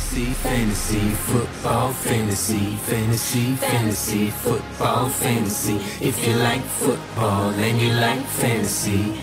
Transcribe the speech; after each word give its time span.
Fantasy, 0.00 0.32
fantasy, 0.42 1.10
football, 1.28 1.92
fantasy, 1.92 2.76
fantasy, 2.88 3.54
fantasy, 3.56 4.30
football, 4.30 5.08
fantasy. 5.10 5.76
If 6.00 6.26
you 6.26 6.34
like 6.36 6.62
football 6.62 7.50
and 7.50 7.80
you 7.80 7.92
like 7.92 8.24
fantasy, 8.40 9.20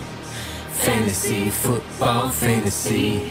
fantasy, 0.70 1.50
football, 1.50 2.30
fantasy. 2.30 3.28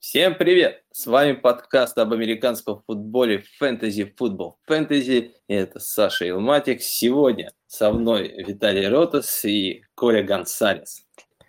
Всем 0.00 0.34
привет! 0.34 0.82
С 0.92 1.06
вами 1.06 1.32
подкаст 1.32 1.96
об 1.96 2.12
американском 2.12 2.82
футболе 2.86 3.44
Fantasy 3.62 4.12
Football 4.18 4.54
Fantasy. 4.68 5.30
Это 5.46 5.78
Саша 5.78 6.28
Илматик. 6.28 6.82
Сегодня 6.82 7.52
со 7.68 7.92
мной 7.92 8.34
Виталий 8.44 8.88
Ротас 8.88 9.44
и 9.44 9.84
Коля 9.94 10.22
Гонсалес. 10.22 11.06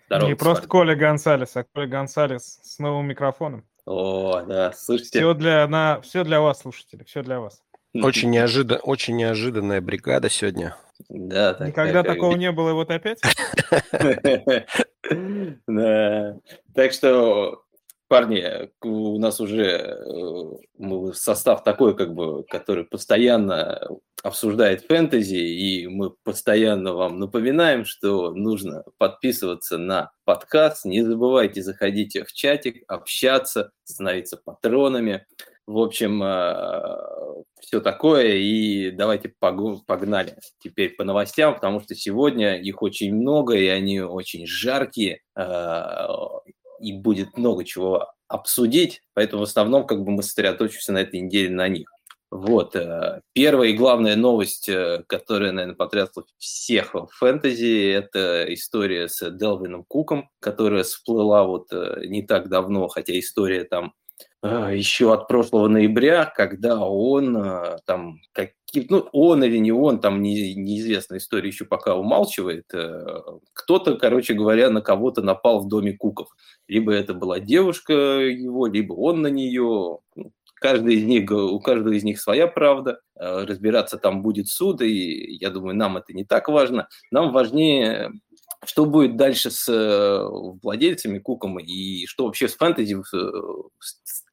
Здорово, 0.08 0.28
Не 0.28 0.36
просто 0.36 0.62
вами. 0.62 0.68
Коля 0.68 0.94
Гонсалес, 0.94 1.56
а 1.56 1.64
Коля 1.64 1.86
Гонсалес 1.86 2.60
с 2.62 2.78
новым 2.78 3.08
микрофоном. 3.08 3.64
О, 3.84 4.40
да, 4.40 4.72
слушайте. 4.72 5.18
Все 5.18 5.34
для, 5.34 5.68
на, 5.68 6.00
все 6.00 6.24
для 6.24 6.40
вас, 6.40 6.60
слушатели, 6.60 7.04
все 7.04 7.22
для 7.22 7.40
вас. 7.40 7.62
Очень, 7.94 8.30
неожидан, 8.30 8.80
очень 8.82 9.16
неожиданная 9.16 9.82
бригада 9.82 10.30
сегодня. 10.30 10.76
Да, 11.10 11.52
так, 11.54 11.68
Никогда 11.68 12.02
так, 12.02 12.14
такого 12.14 12.32
как... 12.32 12.40
не 12.40 12.52
было, 12.52 12.72
вот 12.72 12.90
опять? 12.90 13.20
Да. 15.66 16.36
Так 16.74 16.92
что 16.92 17.62
парни, 18.08 18.70
у 18.82 19.18
нас 19.18 19.40
уже 19.40 19.98
э, 20.80 21.12
состав 21.12 21.62
такой, 21.62 21.96
как 21.96 22.14
бы, 22.14 22.44
который 22.44 22.84
постоянно 22.84 23.88
обсуждает 24.22 24.82
фэнтези, 24.86 25.36
и 25.36 25.86
мы 25.86 26.10
постоянно 26.24 26.94
вам 26.94 27.18
напоминаем, 27.20 27.84
что 27.84 28.32
нужно 28.32 28.82
подписываться 28.96 29.78
на 29.78 30.10
подкаст. 30.24 30.84
Не 30.84 31.02
забывайте 31.02 31.62
заходить 31.62 32.16
в 32.16 32.32
чатик, 32.32 32.82
общаться, 32.88 33.70
становиться 33.84 34.36
патронами. 34.36 35.26
В 35.66 35.78
общем, 35.78 36.22
э, 36.22 37.44
все 37.60 37.80
такое, 37.80 38.36
и 38.36 38.90
давайте 38.90 39.32
погнали 39.38 40.34
теперь 40.60 40.94
по 40.96 41.04
новостям, 41.04 41.54
потому 41.54 41.80
что 41.80 41.94
сегодня 41.94 42.58
их 42.58 42.82
очень 42.82 43.14
много, 43.14 43.54
и 43.54 43.66
они 43.66 44.00
очень 44.00 44.46
жаркие, 44.46 45.20
э, 45.36 46.06
и 46.80 46.92
будет 46.92 47.36
много 47.36 47.64
чего 47.64 48.12
обсудить, 48.28 49.02
поэтому 49.14 49.40
в 49.40 49.48
основном 49.48 49.86
как 49.86 50.02
бы 50.02 50.10
мы 50.10 50.22
сосредоточимся 50.22 50.92
на 50.92 50.98
этой 50.98 51.20
неделе 51.20 51.50
на 51.50 51.68
них. 51.68 51.88
Вот. 52.30 52.76
Э, 52.76 53.22
первая 53.32 53.70
и 53.70 53.76
главная 53.76 54.14
новость, 54.14 54.68
э, 54.68 55.02
которая, 55.06 55.52
наверное, 55.52 55.76
потрясла 55.76 56.24
всех 56.36 56.94
в 56.94 57.08
фэнтези, 57.12 57.90
это 57.90 58.52
история 58.52 59.08
с 59.08 59.30
Делвином 59.30 59.84
Куком, 59.88 60.28
которая 60.40 60.82
всплыла 60.82 61.44
вот 61.44 61.72
э, 61.72 62.02
не 62.06 62.22
так 62.22 62.48
давно, 62.48 62.88
хотя 62.88 63.18
история 63.18 63.64
там 63.64 63.94
еще 64.42 65.12
от 65.12 65.26
прошлого 65.26 65.66
ноября, 65.66 66.24
когда 66.24 66.80
он 66.80 67.36
там 67.86 68.18
каким 68.32 68.57
ну 68.90 69.08
он 69.12 69.42
или 69.44 69.58
не 69.58 69.72
он, 69.72 70.00
там 70.00 70.22
не, 70.22 70.54
неизвестная 70.54 71.18
история 71.18 71.48
еще 71.48 71.64
пока 71.64 71.96
умалчивает, 71.96 72.64
кто-то, 73.52 73.96
короче 73.96 74.34
говоря, 74.34 74.70
на 74.70 74.82
кого-то 74.82 75.22
напал 75.22 75.60
в 75.60 75.68
доме 75.68 75.94
Куков. 75.94 76.28
Либо 76.66 76.92
это 76.92 77.14
была 77.14 77.40
девушка 77.40 77.92
его, 77.92 78.66
либо 78.66 78.92
он 78.94 79.22
на 79.22 79.28
нее. 79.28 79.98
Ну, 80.14 80.32
Каждый 80.60 80.96
из 80.96 81.04
них, 81.04 81.30
у 81.30 81.60
каждого 81.60 81.92
из 81.92 82.02
них 82.02 82.20
своя 82.20 82.48
правда, 82.48 83.00
э, 83.14 83.44
разбираться 83.44 83.96
там 83.96 84.22
будет 84.22 84.48
суд, 84.48 84.82
и 84.82 85.36
я 85.36 85.50
думаю, 85.50 85.76
нам 85.76 85.96
это 85.96 86.12
не 86.12 86.24
так 86.24 86.48
важно. 86.48 86.88
Нам 87.12 87.32
важнее, 87.32 88.10
что 88.64 88.84
будет 88.84 89.16
дальше 89.16 89.50
с 89.52 89.68
э, 89.68 90.28
владельцами 90.62 91.20
Куком 91.20 91.60
и 91.60 92.06
что 92.06 92.26
вообще 92.26 92.48
с 92.48 92.56
фэнтези 92.56 92.96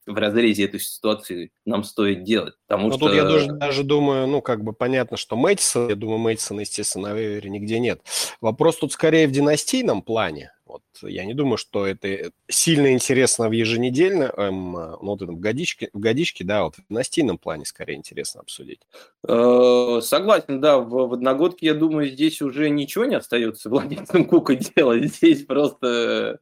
в, 0.05 0.15
разрезе 0.17 0.65
этой 0.65 0.79
ситуации 0.79 1.51
нам 1.65 1.83
стоит 1.83 2.23
делать. 2.23 2.55
Потому 2.67 2.87
Но 2.87 2.89
ну, 2.89 2.97
что... 2.97 3.07
тут 3.07 3.15
я 3.15 3.23
даже, 3.23 3.47
даже 3.47 3.83
думаю, 3.83 4.27
ну, 4.27 4.41
как 4.41 4.63
бы 4.63 4.73
понятно, 4.73 5.17
что 5.17 5.35
Мэтисон, 5.35 5.89
я 5.89 5.95
думаю, 5.95 6.19
Мэтисона, 6.19 6.61
естественно, 6.61 7.09
на 7.09 7.13
вейвере 7.13 7.49
нигде 7.49 7.79
нет. 7.79 8.01
Вопрос 8.41 8.77
тут 8.77 8.93
скорее 8.93 9.27
в 9.27 9.31
династийном 9.31 10.01
плане. 10.01 10.51
Вот 10.65 10.81
я 11.03 11.25
не 11.25 11.35
думаю, 11.35 11.57
что 11.57 11.85
это 11.85 12.31
сильно 12.47 12.91
интересно 12.91 13.49
в 13.49 13.51
еженедельно, 13.51 14.33
эм, 14.35 14.71
ну, 14.71 14.97
вот 14.99 15.21
в 15.21 15.39
годичке, 15.39 15.89
в 15.93 15.99
годичке, 15.99 16.43
да, 16.43 16.63
вот 16.63 16.75
в 16.75 16.87
династийном 16.89 17.37
плане 17.37 17.65
скорее 17.65 17.95
интересно 17.95 18.41
обсудить. 18.41 18.79
Э, 19.27 19.99
согласен, 20.01 20.61
да, 20.61 20.79
в, 20.79 20.89
в 20.89 21.13
одногодке, 21.13 21.67
я 21.67 21.75
думаю, 21.75 22.09
здесь 22.09 22.41
уже 22.41 22.69
ничего 22.69 23.05
не 23.05 23.15
остается 23.15 23.69
владельцам 23.75 24.25
Кука 24.25 24.55
делать. 24.55 25.13
Здесь 25.13 25.45
просто 25.45 26.39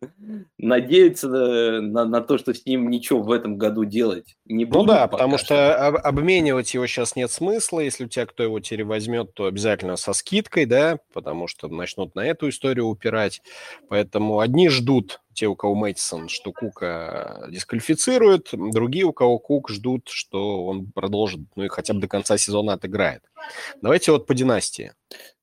надеяться 0.57 1.27
на, 1.27 1.81
на, 1.81 2.05
на 2.05 2.21
то, 2.21 2.37
что 2.37 2.53
с 2.53 2.65
ним 2.65 2.89
ничего 2.89 3.21
в 3.21 3.31
этом 3.31 3.57
году 3.57 3.83
делать 3.83 4.37
не 4.45 4.63
будет. 4.63 4.75
Ну 4.75 4.85
да, 4.85 5.07
потому 5.07 5.37
что, 5.37 5.45
что 5.45 5.87
об, 5.87 5.95
обменивать 5.97 6.73
его 6.73 6.87
сейчас 6.87 7.17
нет 7.17 7.29
смысла. 7.29 7.81
Если 7.81 8.05
у 8.05 8.07
тебя 8.07 8.25
кто 8.25 8.43
его 8.43 8.61
теперь 8.61 8.85
возьмет, 8.85 9.33
то 9.33 9.47
обязательно 9.47 9.97
со 9.97 10.13
скидкой, 10.13 10.65
да, 10.65 10.99
потому 11.13 11.47
что 11.47 11.67
начнут 11.67 12.15
на 12.15 12.25
эту 12.25 12.47
историю 12.47 12.87
упирать. 12.87 13.41
Поэтому 13.89 14.12
одни 14.39 14.69
ждут, 14.69 15.21
те, 15.33 15.47
у 15.47 15.55
кого 15.55 15.75
Мэтисон, 15.75 16.29
что 16.29 16.51
Кука 16.51 17.47
дисквалифицирует, 17.49 18.49
другие, 18.51 19.05
у 19.05 19.13
кого 19.13 19.39
Кук, 19.39 19.69
ждут, 19.69 20.09
что 20.09 20.65
он 20.65 20.91
продолжит, 20.91 21.41
ну 21.55 21.63
и 21.63 21.67
хотя 21.67 21.93
бы 21.93 21.99
до 21.99 22.07
конца 22.07 22.37
сезона 22.37 22.73
отыграет. 22.73 23.23
Давайте 23.81 24.11
вот 24.11 24.27
по 24.27 24.33
династии. 24.33 24.93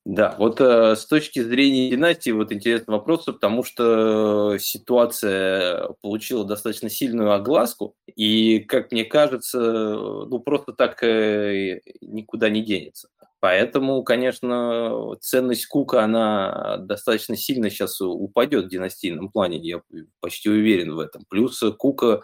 Да, 0.06 0.34
вот 0.38 0.60
э, 0.62 0.96
с 0.96 1.04
точки 1.04 1.42
зрения 1.42 1.90
династии, 1.90 2.30
вот 2.30 2.52
интересный 2.52 2.92
вопрос, 2.92 3.24
потому 3.26 3.62
что 3.62 4.56
ситуация 4.58 5.90
получила 6.00 6.44
достаточно 6.46 6.88
сильную 6.88 7.32
огласку, 7.32 7.94
и, 8.06 8.60
как 8.60 8.92
мне 8.92 9.04
кажется, 9.04 9.58
ну 9.60 10.38
просто 10.38 10.72
так 10.72 11.02
э, 11.02 11.80
никуда 12.00 12.48
не 12.48 12.62
денется. 12.62 13.08
Поэтому, 13.40 14.02
конечно, 14.02 15.16
ценность 15.20 15.66
Кука, 15.66 16.04
она 16.04 16.76
достаточно 16.78 17.36
сильно 17.36 17.70
сейчас 17.70 18.00
упадет 18.00 18.66
в 18.66 18.68
династийном 18.68 19.30
плане, 19.30 19.58
я 19.58 19.80
почти 20.20 20.50
уверен 20.50 20.94
в 20.94 20.98
этом. 20.98 21.24
Плюс 21.28 21.58
Кука 21.78 22.22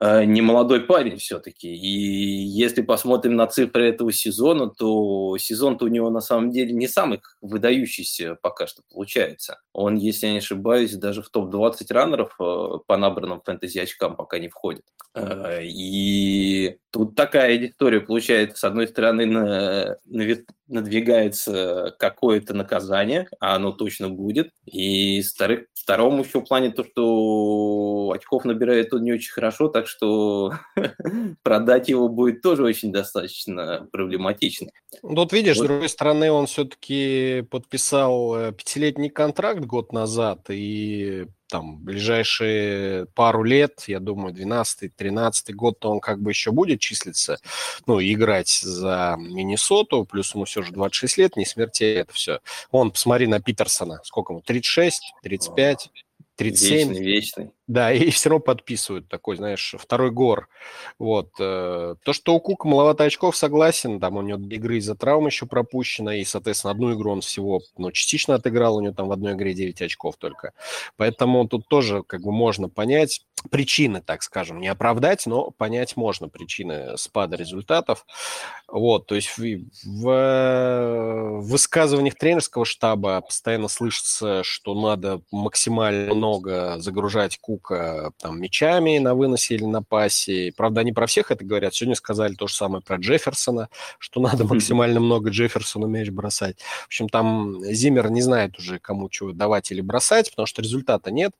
Э, 0.00 0.24
не 0.24 0.40
молодой 0.40 0.80
парень 0.80 1.16
все-таки. 1.16 1.74
И 1.74 1.88
если 1.88 2.82
посмотрим 2.82 3.34
на 3.34 3.46
цифры 3.46 3.88
этого 3.88 4.12
сезона, 4.12 4.70
то 4.70 5.36
сезон-то 5.38 5.86
у 5.86 5.88
него 5.88 6.08
на 6.10 6.20
самом 6.20 6.50
деле 6.52 6.72
не 6.72 6.86
самый 6.86 7.20
выдающийся 7.40 8.36
пока 8.40 8.66
что 8.66 8.82
получается. 8.92 9.60
Он, 9.72 9.96
если 9.96 10.26
я 10.26 10.32
не 10.32 10.38
ошибаюсь, 10.38 10.94
даже 10.94 11.22
в 11.22 11.30
топ-20 11.30 11.86
раннеров 11.90 12.36
э, 12.40 12.78
по 12.86 12.96
набранным 12.96 13.40
фэнтези 13.44 13.78
очкам 13.78 14.14
пока 14.14 14.38
не 14.38 14.48
входит. 14.48 14.84
Э, 15.14 15.60
и 15.64 16.78
тут 16.90 17.14
такая 17.14 17.66
история 17.66 18.00
получается. 18.00 18.58
С 18.58 18.64
одной 18.64 18.88
стороны, 18.88 19.26
на, 19.26 19.96
на, 20.04 20.36
надвигается 20.66 21.94
какое-то 21.98 22.54
наказание, 22.54 23.28
а 23.40 23.56
оно 23.56 23.72
точно 23.72 24.08
будет. 24.08 24.50
И 24.64 25.22
вторых, 25.22 25.66
второму 25.74 26.22
еще 26.22 26.40
в 26.40 26.44
плане 26.44 26.70
то, 26.70 26.84
что 26.84 28.12
очков 28.14 28.44
набирает 28.44 28.92
он 28.92 29.04
не 29.04 29.12
очень 29.12 29.32
хорошо, 29.32 29.68
так 29.68 29.86
что 29.86 30.52
продать 31.42 31.88
его 31.88 32.08
будет 32.08 32.42
тоже 32.42 32.64
очень 32.64 32.92
достаточно 32.92 33.88
проблематично. 33.92 34.70
Ну, 35.02 35.14
тут 35.14 35.32
видишь, 35.32 35.56
вот. 35.56 35.64
с 35.64 35.68
другой 35.68 35.88
стороны, 35.88 36.30
он 36.30 36.46
все-таки 36.46 37.42
подписал 37.50 38.36
э, 38.36 38.52
пятилетний 38.52 39.10
контракт 39.10 39.60
год 39.60 39.92
назад, 39.92 40.46
и 40.48 41.26
там 41.48 41.78
ближайшие 41.78 43.06
пару 43.14 43.42
лет, 43.42 43.84
я 43.86 44.00
думаю, 44.00 44.34
12-13 44.34 45.52
год, 45.52 45.78
то 45.78 45.90
он 45.90 46.00
как 46.00 46.20
бы 46.20 46.30
еще 46.30 46.52
будет 46.52 46.80
числиться, 46.80 47.38
ну, 47.86 48.00
играть 48.00 48.50
за 48.50 49.16
Миннесоту, 49.18 50.04
плюс 50.04 50.34
ему 50.34 50.44
все 50.44 50.62
же 50.62 50.72
26 50.72 51.18
лет, 51.18 51.36
не 51.36 51.44
смертельно 51.44 52.00
это 52.00 52.12
все. 52.12 52.40
Он, 52.70 52.90
посмотри 52.90 53.26
на 53.26 53.40
Питерсона, 53.40 54.00
сколько 54.04 54.32
ему, 54.32 54.42
36, 54.42 55.14
35? 55.22 55.90
37. 56.36 56.88
Вечный, 56.90 57.04
вечный. 57.04 57.50
Да, 57.68 57.92
и 57.92 58.08
все 58.10 58.30
равно 58.30 58.42
подписывают 58.42 59.08
такой, 59.08 59.36
знаешь, 59.36 59.74
второй 59.78 60.10
гор. 60.10 60.48
Вот. 60.98 61.28
Э, 61.38 61.96
то, 62.02 62.12
что 62.14 62.34
у 62.34 62.40
Кука 62.40 62.66
маловато 62.66 63.04
очков, 63.04 63.36
согласен. 63.36 64.00
Там 64.00 64.16
у 64.16 64.22
него 64.22 64.42
игры 64.48 64.78
из-за 64.78 64.94
травм 64.94 65.26
еще 65.26 65.44
пропущено. 65.44 66.12
И, 66.12 66.24
соответственно, 66.24 66.70
одну 66.70 66.94
игру 66.94 67.12
он 67.12 67.20
всего, 67.20 67.60
ну, 67.76 67.92
частично 67.92 68.36
отыграл. 68.36 68.76
У 68.76 68.80
него 68.80 68.94
там 68.94 69.08
в 69.08 69.12
одной 69.12 69.34
игре 69.34 69.52
9 69.52 69.82
очков 69.82 70.16
только. 70.16 70.54
Поэтому 70.96 71.46
тут 71.46 71.68
тоже 71.68 72.02
как 72.02 72.22
бы 72.22 72.32
можно 72.32 72.70
понять 72.70 73.26
причины, 73.50 74.00
так 74.00 74.22
скажем, 74.22 74.60
не 74.60 74.68
оправдать, 74.68 75.26
но 75.26 75.50
понять 75.50 75.96
можно 75.96 76.28
причины 76.28 76.96
спада 76.96 77.36
результатов. 77.36 78.04
Вот, 78.66 79.06
то 79.06 79.14
есть 79.14 79.36
в, 79.36 79.60
в 79.84 81.40
высказываниях 81.40 82.16
тренерского 82.16 82.64
штаба 82.64 83.20
постоянно 83.20 83.68
слышится, 83.68 84.42
что 84.42 84.74
надо 84.74 85.20
максимально 85.30 86.14
много 86.14 86.78
загружать 86.78 87.38
Кука 87.38 87.57
Кука 87.58 88.12
там 88.18 88.40
мячами 88.40 88.98
на 88.98 89.14
выносе 89.14 89.54
или 89.54 89.64
на 89.64 89.82
пасе. 89.82 90.52
Правда, 90.56 90.82
они 90.82 90.92
про 90.92 91.06
всех 91.06 91.30
это 91.30 91.44
говорят. 91.44 91.74
Сегодня 91.74 91.94
сказали 91.94 92.34
то 92.34 92.46
же 92.46 92.54
самое 92.54 92.82
про 92.82 92.96
Джефферсона, 92.96 93.68
что 93.98 94.20
надо 94.20 94.44
максимально 94.44 95.00
много 95.00 95.30
Джефферсону 95.30 95.86
мяч 95.86 96.10
бросать. 96.10 96.60
В 96.60 96.86
общем, 96.86 97.08
там 97.08 97.64
Зимер 97.64 98.10
не 98.10 98.22
знает 98.22 98.58
уже, 98.58 98.78
кому 98.78 99.08
чего 99.08 99.32
давать 99.32 99.70
или 99.70 99.80
бросать, 99.80 100.30
потому 100.30 100.46
что 100.46 100.62
результата 100.62 101.10
нет. 101.10 101.32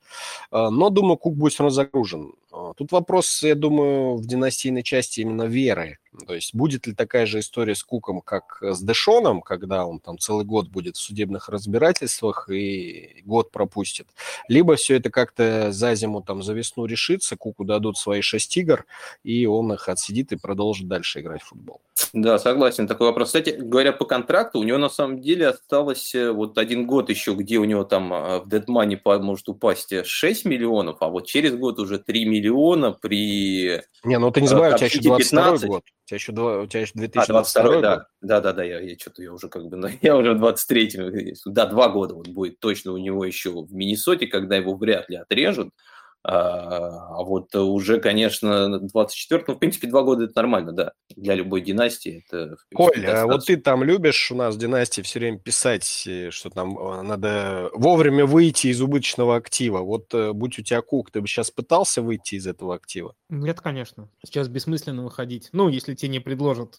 А, 0.50 0.70
но, 0.70 0.90
думаю, 0.90 1.18
Кук 1.18 1.36
будет 1.36 1.52
все 1.52 1.64
равно 1.64 1.84
перегружен. 1.84 2.32
А, 2.52 2.72
тут 2.74 2.92
вопрос, 2.92 3.42
я 3.42 3.54
думаю, 3.54 4.16
в 4.16 4.26
династийной 4.26 4.82
части 4.82 5.20
именно 5.20 5.44
веры. 5.44 5.98
То 6.26 6.34
есть 6.34 6.55
будет 6.55 6.87
ли 6.87 6.94
такая 6.94 7.26
же 7.26 7.40
история 7.40 7.75
с 7.75 7.82
Куком, 7.84 8.20
как 8.20 8.58
с 8.62 8.81
Дэшоном, 8.81 9.43
когда 9.43 9.87
он 9.87 10.00
там 10.00 10.19
целый 10.19 10.44
год 10.44 10.69
будет 10.69 10.96
в 10.96 11.00
судебных 11.00 11.49
разбирательствах 11.49 12.49
и 12.50 13.22
год 13.25 13.50
пропустит. 13.50 14.08
Либо 14.49 14.76
все 14.76 14.96
это 14.96 15.10
как-то 15.10 15.70
за 15.72 15.94
зиму, 15.94 16.22
там, 16.22 16.43
за 16.43 16.55
весну 16.55 16.87
решится, 16.87 17.37
Куку 17.37 17.64
дадут 17.64 17.99
свои 17.99 18.20
шесть 18.20 18.56
игр, 18.56 18.87
и 19.22 19.46
он 19.46 19.72
их 19.72 19.88
отсидит 19.88 20.32
и 20.32 20.37
продолжит 20.37 20.88
дальше 20.88 21.20
играть 21.20 21.43
в 21.43 21.49
футбол. 21.49 21.81
Да, 22.12 22.38
согласен. 22.38 22.86
Такой 22.86 23.08
вопрос. 23.08 23.28
Кстати, 23.28 23.54
говоря 23.58 23.92
по 23.92 24.04
контракту, 24.04 24.60
у 24.60 24.62
него 24.62 24.78
на 24.78 24.88
самом 24.88 25.20
деле 25.20 25.48
осталось 25.48 26.14
э, 26.14 26.30
вот 26.30 26.56
один 26.58 26.86
год 26.86 27.10
еще, 27.10 27.34
где 27.34 27.58
у 27.58 27.64
него 27.64 27.84
там 27.84 28.12
э, 28.12 28.40
в 28.40 28.48
Dead 28.48 28.64
может 29.20 29.48
упасть 29.48 29.92
6 30.06 30.44
миллионов, 30.44 30.98
а 31.00 31.08
вот 31.08 31.26
через 31.26 31.54
год 31.54 31.78
уже 31.78 31.98
3 31.98 32.24
миллиона 32.24 32.92
при... 32.92 33.82
Не, 34.04 34.18
ну 34.18 34.30
ты 34.30 34.40
не 34.40 34.48
забывай, 34.48 34.74
у 34.74 34.76
тебя 34.76 34.86
еще 34.86 35.00
22 35.00 35.58
год. 35.66 35.82
У 35.84 36.08
тебя 36.08 36.16
еще, 36.16 36.32
два, 36.32 36.60
у 36.60 36.66
тебя 36.66 36.80
еще 36.80 36.92
2022 36.94 37.38
а, 37.38 37.42
22 37.42 37.80
да. 37.80 38.06
Да, 38.20 38.40
да, 38.40 38.52
да, 38.52 38.64
я, 38.64 38.80
я 38.80 38.96
что-то 38.98 39.22
я 39.22 39.32
уже 39.32 39.48
как 39.48 39.66
бы, 39.66 39.76
ну, 39.76 39.88
я 40.00 40.16
уже 40.16 40.34
в 40.34 40.42
23-м, 40.42 41.34
да, 41.46 41.66
два 41.66 41.88
года 41.88 42.14
вот 42.14 42.28
будет 42.28 42.60
точно 42.60 42.92
у 42.92 42.98
него 42.98 43.24
еще 43.24 43.50
в 43.50 43.72
Миннесоте, 43.72 44.26
когда 44.26 44.56
его 44.56 44.74
вряд 44.74 45.10
ли 45.10 45.16
отрежут. 45.16 45.70
А, 46.30 47.22
вот 47.22 47.54
уже, 47.54 48.00
конечно, 48.00 48.78
24 48.80 49.44
ну, 49.48 49.54
в 49.54 49.58
принципе, 49.58 49.88
два 49.88 50.02
года 50.02 50.25
это 50.25 50.34
нормально, 50.36 50.72
да, 50.72 50.92
для 51.16 51.34
любой 51.34 51.62
династии. 51.62 52.22
Это, 52.28 52.56
Коль, 52.75 53.06
а 53.06 53.25
вот 53.25 53.46
ты 53.46 53.56
там 53.56 53.82
любишь 53.82 54.30
у 54.30 54.34
нас 54.34 54.54
в 54.54 54.58
династии 54.58 55.00
все 55.00 55.20
время 55.20 55.38
писать, 55.38 56.04
э, 56.06 56.30
что 56.30 56.50
там 56.50 56.78
э, 56.78 57.00
надо 57.00 57.70
вовремя 57.72 58.26
выйти 58.26 58.66
из 58.66 58.82
убыточного 58.82 59.36
актива. 59.36 59.78
Вот 59.78 60.12
э, 60.12 60.34
будь 60.34 60.58
у 60.58 60.62
тебя 60.62 60.82
кук, 60.82 61.10
ты 61.10 61.22
бы 61.22 61.26
сейчас 61.26 61.50
пытался 61.50 62.02
выйти 62.02 62.34
из 62.34 62.46
этого 62.46 62.75
актива? 62.75 63.14
Нет, 63.30 63.62
конечно. 63.62 64.10
Сейчас 64.22 64.48
бессмысленно 64.48 65.04
выходить. 65.04 65.48
Ну, 65.52 65.70
если 65.70 65.94
тебе 65.94 66.10
не 66.10 66.20
предложат 66.20 66.78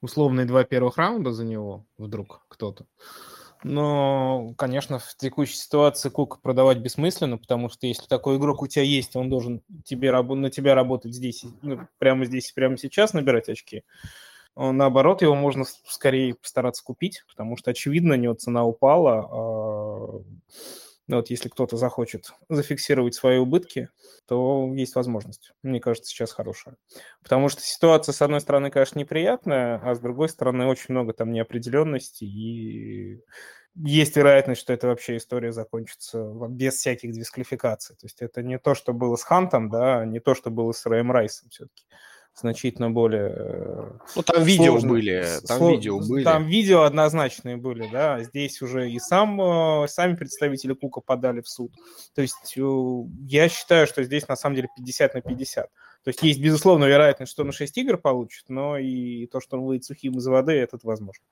условные 0.00 0.46
два 0.46 0.64
первых 0.64 0.96
раунда 0.96 1.30
за 1.30 1.44
него 1.44 1.86
вдруг 1.96 2.40
кто-то. 2.48 2.86
Но, 3.62 4.54
конечно, 4.56 4.98
в 4.98 5.14
текущей 5.16 5.56
ситуации 5.56 6.08
Кук 6.08 6.40
продавать 6.40 6.78
бессмысленно, 6.78 7.36
потому 7.36 7.68
что 7.68 7.86
если 7.86 8.06
такой 8.06 8.38
игрок 8.38 8.62
у 8.62 8.66
тебя 8.66 8.84
есть, 8.84 9.14
он 9.16 9.28
должен 9.28 9.62
тебе, 9.84 10.12
на 10.12 10.50
тебя 10.50 10.74
работать 10.74 11.14
здесь, 11.14 11.44
ну, 11.60 11.86
прямо 11.98 12.24
здесь, 12.24 12.52
прямо 12.52 12.78
сейчас, 12.78 13.12
набирать 13.12 13.48
очки. 13.48 13.82
Наоборот, 14.56 15.22
его 15.22 15.34
можно 15.34 15.64
скорее 15.86 16.34
постараться 16.34 16.82
купить, 16.82 17.22
потому 17.28 17.56
что, 17.56 17.70
очевидно, 17.70 18.14
у 18.14 18.18
него 18.18 18.34
цена 18.34 18.64
упала. 18.64 19.28
А... 19.30 20.22
Вот 21.16 21.30
если 21.30 21.48
кто-то 21.48 21.76
захочет 21.76 22.32
зафиксировать 22.48 23.14
свои 23.14 23.38
убытки, 23.38 23.88
то 24.26 24.72
есть 24.74 24.94
возможность. 24.94 25.52
Мне 25.62 25.80
кажется, 25.80 26.10
сейчас 26.10 26.32
хорошая. 26.32 26.76
Потому 27.22 27.48
что 27.48 27.62
ситуация, 27.62 28.12
с 28.12 28.22
одной 28.22 28.40
стороны, 28.40 28.70
конечно, 28.70 28.98
неприятная, 28.98 29.80
а 29.82 29.94
с 29.94 30.00
другой 30.00 30.28
стороны, 30.28 30.66
очень 30.66 30.86
много 30.88 31.12
там 31.12 31.32
неопределенности 31.32 32.24
и 32.24 33.22
есть 33.76 34.16
вероятность, 34.16 34.60
что 34.60 34.72
это 34.72 34.88
вообще 34.88 35.16
история 35.16 35.52
закончится 35.52 36.22
без 36.48 36.74
всяких 36.74 37.12
дисквалификаций. 37.12 37.96
То 37.96 38.06
есть 38.06 38.20
это 38.20 38.42
не 38.42 38.58
то, 38.58 38.74
что 38.74 38.92
было 38.92 39.16
с 39.16 39.22
Хантом, 39.22 39.70
да, 39.70 40.04
не 40.04 40.20
то, 40.20 40.34
что 40.34 40.50
было 40.50 40.72
с 40.72 40.84
Рэем 40.86 41.12
Райсом 41.12 41.50
все-таки 41.50 41.84
значительно 42.34 42.90
более... 42.90 43.32
Э, 43.36 43.90
ну, 44.16 44.22
там 44.22 44.42
видео 44.42 44.72
сложно. 44.72 44.88
были, 44.88 45.26
там 45.46 45.58
Сло... 45.58 45.70
видео 45.70 46.00
были. 46.00 46.24
Там 46.24 46.46
видео 46.46 46.82
однозначные 46.82 47.56
были, 47.56 47.88
да, 47.90 48.22
здесь 48.22 48.62
уже 48.62 48.90
и 48.90 48.98
сам, 48.98 49.40
э, 49.40 49.88
сами 49.88 50.14
представители 50.14 50.74
Кука 50.74 51.00
подали 51.00 51.40
в 51.40 51.48
суд. 51.48 51.72
То 52.14 52.22
есть 52.22 52.56
э, 52.56 52.62
я 53.26 53.48
считаю, 53.48 53.86
что 53.86 54.02
здесь 54.02 54.28
на 54.28 54.36
самом 54.36 54.56
деле 54.56 54.68
50 54.76 55.14
на 55.14 55.20
50. 55.20 55.70
То 56.02 56.08
есть 56.08 56.22
есть, 56.22 56.40
безусловно, 56.40 56.86
вероятность, 56.86 57.32
что 57.32 57.42
он 57.42 57.52
6 57.52 57.76
игр 57.78 57.98
получит, 57.98 58.44
но 58.48 58.78
и 58.78 59.26
то, 59.26 59.40
что 59.40 59.58
он 59.58 59.64
выйдет 59.64 59.84
сухим 59.84 60.16
из 60.18 60.26
воды, 60.26 60.52
это 60.52 60.78
возможно. 60.82 61.24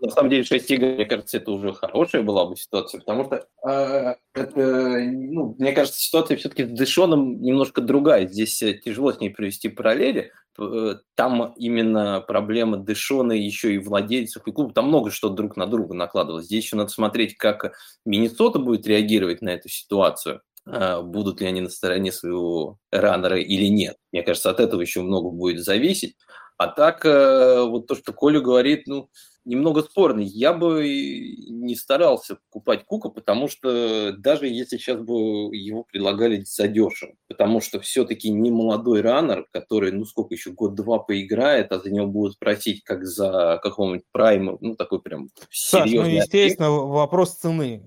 На 0.00 0.10
самом 0.10 0.30
деле 0.30 0.44
6 0.44 0.70
игр, 0.70 0.86
мне 0.86 1.06
кажется, 1.06 1.38
это 1.38 1.50
уже 1.50 1.72
хорошая 1.72 2.22
была 2.22 2.44
бы 2.44 2.56
ситуация, 2.56 3.00
потому 3.00 3.24
что, 3.24 3.46
э, 3.66 4.14
это, 4.34 4.98
ну, 5.10 5.54
мне 5.58 5.72
кажется, 5.72 5.98
ситуация 5.98 6.36
все-таки 6.36 6.64
с 6.64 6.68
Дэшоном 6.68 7.40
немножко 7.40 7.80
другая. 7.80 8.26
Здесь 8.26 8.60
э, 8.62 8.74
тяжело 8.74 9.12
с 9.12 9.20
ней 9.20 9.30
провести 9.30 9.68
параллели. 9.68 10.32
Э, 10.58 10.96
там 11.14 11.54
именно 11.56 12.20
проблема 12.20 12.76
Дэшона 12.76 13.32
еще 13.32 13.74
и 13.74 13.78
владельцев 13.78 14.46
и 14.46 14.52
клуба. 14.52 14.74
Там 14.74 14.88
много 14.88 15.10
что 15.10 15.30
друг 15.30 15.56
на 15.56 15.66
друга 15.66 15.94
накладывалось. 15.94 16.46
Здесь 16.46 16.64
еще 16.64 16.76
надо 16.76 16.90
смотреть, 16.90 17.36
как 17.38 17.74
Миннесота 18.04 18.58
будет 18.58 18.86
реагировать 18.86 19.40
на 19.40 19.50
эту 19.50 19.70
ситуацию 19.70 20.42
э, 20.66 21.00
будут 21.00 21.40
ли 21.40 21.46
они 21.46 21.62
на 21.62 21.70
стороне 21.70 22.12
своего 22.12 22.78
раннера 22.92 23.38
или 23.40 23.66
нет. 23.68 23.96
Мне 24.12 24.22
кажется, 24.22 24.50
от 24.50 24.60
этого 24.60 24.82
еще 24.82 25.00
много 25.00 25.30
будет 25.30 25.64
зависеть. 25.64 26.16
А 26.56 26.68
так, 26.68 27.04
вот 27.04 27.88
то, 27.88 27.96
что 27.96 28.12
Коля 28.12 28.40
говорит, 28.40 28.86
ну, 28.86 29.10
немного 29.44 29.82
спорный. 29.82 30.24
Я 30.24 30.52
бы 30.52 30.84
не 30.86 31.74
старался 31.76 32.36
покупать 32.36 32.84
Кука, 32.84 33.08
потому 33.08 33.48
что 33.48 34.12
даже 34.16 34.48
если 34.48 34.76
сейчас 34.76 35.00
бы 35.00 35.54
его 35.54 35.84
предлагали 35.84 36.44
задешево, 36.44 37.14
потому 37.28 37.60
что 37.60 37.80
все-таки 37.80 38.30
не 38.30 38.50
молодой 38.50 39.00
раннер, 39.00 39.46
который, 39.52 39.92
ну 39.92 40.04
сколько 40.04 40.34
еще, 40.34 40.52
год-два 40.52 40.98
поиграет, 40.98 41.72
а 41.72 41.78
за 41.78 41.90
него 41.90 42.06
будут 42.06 42.38
просить 42.38 42.82
как 42.84 43.04
за 43.04 43.60
какого-нибудь 43.62 44.06
прайма, 44.12 44.56
ну 44.60 44.76
такой 44.76 45.00
прям 45.00 45.28
серьезный. 45.50 45.98
Саш, 45.98 46.06
ну 46.06 46.16
естественно, 46.22 46.68
ответ. 46.68 46.90
вопрос 46.90 47.34
цены. 47.34 47.82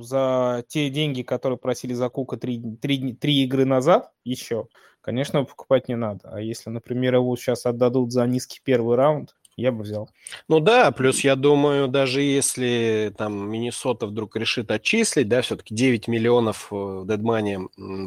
За 0.00 0.64
те 0.66 0.90
деньги, 0.90 1.22
которые 1.22 1.58
просили 1.58 1.92
за 1.92 2.08
Кука 2.08 2.36
три, 2.36 2.60
три, 2.80 3.12
три 3.12 3.44
игры 3.44 3.64
назад 3.64 4.10
еще, 4.24 4.66
конечно, 5.00 5.44
покупать 5.44 5.88
не 5.88 5.94
надо. 5.94 6.28
А 6.32 6.40
если, 6.40 6.70
например, 6.70 7.14
его 7.14 7.36
сейчас 7.36 7.66
отдадут 7.66 8.10
за 8.10 8.26
низкий 8.26 8.60
первый 8.64 8.96
раунд, 8.96 9.36
я 9.56 9.72
бы 9.72 9.84
взял. 9.84 10.10
Ну 10.48 10.60
да, 10.60 10.90
плюс 10.90 11.20
я 11.20 11.34
думаю, 11.34 11.88
даже 11.88 12.20
если 12.20 13.12
там 13.16 13.50
Миннесота 13.50 14.06
вдруг 14.06 14.36
решит 14.36 14.70
отчислить, 14.70 15.28
да, 15.28 15.40
все-таки 15.40 15.74
9 15.74 16.08
миллионов 16.08 16.70
в 16.70 17.04
э, 17.04 17.06
дедмане 17.06 17.60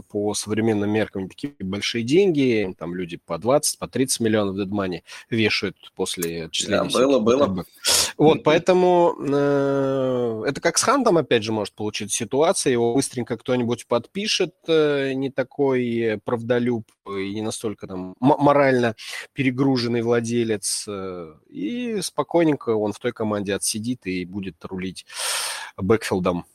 по 0.09 0.35
современным 0.35 0.91
меркам 0.91 1.27
такие 1.27 1.53
большие 1.59 2.03
деньги, 2.03 2.75
там 2.77 2.93
люди 2.93 3.17
по 3.17 3.39
20, 3.39 3.79
по 3.79 3.87
30 3.87 4.19
миллионов 4.19 4.55
в 4.55 4.59
дедмане 4.59 5.03
вешают 5.31 5.75
после 5.95 6.45
отчисления. 6.45 6.83
Да, 6.83 6.99
было, 6.99 7.19
было. 7.19 7.65
Вот, 8.17 8.43
поэтому 8.43 9.15
э, 9.19 10.43
это 10.45 10.61
как 10.61 10.77
с 10.77 10.83
Хантом, 10.83 11.17
опять 11.17 11.43
же, 11.43 11.51
может 11.51 11.73
получиться 11.73 12.15
ситуация, 12.17 12.73
его 12.73 12.93
быстренько 12.93 13.37
кто-нибудь 13.37 13.87
подпишет, 13.87 14.53
э, 14.67 15.13
не 15.13 15.31
такой 15.31 16.19
правдолюб 16.25 16.85
и 17.07 17.33
не 17.33 17.41
настолько 17.41 17.87
там 17.87 18.15
морально 18.19 18.95
перегруженный 19.33 20.01
владелец, 20.01 20.85
э, 20.87 21.33
и 21.49 22.01
спокойненько 22.01 22.69
он 22.75 22.93
в 22.93 22.99
той 22.99 23.11
команде 23.11 23.55
отсидит 23.55 24.05
и 24.05 24.25
будет 24.25 24.63
рулить 24.65 25.05
бэкфилдом. 25.81 26.45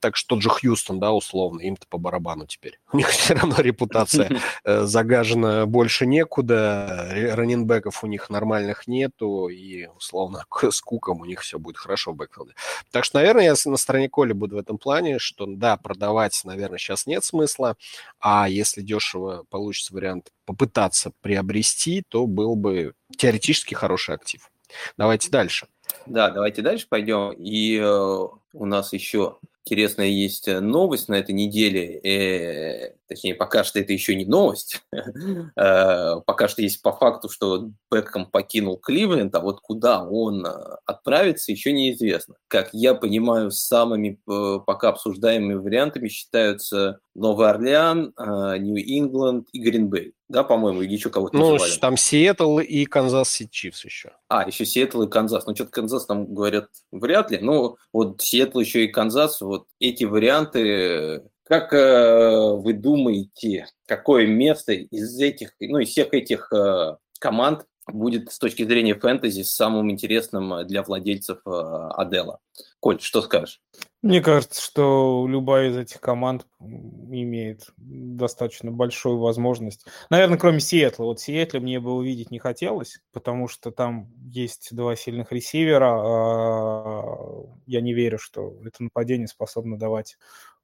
Так 0.00 0.16
что 0.16 0.34
тот 0.34 0.42
же 0.42 0.50
Хьюстон, 0.50 0.98
да, 0.98 1.12
условно, 1.12 1.60
им-то 1.60 1.86
по 1.88 1.98
барабану 1.98 2.46
теперь. 2.46 2.78
У 2.92 2.96
них 2.96 3.08
все 3.08 3.34
равно 3.34 3.56
репутация 3.58 4.30
э, 4.64 4.84
загажена 4.84 5.66
больше 5.66 6.06
некуда, 6.06 7.08
раненбеков 7.32 8.02
у 8.04 8.06
них 8.06 8.30
нормальных 8.30 8.86
нету, 8.86 9.48
и 9.48 9.86
условно 9.96 10.44
с 10.70 10.80
Куком 10.80 11.20
у 11.20 11.24
них 11.24 11.40
все 11.40 11.58
будет 11.58 11.76
хорошо 11.76 12.12
в 12.12 12.16
бэкфилде. 12.16 12.54
Так 12.90 13.04
что, 13.04 13.18
наверное, 13.18 13.44
я 13.44 13.54
на 13.64 13.76
стороне 13.76 14.08
Коли 14.08 14.32
буду 14.32 14.56
в 14.56 14.58
этом 14.58 14.78
плане, 14.78 15.18
что 15.18 15.46
да, 15.46 15.76
продавать, 15.76 16.40
наверное, 16.44 16.78
сейчас 16.78 17.06
нет 17.06 17.24
смысла, 17.24 17.76
а 18.20 18.48
если 18.48 18.82
дешево 18.82 19.44
получится 19.50 19.94
вариант 19.94 20.32
попытаться 20.44 21.12
приобрести, 21.20 22.02
то 22.08 22.26
был 22.26 22.56
бы 22.56 22.94
теоретически 23.16 23.74
хороший 23.74 24.14
актив. 24.14 24.50
Давайте 24.96 25.30
дальше. 25.30 25.66
Да, 26.06 26.30
давайте 26.30 26.62
дальше 26.62 26.86
пойдем. 26.88 27.32
И 27.32 27.78
э, 27.82 28.28
у 28.58 28.66
нас 28.66 28.92
еще 28.92 29.38
интересная 29.64 30.06
есть 30.08 30.48
э, 30.48 30.60
новость 30.60 31.08
на 31.08 31.14
этой 31.14 31.32
неделе. 31.34 32.97
Точнее, 33.08 33.34
пока 33.34 33.64
что 33.64 33.80
это 33.80 33.92
еще 33.92 34.14
не 34.14 34.26
новость. 34.26 34.82
э, 34.92 36.14
пока 36.26 36.48
что 36.48 36.62
есть 36.62 36.82
по 36.82 36.92
факту, 36.92 37.28
что 37.28 37.70
Бекхэм 37.90 38.26
покинул 38.26 38.76
Кливленд, 38.76 39.34
а 39.34 39.40
вот 39.40 39.60
куда 39.60 40.04
он 40.04 40.44
э, 40.44 40.50
отправится, 40.84 41.52
еще 41.52 41.72
неизвестно. 41.72 42.36
Как 42.48 42.70
я 42.72 42.94
понимаю, 42.94 43.50
самыми 43.50 44.20
э, 44.28 44.60
пока 44.66 44.90
обсуждаемыми 44.90 45.54
вариантами 45.54 46.08
считаются 46.08 47.00
Новый 47.14 47.48
Орлеан, 47.48 48.14
Нью-Ингланд 48.16 49.48
и 49.52 49.60
Гринбей. 49.60 50.14
Да, 50.28 50.44
по-моему, 50.44 50.82
или 50.82 50.92
еще 50.92 51.08
кого-то 51.08 51.34
Ну, 51.36 51.52
называли. 51.52 51.80
там 51.80 51.96
Сиэтл 51.96 52.58
и 52.58 52.84
Канзас 52.84 53.30
Сити 53.30 53.50
Чифс 53.50 53.84
еще. 53.84 54.12
А, 54.28 54.46
еще 54.46 54.66
Сиэтл 54.66 55.02
и 55.02 55.08
Канзас. 55.08 55.46
Ну, 55.46 55.54
что-то 55.54 55.70
Канзас 55.70 56.04
там 56.04 56.34
говорят 56.34 56.68
вряд 56.92 57.30
ли. 57.30 57.38
Ну, 57.40 57.76
вот 57.94 58.20
Сиэтл 58.20 58.60
еще 58.60 58.84
и 58.84 58.88
Канзас, 58.88 59.40
вот 59.40 59.66
эти 59.80 60.04
варианты. 60.04 61.22
Как 61.48 61.72
э, 61.72 62.52
вы 62.52 62.74
думаете, 62.74 63.66
какое 63.86 64.26
место 64.26 64.72
из 64.72 65.18
этих, 65.18 65.52
ну, 65.60 65.78
из 65.78 65.88
всех 65.88 66.12
этих 66.12 66.52
э, 66.52 66.96
команд 67.18 67.64
будет 67.86 68.30
с 68.30 68.38
точки 68.38 68.64
зрения 68.64 68.94
фэнтези 68.94 69.42
самым 69.42 69.90
интересным 69.90 70.66
для 70.66 70.82
владельцев 70.82 71.40
Адела. 71.46 72.40
Коль, 72.80 73.00
что 73.00 73.22
скажешь? 73.22 73.60
Мне 74.02 74.20
кажется, 74.20 74.62
что 74.62 75.26
любая 75.28 75.70
из 75.70 75.76
этих 75.76 76.00
команд 76.00 76.46
имеет 76.60 77.66
достаточно 77.76 78.70
большую 78.70 79.18
возможность. 79.18 79.86
Наверное, 80.08 80.38
кроме 80.38 80.60
Сиэтла. 80.60 81.04
Вот 81.04 81.18
Сиэтла 81.18 81.58
мне 81.58 81.80
бы 81.80 81.92
увидеть 81.92 82.30
не 82.30 82.38
хотелось, 82.38 83.00
потому 83.12 83.48
что 83.48 83.72
там 83.72 84.12
есть 84.22 84.68
два 84.70 84.94
сильных 84.94 85.32
ресивера. 85.32 85.90
А 85.98 87.44
я 87.66 87.80
не 87.80 87.92
верю, 87.92 88.18
что 88.18 88.56
это 88.64 88.84
нападение 88.84 89.26
способно 89.26 89.76
давать 89.76 90.16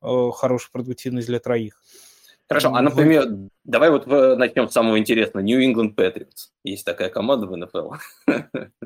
э, 0.05 0.31
хорошую 0.33 0.73
продуктивность 0.73 1.27
для 1.27 1.41
троих. 1.41 1.83
Хорошо, 2.49 2.75
а, 2.75 2.83
например, 2.83 3.27
давай 3.65 3.91
вот 3.91 4.07
начнем 4.07 4.69
с 4.69 4.73
самого 4.73 4.99
интересного. 4.99 5.43
New 5.43 5.61
England 5.61 5.95
Patriots. 5.95 6.51
Есть 6.63 6.85
такая 6.85 7.09
команда 7.09 7.47
в 7.47 7.57
НФЛ. 7.57 7.93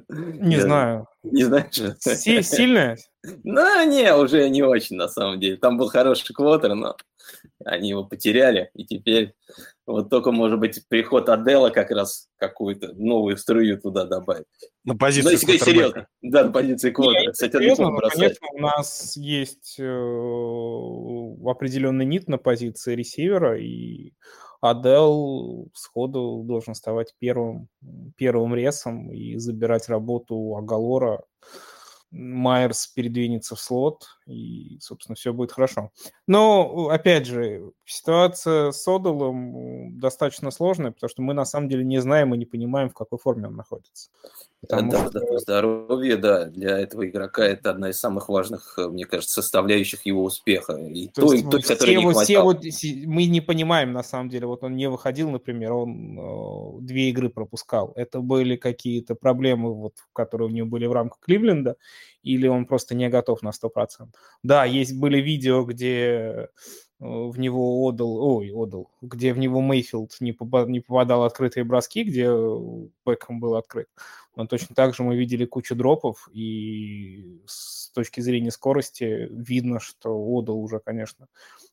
Не 0.08 0.60
знаю. 0.60 1.08
Не 1.24 1.44
знаешь? 1.44 1.74
Сильная? 2.00 2.96
Ну, 3.42 3.90
не, 3.90 4.14
уже 4.14 4.48
не 4.48 4.62
очень, 4.62 4.96
на 4.96 5.08
самом 5.08 5.40
деле. 5.40 5.56
Там 5.56 5.76
был 5.76 5.88
хороший 5.88 6.32
квотер, 6.32 6.74
но 6.74 6.96
они 7.64 7.90
его 7.90 8.04
потеряли, 8.04 8.70
и 8.74 8.84
теперь 8.84 9.34
вот 9.86 10.08
только, 10.10 10.32
может 10.32 10.58
быть, 10.58 10.86
приход 10.88 11.28
Адела 11.28 11.70
как 11.70 11.90
раз 11.90 12.28
какую-то 12.36 12.92
новую 12.94 13.36
струю 13.36 13.80
туда 13.80 14.04
добавит. 14.04 14.46
На 14.84 14.96
позицию 14.96 15.24
ну, 15.24 15.30
если 15.32 15.58
серьезно. 15.58 16.06
Да, 16.22 16.44
на 16.44 16.52
позиции 16.52 16.90
квотера. 16.90 17.32
Кстати, 17.32 17.52
серьезно, 17.52 17.90
ну, 17.90 17.98
конечно, 17.98 18.46
у 18.52 18.58
нас 18.60 19.16
есть 19.16 19.76
э, 21.36 21.50
определенный 21.50 22.04
нит 22.04 22.28
на 22.28 22.38
позиции 22.38 22.94
ресивера, 22.94 23.58
и 23.58 24.12
Адел 24.60 25.68
сходу 25.74 26.42
должен 26.44 26.74
вставать 26.74 27.14
первым, 27.18 27.68
первым 28.16 28.54
ресом 28.54 29.12
и 29.12 29.36
забирать 29.36 29.88
работу 29.88 30.34
у 30.34 30.56
Агалора 30.56 31.22
Майерс 32.10 32.86
передвинется 32.86 33.54
в 33.54 33.60
слот, 33.60 34.06
и, 34.26 34.78
собственно, 34.80 35.14
все 35.14 35.32
будет 35.32 35.52
хорошо. 35.52 35.92
Но, 36.26 36.88
опять 36.88 37.26
же, 37.26 37.70
ситуация 37.84 38.72
с 38.72 38.88
Одалом 38.88 39.98
достаточно 39.98 40.50
сложная, 40.50 40.92
потому 40.92 41.10
что 41.10 41.22
мы, 41.22 41.34
на 41.34 41.44
самом 41.44 41.68
деле, 41.68 41.84
не 41.84 42.00
знаем 42.00 42.34
и 42.34 42.38
не 42.38 42.46
понимаем, 42.46 42.88
в 42.88 42.94
какой 42.94 43.18
форме 43.18 43.48
он 43.48 43.56
находится. 43.56 44.10
Потому 44.60 44.90
да, 44.90 45.06
что... 45.06 45.20
да, 45.20 45.38
здоровье, 45.38 46.16
да, 46.16 46.46
для 46.46 46.80
этого 46.80 47.08
игрока 47.08 47.44
это 47.44 47.70
одна 47.70 47.90
из 47.90 48.00
самых 48.00 48.28
важных, 48.28 48.76
мне 48.76 49.04
кажется, 49.04 49.40
составляющих 49.40 50.04
его 50.04 50.24
успеха. 50.24 50.74
И 50.74 51.08
то, 51.08 51.28
той, 51.28 51.42
той, 51.42 51.62
которой 51.62 51.96
не 51.96 52.12
все 52.12 52.42
вот, 52.42 52.64
мы 53.06 53.26
не 53.26 53.40
понимаем, 53.40 53.92
на 53.92 54.02
самом 54.02 54.28
деле, 54.28 54.46
вот 54.46 54.64
он 54.64 54.74
не 54.74 54.88
выходил, 54.88 55.30
например, 55.30 55.72
он 55.72 56.18
э, 56.18 56.80
две 56.80 57.10
игры 57.10 57.28
пропускал. 57.28 57.92
Это 57.94 58.20
были 58.20 58.56
какие-то 58.56 59.14
проблемы, 59.14 59.72
вот, 59.74 59.94
которые 60.12 60.48
у 60.48 60.52
него 60.52 60.66
были 60.66 60.86
в 60.86 60.92
рамках 60.92 61.20
Кливленда, 61.20 61.76
или 62.24 62.48
он 62.48 62.66
просто 62.66 62.96
не 62.96 63.08
готов 63.08 63.42
на 63.42 63.50
100%. 63.50 64.08
Да, 64.42 64.64
есть 64.64 64.98
были 64.98 65.20
видео, 65.20 65.62
где 65.62 66.48
в 67.00 67.38
него 67.38 67.84
отдал, 67.84 68.16
ой, 68.16 68.50
отдал, 68.52 68.90
где 69.00 69.32
в 69.32 69.38
него 69.38 69.60
Мейфилд 69.60 70.16
не, 70.20 70.32
попад, 70.32 70.68
не 70.68 70.80
попадал 70.80 71.22
открытые 71.22 71.62
броски, 71.62 72.02
где 72.02 72.28
Бекхэм 73.06 73.38
был 73.38 73.54
открыт. 73.54 73.88
Но 74.38 74.46
точно 74.46 74.76
так 74.76 74.94
же 74.94 75.02
мы 75.02 75.16
видели 75.16 75.44
кучу 75.44 75.74
дропов, 75.74 76.28
и 76.32 77.40
с 77.44 77.90
точки 77.90 78.20
зрения 78.20 78.52
скорости 78.52 79.26
видно, 79.32 79.80
что 79.80 80.16
отдал 80.16 80.60
уже, 80.60 80.78
конечно, 80.78 81.26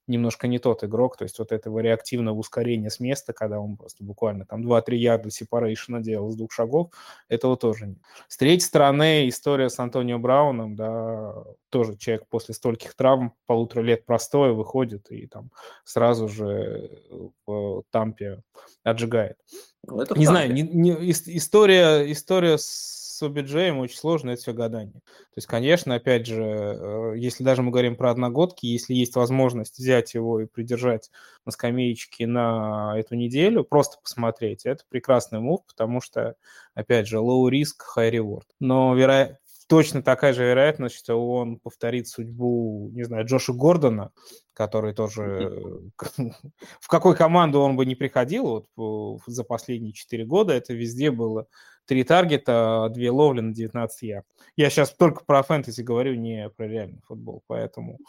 немножко 0.08 0.48
не 0.48 0.58
тот 0.58 0.84
игрок, 0.84 1.16
то 1.16 1.26
есть 1.26 1.38
вот 1.38 1.52
этого 1.52 1.78
реактивного 1.78 2.36
ускорения 2.36 2.90
с 2.90 3.00
места, 3.00 3.34
когда 3.34 3.60
он 3.60 3.78
просто 3.78 4.04
буквально 4.04 4.48
там 4.48 4.66
2-3 4.66 4.96
ярда 4.96 5.30
сепарейшена 5.30 6.00
делал 6.00 6.32
с 6.32 6.36
двух 6.36 6.52
шагов, 6.52 6.92
этого 7.30 7.56
тоже 7.56 7.86
нет. 7.86 8.00
С 8.28 8.38
третьей 8.38 8.66
стороны, 8.66 9.30
история 9.30 9.70
с 9.70 9.78
Антонио 9.78 10.18
Брауном, 10.18 10.76
да, 10.76 11.36
тоже 11.70 11.96
человек 11.98 12.26
после 12.30 12.56
стольких 12.56 12.96
травм, 12.96 13.34
полутора 13.46 13.84
лет 13.84 14.06
простое, 14.08 14.54
выходит 14.54 15.12
и 15.12 15.28
там 15.28 15.52
сразу 15.84 16.28
же 16.28 17.00
в 17.46 17.84
Тампе 17.92 18.42
отжигает. 18.84 19.38
Ну, 19.88 20.02
это 20.02 20.18
не 20.18 20.26
знаю, 20.26 20.52
не, 20.52 20.64
не, 20.64 20.92
история, 21.12 22.12
история 22.12 22.58
с 22.58 23.22
OBJ 23.22 23.72
очень 23.72 23.98
сложно, 23.98 24.32
это 24.32 24.42
все 24.42 24.54
гадание. 24.54 25.02
То 25.02 25.38
есть, 25.38 25.48
конечно, 25.48 25.96
опять 25.96 26.26
же, 26.26 26.44
э, 26.44 27.14
если 27.18 27.44
даже 27.44 27.62
мы 27.62 27.72
говорим 27.72 27.96
про 27.96 28.12
одногодки, 28.12 28.66
если 28.66 28.94
есть 28.94 29.16
возможность 29.16 29.78
взять 29.78 30.14
его 30.14 30.42
и 30.42 30.46
придержать 30.46 31.12
на 31.46 31.52
скамеечке 31.52 32.28
на 32.28 32.94
эту 32.98 33.16
неделю, 33.16 33.64
просто 33.64 33.98
посмотреть, 34.02 34.66
это 34.66 34.84
прекрасный 34.90 35.40
мув, 35.40 35.62
потому 35.66 36.02
что, 36.02 36.36
опять 36.74 37.08
же, 37.08 37.18
low 37.18 37.50
risk, 37.50 37.82
high 37.96 38.12
reward. 38.12 38.46
Но 38.60 38.96
вероятно, 38.96 39.38
точно 39.68 40.02
такая 40.02 40.34
же 40.34 40.44
вероятность, 40.44 40.96
что 40.96 41.16
он 41.16 41.58
повторит 41.58 42.08
судьбу, 42.08 42.90
не 42.94 43.04
знаю, 43.04 43.26
Джоша 43.26 43.54
Гордона, 43.54 44.12
который 44.56 44.94
тоже 44.94 45.92
в 46.80 46.88
какой 46.88 47.16
команду 47.16 47.60
он 47.60 47.76
бы 47.76 47.86
не 47.86 47.96
приходил 47.96 48.66
вот 48.76 49.22
за 49.28 49.44
последние 49.44 49.94
4 49.94 50.26
года, 50.26 50.54
это 50.54 50.74
везде 50.74 51.12
было 51.12 51.48
три 51.86 52.04
таргета, 52.04 52.90
две 52.92 53.12
ловли 53.12 53.42
на 53.42 53.54
19 53.54 54.02
ярд. 54.02 54.26
Я 54.56 54.70
сейчас 54.70 54.92
только 54.92 55.24
про 55.24 55.44
фэнтези 55.44 55.82
говорю, 55.82 56.16
не 56.16 56.50
про 56.50 56.68
реальный 56.68 57.02
футбол, 57.06 57.44
поэтому 57.48 58.00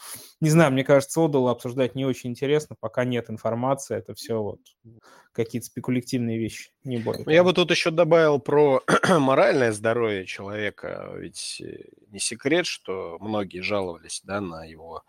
не 0.40 0.50
знаю, 0.50 0.72
мне 0.72 0.84
кажется, 0.84 1.24
Одал 1.24 1.48
обсуждать 1.48 1.94
не 1.94 2.04
очень 2.04 2.30
интересно, 2.30 2.76
пока 2.78 3.04
нет 3.04 3.30
информации, 3.30 3.96
это 3.96 4.14
все 4.14 4.40
вот 4.42 4.60
какие-то 5.32 5.66
спекулятивные 5.66 6.38
вещи, 6.38 6.70
не 6.84 6.98
более. 6.98 7.24
Я 7.26 7.44
бы 7.44 7.52
тут 7.52 7.70
еще 7.70 7.90
добавил 7.90 8.38
про 8.38 8.82
моральное 9.08 9.72
здоровье 9.72 10.24
человека, 10.24 11.12
ведь 11.16 11.60
э, 11.60 11.84
не 12.08 12.18
секрет, 12.18 12.66
что 12.66 13.18
многие 13.20 13.60
жаловались 13.60 14.22
да, 14.24 14.40
на 14.40 14.64
его, 14.64 15.02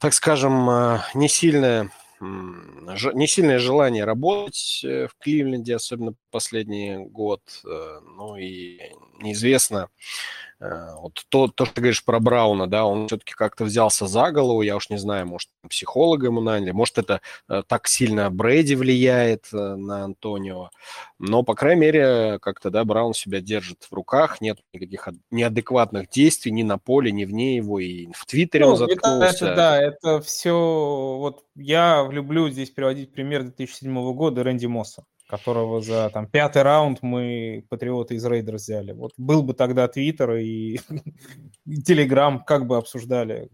так 0.00 0.14
скажем, 0.14 0.68
э, 0.70 0.98
не 1.14 1.28
сильное 1.28 1.90
не 2.20 3.26
сильное 3.26 3.58
желание 3.58 4.04
работать 4.04 4.82
э, 4.84 5.06
в 5.08 5.16
Кливленде, 5.18 5.76
особенно 5.76 6.14
последний 6.30 6.98
год. 6.98 7.40
Э, 7.64 8.00
ну 8.16 8.36
и 8.36 8.78
неизвестно, 9.20 9.88
вот 10.60 11.24
то, 11.30 11.48
то, 11.48 11.64
что 11.64 11.74
ты 11.74 11.80
говоришь 11.80 12.04
про 12.04 12.20
Брауна, 12.20 12.66
да, 12.66 12.84
он 12.84 13.06
все-таки 13.06 13.32
как-то 13.32 13.64
взялся 13.64 14.06
за 14.06 14.30
голову, 14.30 14.60
я 14.60 14.76
уж 14.76 14.90
не 14.90 14.98
знаю, 14.98 15.26
может, 15.26 15.48
психолога 15.68 16.26
ему 16.26 16.42
наняли, 16.42 16.72
может, 16.72 16.98
это 16.98 17.22
э, 17.48 17.62
так 17.66 17.88
сильно 17.88 18.30
Брейди 18.30 18.74
влияет 18.74 19.46
э, 19.54 19.56
на 19.56 20.04
Антонио, 20.04 20.68
но, 21.18 21.42
по 21.42 21.54
крайней 21.54 21.80
мере, 21.80 22.38
как-то, 22.40 22.70
да, 22.70 22.84
Браун 22.84 23.14
себя 23.14 23.40
держит 23.40 23.86
в 23.90 23.94
руках, 23.94 24.42
нет 24.42 24.58
никаких 24.74 25.08
неадекватных 25.30 26.10
действий 26.10 26.52
ни 26.52 26.62
на 26.62 26.76
поле, 26.76 27.10
ни 27.10 27.24
вне 27.24 27.56
его, 27.56 27.78
и 27.78 28.08
в 28.12 28.26
Твиттере 28.26 28.66
ну, 28.66 28.72
он 28.72 28.76
заткнулся. 28.76 29.46
Это, 29.46 29.54
да, 29.56 29.80
это 29.80 30.20
все, 30.20 31.16
вот 31.18 31.44
я 31.54 32.06
люблю 32.10 32.50
здесь 32.50 32.70
приводить 32.70 33.12
пример 33.12 33.44
2007 33.44 34.12
года 34.12 34.42
Рэнди 34.42 34.66
Мосса 34.66 35.06
которого 35.30 35.80
за 35.80 36.10
там 36.10 36.26
пятый 36.26 36.62
раунд 36.62 36.98
мы 37.02 37.64
патриоты 37.68 38.16
из 38.16 38.26
Рейдер 38.26 38.56
взяли. 38.56 38.92
Вот 38.92 39.12
был 39.16 39.42
бы 39.42 39.54
тогда 39.54 39.86
Твиттер 39.86 40.32
и 40.34 40.80
Телеграм, 41.86 42.42
как 42.44 42.66
бы 42.66 42.76
обсуждали 42.76 43.48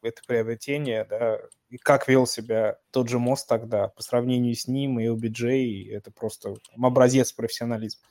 это 0.00 0.22
приобретение, 0.26 1.04
да, 1.04 1.40
и 1.68 1.76
как 1.76 2.06
вел 2.06 2.26
себя 2.26 2.78
тот 2.92 3.08
же 3.08 3.18
мост 3.18 3.48
тогда 3.48 3.88
по 3.88 4.02
сравнению 4.02 4.54
с 4.54 4.68
ним 4.68 5.00
и 5.00 5.06
OBJ, 5.06 5.90
это 5.92 6.12
просто 6.12 6.54
образец 6.80 7.32
профессионализма. 7.32 8.02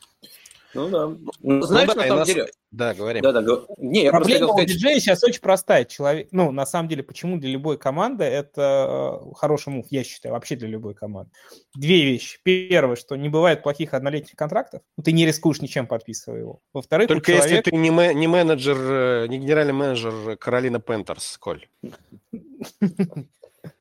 Ну 0.77 0.89
да. 0.89 1.07
Ну, 1.07 1.17
ну 1.41 1.61
знаешь, 1.63 1.87
ну, 1.87 1.95
да, 1.95 2.01
на 2.01 2.07
самом 2.07 2.19
нас... 2.19 2.27
деле... 2.27 2.47
Да, 2.69 2.93
говорим. 2.93 3.23
Да, 3.23 3.31
да, 3.31 3.41
Не, 3.77 4.03
я 4.03 4.11
Проблема 4.11 4.53
у 4.53 4.61
диджея 4.63 4.99
сейчас 4.99 5.23
очень 5.23 5.41
простая. 5.41 5.85
Человек, 5.85 6.27
ну, 6.31 6.51
на 6.51 6.67
самом 6.67 6.87
деле, 6.87 7.01
почему 7.01 7.37
для 7.37 7.49
любой 7.49 7.79
команды 7.79 8.25
это 8.25 9.21
э, 9.23 9.33
хороший 9.35 9.69
мув, 9.69 9.87
я 9.89 10.03
считаю, 10.03 10.33
вообще 10.33 10.55
для 10.55 10.67
любой 10.67 10.93
команды. 10.93 11.31
Две 11.73 12.03
вещи. 12.03 12.39
Первое, 12.43 12.95
что 12.95 13.15
не 13.15 13.29
бывает 13.29 13.63
плохих 13.63 13.95
однолетних 13.95 14.35
контрактов, 14.35 14.81
ты 15.03 15.13
не 15.13 15.25
рискуешь 15.25 15.61
ничем, 15.61 15.87
подписывая 15.87 16.41
его. 16.41 16.59
Во-вторых, 16.73 17.07
Только 17.07 17.31
человек... 17.31 17.49
если 17.49 17.71
ты 17.71 17.75
не, 17.75 17.89
ме- 17.89 18.13
не 18.13 18.27
менеджер, 18.27 18.77
э, 18.77 19.27
не 19.29 19.39
генеральный 19.39 19.73
менеджер 19.73 20.37
Каролина 20.37 20.79
Пентерс, 20.79 21.37
Коль. 21.39 21.67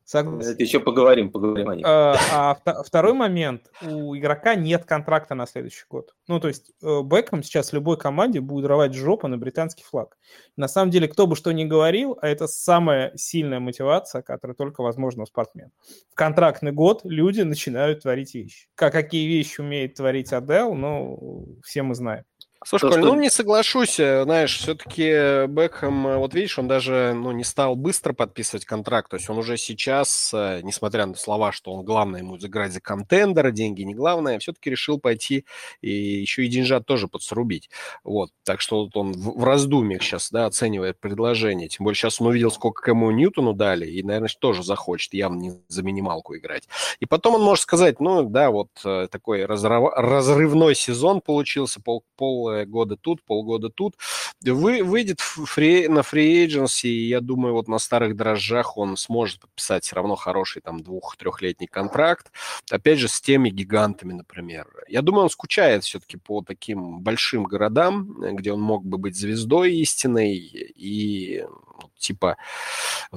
Согласен. 0.07 0.53
Это 0.53 0.63
еще 0.63 0.79
поговорим, 0.79 1.33
поговорим 1.33 1.69
о 1.69 1.75
них. 1.75 1.85
А, 1.85 2.17
а 2.65 2.83
второй 2.85 3.13
момент. 3.13 3.69
У 3.83 4.17
игрока 4.17 4.55
нет 4.55 4.85
контракта 4.85 5.35
на 5.35 5.47
следующий 5.47 5.85
год. 5.91 6.15
Ну, 6.29 6.39
то 6.39 6.47
есть 6.47 6.71
э, 6.81 7.03
Бекхэм 7.03 7.43
сейчас 7.43 7.73
любой 7.73 7.99
команде 7.99 8.41
будет 8.41 8.71
рвать 8.71 8.95
жопу 8.95 9.27
на 9.27 9.37
британский 9.37 9.83
флаг. 9.83 10.17
На 10.57 10.69
самом 10.69 10.93
деле, 10.93 11.09
кто 11.09 11.27
бы 11.27 11.35
что 11.35 11.51
ни 11.51 11.65
говорил, 11.65 12.17
а 12.23 12.29
это 12.29 12.47
самая 12.47 13.11
сильная 13.17 13.59
мотивация, 13.59 14.23
которая 14.23 14.55
только 14.55 14.83
возможна 14.83 15.25
у 15.25 15.27
спортсмена. 15.27 15.73
В 16.13 16.15
контрактный 16.15 16.71
год 16.71 17.01
люди 17.03 17.41
начинают 17.41 18.03
творить 18.03 18.33
вещи. 18.33 18.69
Как 18.77 18.93
какие 18.93 19.27
вещи 19.27 19.61
умеет 19.61 19.95
творить 19.95 20.33
Адел, 20.33 20.75
ну, 20.75 21.59
все 21.65 21.83
мы 21.83 21.97
знаем. 21.97 22.25
Слушай, 22.69 22.91
Коль, 22.91 22.99
что... 22.99 23.15
ну 23.15 23.21
не 23.21 23.31
соглашусь, 23.31 24.01
э, 24.01 24.25
знаешь, 24.25 24.59
все-таки 24.59 25.47
Бекхэм, 25.47 26.07
э, 26.09 26.17
вот 26.17 26.35
видишь, 26.35 26.59
он 26.59 26.67
даже 26.67 27.13
ну, 27.15 27.31
не 27.31 27.45
стал 27.45 27.77
быстро 27.77 28.13
подписывать 28.13 28.65
контракт, 28.65 29.09
то 29.09 29.19
есть 29.19 29.31
он 29.31 29.39
уже 29.39 29.57
сейчас, 29.57 30.33
э, 30.35 30.63
несмотря 30.65 31.07
на 31.07 31.15
слова, 31.15 31.53
что 31.53 31.73
он 31.73 31.85
главное 31.85 32.23
ему 32.23 32.39
заграть 32.39 32.73
за 32.73 32.81
контендера, 32.81 33.53
деньги 33.53 33.83
не 33.83 33.95
главное, 33.95 34.41
все-таки 34.41 34.69
решил 34.69 34.99
пойти 34.99 35.45
и 35.81 35.93
еще 35.93 36.45
и 36.45 36.49
деньжат 36.49 36.87
тоже 36.87 37.07
подсрубить. 37.07 37.71
Вот, 38.03 38.31
так 38.43 38.61
что 38.61 38.87
вот 38.87 38.97
он 38.97 39.13
в, 39.13 39.39
в 39.39 39.45
раздумьях 39.45 40.03
сейчас, 40.03 40.33
да, 40.33 40.47
оценивает 40.47 40.99
предложение, 40.99 41.69
тем 41.69 41.85
более 41.85 41.97
сейчас 41.97 42.21
он 42.21 42.27
увидел, 42.27 42.51
сколько 42.51 42.83
кому 42.83 43.13
Ньютону 43.13 43.53
дали, 43.53 43.87
и, 43.87 44.03
наверное, 44.03 44.29
тоже 44.41 44.65
захочет 44.65 45.15
явно 45.15 45.39
не 45.39 45.53
за 45.69 45.85
минималку 45.85 46.37
играть. 46.37 46.65
И 46.99 47.07
потом 47.07 47.37
он 47.37 47.43
может 47.43 47.63
сказать, 47.63 48.01
ну 48.01 48.29
да, 48.29 48.51
вот 48.51 48.71
такой 48.83 49.45
разрыв, 49.45 49.93
разрывной 49.95 50.75
сезон 50.75 51.21
получился, 51.21 51.81
пол, 51.81 52.03
пол 52.17 52.56
года 52.65 52.97
тут, 52.97 53.23
полгода 53.23 53.69
тут. 53.69 53.97
Вы, 54.43 54.83
выйдет 54.83 55.21
фри, 55.21 55.89
на 55.89 56.03
фри 56.03 56.47
agency, 56.47 56.89
и 56.89 57.09
я 57.09 57.21
думаю, 57.21 57.55
вот 57.55 57.69
на 57.69 57.79
старых 57.79 58.17
дрожжах 58.17 58.77
он 58.77 58.97
сможет 58.97 59.41
подписать 59.41 59.85
все 59.85 59.97
равно 59.97 60.17
хороший 60.17 60.63
там 60.63 60.83
двух-трехлетний 60.83 61.67
контракт. 61.67 62.33
Опять 62.71 62.99
же, 62.99 63.09
с 63.09 63.21
теми 63.21 63.51
гигантами, 63.51 64.13
например. 64.13 64.67
Я 64.89 65.03
думаю, 65.03 65.25
он 65.25 65.31
скучает 65.31 65.85
все-таки 65.85 66.17
по 66.17 66.43
таким 66.43 67.01
большим 67.01 67.45
городам, 67.45 68.17
где 68.37 68.53
он 68.53 68.61
мог 68.61 68.85
бы 68.85 68.99
быть 68.99 69.17
звездой 69.17 69.75
истинной 69.75 70.37
и 70.37 71.45
ну, 71.83 71.91
типа 71.99 72.37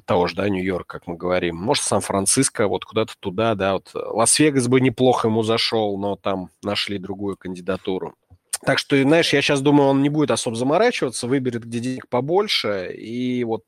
того 0.06 0.28
же, 0.28 0.36
да, 0.36 0.50
Нью-Йорк, 0.50 0.88
как 0.88 1.08
мы 1.08 1.16
говорим. 1.16 1.56
Может, 1.56 1.84
Сан-Франциско, 1.86 2.68
вот 2.68 2.86
куда-то 2.86 3.14
туда, 3.20 3.56
да, 3.56 3.74
вот 3.74 3.92
Лас-Вегас 3.94 4.68
бы 4.68 4.82
неплохо 4.82 5.28
ему 5.28 5.44
зашел, 5.44 5.98
но 5.98 6.16
там 6.16 6.50
нашли 6.64 6.98
другую 6.98 7.38
кандидатуру. 7.38 8.16
Так 8.66 8.78
что, 8.78 9.02
знаешь, 9.02 9.34
я 9.34 9.42
сейчас 9.42 9.62
думаю, 9.62 9.90
он 9.90 10.02
не 10.02 10.10
будет 10.10 10.32
особо 10.32 10.56
заморачиваться, 10.56 11.28
выберет, 11.28 11.64
где 11.64 11.80
денег 11.80 12.08
побольше, 12.10 12.94
и 12.94 13.44
вот 13.44 13.64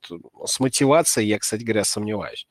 с 0.45 0.59
мотивацией 0.59 1.27
я, 1.27 1.39
кстати 1.39 1.63
говоря, 1.63 1.83
сомневаюсь. 1.85 2.47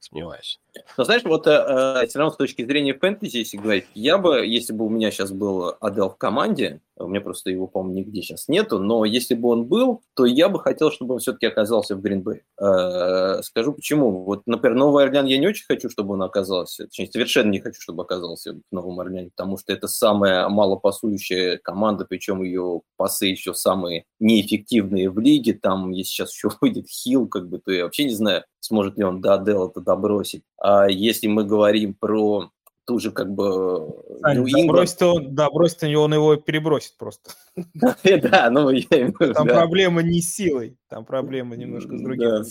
Сомневаюсь. 0.00 0.60
Но 0.96 1.04
знаешь, 1.04 1.22
вот 1.24 1.46
э, 1.46 1.50
э, 1.50 2.06
все 2.06 2.18
равно 2.18 2.32
с 2.32 2.36
точки 2.36 2.64
зрения 2.64 2.94
фэнтези, 2.94 3.38
если 3.38 3.56
говорить, 3.56 3.86
я 3.94 4.18
бы, 4.18 4.46
если 4.46 4.72
бы 4.72 4.86
у 4.86 4.88
меня 4.88 5.10
сейчас 5.10 5.32
был 5.32 5.74
Адел 5.80 6.10
в 6.10 6.16
команде, 6.16 6.80
у 6.98 7.08
меня 7.08 7.20
просто 7.20 7.50
его, 7.50 7.66
по-моему, 7.66 7.98
нигде 8.00 8.22
сейчас 8.22 8.48
нету, 8.48 8.78
но 8.78 9.04
если 9.04 9.34
бы 9.34 9.50
он 9.50 9.66
был, 9.66 10.02
то 10.14 10.24
я 10.24 10.48
бы 10.48 10.60
хотел, 10.60 10.90
чтобы 10.90 11.14
он 11.14 11.20
все-таки 11.20 11.46
оказался 11.46 11.94
в 11.94 12.00
Гринбэй. 12.00 12.42
Э, 12.58 13.42
скажу 13.42 13.74
почему. 13.74 14.24
Вот, 14.24 14.42
например, 14.46 14.76
Новый 14.78 15.04
Орлеан 15.04 15.26
я 15.26 15.38
не 15.38 15.46
очень 15.46 15.66
хочу, 15.66 15.90
чтобы 15.90 16.14
он 16.14 16.22
оказался, 16.22 16.86
точнее, 16.86 17.10
совершенно 17.10 17.50
не 17.50 17.60
хочу, 17.60 17.80
чтобы 17.80 18.02
оказался 18.02 18.54
в 18.54 18.60
Новом 18.74 19.00
Орлеане, 19.00 19.30
потому 19.36 19.58
что 19.58 19.72
это 19.72 19.88
самая 19.88 20.48
малопасующая 20.48 21.58
команда, 21.62 22.06
причем 22.08 22.42
ее 22.42 22.80
пасы 22.96 23.26
еще 23.26 23.52
самые 23.52 24.04
неэффективные 24.18 25.10
в 25.10 25.18
лиге. 25.18 25.52
Там, 25.52 25.90
если 25.90 26.10
сейчас 26.10 26.32
еще 26.32 26.48
выйдет 26.60 26.88
Хилл, 26.88 27.28
как 27.28 27.48
бы, 27.48 27.58
то 27.58 27.70
я 27.72 27.84
вообще 27.84 28.04
не 28.04 28.14
знаю, 28.14 28.44
сможет 28.60 28.98
ли 28.98 29.04
он 29.04 29.20
до 29.20 29.34
Адела 29.34 29.68
это 29.68 29.80
добросить. 29.80 30.42
А 30.68 30.88
если 30.88 31.28
мы 31.28 31.44
говорим 31.44 31.94
про 31.94 32.50
ту 32.86 32.98
же 32.98 33.12
как 33.12 33.32
бы 33.32 33.86
Ань, 34.24 34.44
да, 34.44 34.66
бросит 34.66 35.00
он, 35.00 35.32
да, 35.32 35.48
бросит 35.48 35.84
он 35.84 36.12
его 36.12 36.34
перебросит 36.34 36.96
просто. 36.98 37.30
Да, 38.02 38.50
ну 38.50 38.70
я 38.70 39.12
Там 39.32 39.46
проблема 39.46 40.02
не 40.02 40.20
с 40.20 40.34
силой, 40.34 40.76
там 40.88 41.04
проблема 41.04 41.54
немножко 41.54 41.96
с 41.96 42.02
другим. 42.02 42.42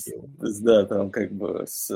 Да, 0.64 0.86
там 0.86 1.12
как 1.12 1.34
бы 1.34 1.66
с 1.68 1.92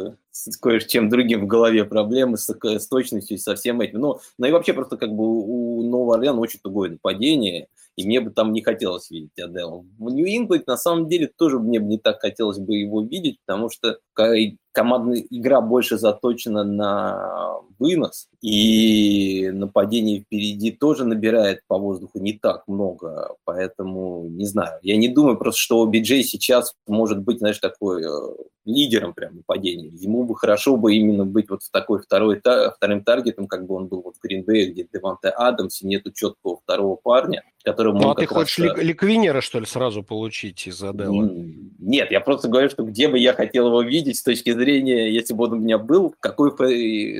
кое-чем 0.61 1.07
другим 1.07 1.45
в 1.45 1.47
голове 1.47 1.85
проблемы, 1.85 2.37
с, 2.37 2.49
с 2.49 2.87
точностью 2.87 3.37
и 3.37 3.39
со 3.39 3.55
всем 3.55 3.79
этим. 3.79 3.99
Ну, 3.99 4.19
ну 4.37 4.45
и 4.45 4.51
вообще 4.51 4.73
просто 4.73 4.97
как 4.97 5.11
бы 5.11 5.23
у 5.23 5.89
Нового 5.89 6.15
Орлеана 6.15 6.41
очень 6.41 6.59
тугое 6.59 6.89
нападение, 6.89 7.69
и 7.99 8.05
мне 8.05 8.21
бы 8.21 8.31
там 8.31 8.53
не 8.53 8.61
хотелось 8.61 9.11
видеть 9.11 9.37
Адела. 9.37 9.83
В 9.97 10.09
Нью-Ингланд, 10.09 10.65
на 10.67 10.77
самом 10.77 11.09
деле, 11.09 11.27
тоже 11.27 11.59
мне 11.59 11.81
бы 11.81 11.87
не 11.87 11.97
так 11.97 12.21
хотелось 12.21 12.57
бы 12.57 12.77
его 12.77 13.01
видеть, 13.01 13.39
потому 13.45 13.69
что 13.69 13.99
командная 14.71 15.21
игра 15.29 15.59
больше 15.59 15.97
заточена 15.97 16.63
на 16.63 17.59
вынос, 17.77 18.29
и 18.41 19.49
нападение 19.53 20.21
впереди 20.21 20.71
тоже 20.71 21.03
набирает 21.03 21.59
по 21.67 21.77
воздуху 21.77 22.19
не 22.19 22.33
так 22.33 22.65
много, 22.67 23.35
поэтому 23.43 24.29
не 24.29 24.45
знаю. 24.45 24.79
Я 24.81 24.95
не 24.95 25.09
думаю 25.09 25.37
просто, 25.37 25.59
что 25.59 25.85
Биджей 25.85 26.23
сейчас 26.23 26.75
может 26.87 27.19
быть, 27.19 27.39
знаешь, 27.39 27.59
такой 27.59 28.03
э, 28.03 28.33
лидером 28.65 29.13
прям 29.13 29.37
нападения. 29.37 29.87
Ему 29.87 30.23
бы 30.23 30.35
хорошо 30.35 30.77
бы 30.77 30.93
именно 30.95 31.25
быть 31.25 31.49
вот 31.49 31.63
в 31.63 31.71
такой 31.71 32.01
второй, 32.01 32.39
вторым 32.39 33.03
таргетом, 33.03 33.47
как 33.47 33.65
бы 33.65 33.75
он 33.75 33.87
был 33.87 34.01
вот 34.01 34.15
в 34.17 34.21
Гринбее, 34.21 34.71
где 34.71 34.87
Деванте 34.91 35.29
Адамс, 35.29 35.81
и 35.81 35.87
нету 35.87 36.11
четкого 36.11 36.57
второго 36.57 36.95
парня, 36.95 37.43
который 37.63 37.88
Ну, 37.93 38.09
а 38.09 38.15
ты 38.15 38.25
хочешь 38.25 38.59
раз... 38.59 38.77
ликвинера, 38.77 39.41
что 39.41 39.59
ли, 39.59 39.65
сразу 39.65 40.03
получить 40.03 40.67
из 40.67 40.81
Адела? 40.83 41.29
Нет, 41.79 42.11
я 42.11 42.19
просто 42.19 42.47
говорю, 42.47 42.69
что 42.69 42.83
где 42.83 43.07
бы 43.07 43.17
я 43.17 43.33
хотел 43.33 43.67
его 43.67 43.81
видеть 43.81 44.17
с 44.17 44.23
точки 44.23 44.51
зрения, 44.51 45.11
если 45.11 45.33
бы 45.33 45.45
он 45.45 45.53
у 45.53 45.55
меня 45.57 45.77
был, 45.77 46.15
какой, 46.19 46.51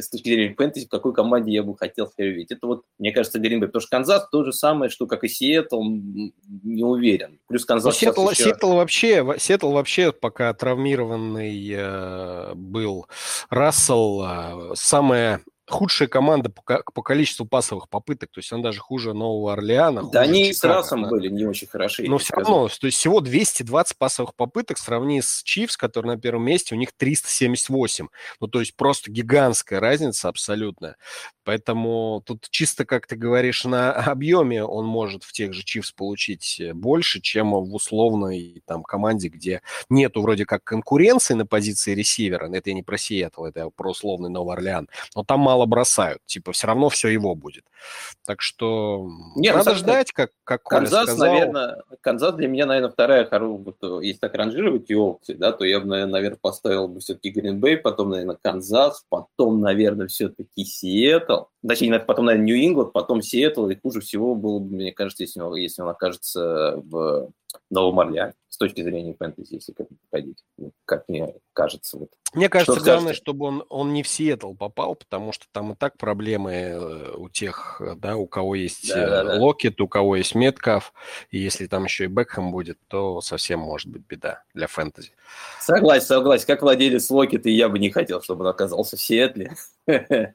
с 0.02 0.10
точки 0.10 0.30
зрения 0.30 0.56
фэнтези, 0.56 0.86
в 0.86 0.90
какой 0.90 1.14
команде 1.14 1.52
я 1.52 1.64
бы 1.64 1.76
хотел 1.78 2.08
себя 2.08 2.28
видеть. 2.28 2.52
Это 2.52 2.68
вот, 2.68 2.84
мне 2.98 3.12
кажется, 3.12 3.40
Гринбей. 3.40 3.68
Потому 3.68 3.82
что 3.82 3.90
Канзас 3.90 4.30
то 4.30 4.44
же 4.44 4.54
самое, 4.54 4.90
что 4.90 5.08
как 5.08 5.24
и 5.24 5.28
Сиэтл, 5.28 5.82
не 5.82 6.84
уверен. 6.84 7.40
Плюс 7.48 7.66
Канзас 7.66 7.96
ну, 7.96 8.00
Сиэтл, 8.00 8.30
еще... 8.30 8.44
Сиэтл 8.44 8.74
вообще, 8.74 9.36
Сиэтл 9.38 9.72
вообще 9.72 10.12
пока 10.12 10.54
травмированный 10.54 11.70
э, 11.72 12.54
был 12.56 13.08
Рассел, 13.50 14.24
э, 14.24 14.76
самое 14.76 15.42
худшая 15.70 16.08
команда 16.08 16.50
по, 16.50 16.84
по 16.94 17.02
количеству 17.02 17.46
пасовых 17.46 17.90
попыток, 17.90 18.32
то 18.32 18.40
есть 18.40 18.52
она 18.52 18.64
даже 18.64 18.80
хуже 18.80 19.14
Нового 19.14 19.54
Орлеана. 19.54 20.10
Да, 20.10 20.22
они 20.22 20.54
с 20.54 20.64
Расом 20.64 21.04
да. 21.04 21.10
были 21.10 21.30
не 21.30 21.46
очень 21.46 21.68
хороши. 21.68 22.04
Но 22.08 22.18
все 22.18 22.36
равно, 22.36 22.68
то 22.68 22.88
есть 22.88 22.98
всего 22.98 23.22
220 23.22 23.98
пасовых 23.98 24.36
попыток, 24.36 24.78
сравни 24.78 25.22
с 25.22 25.44
Чивс, 25.44 25.78
который 25.78 26.08
на 26.08 26.18
первом 26.18 26.44
месте, 26.44 26.76
у 26.76 26.78
них 26.78 26.92
378. 26.98 28.08
Ну, 28.40 28.48
то 28.48 28.60
есть 28.60 28.76
просто 28.76 29.12
гигантская 29.12 29.80
разница 29.80 30.30
абсолютная. 30.30 30.96
Поэтому 31.44 32.22
тут 32.26 32.48
чисто, 32.52 32.86
как 32.86 33.08
ты 33.08 33.16
говоришь, 33.16 33.66
на 33.66 33.92
объеме 33.92 34.64
он 34.64 34.86
может 34.86 35.24
в 35.24 35.32
тех 35.32 35.54
же 35.54 35.64
Чивс 35.64 35.92
получить 35.92 36.62
больше, 36.74 37.22
чем 37.22 37.52
в 37.52 37.74
условной 37.74 38.62
там 38.68 38.84
команде, 38.84 39.30
где 39.30 39.62
нету 39.90 40.22
вроде 40.22 40.46
как 40.46 40.64
конкуренции 40.64 41.34
на 41.34 41.46
позиции 41.46 41.96
ресивера. 41.96 42.50
Это 42.54 42.70
я 42.70 42.76
не 42.76 42.84
про 42.84 42.98
Сиэтл, 42.98 43.46
это 43.46 43.70
про 43.76 43.92
условный 43.92 44.30
Новый 44.30 44.54
Орлеан. 44.54 44.90
Но 45.16 45.24
там 45.24 45.40
мало 45.40 45.59
мало 45.60 45.66
бросают. 45.66 46.20
Типа, 46.26 46.52
все 46.52 46.68
равно 46.68 46.90
все 46.90 47.10
его 47.10 47.36
будет. 47.36 47.64
Так 48.26 48.42
что 48.42 49.08
Нет, 49.36 49.56
надо 49.56 49.76
ждать, 49.76 50.12
как, 50.12 50.32
как 50.44 50.64
Канзас, 50.64 51.06
Коля 51.06 51.16
сказал. 51.16 51.34
наверное, 51.34 51.84
Канзас 52.02 52.36
для 52.36 52.48
меня, 52.48 52.66
наверное, 52.66 52.92
вторая 52.92 53.26
хорошая, 53.26 53.58
вот, 53.58 54.04
если 54.04 54.20
так 54.20 54.36
ранжировать 54.36 54.90
ее 54.90 55.00
опции, 55.00 55.34
да, 55.34 55.52
то 55.52 55.66
я 55.66 55.80
бы, 55.80 55.88
наверное, 55.88 56.38
поставил 56.42 56.88
бы 56.88 57.00
все-таки 57.00 57.30
Гринбей, 57.30 57.78
потом, 57.78 58.10
наверное, 58.10 58.38
Канзас, 58.42 59.06
потом, 59.10 59.62
наверное, 59.62 60.08
все-таки 60.08 60.66
Сиэтл, 60.66 61.44
точнее, 61.68 62.00
потом, 62.00 62.26
наверное, 62.26 62.46
Нью-Ингланд, 62.46 62.94
потом 62.94 63.22
Сиэтл, 63.22 63.68
и 63.68 63.80
хуже 63.80 64.02
всего 64.02 64.36
было 64.36 64.60
бы, 64.60 64.76
мне 64.76 64.92
кажется, 64.92 65.24
если 65.24 65.42
он, 65.42 65.56
если 65.56 65.82
он 65.82 65.90
окажется 65.90 66.76
в 66.78 67.32
Новом 67.70 68.00
Орлеане 68.00 68.34
с 68.50 68.58
точки 68.58 68.82
зрения 68.82 69.16
фэнтези, 69.18 69.56
если 69.56 69.74
к 69.74 69.80
этому 69.80 70.00
подходить, 70.02 70.44
ну, 70.58 70.72
как 70.86 71.08
мне 71.08 71.36
кажется. 71.54 71.98
Вот. 71.98 72.10
Мне 72.34 72.50
кажется, 72.50 72.74
что 72.74 72.84
главное, 72.84 73.02
скажете? 73.14 73.22
чтобы 73.22 73.46
он, 73.46 73.64
он 73.70 73.94
не 73.94 74.02
в 74.02 74.08
Сиэтл 74.08 74.54
попал, 74.54 74.96
потому 74.96 75.32
что 75.32 75.46
там 75.52 75.74
и 75.74 75.76
так 75.76 75.98
проблемы 75.98 76.52
э, 76.52 77.14
у 77.16 77.30
тех, 77.30 77.82
да, 77.98 78.18
у 78.18 78.26
кого 78.26 78.56
есть 78.56 78.90
да, 78.90 79.08
да, 79.08 79.24
да. 79.24 79.40
Локетт, 79.40 79.80
у 79.82 79.88
кого 79.88 80.16
есть 80.16 80.36
Меткалф, 80.36 80.94
и 81.30 81.38
если 81.38 81.68
там 81.68 81.86
еще 81.86 82.06
и 82.06 82.08
Бекхэм 82.08 82.52
будет, 82.52 82.80
то 82.88 83.22
совсем 83.22 83.60
может 83.60 83.88
быть 83.88 84.04
беда 84.08 84.44
для 84.54 84.68
фэнтези. 84.68 85.12
Согласен, 85.60 86.08
согласен. 86.08 86.46
Как 86.48 86.62
владелец 86.64 87.10
Локета, 87.10 87.50
я 87.50 87.70
бы 87.70 87.78
не 87.78 87.92
хотел, 87.92 88.22
чтобы 88.22 88.46
он 88.46 88.48
оказался 88.48 88.98
в 88.98 89.02
Сиэтле. 89.02 89.56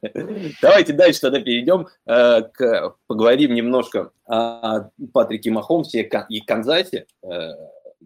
Давайте 0.61 0.93
дальше 0.93 1.14
тогда 1.19 1.39
перейдем, 1.39 1.87
э, 2.05 2.41
к, 2.41 2.95
поговорим 3.07 3.53
немножко 3.53 4.11
о 4.25 4.89
Патрике 5.13 5.51
Махомсе 5.51 6.09
и 6.29 6.41
Канзасе. 6.41 7.07
Э, 7.23 7.51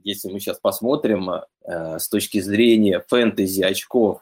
если 0.04 0.32
мы 0.32 0.40
сейчас 0.40 0.60
посмотрим 0.60 1.30
э, 1.30 2.00
с 2.00 2.08
точки 2.10 2.40
зрения 2.40 3.04
фэнтези 3.08 3.62
очков 3.62 4.22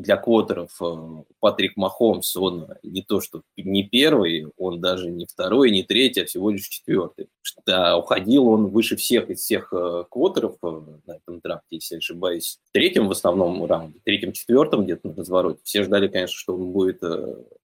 для 0.00 0.16
квотеров 0.16 0.70
э, 0.80 1.22
Патрик 1.40 1.76
Махомс, 1.76 2.36
он 2.36 2.68
не 2.82 3.02
то, 3.02 3.20
что 3.20 3.42
не 3.56 3.82
первый, 3.84 4.46
он 4.56 4.80
даже 4.80 5.10
не 5.10 5.26
второй, 5.26 5.70
не 5.70 5.82
третий, 5.82 6.22
а 6.22 6.24
всего 6.24 6.50
лишь 6.50 6.68
четвертый. 6.68 7.28
Что 7.42 7.96
уходил 7.96 8.48
он 8.48 8.66
выше 8.66 8.96
всех 8.96 9.30
из 9.30 9.40
всех 9.40 9.72
э, 9.72 10.04
квотеров 10.10 10.56
э, 10.62 10.80
на 11.06 11.12
этом 11.16 11.40
драфте, 11.40 11.66
если 11.70 11.96
я 11.96 11.98
ошибаюсь, 11.98 12.58
третьем 12.72 13.08
в 13.08 13.12
основном 13.12 13.64
раунде, 13.64 13.98
третьем, 14.04 14.32
четвертом 14.32 14.84
где-то 14.84 15.08
на 15.08 15.14
развороте. 15.14 15.60
Все 15.64 15.82
ждали, 15.82 16.08
конечно, 16.08 16.36
что 16.36 16.54
он 16.54 16.72
будет 16.72 17.02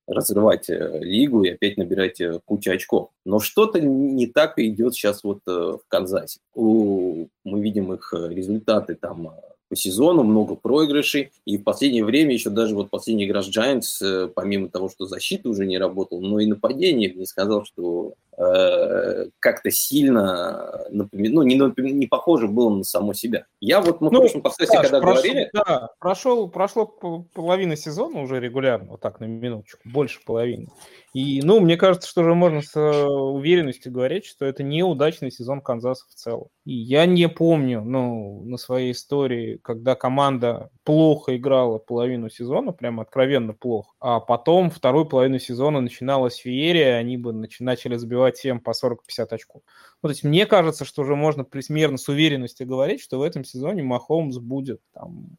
разрывать 0.07 0.68
лигу 0.68 1.44
и 1.44 1.51
опять 1.51 1.79
набирать 1.79 2.20
кучу 2.44 2.70
очков. 2.70 3.11
Но 3.25 3.38
что-то 3.38 3.81
не 3.81 4.27
так 4.27 4.59
идет 4.59 4.94
сейчас 4.94 5.25
вот 5.25 5.40
в 5.47 5.81
Канзасе. 5.88 6.40
Мы 6.55 7.29
видим 7.44 7.92
их 7.92 8.12
результаты 8.12 8.97
там 8.97 9.31
по 9.68 9.77
сезону, 9.77 10.22
много 10.22 10.55
проигрышей. 10.55 11.33
И 11.44 11.59
в 11.59 11.64
последнее 11.64 12.05
время, 12.05 12.35
еще 12.35 12.50
даже 12.50 12.74
вот 12.74 12.90
последний 12.90 13.27
игра 13.27 13.42
с 13.42 13.48
Giants, 13.48 14.03
э, 14.03 14.29
помимо 14.29 14.68
того, 14.68 14.88
что 14.88 15.07
защита 15.07 15.48
уже 15.48 15.66
не 15.66 15.79
работала, 15.79 16.20
но 16.20 16.40
и 16.40 16.46
нападение, 16.46 17.12
не 17.12 17.27
сказал, 17.27 17.64
что 17.64 18.14
э, 18.37 19.27
как-то 19.38 19.70
сильно 19.70 20.87
напомин... 20.90 21.35
ну, 21.35 21.42
не, 21.42 21.57
напомин... 21.57 21.98
не 21.98 22.07
похоже 22.07 22.48
было 22.48 22.70
на 22.70 22.85
само 22.85 23.14
себя. 23.14 23.46
Я 23.61 23.81
вот, 23.81 24.00
мы 24.00 24.11
ну, 24.11 24.18
в 24.18 24.20
прошлом 24.22 24.42
подкасте, 24.42 24.77
когда 24.77 25.00
прошел, 25.00 25.22
говорили... 25.22 25.50
Да, 25.53 25.90
прошел, 25.98 26.48
прошло 26.48 26.87
половина 27.35 27.77
сезона 27.77 28.20
уже 28.20 28.40
регулярно, 28.40 28.92
вот 28.92 29.00
так 29.00 29.20
на 29.20 29.24
минуточку, 29.24 29.81
больше 29.85 30.20
половины. 30.24 30.68
И, 31.14 31.42
ну, 31.42 31.61
мне 31.61 31.77
кажется, 31.77 32.09
что 32.09 32.22
уже 32.22 32.35
можно 32.35 32.61
с 32.61 32.74
э, 32.74 33.05
уверенностью 33.07 33.92
говорить, 33.92 34.27
что 34.27 34.44
это 34.46 34.64
неудачный 34.64 35.31
сезон 35.31 35.61
Канзаса 35.61 36.05
в 36.11 36.14
целом. 36.14 36.48
И 36.64 36.74
я 36.74 37.07
не 37.07 37.29
помню, 37.29 37.83
ну, 37.83 38.42
на 38.44 38.57
своей 38.57 38.90
истории, 38.90 39.61
когда 39.62 39.94
команда 39.94 40.70
плохо 40.83 41.37
играла 41.37 41.79
половину 41.79 42.29
сезона, 42.31 42.72
прям 42.72 42.98
откровенно 42.98 43.53
плохо, 43.53 43.92
а 44.00 44.18
потом 44.18 44.70
вторую 44.70 45.05
половину 45.05 45.38
сезона 45.38 45.81
начиналась 45.81 46.35
феерия, 46.35 46.96
они 46.96 47.16
бы 47.16 47.33
начали 47.61 47.96
забивать 47.96 48.37
всем 48.37 48.59
по 48.59 48.70
40-50 48.70 49.27
очков. 49.31 49.62
Ну, 50.03 50.09
то 50.09 50.11
есть 50.11 50.24
мне 50.24 50.46
кажется, 50.46 50.85
что 50.85 51.03
уже 51.03 51.14
можно 51.14 51.44
примерно 51.44 51.96
с 51.96 52.09
уверенностью 52.09 52.66
говорить, 52.66 53.00
что 53.00 53.20
в 53.20 53.22
этом 53.22 53.44
сезоне 53.44 53.85
Махомс 53.85 54.38
будет 54.38 54.81
там 54.92 55.37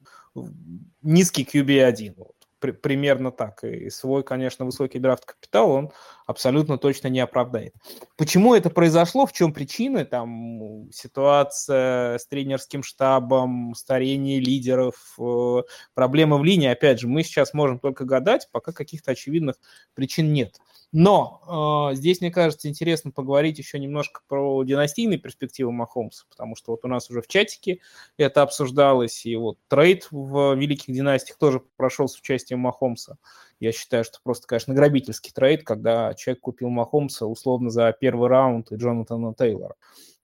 низкий 1.02 1.44
QB1. 1.44 2.14
Вот 2.16 2.35
при, 2.66 2.72
примерно 2.72 3.32
так. 3.32 3.64
И 3.64 3.90
свой, 3.90 4.24
конечно, 4.24 4.66
высокий 4.66 5.00
драфт 5.00 5.26
капитал 5.26 5.72
он 5.72 5.92
абсолютно 6.26 6.78
точно 6.78 7.08
не 7.08 7.20
оправдает. 7.20 7.74
Почему 8.18 8.56
это 8.56 8.70
произошло, 8.70 9.26
в 9.26 9.34
чем 9.34 9.54
причины? 9.54 10.06
Там 10.06 10.90
ситуация 10.92 12.18
с 12.18 12.28
тренерским 12.28 12.84
штабом, 12.84 13.74
старение 13.76 14.40
лидеров, 14.40 15.16
э, 15.20 15.62
проблемы 15.94 16.38
в 16.38 16.44
линии. 16.44 16.68
Опять 16.68 17.00
же, 17.00 17.08
мы 17.08 17.24
сейчас 17.24 17.54
можем 17.54 17.80
только 17.80 18.06
гадать, 18.06 18.48
пока 18.52 18.72
каких-то 18.72 19.12
очевидных 19.12 19.56
причин 19.94 20.34
нет. 20.34 20.60
Но 20.98 21.92
э, 21.92 21.96
здесь, 21.96 22.22
мне 22.22 22.32
кажется, 22.32 22.70
интересно 22.70 23.12
поговорить 23.12 23.58
еще 23.58 23.80
немножко 23.80 24.22
про 24.30 24.64
династийные 24.64 25.20
перспективы 25.20 25.74
Махомса, 25.74 26.26
потому 26.30 26.56
что 26.56 26.72
вот 26.72 26.86
у 26.86 26.88
нас 26.88 27.10
уже 27.10 27.22
в 27.22 27.28
чатике 27.28 27.80
это 28.18 28.42
обсуждалось, 28.44 29.26
и 29.26 29.36
вот 29.36 29.58
трейд 29.68 30.08
в 30.10 30.56
Великих 30.56 30.94
Династиях 30.96 31.38
тоже 31.38 31.62
прошел 31.76 32.08
с 32.08 32.18
участием 32.18 32.60
Махомса. 32.60 33.18
Я 33.60 33.72
считаю, 33.72 34.04
что 34.04 34.20
просто, 34.24 34.48
конечно, 34.48 34.74
грабительский 34.74 35.32
трейд, 35.34 35.64
когда 35.64 36.14
человек 36.14 36.42
купил 36.42 36.70
Махомса 36.70 37.26
условно 37.26 37.70
за 37.70 37.92
первый 37.94 38.30
раунд 38.30 38.72
и 38.72 38.76
Джонатана 38.76 39.34
Тейлора. 39.34 39.76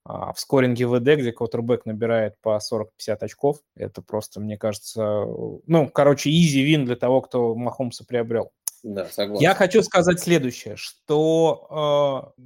А 0.04 0.32
в 0.32 0.40
скоринге 0.40 0.86
ВД, 0.88 1.20
где 1.20 1.32
квотербек 1.32 1.86
набирает 1.86 2.34
по 2.42 2.58
40-50 2.58 2.86
очков, 3.20 3.58
это 3.76 4.02
просто, 4.02 4.40
мне 4.40 4.58
кажется, 4.58 5.24
ну, 5.66 5.88
короче, 5.88 6.30
easy 6.30 6.62
win 6.62 6.84
для 6.84 6.96
того, 6.96 7.20
кто 7.20 7.54
Махомса 7.54 8.04
приобрел. 8.04 8.50
Да, 8.82 9.06
согласен. 9.06 9.42
Я 9.42 9.54
хочу 9.54 9.80
сказать 9.82 10.18
следующее, 10.18 10.74
что 10.76 12.34
э, 12.40 12.42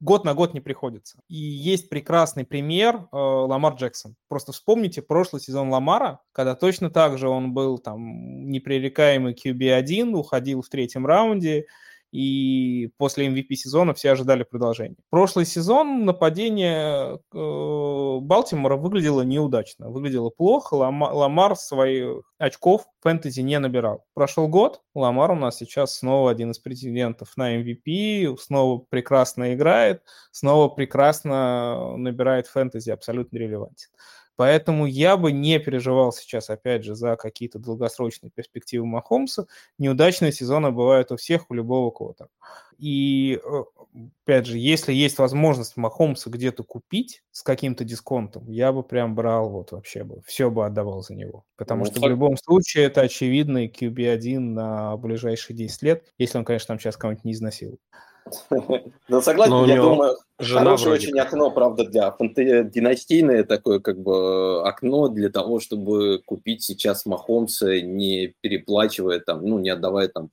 год 0.00 0.24
на 0.24 0.34
год 0.34 0.52
не 0.52 0.60
приходится. 0.60 1.20
И 1.28 1.36
есть 1.36 1.88
прекрасный 1.88 2.44
пример 2.44 2.96
э, 2.96 3.16
Ламар 3.16 3.74
Джексон. 3.74 4.14
Просто 4.28 4.52
вспомните 4.52 5.00
прошлый 5.00 5.40
сезон 5.40 5.70
Ламара, 5.70 6.20
когда 6.32 6.54
точно 6.54 6.90
так 6.90 7.16
же 7.16 7.28
он 7.28 7.54
был 7.54 7.78
там 7.78 8.50
непререкаемый 8.50 9.34
QB1, 9.34 10.12
уходил 10.12 10.60
в 10.60 10.68
третьем 10.68 11.06
раунде, 11.06 11.66
и 12.12 12.90
после 12.98 13.28
MVP 13.28 13.54
сезона 13.54 13.94
все 13.94 14.10
ожидали 14.12 14.42
продолжения. 14.42 14.96
Прошлый 15.10 15.46
сезон 15.46 16.04
нападение 16.04 17.18
э, 17.32 18.18
Балтимора 18.20 18.76
выглядело 18.76 19.22
неудачно, 19.22 19.90
выглядело 19.90 20.30
плохо, 20.30 20.74
Ламар 20.74 21.56
своих 21.56 22.22
очков 22.38 22.86
фэнтези 23.00 23.40
не 23.40 23.58
набирал. 23.58 24.04
Прошел 24.14 24.48
год, 24.48 24.82
Ламар 24.94 25.30
у 25.30 25.36
нас 25.36 25.56
сейчас 25.58 25.98
снова 25.98 26.30
один 26.30 26.50
из 26.50 26.58
претендентов 26.58 27.36
на 27.36 27.60
MVP, 27.60 28.36
снова 28.38 28.84
прекрасно 28.88 29.54
играет, 29.54 30.02
снова 30.32 30.68
прекрасно 30.68 31.96
набирает 31.96 32.46
фэнтези, 32.48 32.90
абсолютно 32.90 33.36
релевантен. 33.38 33.88
Поэтому 34.40 34.86
я 34.86 35.18
бы 35.18 35.32
не 35.32 35.58
переживал 35.58 36.14
сейчас, 36.14 36.48
опять 36.48 36.82
же, 36.82 36.94
за 36.94 37.16
какие-то 37.16 37.58
долгосрочные 37.58 38.30
перспективы 38.30 38.86
Махомса. 38.86 39.46
Неудачные 39.76 40.32
сезоны 40.32 40.70
бывают 40.70 41.12
у 41.12 41.18
всех, 41.18 41.50
у 41.50 41.54
любого 41.54 41.90
квота. 41.90 42.28
И, 42.78 43.38
опять 44.24 44.46
же, 44.46 44.56
если 44.56 44.94
есть 44.94 45.18
возможность 45.18 45.76
Махомса 45.76 46.30
где-то 46.30 46.64
купить 46.64 47.22
с 47.32 47.42
каким-то 47.42 47.84
дисконтом, 47.84 48.50
я 48.50 48.72
бы 48.72 48.82
прям 48.82 49.14
брал, 49.14 49.50
вот 49.50 49.72
вообще 49.72 50.04
бы, 50.04 50.22
все 50.24 50.50
бы 50.50 50.64
отдавал 50.64 51.02
за 51.02 51.14
него. 51.14 51.44
Потому 51.56 51.84
ну, 51.84 51.90
что 51.90 52.00
в 52.00 52.08
любом 52.08 52.38
случае 52.38 52.84
это 52.84 53.02
очевидный 53.02 53.68
QB1 53.68 54.38
на 54.38 54.96
ближайшие 54.96 55.54
10 55.54 55.82
лет, 55.82 56.14
если 56.16 56.38
он, 56.38 56.46
конечно, 56.46 56.68
там 56.68 56.80
сейчас 56.80 56.96
кого-нибудь 56.96 57.26
не 57.26 57.32
изнасилует. 57.32 57.80
Ну, 59.08 59.20
согласен, 59.20 59.64
я 59.64 59.76
думаю, 59.82 60.16
хорошее 60.38 60.94
очень 60.94 61.18
окно, 61.18 61.50
правда, 61.50 61.84
для 61.84 62.14
династийное 62.62 63.44
такое 63.44 63.80
как 63.80 64.00
бы 64.00 64.62
окно 64.66 65.08
для 65.08 65.30
того, 65.30 65.60
чтобы 65.60 66.22
купить 66.24 66.62
сейчас 66.62 67.06
Махомса, 67.06 67.80
не 67.80 68.34
переплачивая 68.40 69.20
там, 69.20 69.44
ну, 69.44 69.58
не 69.58 69.70
отдавая 69.70 70.08
там 70.08 70.30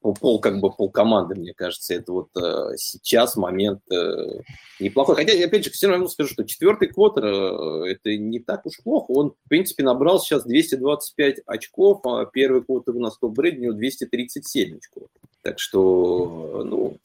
пол 0.00 0.40
как 0.40 0.60
бы 0.60 0.70
пол 0.70 0.90
команды, 0.90 1.34
мне 1.34 1.52
кажется, 1.54 1.94
это 1.94 2.12
вот 2.12 2.28
э, 2.36 2.76
сейчас 2.76 3.36
момент 3.36 3.80
э, 3.90 4.40
неплохой. 4.78 5.14
Хотя, 5.16 5.32
опять 5.44 5.64
же, 5.64 5.70
все 5.70 5.88
равно 5.88 6.08
скажу, 6.08 6.30
что 6.30 6.44
четвертый 6.44 6.88
квотер 6.88 7.24
э, 7.24 7.92
это 7.92 8.16
не 8.16 8.40
так 8.40 8.64
уж 8.66 8.78
плохо. 8.82 9.10
Он, 9.10 9.30
в 9.30 9.48
принципе, 9.48 9.82
набрал 9.82 10.20
сейчас 10.20 10.44
225 10.44 11.40
очков, 11.46 12.00
а 12.06 12.24
первый 12.26 12.62
квотер 12.62 12.96
у 12.96 13.00
нас 13.00 13.18
топ 13.18 13.38
у 13.38 13.42
него 13.42 13.72
237 13.74 14.78
очков. 14.78 15.08
Так 15.42 15.58
что, 15.58 16.62
ну, 16.64 16.96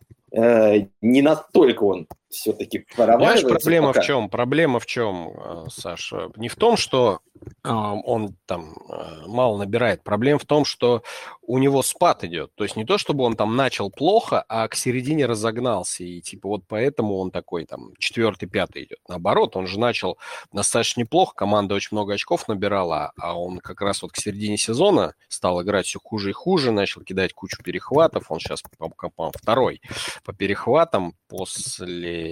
не 1.02 1.22
настолько 1.22 1.84
он 1.84 2.08
все-таки 2.36 2.86
проваливается. 2.96 3.48
проблема 3.48 3.88
пока. 3.88 4.02
в 4.02 4.06
чем? 4.06 4.30
Проблема 4.30 4.80
в 4.80 4.86
чем, 4.86 5.30
э, 5.30 5.66
Саша? 5.70 6.32
Не 6.36 6.50
в 6.50 6.56
том, 6.56 6.78
что 6.78 7.22
он 7.64 8.36
там 8.46 8.76
э, 8.90 9.28
мало 9.28 9.58
набирает. 9.58 10.04
Проблема 10.04 10.40
в 10.40 10.46
том, 10.46 10.66
что 10.66 11.04
у 11.42 11.58
него 11.58 11.82
спад 11.84 12.24
идет. 12.24 12.54
То 12.56 12.64
есть 12.64 12.76
не 12.76 12.86
то, 12.86 12.98
чтобы 12.98 13.24
он 13.24 13.36
там 13.36 13.56
начал 13.56 13.92
плохо, 13.92 14.44
а 14.48 14.68
к 14.68 14.76
середине 14.76 15.26
разогнался. 15.26 16.04
И 16.04 16.22
типа 16.22 16.48
вот 16.48 16.64
поэтому 16.68 17.18
он 17.18 17.32
такой 17.32 17.66
там 17.66 17.94
четвертый, 17.98 18.48
пятый 18.48 18.86
идет. 18.86 19.00
Наоборот, 19.08 19.56
он 19.56 19.68
же 19.68 19.80
начал 19.80 20.18
достаточно 20.52 21.02
неплохо. 21.02 21.36
Команда 21.36 21.76
очень 21.76 21.90
много 21.92 22.14
очков 22.14 22.48
набирала, 22.48 23.12
а 23.18 23.38
он 23.40 23.60
как 23.60 23.82
раз 23.82 24.02
вот 24.02 24.12
к 24.12 24.18
середине 24.18 24.58
сезона 24.58 25.14
стал 25.28 25.62
играть 25.62 25.86
все 25.86 26.00
хуже 26.00 26.30
и 26.32 26.34
хуже, 26.34 26.72
начал 26.72 27.02
кидать 27.02 27.34
кучу 27.34 27.62
перехватов. 27.64 28.32
Он 28.32 28.40
сейчас 28.40 28.62
по, 28.78 28.90
по, 28.90 29.32
второй 29.36 29.82
по 30.24 30.34
перехватам 30.34 31.16
после 31.28 32.25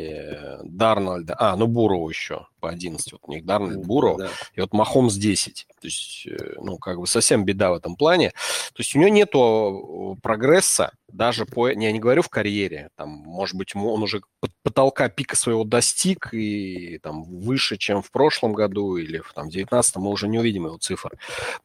Дарнольда. 0.64 1.36
А, 1.38 1.56
ну 1.56 1.68
Бурова 1.68 2.10
еще 2.10 2.48
по 2.60 2.70
11. 2.70 3.12
Вот 3.14 3.22
у 3.24 3.32
них 3.32 3.46
Дарнольд, 3.46 3.86
Буров. 3.86 4.18
Да. 4.18 4.30
И 4.56 4.62
вот 4.62 4.74
Махомс 4.74 5.16
10. 5.16 5.68
То 5.82 5.88
есть, 5.88 6.28
э, 6.28 6.56
ну, 6.62 6.78
как 6.78 7.00
бы 7.00 7.08
совсем 7.08 7.46
беда 7.46 7.72
в 7.72 7.76
этом 7.76 7.96
плане. 7.96 8.30
То 8.30 8.80
есть 8.80 8.96
у 8.96 9.00
него 9.00 9.10
нету 9.10 10.18
прогресса 10.22 10.92
даже 11.14 11.46
по... 11.46 11.70
Я 11.70 11.92
не 11.92 12.00
говорю 12.00 12.24
в 12.24 12.30
карьере. 12.30 12.90
Там, 12.96 13.10
может 13.10 13.56
быть, 13.56 13.76
он 13.76 14.02
уже 14.02 14.22
потолка 14.64 15.10
пика 15.10 15.36
своего 15.36 15.64
достиг 15.64 16.34
и 16.34 17.00
там 17.04 17.24
выше, 17.24 17.78
чем 17.78 18.02
в 18.02 18.12
прошлом 18.12 18.54
году 18.54 18.98
или 18.98 19.20
в 19.20 19.32
там, 19.34 19.50
19 19.50 19.96
мы 19.98 20.10
уже 20.10 20.28
не 20.28 20.40
увидим 20.40 20.66
его 20.66 20.78
цифр. 20.78 21.12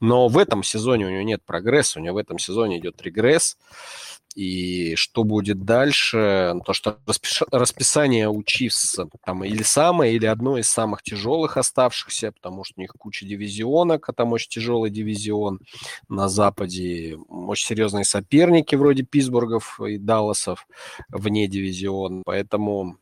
Но 0.01 0.29
в 0.29 0.37
этом 0.37 0.63
сезоне 0.63 1.07
у 1.07 1.11
него 1.11 1.23
нет 1.23 1.43
прогресса, 1.45 1.99
у 1.99 2.03
него 2.03 2.17
в 2.17 2.19
этом 2.19 2.39
сезоне 2.39 2.79
идет 2.79 3.01
регресс. 3.03 3.57
И 4.35 4.95
что 4.95 5.25
будет 5.25 5.65
дальше? 5.65 6.55
То, 6.65 6.73
что 6.73 6.99
расписание 7.51 8.29
у 8.29 8.43
Чивс 8.45 9.01
там 9.25 9.43
или 9.43 9.65
самое, 9.65 10.15
или 10.15 10.27
одно 10.27 10.59
из 10.59 10.69
самых 10.69 11.03
тяжелых 11.03 11.57
оставшихся, 11.57 12.31
потому 12.31 12.63
что 12.63 12.75
у 12.77 12.81
них 12.81 12.93
куча 12.97 13.27
дивизионок, 13.27 14.09
а 14.09 14.13
там 14.13 14.33
очень 14.33 14.51
тяжелый 14.51 14.91
дивизион 14.91 15.59
на 16.09 16.29
Западе. 16.29 17.17
Очень 17.29 17.67
серьезные 17.67 18.05
соперники 18.05 18.77
вроде 18.77 19.03
Питтсбургов 19.39 19.81
и 19.81 19.99
Далласов 19.99 20.67
вне 21.09 21.47
дивизион. 21.49 22.23
Поэтому 22.25 22.99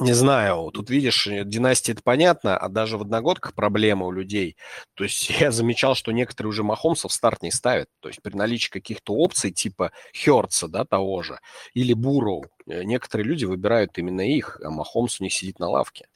не 0.00 0.12
знаю, 0.12 0.72
тут 0.72 0.90
видишь, 0.90 1.28
э, 1.28 1.44
династия 1.44 1.92
это 1.92 2.02
понятно, 2.02 2.58
а 2.58 2.68
даже 2.68 2.98
в 2.98 3.02
одногодках 3.02 3.54
проблема 3.54 4.06
у 4.06 4.10
людей. 4.10 4.56
То 4.94 5.04
есть 5.04 5.30
я 5.40 5.52
замечал, 5.52 5.94
что 5.94 6.10
некоторые 6.10 6.50
уже 6.50 6.64
Махомса 6.64 7.08
в 7.08 7.12
старт 7.12 7.42
не 7.42 7.52
ставят. 7.52 7.88
То 8.00 8.08
есть 8.08 8.20
при 8.20 8.34
наличии 8.34 8.70
каких-то 8.70 9.14
опций 9.14 9.52
типа 9.52 9.92
Херца, 10.12 10.66
да, 10.66 10.84
того 10.84 11.22
же, 11.22 11.38
или 11.74 11.92
Буроу, 11.92 12.46
э, 12.66 12.82
некоторые 12.82 13.26
люди 13.28 13.44
выбирают 13.44 13.96
именно 13.96 14.22
их, 14.22 14.60
а 14.64 14.70
Махомс 14.70 15.20
у 15.20 15.24
них 15.24 15.32
сидит 15.32 15.60
на 15.60 15.68
лавке. 15.68 16.08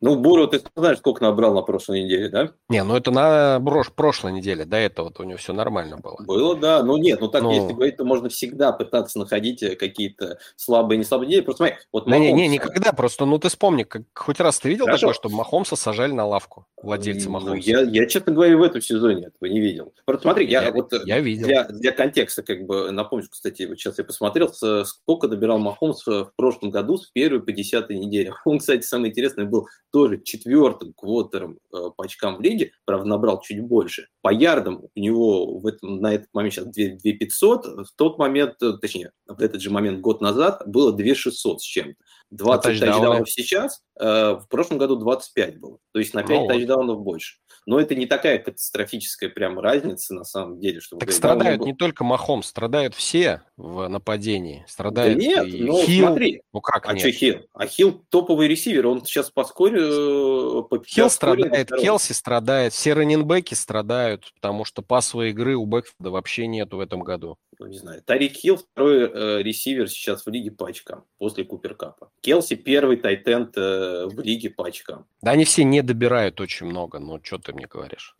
Ну, 0.00 0.16
Буру, 0.16 0.46
ты 0.46 0.60
знаешь, 0.76 0.98
сколько 0.98 1.22
набрал 1.22 1.54
на 1.54 1.62
прошлой 1.62 2.04
неделе, 2.04 2.28
да? 2.28 2.52
Не, 2.68 2.84
ну 2.84 2.96
это 2.96 3.10
на 3.10 3.58
брош, 3.58 3.90
прошлой 3.92 4.32
неделе, 4.32 4.64
до 4.64 4.76
этого 4.76 5.12
у 5.18 5.22
него 5.24 5.38
все 5.38 5.52
нормально 5.52 5.96
было. 5.96 6.16
Было, 6.20 6.56
да. 6.56 6.82
Ну 6.82 6.96
нет, 6.96 7.20
ну 7.20 7.28
так, 7.28 7.42
ну... 7.42 7.52
если 7.52 7.72
говорить, 7.72 7.96
то 7.96 8.04
можно 8.04 8.28
всегда 8.28 8.72
пытаться 8.72 9.18
находить 9.18 9.62
э, 9.62 9.76
какие-то 9.76 10.38
слабые 10.56 10.98
не 10.98 11.04
слабые 11.04 11.28
недели. 11.28 11.40
Просто 11.42 11.64
смотри, 11.64 11.78
вот 11.92 12.06
Махомс... 12.06 12.26
Не, 12.26 12.32
не, 12.32 12.48
никогда, 12.48 12.92
просто, 12.92 13.24
ну 13.24 13.38
ты 13.38 13.48
вспомни, 13.48 13.82
как, 13.82 14.02
хоть 14.14 14.40
раз 14.40 14.60
ты 14.60 14.68
видел 14.68 14.86
Хорошо. 14.86 15.08
такое, 15.08 15.14
чтобы 15.14 15.34
Махомса 15.36 15.76
сажали 15.76 16.12
на 16.12 16.26
лавку, 16.26 16.66
владельцы 16.80 17.28
Махомса? 17.28 17.54
Ну, 17.54 17.60
я, 17.60 17.80
я, 17.80 18.06
честно 18.06 18.32
говоря, 18.32 18.56
в 18.56 18.62
этом 18.62 18.80
сезоне 18.80 19.26
этого 19.26 19.50
не 19.50 19.60
видел. 19.60 19.92
Просто 20.04 20.22
смотри, 20.22 20.46
я, 20.46 20.62
я 20.62 20.72
вот 20.72 20.92
я 21.04 21.20
видел. 21.20 21.46
Для, 21.46 21.64
для 21.64 21.92
контекста, 21.92 22.42
как 22.42 22.62
бы, 22.66 22.90
напомню, 22.90 23.26
кстати, 23.28 23.64
вот 23.64 23.78
сейчас 23.78 23.98
я 23.98 24.04
посмотрел, 24.04 24.52
сколько 24.84 25.28
добирал 25.28 25.58
Махомс 25.58 26.06
в 26.06 26.32
прошлом 26.36 26.70
году 26.70 26.98
с 26.98 27.08
первой 27.10 27.42
по 27.42 27.52
десятой 27.52 27.98
неделе. 27.98 28.32
Он, 28.44 28.58
кстати, 28.58 28.82
самое 28.82 29.10
интересное 29.10 29.44
был 29.44 29.66
тоже 29.90 30.20
четвертым 30.22 30.92
квотером 30.94 31.58
э, 31.72 31.90
по 31.96 32.04
очкам 32.04 32.36
в 32.36 32.40
лиге, 32.40 32.72
правда, 32.84 33.06
набрал 33.06 33.40
чуть 33.40 33.60
больше. 33.60 34.08
По 34.22 34.32
ярдам 34.32 34.84
у 34.94 35.00
него 35.00 35.58
в 35.58 35.66
этом, 35.66 36.00
на 36.00 36.14
этот 36.14 36.28
момент 36.32 36.54
сейчас 36.54 36.66
2, 36.66 36.84
2 37.02 37.12
500, 37.18 37.66
в 37.66 37.92
тот 37.96 38.18
момент, 38.18 38.62
э, 38.62 38.72
точнее, 38.80 39.12
в 39.26 39.40
этот 39.40 39.60
же 39.60 39.70
момент 39.70 40.00
год 40.00 40.20
назад 40.20 40.62
было 40.66 40.92
2 40.92 41.14
600 41.14 41.60
с 41.60 41.64
чем-то. 41.64 41.96
20 42.30 42.64
а 42.64 42.68
тачдаунов 42.68 43.30
сейчас, 43.30 43.82
э, 43.98 44.04
в 44.04 44.46
прошлом 44.48 44.78
году 44.78 44.96
25 44.96 45.58
было. 45.58 45.78
То 45.92 45.98
есть 45.98 46.14
на 46.14 46.22
5 46.22 46.40
ну, 46.40 46.46
тачдаунов 46.46 47.00
больше. 47.00 47.38
Но 47.66 47.78
это 47.78 47.94
не 47.94 48.06
такая 48.06 48.38
катастрофическая 48.38 49.28
прям 49.28 49.58
разница 49.58 50.14
на 50.14 50.24
самом 50.24 50.58
деле. 50.58 50.80
Чтобы 50.80 51.00
так 51.00 51.12
страдают 51.12 51.62
не 51.62 51.74
только 51.74 52.04
Махомс, 52.04 52.42
страдают 52.42 52.94
все 52.94 53.42
в 53.56 53.88
нападении. 53.88 54.64
Страдают 54.68 55.18
да 55.18 55.24
нет, 55.24 55.46
и 55.46 55.64
ну 55.64 55.82
Хилл. 55.82 56.06
смотри. 56.06 56.42
Ну 56.52 56.60
как 56.60 56.88
а 56.88 56.92
нет? 56.92 57.00
что 57.00 57.10
Хилл? 57.10 57.40
А 57.52 57.66
Хилл 57.66 58.04
топовый 58.08 58.48
ресивер, 58.48 58.86
он 58.86 59.04
сейчас 59.04 59.30
по 59.30 59.44
скоре... 59.44 59.80
Э, 59.82 60.62
по 60.62 60.82
Хилл 60.82 61.10
страдает, 61.10 61.68
Келси 61.68 62.12
страдает, 62.12 62.72
все 62.72 62.94
раннинбеки 62.94 63.54
страдают, 63.54 64.32
потому 64.34 64.64
что 64.64 64.82
пасовой 64.82 65.30
игры 65.30 65.56
у 65.56 65.66
Бэкфилда 65.66 66.10
вообще 66.10 66.46
нету 66.46 66.78
в 66.78 66.80
этом 66.80 67.00
году. 67.00 67.36
Ну, 67.58 67.66
не 67.66 67.78
знаю. 67.78 68.02
Тайрик 68.02 68.34
Хилл 68.34 68.56
второй 68.56 69.10
э, 69.10 69.42
ресивер 69.42 69.88
сейчас 69.88 70.24
в 70.24 70.30
лиге 70.30 70.50
по 70.50 70.68
очкам 70.68 71.04
после 71.18 71.44
Купера 71.44 71.77
Каппа. 71.77 72.10
Келси 72.20 72.54
первый 72.54 72.96
tight 72.96 73.34
end 73.34 73.56
э, 73.56 74.06
в 74.06 74.20
лиге 74.20 74.50
по 74.50 74.66
очкам. 74.66 75.06
Да 75.22 75.32
они 75.32 75.44
все 75.44 75.64
не 75.64 75.82
добирают 75.82 76.40
очень 76.40 76.66
много, 76.66 77.00
но 77.00 77.20
что 77.22 77.38
ты 77.38 77.52
мне 77.52 77.66
говоришь? 77.66 78.16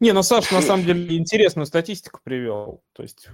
Не, 0.00 0.12
ну 0.12 0.22
Саша 0.22 0.54
на 0.54 0.62
самом 0.62 0.84
деле 0.84 1.16
интересную 1.16 1.66
статистику 1.66 2.20
привел. 2.22 2.82
То 2.92 3.02
есть 3.02 3.28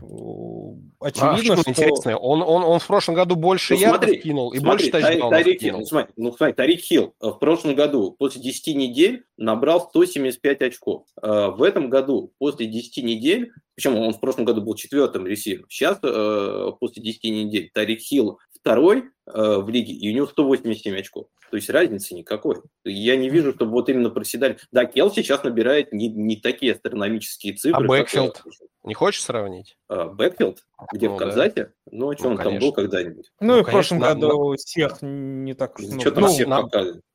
очевидно, 1.01 1.55
а, 1.55 1.57
что... 1.59 1.71
интересное. 1.71 2.17
Он, 2.17 2.43
он, 2.43 2.63
он 2.63 2.79
в 2.79 2.87
прошлом 2.87 3.15
году 3.15 3.37
больше 3.37 3.75
ну, 3.75 3.81
ярдов 3.81 4.11
кинул 4.23 4.53
и 4.53 4.59
смотри, 4.59 4.91
больше 4.91 4.91
тачдаунов 4.91 5.31
Тарик, 5.31 5.61
кинул. 5.61 5.81
Ну, 5.81 5.87
смотри, 5.87 6.13
ну, 6.17 6.33
смотри, 6.33 6.55
Тарик 6.55 6.81
Хилл 6.81 7.15
в 7.21 7.33
прошлом 7.33 7.75
году 7.75 8.15
после 8.19 8.43
10 8.43 8.77
недель 8.77 9.25
набрал 9.37 9.81
175 9.81 10.63
очков. 10.63 11.05
Э, 11.23 11.49
в 11.49 11.63
этом 11.63 11.91
году 11.91 12.33
после 12.39 12.67
10 12.67 13.05
недель, 13.05 13.53
причем 13.75 13.97
он 13.97 14.13
в 14.13 14.21
прошлом 14.21 14.45
году 14.45 14.63
был 14.63 14.75
четвертым 14.75 15.27
ресивером, 15.27 15.67
сейчас 15.69 15.99
э, 16.03 16.71
после 16.79 17.03
10 17.03 17.25
недель 17.25 17.71
Тарик 17.73 18.01
Хилл 18.01 18.39
второй 18.61 19.11
э, 19.27 19.57
в 19.59 19.69
лиге, 19.69 19.93
и 19.93 20.11
у 20.11 20.15
него 20.15 20.27
187 20.27 20.99
очков. 20.99 21.27
То 21.51 21.57
есть 21.57 21.69
разницы 21.69 22.15
никакой. 22.15 22.59
Я 22.85 23.17
не 23.17 23.29
вижу, 23.29 23.53
чтобы 23.53 23.73
вот 23.73 23.89
именно 23.89 24.11
проседали. 24.11 24.59
Да, 24.71 24.85
Келл 24.85 25.11
сейчас 25.11 25.43
набирает 25.43 25.93
не, 25.93 26.09
не 26.09 26.37
такие 26.37 26.73
астрономические 26.73 27.55
цифры. 27.55 27.85
А 27.85 27.87
Бэкфилд? 27.87 28.43
Не 28.85 28.95
хочешь 28.95 29.23
сравнить? 29.23 29.77
А, 29.89 30.07
Бэкфилд? 30.07 30.65
Где, 30.93 31.09
ну, 31.09 31.17
в 31.17 31.19
Канзате? 31.19 31.65
Да. 31.65 31.71
Ну, 31.91 32.11
а 32.11 32.15
что, 32.15 32.25
ну, 32.25 32.31
он 32.31 32.37
конечно. 32.37 32.61
там 32.61 32.69
был 32.69 32.73
когда-нибудь? 32.73 33.33
Ну, 33.41 33.47
ну 33.47 33.59
и 33.59 33.63
в 33.63 33.67
прошлом 33.67 33.99
году 33.99 34.51
на... 34.51 34.57
всех 34.57 34.99
не 35.03 35.55
так... 35.55 35.79
Ну, 35.81 36.01
что 36.01 36.13
там 36.13 36.25
ну, 36.25 36.29
всех 36.31 36.47
на, 36.47 36.69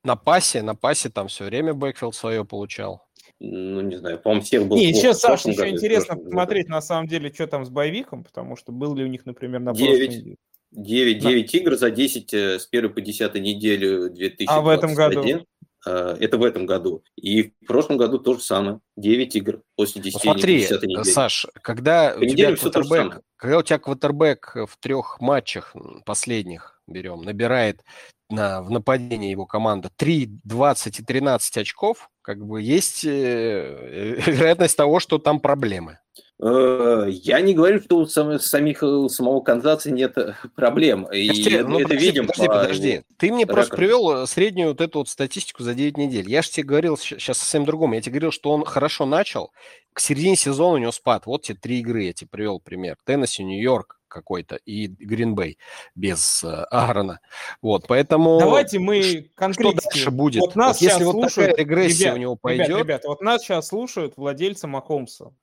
на 0.04 0.16
пасе, 0.18 0.62
на 0.62 0.76
пасе 0.76 1.10
там 1.10 1.30
все 1.30 1.46
время 1.46 1.74
Бэкфилд 1.74 2.14
свое 2.14 2.44
получал. 2.44 3.06
Ну, 3.40 3.82
не 3.82 3.98
знаю, 3.98 4.20
по-моему, 4.20 4.44
всех 4.44 4.68
был 4.68 4.78
Не, 4.78 4.90
еще, 4.90 5.14
Саша, 5.14 5.50
еще 5.50 5.60
году, 5.60 5.72
интересно 5.72 6.16
посмотреть, 6.16 6.68
на 6.68 6.82
самом 6.82 7.08
деле, 7.08 7.34
что 7.34 7.48
там 7.48 7.66
с 7.66 7.70
боевиком, 7.70 8.24
потому 8.24 8.56
что 8.56 8.72
был 8.72 8.96
ли 8.96 9.04
у 9.04 9.08
них, 9.08 9.26
например, 9.26 9.60
на 9.60 9.74
9. 9.74 10.38
9, 10.76 11.20
9 11.20 11.52
да. 11.52 11.58
игр 11.58 11.76
за 11.76 11.90
10 11.90 12.34
э, 12.34 12.60
с 12.60 12.68
1 12.72 12.94
по 12.94 13.02
10 13.02 13.36
неделю 13.36 14.10
2021. 14.10 14.48
А 14.50 14.62
в 14.62 14.68
этом 14.68 14.94
году? 14.94 15.46
Э, 15.86 16.18
это 16.20 16.38
в 16.38 16.44
этом 16.44 16.66
году. 16.66 17.04
И 17.16 17.44
в 17.44 17.68
прошлом 17.68 17.98
году 17.98 18.20
то 18.20 18.34
же 18.34 18.42
самое. 18.42 18.80
9 18.98 19.36
игр 19.36 19.62
после 19.76 20.02
10 20.02 20.22
Смотри, 20.22 20.60
10 20.60 20.84
недели. 20.84 21.04
Саш, 21.04 21.48
когда 21.62 22.16
у, 22.18 22.26
тебя 22.26 22.56
квотербек, 22.56 23.22
когда 23.38 23.58
у 23.58 23.64
тебя 23.64 23.80
квотербек 23.80 24.56
в 24.56 24.78
трех 24.80 25.20
матчах 25.20 25.76
последних, 26.06 26.82
берем, 26.88 27.22
набирает 27.22 27.82
на, 28.30 28.62
в 28.62 28.72
нападении 28.72 29.32
его 29.32 29.46
команда 29.46 29.90
3, 29.96 30.40
20 30.44 31.00
и 31.00 31.04
13 31.04 31.58
очков, 31.58 32.10
как 32.22 32.46
бы 32.46 32.62
есть 32.62 33.06
э, 33.06 34.20
вероятность 34.26 34.76
того, 34.76 35.00
что 35.00 35.20
там 35.20 35.40
проблемы. 35.40 36.00
Э, 36.42 37.08
я 37.10 37.40
не 37.40 37.54
говорю, 37.54 37.82
что 37.82 37.98
у 37.98 38.06
самих, 38.06 38.84
у 38.84 39.08
самого 39.08 39.40
Канзаса 39.42 39.92
нет 39.92 40.18
э, 40.18 40.36
проблем. 40.56 41.06
И 41.06 41.30
тебе, 41.30 41.64
ну, 41.64 41.80
это 41.80 41.90
подожди, 41.90 42.06
видим. 42.06 42.28
Подожди, 42.28 42.48
подожди. 42.48 43.02
Ты 43.18 43.32
мне 43.32 43.46
ракурс. 43.46 43.56
просто 43.56 43.76
привел 43.78 44.24
э, 44.24 44.28
среднюю 44.28 44.70
вот 44.70 44.82
эту 44.82 45.00
вот 45.00 45.10
статистику 45.10 45.64
за 45.64 45.74
9 45.74 45.98
недель. 45.98 46.30
Я 46.30 46.42
же 46.42 46.50
тебе 46.50 46.66
говорил 46.66 46.98
сейчас 46.98 47.38
совсем 47.38 47.66
другому. 47.66 47.96
Я 47.96 48.02
тебе 48.02 48.14
говорил, 48.14 48.32
что 48.32 48.52
он 48.52 48.66
хорошо 48.66 49.06
начал. 49.06 49.52
К 49.94 50.02
середине 50.02 50.36
сезона 50.36 50.76
у 50.76 50.78
него 50.78 50.92
спад. 50.92 51.26
Вот 51.26 51.44
тебе 51.44 51.58
три 51.58 51.80
игры, 51.80 52.04
я 52.04 52.14
тебе 52.14 52.30
привел 52.30 52.60
пример. 52.60 52.98
Теннесси, 53.06 53.44
Нью-Йорк, 53.44 53.98
какой-то 54.16 54.56
и 54.56 54.88
Гринбей 54.88 55.58
без 55.94 56.44
э, 56.44 56.48
Аарона. 56.72 57.20
Вот, 57.62 57.86
поэтому... 57.88 58.40
Давайте 58.40 58.80
мы 58.80 59.30
конкретно... 59.36 59.82
Что 59.82 59.90
дальше 59.90 60.12
будет? 60.12 60.42
Вот 60.42 60.56
нас 60.56 60.80
вот 60.80 60.90
если 60.90 61.04
слушают, 61.04 61.36
вот 61.36 61.36
такая 61.36 61.56
регрессия 61.58 62.06
ребят, 62.06 62.16
у 62.16 62.18
него 62.18 62.36
пойдет... 62.38 62.68
Ребят, 62.70 62.80
ребят, 62.80 63.04
вот 63.06 63.22
нас 63.22 63.42
сейчас 63.42 63.68
слушают 63.68 64.14
владельцы 64.16 64.68
Махомса. 64.68 65.34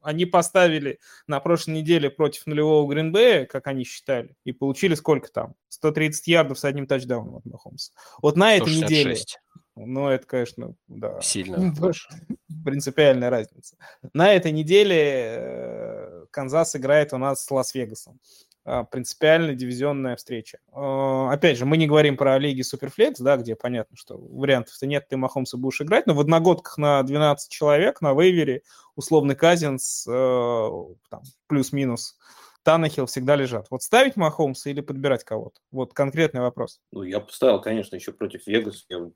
Они 0.00 0.26
поставили 0.26 1.00
на 1.26 1.40
прошлой 1.40 1.74
неделе 1.74 2.08
против 2.08 2.46
нулевого 2.46 2.88
Гринбея, 2.88 3.46
как 3.46 3.66
они 3.66 3.84
считали, 3.84 4.36
и 4.44 4.52
получили 4.52 4.94
сколько 4.94 5.28
там? 5.32 5.54
130 5.70 6.28
ярдов 6.28 6.58
с 6.58 6.64
одним 6.64 6.86
тачдауном 6.86 7.36
от 7.38 7.46
Махомса. 7.46 7.90
Вот 8.22 8.36
на 8.36 8.54
этой 8.54 8.76
неделе... 8.76 9.16
Ну, 9.76 10.08
это, 10.08 10.24
конечно, 10.24 10.74
да. 10.86 11.20
Сильно. 11.20 11.74
Принципиальная 12.64 13.28
разница. 13.28 13.76
На 14.12 14.32
этой 14.32 14.52
неделе 14.52 14.96
э, 15.36 16.13
Канзас 16.34 16.74
играет 16.74 17.12
у 17.12 17.18
нас 17.18 17.44
с 17.44 17.50
Лас-Вегасом. 17.50 18.18
А, 18.64 18.84
принципиально 18.84 19.54
дивизионная 19.54 20.16
встреча. 20.16 20.58
А, 20.72 21.30
опять 21.30 21.56
же, 21.58 21.64
мы 21.64 21.76
не 21.76 21.86
говорим 21.86 22.16
про 22.16 22.38
лиги 22.38 22.62
Суперфлекс, 22.62 23.20
да, 23.20 23.36
где 23.36 23.54
понятно, 23.54 23.96
что 23.96 24.18
вариантов-то 24.18 24.86
нет, 24.86 25.06
ты 25.08 25.16
Махомса 25.16 25.56
будешь 25.56 25.80
играть, 25.80 26.06
но 26.06 26.14
в 26.14 26.20
одногодках 26.20 26.76
на 26.76 27.02
12 27.02 27.50
человек 27.50 28.00
на 28.00 28.12
вейвере 28.14 28.62
условный 28.96 29.36
Казинс 29.36 30.06
э, 30.08 30.70
плюс-минус 31.46 32.16
Танахил 32.64 33.04
всегда 33.04 33.36
лежат. 33.36 33.66
Вот 33.70 33.82
ставить 33.82 34.16
Махомса 34.16 34.70
или 34.70 34.80
подбирать 34.80 35.22
кого-то? 35.22 35.60
Вот 35.70 35.92
конкретный 35.92 36.40
вопрос. 36.40 36.80
Ну, 36.92 37.02
я 37.02 37.20
поставил, 37.20 37.60
конечно, 37.60 37.94
еще 37.94 38.10
против 38.12 38.46
Вегаса. 38.46 38.84
Я, 38.88 39.10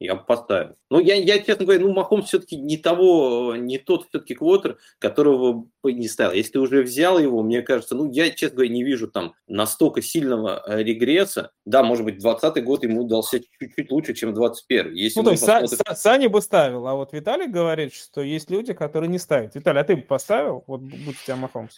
я 0.00 0.14
бы 0.16 0.24
поставил. 0.24 0.76
Ну, 0.90 1.00
я, 1.00 1.14
я, 1.14 1.38
честно 1.38 1.66
говоря, 1.66 1.82
ну, 1.82 1.92
Махомс 1.92 2.28
все-таки 2.28 2.56
не 2.56 2.78
того, 2.78 3.56
не 3.56 3.76
тот 3.76 4.08
все-таки 4.08 4.34
квотер, 4.34 4.78
которого 4.98 5.66
бы 5.82 5.92
не 5.92 6.08
ставил. 6.08 6.32
Если 6.32 6.52
ты 6.52 6.60
уже 6.60 6.82
взял 6.82 7.18
его, 7.18 7.42
мне 7.42 7.60
кажется, 7.60 7.94
ну, 7.94 8.10
я, 8.10 8.30
честно 8.30 8.56
говоря, 8.56 8.72
не 8.72 8.82
вижу 8.82 9.06
там 9.06 9.34
настолько 9.46 10.00
сильного 10.00 10.62
э, 10.66 10.82
регресса. 10.82 11.52
Да, 11.66 11.82
может 11.82 12.06
быть, 12.06 12.18
20 12.18 12.64
год 12.64 12.84
ему 12.84 13.02
удался 13.02 13.38
чуть-чуть 13.38 13.90
лучше, 13.90 14.14
чем 14.14 14.32
21 14.32 14.94
Если 14.94 15.18
ну, 15.18 15.24
то 15.24 15.30
есть 15.32 15.44
посмотрит... 15.44 15.80
Са- 15.80 15.94
Саня 15.94 16.30
бы 16.30 16.40
ставил, 16.40 16.86
а 16.86 16.94
вот 16.94 17.12
Виталий 17.12 17.48
говорит, 17.48 17.92
что 17.92 18.22
есть 18.22 18.50
люди, 18.50 18.72
которые 18.72 19.10
не 19.10 19.18
ставят. 19.18 19.54
Виталий, 19.54 19.82
а 19.82 19.84
ты 19.84 19.96
бы 19.96 20.02
поставил? 20.02 20.64
Вот 20.66 20.80
будь 20.80 21.20
у 21.20 21.24
тебя 21.26 21.36
Махомс. 21.36 21.74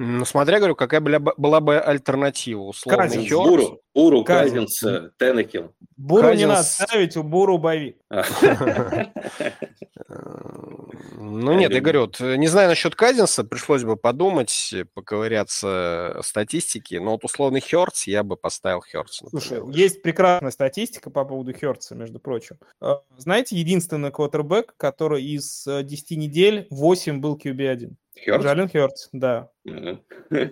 Ну, 0.02 0.24
смотря, 0.24 0.60
говорю, 0.60 0.76
какая 0.78 1.02
была, 1.02 1.20
была 1.20 1.60
бы 1.60 1.78
альтернатива. 1.78 2.62
Условно, 2.62 3.04
Казинс, 3.04 3.30
Буру, 3.30 3.82
Буру, 3.94 4.24
Казинс, 4.24 4.80
Казинс 4.80 5.12
Теннекил. 5.18 5.76
Буру 5.98 6.22
Казинс... 6.22 6.40
не 6.40 6.46
надо 6.48 6.64
ставить, 6.64 7.18
у 7.18 7.24
Буру 7.24 7.58
боевик. 7.58 7.98
Ну 11.22 11.54
нет, 11.54 11.72
я 11.72 11.82
говорю, 11.82 12.10
не 12.20 12.48
знаю 12.48 12.70
насчет 12.70 12.96
Казинса, 12.96 13.44
пришлось 13.44 13.84
бы 13.84 13.96
подумать, 13.96 14.74
поковыряться 14.94 16.20
статистики, 16.24 16.96
но 16.96 17.12
вот 17.12 17.24
условный 17.24 17.60
Херц 17.60 18.08
я 18.08 18.24
бы 18.24 18.36
поставил 18.36 18.82
Херц. 18.82 19.22
Слушай, 19.30 19.62
есть 19.72 20.02
прекрасная 20.02 20.52
статистика 20.52 21.12
по 21.12 21.26
поводу 21.26 21.54
Херца, 21.54 21.94
между 21.94 22.20
прочим. 22.20 22.58
А, 22.82 23.02
знаете, 23.18 23.58
единственный 23.58 24.12
квотербек, 24.12 24.74
который 24.78 25.24
из 25.24 25.68
10 25.68 26.12
недель 26.18 26.68
8 26.72 27.20
был 27.20 27.38
QB1. 27.38 27.94
Хёртс? 28.26 28.44
Джален 28.44 28.70
Хёртс, 28.70 29.10
да. 29.12 29.50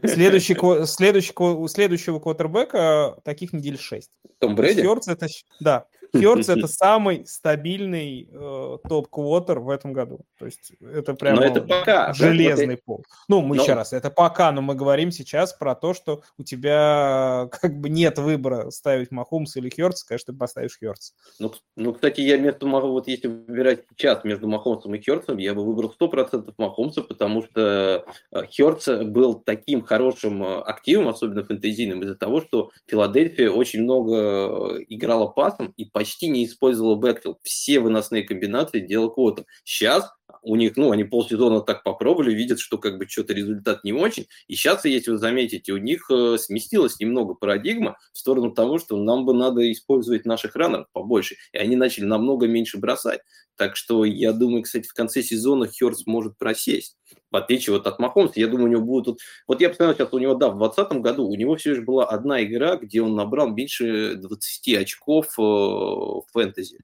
Следующий, 0.04 0.56
следующий, 0.86 1.68
следующего 1.68 2.20
квотербека 2.20 3.18
таких 3.24 3.54
недель 3.54 3.78
6. 3.78 4.12
Том 4.40 4.56
Брэди? 4.56 4.82
Хёртс 4.82 5.08
это... 5.08 5.28
Да. 5.60 5.86
Хёртс 6.14 6.50
это 6.50 6.68
самый 6.68 7.26
стабильный 7.26 8.30
э, 8.32 8.78
топ-квотер 8.88 9.60
в 9.60 9.70
этом 9.70 9.94
году. 9.94 10.22
То 10.38 10.46
есть 10.46 10.72
это 10.82 11.14
прямо 11.14 11.44
это 11.44 11.62
пока, 11.62 12.14
железный 12.14 12.76
да? 12.76 12.82
пол. 12.86 13.04
Ну, 13.28 13.42
мы 13.42 13.56
но... 13.56 13.64
еще 13.64 13.74
раз, 13.74 13.94
это 13.94 14.10
пока, 14.10 14.52
но 14.52 14.62
мы 14.62 14.76
говорим 14.76 15.12
сейчас 15.12 15.54
про 15.54 15.76
то, 15.76 15.94
что 15.94 16.22
у 16.38 16.44
тебя 16.44 17.50
как 17.52 17.80
бы 17.80 17.90
нет 17.90 18.18
выбора 18.18 18.70
ставить 18.70 19.12
Махумс 19.12 19.56
или 19.58 19.70
Хёртс, 19.70 20.04
конечно, 20.04 20.34
ты 20.34 20.40
поставишь 20.40 20.78
Хёртс. 20.80 21.14
Ну, 21.40 21.54
ну, 21.76 21.94
кстати, 21.94 22.22
я 22.22 22.38
между 22.38 22.68
вот 22.68 23.08
если 23.08 23.28
выбирать 23.28 23.84
сейчас 23.98 24.24
между 24.24 24.48
Махомсом 24.48 24.96
и 24.96 25.02
Хёртсом, 25.02 25.38
я 25.38 25.54
бы 25.54 25.64
выбрал 25.64 25.94
100% 26.00 26.54
Махомса, 26.58 27.02
потому 27.02 27.44
что 27.44 28.06
э, 28.32 28.44
Хёртс 28.56 28.88
был 29.06 29.36
таким 29.36 29.82
хорошим 29.82 30.44
э, 30.44 30.62
активом, 30.62 31.08
особенно 31.08 31.44
фэнтезийным, 31.44 32.04
из-за 32.04 32.16
того, 32.16 32.42
что 32.42 32.72
Филадельфия 32.88 33.50
очень 33.50 33.84
много 33.84 34.78
играла 34.88 35.28
пасом 35.28 35.74
и 35.78 35.86
почти 35.98 36.28
не 36.30 36.46
использовала 36.46 36.94
бэкфилд. 36.94 37.40
Все 37.42 37.80
выносные 37.80 38.22
комбинации 38.22 38.82
делал 38.82 39.10
Квотер. 39.10 39.46
Сейчас 39.64 40.08
у 40.44 40.56
них, 40.56 40.78
ну, 40.78 40.92
они 40.92 41.04
полсезона 41.04 41.62
так 41.62 41.82
попробовали, 41.82 42.36
видят, 42.36 42.60
что 42.60 42.78
как 42.78 43.00
бы 43.00 43.08
что-то 43.08 43.34
результат 43.34 43.84
не 43.84 43.94
очень. 43.94 44.28
И 44.48 44.54
сейчас, 44.54 44.86
если 44.86 45.10
вы 45.10 45.18
заметите, 45.18 45.74
у 45.74 45.78
них 45.78 46.06
э, 46.12 46.38
сместилась 46.38 47.00
немного 47.00 47.34
парадигма 47.34 47.98
в 48.14 48.20
сторону 48.20 48.52
того, 48.52 48.78
что 48.78 48.96
нам 48.96 49.26
бы 49.26 49.34
надо 49.34 49.72
использовать 49.72 50.26
наших 50.26 50.56
раннеров 50.56 50.86
побольше. 50.92 51.36
И 51.52 51.58
они 51.58 51.76
начали 51.76 52.06
намного 52.06 52.46
меньше 52.46 52.78
бросать. 52.78 53.22
Так 53.56 53.76
что 53.76 54.06
я 54.06 54.34
думаю, 54.34 54.62
кстати, 54.62 54.88
в 54.88 54.94
конце 54.94 55.24
сезона 55.24 55.68
Хёрст 55.68 56.06
может 56.06 56.38
просесть. 56.38 56.96
В 57.32 57.36
отличие 57.36 57.76
вот 57.76 57.88
от 57.88 58.00
Махомса, 58.00 58.40
я 58.40 58.48
думаю, 58.48 58.66
у 58.68 58.72
него 58.72 58.82
будут... 58.82 59.20
Вот 59.48 59.60
я 59.60 59.70
посмотрел 59.70 59.96
сейчас, 59.96 60.14
у 60.14 60.18
него, 60.18 60.36
да, 60.36 60.50
в 60.50 60.58
2020 60.58 61.02
году 61.02 61.28
у 61.28 61.36
него 61.36 61.56
все 61.58 61.76
же 61.76 61.82
была 61.82 62.06
одна 62.06 62.44
игра, 62.44 62.78
где 62.78 63.02
он 63.02 63.16
набрал 63.16 63.50
меньше 63.50 64.16
20 64.16 64.76
очков 64.76 65.28
э, 65.38 65.42
в 65.42 66.24
фэнтези. 66.32 66.80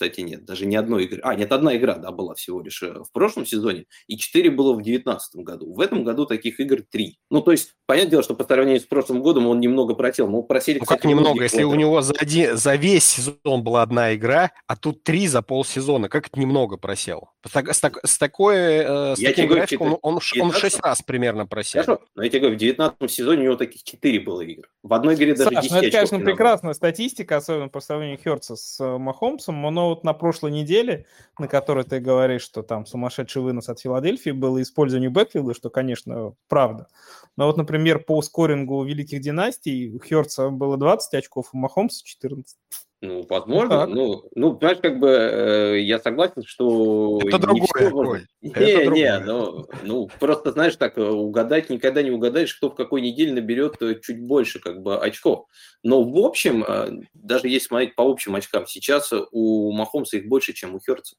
Кстати, 0.00 0.22
нет, 0.22 0.46
даже 0.46 0.64
не 0.64 0.76
одной 0.76 1.04
игры. 1.04 1.20
А, 1.22 1.34
нет, 1.34 1.52
одна 1.52 1.76
игра, 1.76 1.96
да, 1.96 2.10
была 2.10 2.34
всего 2.34 2.62
лишь 2.62 2.82
э, 2.82 3.02
в 3.04 3.12
прошлом 3.12 3.44
сезоне, 3.44 3.84
и 4.06 4.16
четыре 4.16 4.48
было 4.48 4.72
в 4.72 4.76
2019 4.76 5.44
году. 5.44 5.74
В 5.74 5.78
этом 5.78 6.04
году 6.04 6.24
таких 6.24 6.58
игр 6.58 6.82
три. 6.90 7.18
Ну, 7.30 7.42
то 7.42 7.50
есть, 7.50 7.74
понятное 7.84 8.12
дело, 8.12 8.22
что 8.22 8.34
по 8.34 8.44
сравнению 8.44 8.80
с 8.80 8.86
прошлым 8.86 9.20
годом 9.20 9.46
он 9.46 9.60
немного 9.60 9.92
просел. 9.92 10.26
Мы 10.26 10.42
просили, 10.42 10.78
ну, 10.78 10.84
кстати, 10.84 11.02
как 11.02 11.10
немного, 11.10 11.42
если 11.42 11.64
у 11.64 11.74
него 11.74 12.00
за, 12.00 12.14
один, 12.18 12.56
за 12.56 12.76
весь 12.76 13.04
сезон 13.04 13.62
была 13.62 13.82
одна 13.82 14.14
игра, 14.14 14.52
а 14.66 14.74
тут 14.74 15.02
три 15.02 15.26
за 15.26 15.42
полсезона, 15.42 16.08
как 16.08 16.28
это 16.28 16.40
немного 16.40 16.78
просел? 16.78 17.28
С, 17.46 17.54
с, 17.54 17.90
с 18.04 18.18
такой, 18.18 18.56
э, 18.56 19.16
с 19.16 19.18
я 19.18 19.28
таким 19.30 19.48
говорю, 19.48 19.60
графиком 19.60 19.98
он, 20.00 20.20
он, 20.40 20.52
шесть 20.52 20.80
раз 20.80 21.02
примерно 21.02 21.46
просел. 21.46 21.82
Хорошо, 21.82 22.02
но 22.14 22.22
я 22.22 22.30
тебе 22.30 22.40
говорю, 22.40 22.56
в 22.56 22.58
2019 22.58 23.10
сезоне 23.10 23.40
у 23.40 23.44
него 23.44 23.56
таких 23.56 23.82
четыре 23.82 24.20
было 24.20 24.40
игр. 24.40 24.66
В 24.82 24.94
одной 24.94 25.14
игре 25.14 25.34
даже 25.34 25.50
Саш, 25.50 25.64
10 25.64 25.70
ну 25.70 25.78
это, 25.82 25.90
конечно, 25.90 26.18
прекрасная 26.20 26.72
статистика, 26.72 27.36
особенно 27.36 27.68
по 27.68 27.80
сравнению 27.80 28.18
Херца 28.18 28.56
с 28.56 28.80
э, 28.80 28.98
Махомсом, 28.98 29.60
но 29.60 29.89
вот 29.90 30.04
на 30.04 30.12
прошлой 30.12 30.50
неделе, 30.50 31.06
на 31.38 31.46
которой 31.46 31.84
ты 31.84 32.00
говоришь, 32.00 32.42
что 32.42 32.62
там 32.62 32.86
сумасшедший 32.86 33.42
вынос 33.42 33.68
от 33.68 33.80
Филадельфии 33.80 34.30
было 34.30 34.60
использование 34.62 35.10
бэкфилда, 35.10 35.54
что, 35.54 35.70
конечно, 35.70 36.34
правда. 36.48 36.88
Но 37.36 37.46
вот, 37.46 37.56
например, 37.56 38.02
по 38.02 38.20
скорингу 38.22 38.82
Великих 38.84 39.20
Династий 39.20 39.90
у 39.94 40.00
Херца 40.00 40.50
было 40.50 40.76
20 40.76 41.14
очков, 41.14 41.50
у 41.52 41.58
Махомса 41.58 42.04
14. 42.04 42.56
Ну, 43.02 43.24
возможно. 43.30 43.86
Ну, 43.86 43.94
ну, 43.94 44.28
ну, 44.34 44.56
понимаешь, 44.56 44.80
как 44.82 44.98
бы 44.98 45.08
э, 45.08 45.80
я 45.80 45.98
согласен, 45.98 46.42
что... 46.44 47.18
Это 47.26 47.38
другое, 47.38 47.66
все... 47.74 48.26
Не, 48.42 48.50
Это 48.54 48.90
не, 48.90 49.18
ну, 49.20 49.66
ну, 49.84 50.10
просто, 50.18 50.52
знаешь, 50.52 50.76
так, 50.76 50.98
э, 50.98 51.02
угадать 51.02 51.70
никогда 51.70 52.02
не 52.02 52.10
угадаешь, 52.10 52.54
кто 52.54 52.68
в 52.68 52.74
какой 52.74 53.00
неделе 53.00 53.32
наберет 53.32 53.80
э, 53.80 53.98
чуть 54.02 54.22
больше, 54.22 54.60
как 54.60 54.82
бы, 54.82 54.98
очков. 54.98 55.46
Но, 55.82 56.02
в 56.02 56.18
общем, 56.18 56.62
э, 56.62 57.00
даже 57.14 57.48
если 57.48 57.68
смотреть 57.68 57.94
по 57.94 58.02
общим 58.02 58.34
очкам, 58.34 58.66
сейчас 58.66 59.14
у 59.32 59.72
Махомса 59.72 60.18
их 60.18 60.28
больше, 60.28 60.52
чем 60.52 60.74
у 60.74 60.80
Херца. 60.80 61.16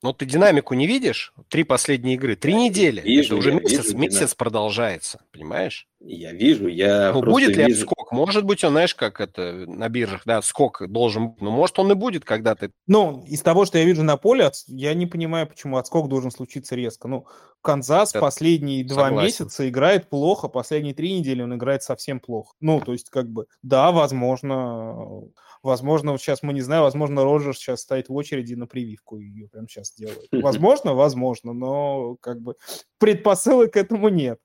Ну, 0.00 0.12
ты 0.12 0.26
динамику 0.26 0.74
не 0.74 0.86
видишь? 0.86 1.32
Три 1.48 1.64
последние 1.64 2.14
игры, 2.14 2.36
три 2.36 2.54
недели. 2.54 3.00
Вижу, 3.00 3.34
Это 3.34 3.36
уже 3.36 3.52
месяц, 3.54 3.86
вижу, 3.86 3.98
месяц 3.98 4.34
продолжается, 4.34 5.20
понимаешь? 5.32 5.88
Я 6.00 6.32
вижу, 6.32 6.68
я 6.68 7.10
Ну, 7.12 7.22
будет 7.22 7.56
ли 7.56 7.64
вижу. 7.64 7.82
скок? 7.82 8.12
Может 8.12 8.44
быть, 8.44 8.62
он, 8.62 8.70
знаешь, 8.70 8.94
как 8.94 9.20
это 9.20 9.64
на 9.66 9.88
биржах, 9.88 10.22
да, 10.24 10.40
скок 10.42 10.82
должен 10.88 11.30
быть. 11.30 11.40
Ну, 11.40 11.50
может, 11.50 11.80
он 11.80 11.90
и 11.90 11.94
будет, 11.94 12.24
когда 12.24 12.54
ты... 12.54 12.70
Ну, 12.86 13.24
из 13.26 13.42
того, 13.42 13.64
что 13.64 13.78
я 13.78 13.84
вижу 13.84 14.04
на 14.04 14.16
поле, 14.16 14.50
я 14.68 14.94
не 14.94 15.06
понимаю, 15.06 15.48
почему 15.48 15.76
отскок 15.76 16.08
должен 16.08 16.30
случиться 16.30 16.76
резко. 16.76 17.08
Ну, 17.08 17.26
Канзас 17.60 18.10
Это 18.10 18.20
последние 18.20 18.84
два 18.84 19.10
месяца 19.10 19.68
играет 19.68 20.08
плохо, 20.08 20.46
последние 20.46 20.94
три 20.94 21.12
недели 21.18 21.42
он 21.42 21.56
играет 21.56 21.82
совсем 21.82 22.20
плохо. 22.20 22.54
Ну, 22.60 22.80
то 22.80 22.92
есть, 22.92 23.10
как 23.10 23.28
бы, 23.28 23.46
да, 23.62 23.90
возможно, 23.90 25.22
Возможно, 25.62 26.12
вот 26.12 26.20
сейчас 26.20 26.42
мы 26.42 26.52
не 26.52 26.60
знаем, 26.60 26.82
возможно, 26.82 27.24
Роджер 27.24 27.56
сейчас 27.56 27.80
стоит 27.80 28.08
в 28.08 28.14
очереди 28.14 28.54
на 28.54 28.66
прививку, 28.66 29.18
ее 29.18 29.48
прямо 29.48 29.68
сейчас 29.68 29.92
делает. 29.94 30.28
Возможно, 30.32 30.94
возможно, 30.94 31.52
но 31.52 32.16
как 32.20 32.40
бы 32.40 32.54
предпосылок 32.98 33.72
к 33.72 33.76
этому 33.76 34.08
нет. 34.08 34.38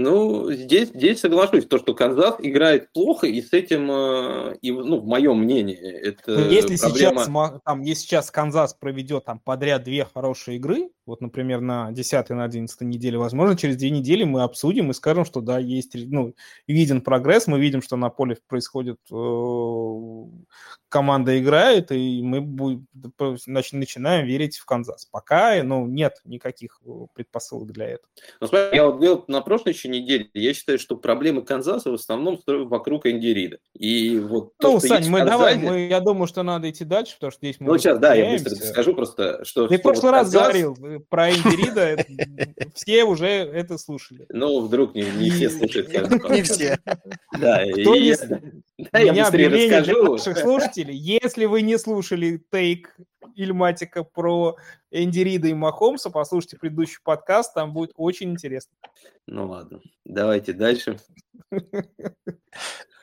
Ну, 0.00 0.52
здесь, 0.52 0.90
здесь 0.90 1.18
соглашусь, 1.18 1.66
то, 1.66 1.76
что 1.78 1.92
Канзас 1.92 2.36
играет 2.38 2.92
плохо, 2.92 3.26
и 3.26 3.42
с 3.42 3.52
этим, 3.52 3.90
э, 3.90 4.56
и, 4.62 4.70
ну, 4.70 5.00
в 5.00 5.04
моем 5.04 5.40
мнении, 5.40 5.76
это 5.76 6.38
ну, 6.38 6.48
если 6.48 6.76
проблема... 6.76 7.24
Сейчас, 7.24 7.60
там, 7.64 7.80
если 7.82 8.02
сейчас 8.02 8.30
Канзас 8.30 8.74
проведет 8.74 9.24
там 9.24 9.40
подряд 9.40 9.82
две 9.82 10.04
хорошие 10.04 10.58
игры, 10.58 10.90
вот, 11.08 11.22
например, 11.22 11.62
на 11.62 11.90
10 11.90 12.28
на 12.30 12.44
11 12.44 12.82
неделе, 12.82 13.16
возможно, 13.16 13.56
через 13.56 13.78
две 13.78 13.88
недели 13.88 14.24
мы 14.24 14.42
обсудим 14.42 14.90
и 14.90 14.94
скажем, 14.94 15.24
что 15.24 15.40
да, 15.40 15.58
есть, 15.58 15.92
ну, 15.94 16.34
виден 16.66 17.00
прогресс, 17.00 17.46
мы 17.46 17.58
видим, 17.58 17.80
что 17.80 17.96
на 17.96 18.10
поле 18.10 18.36
происходит, 18.46 18.98
э, 19.10 20.22
команда 20.90 21.40
играет, 21.40 21.92
и 21.92 22.20
мы 22.22 22.42
будем, 22.42 22.86
начинаем 23.46 24.26
верить 24.26 24.58
в 24.58 24.66
Канзас. 24.66 25.06
Пока, 25.06 25.62
ну, 25.62 25.86
нет 25.86 26.20
никаких 26.24 26.78
э, 26.84 26.90
предпосылок 27.14 27.72
для 27.72 27.86
этого. 27.86 28.08
Ну, 28.42 28.46
смотри, 28.46 28.76
я 28.76 28.84
вот 28.84 28.96
говорил 28.96 29.24
на 29.28 29.40
прошлой 29.40 29.72
еще 29.72 29.88
неделе, 29.88 30.28
я 30.34 30.52
считаю, 30.52 30.78
что 30.78 30.94
проблемы 30.96 31.40
Канзаса 31.40 31.90
в 31.90 31.94
основном 31.94 32.38
строят 32.38 32.68
вокруг 32.68 33.06
Энди 33.06 33.28
Рида. 33.28 33.58
И 33.72 34.18
вот 34.18 34.52
то, 34.58 34.72
ну, 34.72 34.80
Сань, 34.80 35.08
мы 35.08 35.20
Канзасе... 35.20 35.30
давай, 35.30 35.56
мы, 35.56 35.86
я 35.86 36.00
думаю, 36.00 36.26
что 36.26 36.42
надо 36.42 36.68
идти 36.68 36.84
дальше, 36.84 37.14
потому 37.14 37.30
что 37.30 37.38
здесь 37.38 37.56
мы 37.60 37.68
Ну, 37.68 37.78
сейчас, 37.78 37.98
да, 37.98 38.12
я 38.12 38.30
быстро 38.30 38.54
скажу 38.66 38.94
просто, 38.94 39.42
что... 39.46 39.68
Ты 39.68 39.78
в 39.78 39.82
прошлый 39.82 40.12
раз 40.12 40.30
Канзас... 40.30 40.42
говорил, 40.42 40.97
про 41.08 41.30
Энди 41.30 41.67
Рида 41.67 42.04
все 42.74 43.04
уже 43.04 43.26
это 43.26 43.78
слушали. 43.78 44.26
Ну, 44.30 44.60
вдруг 44.60 44.94
не, 44.94 45.02
не 45.02 45.30
все 45.30 45.50
слушают. 45.50 45.88
Не 46.30 46.42
все. 46.42 46.78
Да, 47.38 47.62
Кто 47.72 47.94
и, 47.94 48.14
да, 48.92 48.98
я 49.00 49.24
быстрее 49.24 49.48
расскажу. 49.48 50.12
наших 50.12 50.38
слушателей, 50.38 50.96
если 50.96 51.46
вы 51.46 51.62
не 51.62 51.78
слушали 51.78 52.42
тейк 52.50 52.96
Ильматика 53.34 54.04
про 54.04 54.56
Энди 54.90 55.20
Рида 55.20 55.48
и 55.48 55.54
Махомса, 55.54 56.10
послушайте 56.10 56.56
предыдущий 56.58 56.98
подкаст, 57.02 57.54
там 57.54 57.72
будет 57.72 57.92
очень 57.96 58.30
интересно. 58.30 58.74
Ну 59.26 59.48
ладно, 59.48 59.80
давайте 60.04 60.52
дальше. 60.52 60.98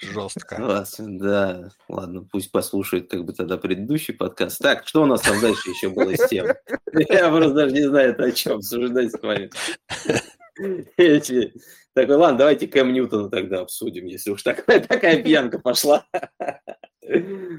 Жестко. 0.02 0.58
Ну, 0.60 1.18
да, 1.20 1.70
ладно, 1.88 2.28
пусть 2.30 2.52
послушают 2.52 3.10
как 3.10 3.26
бы 3.26 3.34
тогда 3.34 3.58
предыдущий 3.58 4.14
подкаст. 4.14 4.60
Так, 4.60 4.88
что 4.88 5.04
у 5.04 5.06
нас 5.06 5.22
там 5.22 5.40
дальше 5.40 5.70
еще 5.70 5.90
было 5.90 6.16
с 6.16 6.28
тем? 6.28 6.48
Я 6.94 7.30
просто 7.30 7.54
даже 7.54 7.74
не 7.74 7.88
знаю, 7.88 8.16
о 8.22 8.32
чем 8.32 8.58
обсуждать 8.58 9.12
с 9.12 9.22
вами. 9.22 9.50
Такой, 11.94 12.16
ладно, 12.18 12.38
давайте 12.38 12.68
Кэм 12.68 12.92
Ньютона 12.92 13.30
тогда 13.30 13.62
обсудим, 13.62 14.06
если 14.06 14.32
уж 14.32 14.44
такая, 14.44 14.82
такая 14.82 15.24
пьянка 15.24 15.60
пошла. 15.60 16.06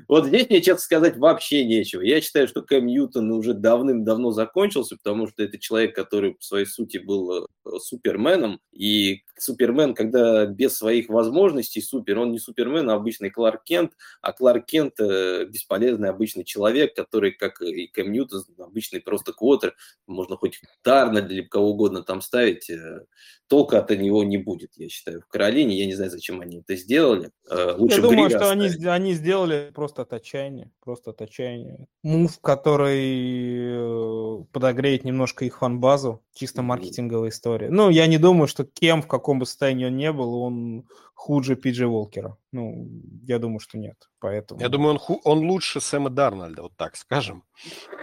Вот 0.09 0.27
здесь 0.27 0.49
мне, 0.49 0.61
честно 0.61 0.83
сказать, 0.83 1.17
вообще 1.17 1.65
нечего. 1.65 2.01
Я 2.01 2.21
считаю, 2.21 2.49
что 2.49 2.63
Кэм 2.63 2.87
Ньютон 2.87 3.31
уже 3.33 3.55
давным-давно 3.55 4.31
закончился, 4.31 4.97
потому 4.97 5.29
что 5.29 5.43
это 5.43 5.59
человек, 5.59 5.95
который 5.95 6.35
по 6.35 6.43
своей 6.43 6.67
сути 6.67 6.99
был 6.99 7.45
э, 7.45 7.47
суперменом. 7.81 8.61
И 8.73 9.23
Супермен, 9.39 9.95
когда 9.95 10.47
без 10.47 10.77
своих 10.77 11.09
возможностей 11.09 11.81
супер, 11.81 12.19
он 12.19 12.33
не 12.33 12.39
Супермен, 12.39 12.89
а 12.91 12.95
обычный 12.95 13.31
Кларк 13.31 13.65
Кент, 13.65 13.93
а 14.23 14.33
Кларк 14.33 14.67
Кент 14.67 15.01
э, 15.01 15.47
бесполезный 15.47 16.11
обычный 16.11 16.45
человек, 16.45 16.95
который, 16.95 17.33
как 17.33 17.61
и 17.61 17.89
Кэм 17.89 18.13
Ньютон, 18.13 18.45
обычный 18.59 19.01
просто 19.01 19.33
квотер, 19.33 19.75
можно 20.07 20.37
хоть 20.37 20.61
Тарна 20.83 21.19
или 21.19 21.43
кого 21.43 21.71
угодно 21.71 22.03
там 22.03 22.21
ставить, 22.21 22.71
э, 22.71 23.01
толка 23.49 23.79
от 23.79 23.91
него 23.91 24.25
не 24.25 24.39
будет, 24.39 24.73
я 24.77 24.89
считаю. 24.89 25.21
В 25.21 25.29
Каролине, 25.29 25.77
я 25.77 25.87
не 25.87 25.95
знаю, 25.95 26.11
зачем 26.11 26.41
они 26.41 26.61
это 26.61 26.77
сделали. 26.77 27.31
Лучше 27.49 27.97
я 27.97 28.03
думаю, 28.03 28.31
что 28.31 28.51
они, 28.51 28.69
они 28.87 29.15
сделали 29.15 29.71
просто 29.75 30.03
от 30.03 30.13
отчаяния, 30.13 30.71
просто 30.83 31.11
от 31.11 31.23
отчаяния. 31.23 31.87
Мув, 32.03 32.41
который 32.41 33.69
э, 33.69 34.45
подогреет 34.53 35.05
немножко 35.05 35.45
их 35.45 35.59
фан-базу, 35.59 36.23
чисто 36.35 36.63
маркетинговая 36.63 37.31
история. 37.31 37.69
Ну, 37.71 37.91
я 37.91 38.07
не 38.07 38.19
думаю, 38.19 38.47
что 38.47 38.65
кем, 38.65 39.03
в 39.03 39.07
каком 39.07 39.26
бы 39.35 39.47
состоянии 39.47 39.87
он 39.87 39.97
не 39.97 40.13
был, 40.13 40.35
он 40.35 40.85
хуже 41.17 41.57
Пиджи 41.57 41.89
Волкера. 41.89 42.37
Ну, 42.53 42.89
я 43.27 43.39
думаю, 43.39 43.59
что 43.59 43.79
нет. 43.79 43.97
Поэтому... 44.21 44.61
Я 44.61 44.69
думаю, 44.69 44.93
он, 44.93 44.99
ху... 44.99 45.21
он 45.25 45.39
лучше 45.51 45.81
Сэма 45.81 46.11
Дарнольда, 46.11 46.63
вот 46.63 46.73
так 46.77 46.95
скажем. 46.97 47.43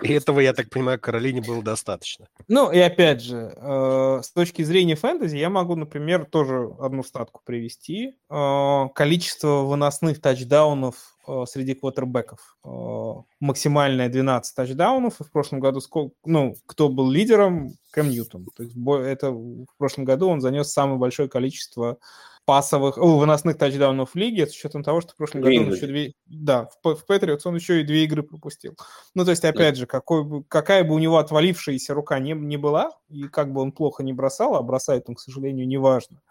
И 0.01 0.11
этого, 0.11 0.39
я 0.39 0.53
так 0.53 0.69
понимаю, 0.69 0.99
Каролине 0.99 1.41
было 1.41 1.63
достаточно. 1.63 2.27
Ну, 2.47 2.71
и 2.71 2.79
опять 2.79 3.21
же, 3.21 3.53
э, 3.55 4.19
с 4.23 4.31
точки 4.31 4.63
зрения 4.63 4.95
фэнтези, 4.95 5.37
я 5.37 5.49
могу, 5.49 5.75
например, 5.75 6.25
тоже 6.25 6.73
одну 6.79 7.03
статку 7.03 7.41
привести. 7.45 8.15
Э, 8.29 8.89
количество 8.95 9.61
выносных 9.61 10.19
тачдаунов 10.19 10.95
э, 11.27 11.43
среди 11.47 11.75
квотербеков. 11.75 12.57
Э, 12.65 13.13
максимальное 13.39 14.09
12 14.09 14.55
тачдаунов. 14.55 15.21
И 15.21 15.23
в 15.23 15.31
прошлом 15.31 15.59
году, 15.59 15.81
сколько, 15.81 16.15
ну, 16.25 16.55
кто 16.65 16.89
был 16.89 17.11
лидером? 17.11 17.73
Кэм 17.91 18.09
Ньютон. 18.09 18.45
То 18.55 18.63
есть 18.63 18.75
это 18.75 19.31
в 19.31 19.77
прошлом 19.77 20.03
году 20.03 20.27
он 20.27 20.41
занес 20.41 20.71
самое 20.71 20.97
большое 20.97 21.29
количество 21.29 21.99
пасовых, 22.45 22.97
о, 22.97 23.17
выносных 23.17 23.57
тачдаунов 23.57 24.11
в 24.11 24.15
лиге, 24.15 24.47
с 24.47 24.51
учетом 24.51 24.83
того, 24.83 25.01
что 25.01 25.13
в 25.13 25.15
прошлом 25.15 25.41
году 25.41 25.61
он 25.61 25.73
еще 25.73 25.87
две... 25.87 26.13
Да, 26.25 26.67
в, 26.83 26.95
в 26.95 27.05
Патриотс 27.05 27.45
он 27.45 27.55
еще 27.55 27.81
и 27.81 27.83
две 27.83 28.03
игры 28.03 28.23
пропустил. 28.23 28.75
Ну, 29.15 29.23
то 29.25 29.31
есть, 29.31 29.45
опять 29.45 29.77
же, 29.77 29.85
какой 29.85 30.23
бы, 30.23 30.43
какая 30.43 30.83
бы 30.83 30.93
у 30.93 30.99
него 30.99 31.17
отвалившаяся 31.17 31.93
рука 31.93 32.19
не, 32.19 32.33
не 32.33 32.57
была, 32.57 32.91
и 33.09 33.23
как 33.23 33.53
бы 33.53 33.61
он 33.61 33.71
плохо 33.71 34.03
не 34.03 34.13
бросал, 34.13 34.55
а 34.55 34.61
бросает 34.61 35.05
он, 35.07 35.15
к 35.15 35.19
сожалению, 35.19 35.67
неважно. 35.67 36.21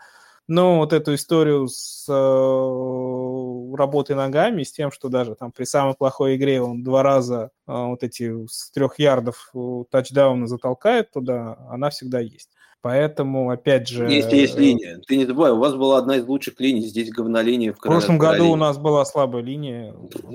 Но 0.48 0.78
вот 0.78 0.92
эту 0.92 1.14
историю 1.14 1.68
с 1.68 2.04
э, 2.08 3.76
работой 3.76 4.16
ногами, 4.16 4.64
с 4.64 4.72
тем, 4.72 4.90
что 4.90 5.08
даже 5.08 5.36
там 5.36 5.52
при 5.52 5.64
самой 5.64 5.94
плохой 5.94 6.36
игре 6.36 6.60
он 6.60 6.82
два 6.82 7.02
раза 7.02 7.50
э, 7.66 7.72
вот 7.72 8.02
эти 8.02 8.46
с 8.48 8.70
трех 8.72 8.98
ярдов 8.98 9.50
э, 9.54 9.84
тачдауна 9.90 10.48
затолкает 10.48 11.12
туда, 11.12 11.56
она 11.70 11.90
всегда 11.90 12.18
есть. 12.18 12.50
Поэтому, 12.82 13.50
опять 13.50 13.86
же... 13.86 14.10
Если 14.10 14.36
есть 14.36 14.58
линия. 14.58 15.00
Ты 15.06 15.16
не 15.16 15.24
забывай, 15.24 15.52
у 15.52 15.58
вас 15.58 15.74
была 15.76 15.98
одна 15.98 16.16
из 16.16 16.26
лучших 16.26 16.58
линий, 16.58 16.80
здесь 16.80 17.10
говнолиния 17.10 17.72
в 17.72 17.76
В 17.76 17.80
прошлом 17.80 18.18
году 18.18 18.50
у 18.50 18.56
нас 18.56 18.76
была 18.76 19.04
слабая 19.04 19.40
линия. 19.40 19.94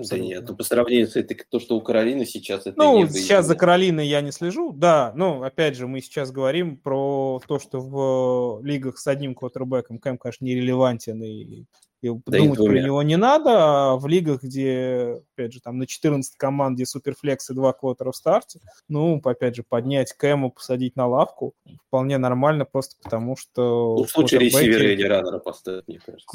Да 0.10 0.18
нет, 0.18 0.45
ну, 0.48 0.56
по 0.56 0.64
сравнению 0.64 1.08
с 1.08 1.18
этой, 1.18 1.38
то, 1.50 1.60
что 1.60 1.76
у 1.76 1.82
Каролины 1.82 2.26
сейчас 2.26 2.62
это 2.66 2.78
Ну, 2.78 3.04
не 3.04 3.10
сейчас 3.10 3.45
за 3.45 3.56
Каролиной 3.56 4.08
я 4.08 4.22
не 4.22 4.32
слежу, 4.32 4.72
да, 4.72 5.12
ну, 5.14 5.43
опять 5.43 5.76
же, 5.76 5.88
мы 5.88 6.00
сейчас 6.00 6.32
говорим 6.32 6.78
про 6.78 7.41
то, 7.45 7.60
что 7.60 7.82
в 7.82 8.64
лигах 8.64 8.98
с 8.98 9.08
одним 9.08 9.36
квотербеком 9.36 10.00
Кэм, 10.00 10.18
конечно, 10.18 10.45
нерелевантен 10.45 11.22
и 11.22 11.66
и 12.02 12.10
да 12.10 12.38
думать 12.38 12.58
про 12.58 12.80
него 12.80 13.02
не 13.02 13.18
надо, 13.18 13.52
а 13.91 13.95
в 13.95 14.08
лигах, 14.08 14.43
где, 14.43 15.22
опять 15.34 15.54
же, 15.54 15.62
там 15.62 15.78
на 15.78 15.88
14 15.88 16.36
команд, 16.36 16.76
где 16.76 16.86
суперфлекс 16.86 17.50
и 17.50 17.54
два 17.54 17.74
квотера 17.74 18.12
в 18.12 18.16
старте, 18.16 18.60
ну, 18.88 19.20
опять 19.24 19.56
же, 19.56 19.64
поднять 19.68 20.14
Кэму, 20.14 20.52
посадить 20.52 20.95
на 20.95 21.08
лавку, 21.08 21.54
вполне 21.88 22.18
нормально, 22.18 22.66
просто 22.66 22.95
потому 23.02 23.36
что... 23.36 23.95
Ну, 23.98 24.04
в 24.04 24.10
случае 24.10 24.41
ресивера 24.41 24.93
или 24.93 25.04
раннера 25.04 25.39
поставить, 25.39 25.88
мне 25.88 26.00
кажется. 26.06 26.26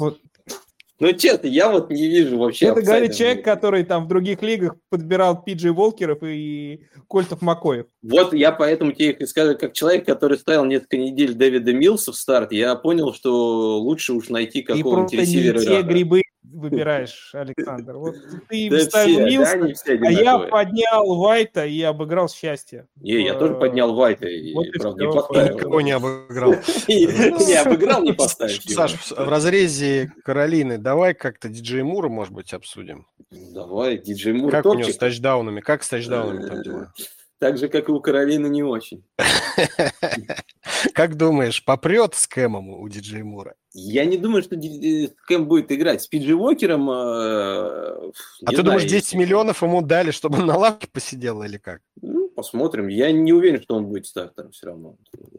Ну, 0.99 1.11
честно, 1.13 1.47
я 1.47 1.69
вот 1.69 1.89
не 1.89 2.07
вижу 2.07 2.37
вообще... 2.37 2.67
Это 2.67 2.81
говорит 2.81 3.15
человек, 3.15 3.43
который 3.43 3.83
там 3.83 4.05
в 4.05 4.07
других 4.07 4.41
лигах 4.41 4.75
подбирал 4.89 5.43
Пиджи 5.43 5.73
Волкеров 5.73 6.19
и 6.23 6.81
Кольтов 7.07 7.41
Макоев. 7.41 7.87
Вот 8.01 8.33
я 8.33 8.51
поэтому 8.51 8.91
тебе 8.91 9.11
их 9.11 9.29
скажу, 9.29 9.57
как 9.57 9.73
человек, 9.73 10.05
который 10.05 10.37
ставил 10.37 10.65
несколько 10.65 10.97
недель 10.97 11.33
Дэвида 11.33 11.73
Милса 11.73 12.11
в 12.11 12.15
старт, 12.15 12.51
я 12.51 12.75
понял, 12.75 13.13
что 13.13 13.79
лучше 13.79 14.13
уж 14.13 14.29
найти 14.29 14.61
какого-нибудь 14.61 15.13
ресивера. 15.13 15.61
И 15.61 15.65
те 15.65 15.81
грибы 15.81 16.22
выбираешь, 16.53 17.31
Александр. 17.33 17.97
Вот 17.97 18.15
ты 18.49 18.69
да 18.69 18.79
ставил 18.81 19.25
Милса, 19.25 19.97
да, 19.97 20.07
а 20.07 20.11
я 20.11 20.37
поднял 20.39 21.15
Вайта 21.15 21.65
и 21.65 21.81
обыграл 21.81 22.29
счастье. 22.29 22.87
Не, 22.95 23.23
я 23.25 23.33
тоже 23.35 23.55
поднял 23.55 23.93
Вайта 23.93 24.27
и, 24.27 24.53
вот 24.53 24.67
правда, 24.79 25.03
не 25.03 25.11
поставил. 25.11 25.55
Никого 25.55 25.81
не 25.81 25.91
обыграл. 25.91 26.51
Не 26.87 27.61
обыграл, 27.61 28.03
не 28.03 28.13
поставил. 28.13 28.55
Саш, 28.67 28.93
в 29.11 29.29
разрезе 29.29 30.11
Каролины 30.23 30.77
давай 30.77 31.13
как-то 31.13 31.49
диджей 31.49 31.83
Мура, 31.83 32.09
может 32.09 32.33
быть, 32.33 32.53
обсудим. 32.53 33.07
Давай, 33.31 33.97
диджей 33.97 34.33
Мур 34.33 34.51
Как 34.51 34.65
у 34.65 34.73
него 34.73 34.89
с 34.89 34.97
тачдаунами? 34.97 35.61
Как 35.61 35.83
с 35.83 35.89
тачдаунами 35.89 36.47
там 36.47 36.61
дела? 36.61 36.93
Так 37.39 37.57
же, 37.57 37.67
как 37.67 37.89
и 37.89 37.91
у 37.91 37.99
Каролины, 37.99 38.47
не 38.47 38.63
очень. 38.63 39.03
Как 40.93 41.15
думаешь, 41.15 41.65
попрет 41.65 42.15
с 42.15 42.25
Кэмом 42.25 42.69
у 42.69 42.87
диджей 42.87 43.23
Мура? 43.23 43.55
Я 43.73 44.05
не 44.05 44.17
думаю, 44.17 44.43
что 44.43 44.55
Кэм 44.55 45.47
будет 45.47 45.71
играть 45.71 46.03
с 46.03 46.07
Пиджи 46.07 46.35
Уокером. 46.35 46.89
Э, 46.91 46.93
а 46.93 48.11
ты 48.45 48.57
знаю, 48.57 48.63
думаешь, 48.63 48.85
10 48.85 49.15
миллионов 49.15 49.63
ему 49.63 49.81
дали, 49.81 50.11
чтобы 50.11 50.39
он 50.39 50.45
на 50.45 50.57
лавке 50.57 50.87
посидел 50.87 51.41
или 51.41 51.57
как? 51.57 51.81
Ну, 51.99 52.29
посмотрим. 52.29 52.87
Я 52.87 53.11
не 53.11 53.33
уверен, 53.33 53.61
что 53.61 53.75
он 53.75 53.87
будет 53.87 54.05
стартером 54.05 54.51
все 54.51 54.67
равно. 54.67 54.95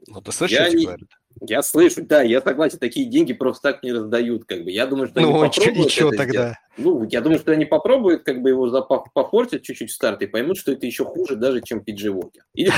Ну, 0.09 0.20
ты 0.20 0.32
слышишь, 0.32 0.59
я 0.59 0.68
не... 0.68 0.85
говорят? 0.85 1.09
Я 1.41 1.62
слышу, 1.62 2.05
да, 2.05 2.22
я 2.22 2.41
согласен, 2.41 2.78
такие 2.78 3.07
деньги 3.07 3.32
просто 3.32 3.72
так 3.72 3.82
не 3.82 3.93
раздают, 3.93 4.45
как 4.45 4.64
бы. 4.64 4.70
Я 4.70 4.87
думаю, 4.87 5.09
что 5.09 5.20
ну, 5.20 5.43
они 5.43 5.49
попробуют 5.49 5.87
и 5.87 5.91
что 5.91 6.11
тогда? 6.11 6.32
Сделать. 6.32 6.57
Ну, 6.76 7.07
я 7.09 7.20
думаю, 7.20 7.39
что 7.39 7.53
они 7.53 7.64
попробуют, 7.64 8.24
как 8.24 8.43
бы 8.43 8.51
его 8.51 8.70
попортить 9.14 9.62
чуть-чуть 9.62 9.91
в 9.91 9.95
старте 9.95 10.24
и 10.24 10.28
поймут, 10.28 10.57
что 10.57 10.72
это 10.72 10.87
еще 10.87 11.05
хуже 11.05 11.37
даже, 11.37 11.61
чем 11.61 11.85
Пиджи 11.85 12.11
Уокер. 12.11 12.45
Или 12.55 12.72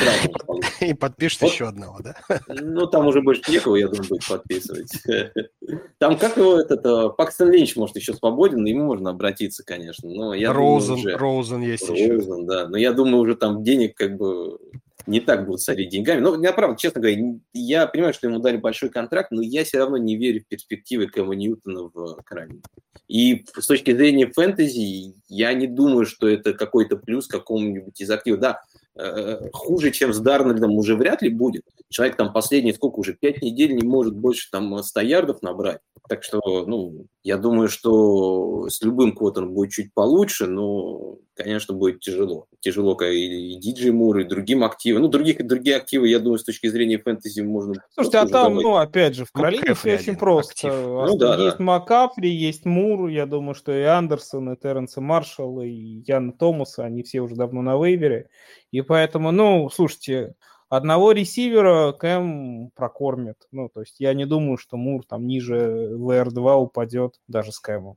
И 0.80 0.94
подпишут 0.94 1.42
еще 1.42 1.68
одного, 1.68 2.00
да? 2.02 2.14
Ну, 2.48 2.86
там 2.86 3.06
уже 3.06 3.22
больше 3.22 3.42
некого, 3.50 3.76
я 3.76 3.88
думаю, 3.88 4.08
будет 4.08 4.28
подписывать. 4.28 4.90
Там 5.98 6.18
как 6.18 6.36
его 6.36 6.60
этот 6.60 6.84
э, 6.84 7.08
Пакстон 7.16 7.50
Линч, 7.50 7.74
может, 7.76 7.96
еще 7.96 8.14
свободен, 8.14 8.64
ему 8.64 8.84
можно 8.84 9.10
обратиться, 9.10 9.64
конечно. 9.64 10.08
Но 10.08 10.34
я 10.34 10.52
Роузен, 10.52 10.96
думаю, 10.96 11.06
уже... 11.06 11.16
Роузен 11.16 11.62
есть 11.62 11.88
Роузен, 11.88 12.04
еще. 12.04 12.12
Роузен, 12.12 12.46
да. 12.46 12.68
Но 12.68 12.76
я 12.76 12.92
думаю, 12.92 13.18
уже 13.18 13.34
там 13.34 13.64
денег 13.64 13.96
как 13.96 14.16
бы 14.16 14.58
не 15.06 15.20
так 15.20 15.46
будут 15.46 15.60
сорить 15.60 15.90
деньгами. 15.90 16.20
Но, 16.20 16.40
я 16.42 16.52
правда, 16.52 16.76
честно 16.76 17.00
говоря, 17.00 17.20
я 17.52 17.86
понимаю, 17.86 18.14
что 18.14 18.28
ему 18.28 18.40
дали 18.40 18.56
большой 18.56 18.90
контракт, 18.90 19.30
но 19.30 19.42
я 19.42 19.64
все 19.64 19.78
равно 19.78 19.96
не 19.96 20.16
верю 20.16 20.42
в 20.42 20.48
перспективы 20.48 21.06
Кэма 21.06 21.34
Ньютона 21.34 21.90
в 21.92 22.22
Каролине. 22.24 22.62
И 23.08 23.44
с 23.56 23.66
точки 23.66 23.94
зрения 23.94 24.26
фэнтези, 24.26 25.14
я 25.28 25.52
не 25.54 25.66
думаю, 25.66 26.06
что 26.06 26.28
это 26.28 26.54
какой-то 26.54 26.96
плюс 26.96 27.28
какому-нибудь 27.28 28.00
из 28.00 28.10
активов. 28.10 28.40
Да, 28.40 28.62
э, 28.98 29.48
хуже, 29.52 29.92
чем 29.92 30.12
с 30.12 30.18
Дарнольдом 30.18 30.76
уже 30.76 30.96
вряд 30.96 31.22
ли 31.22 31.28
будет. 31.28 31.62
Человек 31.88 32.16
там 32.16 32.32
последние, 32.32 32.74
сколько 32.74 32.98
уже, 32.98 33.14
пять 33.14 33.42
недель 33.42 33.74
не 33.76 33.86
может 33.86 34.16
больше 34.16 34.50
там 34.50 34.82
100 34.82 35.00
ярдов 35.02 35.42
набрать. 35.42 35.80
Так 36.08 36.24
что, 36.24 36.40
ну, 36.66 37.06
я 37.22 37.36
думаю, 37.36 37.68
что 37.68 38.68
с 38.68 38.82
любым 38.82 39.14
квотером 39.14 39.52
будет 39.54 39.70
чуть 39.70 39.94
получше, 39.94 40.46
но, 40.46 41.18
конечно, 41.36 41.74
будет 41.74 42.00
тяжело. 42.00 42.46
Тяжело 42.60 42.96
как 42.96 43.08
и, 43.08 43.52
и 43.52 43.60
Диджей 43.60 43.92
Мур, 43.92 44.18
и 44.18 44.24
другим 44.24 44.64
активам. 44.64 45.02
Ну, 45.02 45.08
других, 45.08 45.46
другие 45.46 45.76
активы, 45.76 46.08
я 46.08 46.18
думаю, 46.18 46.38
с 46.38 46.44
точки 46.44 46.66
зрения 46.68 46.98
фэнтези 46.98 47.40
можно... 47.40 47.74
Слушайте, 47.94 48.18
а 48.18 48.26
там, 48.26 48.54
ну, 48.54 48.76
опять 48.76 49.14
же, 49.14 49.24
в 49.24 49.32
Каролине 49.32 49.74
все 49.74 49.94
очень 49.94 50.16
просто. 50.16 50.68
Ну, 50.68 51.16
да, 51.16 51.36
есть 51.36 51.58
да. 51.58 51.64
Макапри, 51.64 52.30
есть 52.30 52.64
Мур, 52.64 53.08
я 53.08 53.26
думаю, 53.26 53.54
что 53.54 53.72
и 53.72 53.82
Андерсон, 53.82 54.52
и 54.52 54.56
Терренс 54.56 54.96
Маршалл, 54.96 55.60
и 55.62 56.02
Ян 56.06 56.32
Томаса, 56.32 56.84
они 56.84 57.02
все 57.02 57.20
уже 57.20 57.34
давно 57.36 57.62
на 57.62 57.76
вейвере. 57.76 58.28
И 58.72 58.80
поэтому, 58.80 59.30
ну, 59.30 59.70
слушайте, 59.70 60.34
одного 60.68 61.12
ресивера 61.12 61.92
Кэм 61.92 62.70
прокормит. 62.74 63.36
Ну, 63.52 63.68
то 63.68 63.80
есть 63.80 63.96
я 64.00 64.14
не 64.14 64.26
думаю, 64.26 64.56
что 64.56 64.76
Мур 64.76 65.04
там 65.06 65.26
ниже 65.26 65.92
VR2 65.94 66.56
упадет 66.56 67.20
даже 67.28 67.52
с 67.52 67.60
Кэмом. 67.60 67.96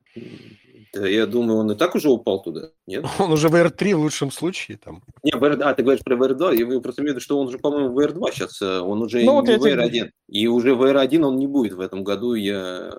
Да, 0.94 1.08
я 1.08 1.28
думаю, 1.28 1.60
он 1.60 1.72
и 1.72 1.76
так 1.76 1.96
уже 1.96 2.10
упал 2.10 2.42
туда, 2.42 2.70
нет? 2.88 3.06
Он 3.20 3.32
уже 3.32 3.50
в 3.50 3.56
R3 3.56 3.96
в 3.96 4.00
лучшем 4.00 4.32
случае 4.32 4.80
там. 4.84 5.04
Не, 5.22 5.32
VR, 5.32 5.62
а, 5.62 5.74
ты 5.76 5.84
говоришь 5.84 6.04
про 6.04 6.16
VR2, 6.16 6.56
я 6.56 6.80
просто 6.80 7.02
имею 7.02 7.14
в 7.14 7.16
виду, 7.16 7.20
что 7.20 7.40
он 7.40 7.48
уже, 7.48 7.60
по-моему, 7.60 7.94
в 7.94 8.00
VR2 8.00 8.32
сейчас, 8.32 8.60
э, 8.62 8.80
он 8.80 9.04
уже 9.04 9.24
ну, 9.24 9.44
не 9.44 9.56
вот 9.56 9.62
в 9.62 9.66
VR1. 9.66 10.10
И 10.30 10.48
уже 10.48 10.74
в 10.74 10.82
VR1 10.82 11.22
он 11.22 11.38
не 11.38 11.46
будет 11.46 11.74
в 11.74 11.80
этом 11.80 12.04
году, 12.04 12.34
я 12.34 12.92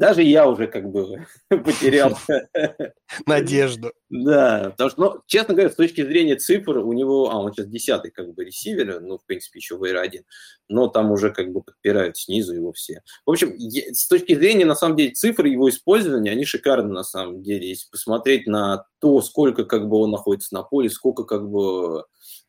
даже 0.00 0.22
я 0.22 0.48
уже 0.48 0.66
как 0.66 0.90
бы 0.90 1.26
потерял 1.50 2.16
надежду. 3.26 3.92
Да, 4.08 4.70
потому 4.70 4.90
что, 4.90 5.00
ну, 5.00 5.20
честно 5.26 5.52
говоря, 5.52 5.70
с 5.70 5.76
точки 5.76 6.02
зрения 6.02 6.36
цифр, 6.36 6.78
у 6.78 6.92
него, 6.94 7.30
а, 7.30 7.36
он 7.36 7.52
сейчас 7.52 7.66
десятый 7.66 8.10
как 8.10 8.32
бы 8.32 8.46
ресивер, 8.46 9.00
ну, 9.02 9.18
в 9.18 9.26
принципе, 9.26 9.58
еще 9.58 9.76
в 9.76 9.84
R1, 9.84 10.22
но 10.70 10.88
там 10.88 11.12
уже 11.12 11.30
как 11.30 11.52
бы 11.52 11.62
подпирают 11.62 12.16
снизу 12.16 12.54
его 12.54 12.72
все. 12.72 13.02
В 13.26 13.30
общем, 13.30 13.54
с 13.58 14.08
точки 14.08 14.34
зрения, 14.34 14.64
на 14.64 14.74
самом 14.74 14.96
деле, 14.96 15.10
цифр 15.12 15.44
его 15.44 15.68
использования, 15.68 16.30
они 16.30 16.46
шикарны 16.46 16.90
на 16.90 17.04
самом 17.04 17.42
деле. 17.42 17.68
Если 17.68 17.90
посмотреть 17.90 18.46
на 18.46 18.86
то, 19.00 19.20
сколько 19.20 19.64
как 19.64 19.86
бы 19.86 19.98
он 19.98 20.12
находится 20.12 20.54
на 20.54 20.62
поле, 20.62 20.88
сколько 20.88 21.24
как 21.24 21.46
бы 21.46 22.04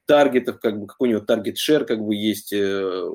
таргетов, 0.06 0.62
как 0.62 0.80
бы 0.80 0.88
какой 0.88 1.10
у 1.10 1.12
него 1.12 1.22
таргет-шер 1.22 1.84
как 1.84 2.00
бы 2.00 2.16
есть, 2.16 2.54
э, 2.54 3.10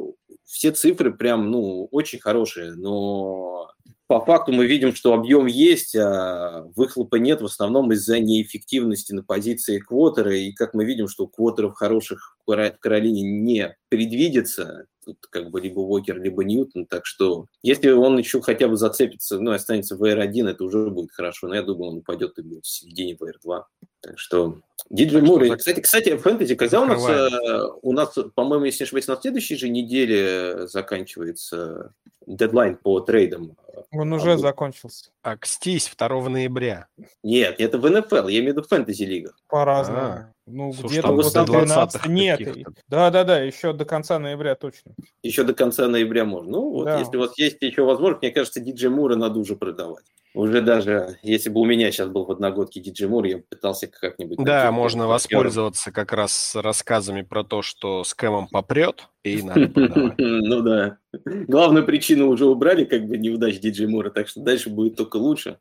все 0.45 0.73
цифры 0.73 1.17
прям, 1.17 1.51
ну, 1.51 1.89
очень 1.91 2.21
хорошие, 2.21 2.75
но 2.75 3.71
по 4.07 4.25
факту 4.25 4.53
мы 4.53 4.67
видим, 4.67 4.95
что 4.95 5.15
объем 5.15 5.47
есть, 5.47 5.97
а 5.97 6.67
выхлопа 6.77 7.17
нет 7.17 7.41
в 7.41 7.47
основном 7.47 7.93
из-за 7.93 8.21
неэффективности 8.21 9.13
на 9.13 9.25
позиции 9.25 9.79
квотера. 9.79 10.35
И 10.35 10.53
как 10.53 10.75
мы 10.75 10.85
видим, 10.85 11.09
что 11.09 11.27
квотеров 11.27 11.75
хороших 11.75 12.37
в 12.47 12.77
Каролине 12.81 13.23
не 13.23 13.77
предвидится. 13.89 14.87
Тут 15.05 15.19
как 15.31 15.51
бы 15.51 15.61
либо 15.61 15.81
Уокер, 15.81 16.21
либо 16.21 16.45
Ньютон. 16.45 16.87
Так 16.87 17.07
что 17.07 17.47
если 17.63 17.91
он 17.91 18.19
еще 18.19 18.41
хотя 18.41 18.69
бы 18.69 18.77
зацепится, 18.77 19.39
ну, 19.41 19.53
останется 19.53 19.97
в 19.97 20.03
R1, 20.03 20.49
это 20.49 20.65
уже 20.65 20.91
будет 20.91 21.13
хорошо. 21.13 21.49
Но 21.49 21.55
я 21.55 21.63
думаю, 21.63 21.93
он 21.93 21.99
упадет 21.99 22.39
и 22.39 22.43
будет 22.43 22.65
в 22.65 22.69
середине 22.69 23.17
в 23.17 23.23
R2. 23.23 23.63
Так 24.01 24.19
что 24.19 24.61
Диджей 24.91 25.23
Мур. 25.23 25.57
Кстати, 25.57 25.81
кстати, 25.81 26.17
фэнтези, 26.17 26.55
когда 26.55 26.81
у 26.81 26.87
нас, 26.87 27.09
э, 27.09 27.61
у 27.83 27.93
нас, 27.93 28.17
по-моему, 28.35 28.67
если 28.67 28.83
не 28.83 28.87
ошибаюсь, 28.87 29.09
на 29.09 29.17
следующей 29.17 29.57
же 29.57 29.69
неделе 29.69 30.67
заканчивается 30.69 31.93
дедлайн 32.27 32.77
по 32.77 33.01
трейдам. 33.01 33.57
Он 33.93 34.13
уже 34.13 34.33
а 34.33 34.39
закончился. 34.39 35.11
Акстись 35.23 35.93
2 35.97 36.29
ноября. 36.29 36.89
Нет, 37.23 37.57
это 37.59 37.79
в 37.79 37.89
НФЛ, 37.89 38.29
я 38.29 38.41
имею 38.41 38.55
в 38.55 38.57
виду 38.57 38.63
в 38.63 38.69
фэнтези-лигах. 38.69 39.39
По-разному. 39.49 40.01
А, 40.01 40.33
ну, 40.47 40.73
где-то 40.73 41.09
после 41.09 41.45
12 41.45 42.07
нет. 42.07 42.41
Да-да-да, 42.89 43.41
еще 43.41 43.73
до 43.73 43.85
конца 43.85 44.19
ноября 44.19 44.55
точно. 44.55 44.93
Еще 45.23 45.45
до 45.45 45.55
конца 45.55 45.87
ноября 45.89 46.25
можно. 46.25 46.53
Ну, 46.53 46.71
вот 46.73 46.85
да. 46.87 46.99
если 46.99 47.17
у 47.17 47.21
вас 47.21 47.39
есть 47.39 47.59
еще 47.61 47.85
возможность, 47.85 48.23
мне 48.23 48.31
кажется, 48.31 48.61
диджей 48.61 48.91
Мура 48.91 49.17
надо 49.17 49.39
уже 49.39 49.57
продавать. 49.57 50.05
Уже 50.37 50.61
даже, 50.61 51.17
если 51.23 51.49
бы 51.49 51.63
у 51.63 51.65
меня 51.65 51.91
сейчас 51.91 52.09
был 52.09 52.27
в 52.27 52.31
одногодке 52.31 52.79
диджей 52.79 53.09
Мур, 53.09 53.25
я 53.25 53.39
пытался 53.39 53.87
как-нибудь... 53.87 54.37
Да, 54.37 54.71
можно 54.71 55.07
воспользоваться 55.07 55.91
как 55.91 56.13
раз 56.13 56.55
рассказами 56.55 57.23
про 57.23 57.43
то, 57.43 57.63
что 57.63 58.05
с 58.05 58.13
Кэмом 58.13 58.47
попрет, 58.49 59.09
и 59.25 59.43
надо 59.43 59.69
продавать. 59.69 60.19
Ну 60.19 60.61
да. 60.61 60.99
Главную 61.25 61.87
причину 61.87 62.29
уже 62.29 62.45
убрали, 62.45 62.85
как 62.85 63.07
бы, 63.07 63.17
неудач 63.17 63.59
диджей 63.61 63.87
Мура, 63.87 64.11
так 64.11 64.29
что 64.29 64.43
дальше 64.43 64.69
будет 64.69 64.97
только 64.97 65.17
лучше. 65.17 65.59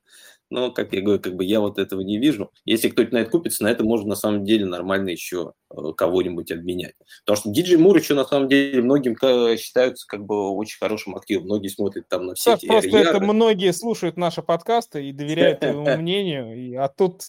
Но, 0.56 0.72
как 0.72 0.93
я 0.93 1.01
говорю, 1.01 1.20
как 1.20 1.36
бы 1.36 1.43
я 1.43 1.60
вот 1.60 1.78
этого 1.78 1.99
не 1.99 2.18
вижу. 2.18 2.49
Если 2.64 2.88
кто-то 2.88 3.14
на 3.14 3.18
это 3.18 3.30
купится, 3.30 3.62
на 3.62 3.68
это 3.68 3.84
можно 3.84 4.08
на 4.08 4.16
самом 4.16 4.45
деле 4.45 4.66
нормально 4.66 5.10
еще 5.10 5.51
э, 5.70 5.76
кого-нибудь 5.97 6.49
обменять. 6.49 6.93
Потому 7.26 7.41
что 7.41 7.49
диджей 7.51 7.78
Мур 7.78 7.97
еще 7.97 8.14
на 8.14 8.24
самом 8.24 8.47
деле 8.47 8.82
многим 8.82 9.18
считаются 9.58 10.08
как 10.08 10.26
бы 10.26 10.51
очень 10.51 10.78
хорошим 10.80 11.18
активом. 11.18 11.43
Многие 11.43 11.68
смотрят 11.68 12.08
там 12.08 12.28
на 12.28 12.36
все 12.36 12.53
эти 12.53 12.68
Просто 12.68 12.97
это 12.97 13.20
многие 13.20 13.74
слушают 13.74 14.16
наши 14.16 14.41
подкасты 14.41 15.10
и 15.10 15.12
доверяют 15.12 15.60
твоему 15.60 15.93
мнению, 15.97 16.82
а 16.82 16.88
тут 16.88 17.24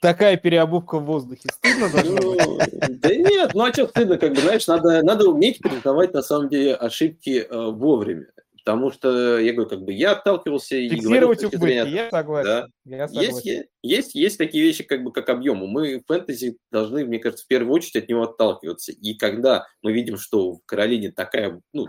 такая 0.00 0.36
переобувка 0.36 0.98
в 0.98 1.04
воздухе. 1.04 1.48
Стыдно 1.52 1.88
должно 1.90 2.20
ну, 2.20 2.58
Да 2.88 3.14
нет, 3.14 3.52
ну 3.54 3.64
а 3.64 3.72
что 3.72 3.86
стыдно, 3.86 4.18
как 4.18 4.34
бы, 4.34 4.40
знаешь, 4.40 4.66
надо, 4.66 5.00
надо 5.04 5.28
уметь 5.30 5.60
признавать 5.60 6.12
на 6.12 6.22
самом 6.22 6.48
деле 6.48 6.74
ошибки 6.74 7.46
э, 7.48 7.70
вовремя. 7.70 8.26
Потому 8.64 8.90
что, 8.90 9.38
я 9.38 9.52
говорю, 9.52 9.68
как 9.68 9.82
бы 9.82 9.92
я 9.92 10.12
отталкивался 10.12 10.76
и 10.76 10.88
говорил... 10.88 11.10
Фиксировать 11.10 11.44
убытки, 11.44 11.88
я 11.94 12.10
согласен. 12.10 12.48
Да. 12.48 12.68
Я 12.84 13.08
согласен. 13.08 13.40
Есть, 13.44 13.68
есть, 13.84 14.14
есть 14.14 14.38
такие 14.38 14.64
вещи, 14.64 14.82
как 14.82 15.04
бы 15.04 15.12
как 15.12 15.28
объему. 15.28 15.66
Мы 15.66 15.98
в 15.98 16.06
фэнтези 16.06 16.56
должны, 16.72 17.04
мне 17.04 17.18
кажется, 17.18 17.44
в 17.44 17.48
первую 17.48 17.74
очередь 17.74 17.96
от 17.96 18.08
него 18.08 18.22
отталкиваться. 18.22 18.92
И 18.92 19.14
когда 19.14 19.66
мы 19.82 19.92
видим, 19.92 20.16
что 20.16 20.54
в 20.54 20.60
Каролине 20.64 21.12
такая 21.12 21.60
ну, 21.72 21.86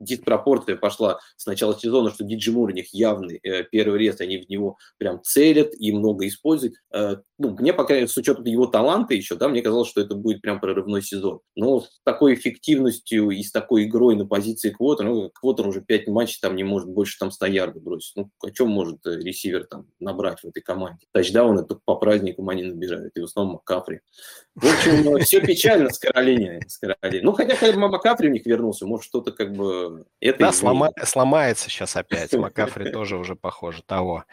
диспропорция 0.00 0.76
пошла 0.76 1.18
с 1.36 1.46
начала 1.46 1.74
сезона, 1.74 2.10
что 2.10 2.24
Диджи 2.24 2.52
Мур 2.52 2.70
у 2.70 2.72
них 2.72 2.92
явный 2.92 3.40
э, 3.42 3.64
первый 3.64 3.98
рез, 3.98 4.20
они 4.20 4.38
в 4.38 4.48
него 4.48 4.78
прям 4.98 5.22
целят 5.22 5.72
и 5.78 5.92
много 5.92 6.26
используют. 6.26 6.74
Э, 6.92 7.16
ну, 7.38 7.56
мне, 7.58 7.72
по 7.72 7.84
крайней 7.84 8.02
мере, 8.02 8.12
с 8.12 8.16
учетом 8.16 8.44
его 8.44 8.66
таланта 8.66 9.14
еще, 9.14 9.34
да, 9.34 9.48
мне 9.48 9.62
казалось, 9.62 9.88
что 9.88 10.00
это 10.00 10.14
будет 10.14 10.40
прям 10.40 10.60
прорывной 10.60 11.02
сезон. 11.02 11.40
Но 11.56 11.80
с 11.80 12.00
такой 12.04 12.34
эффективностью 12.34 13.30
и 13.30 13.42
с 13.42 13.50
такой 13.50 13.84
игрой 13.84 14.16
на 14.16 14.26
позиции 14.26 14.70
квотер, 14.70 15.06
ну, 15.06 15.30
квотер 15.30 15.66
уже 15.66 15.80
5 15.80 16.08
матчей 16.08 16.38
там 16.40 16.56
не 16.56 16.64
может 16.64 16.88
больше 16.88 17.18
там 17.18 17.30
100 17.30 17.46
ярдов 17.46 17.82
бросить. 17.82 18.16
Ну, 18.16 18.30
о 18.42 18.50
чем 18.50 18.68
может 18.68 19.04
э, 19.06 19.16
ресивер 19.16 19.64
там 19.64 19.86
набрать 19.98 20.40
в 20.40 20.46
этой 20.46 20.60
команде? 20.60 21.06
Тачдауны 21.38 21.64
только 21.64 21.82
по 21.84 21.94
праздникам 21.96 22.48
они 22.48 22.64
набирают, 22.64 23.16
и 23.16 23.20
в 23.20 23.24
основном 23.24 23.54
Маккапри. 23.54 24.00
В 24.54 24.66
общем, 24.66 25.16
э, 25.16 25.20
все 25.20 25.40
печально 25.40 25.90
с 25.90 25.98
Каролиной. 25.98 26.62
С 26.66 26.78
Каролиной. 26.78 27.22
Ну, 27.22 27.32
хотя 27.32 27.54
когда 27.56 27.88
Маккапри 27.88 28.28
у 28.28 28.32
них 28.32 28.44
вернулся, 28.44 28.86
может, 28.86 29.04
что-то 29.04 29.32
как 29.32 29.52
бы... 29.52 30.04
Это 30.20 30.38
да, 30.38 30.52
слома... 30.52 30.90
сломается 31.04 31.70
сейчас 31.70 31.96
опять. 31.96 32.32
Маккапри 32.32 32.90
тоже 32.90 33.16
уже 33.16 33.36
похоже 33.36 33.82
того. 33.86 34.24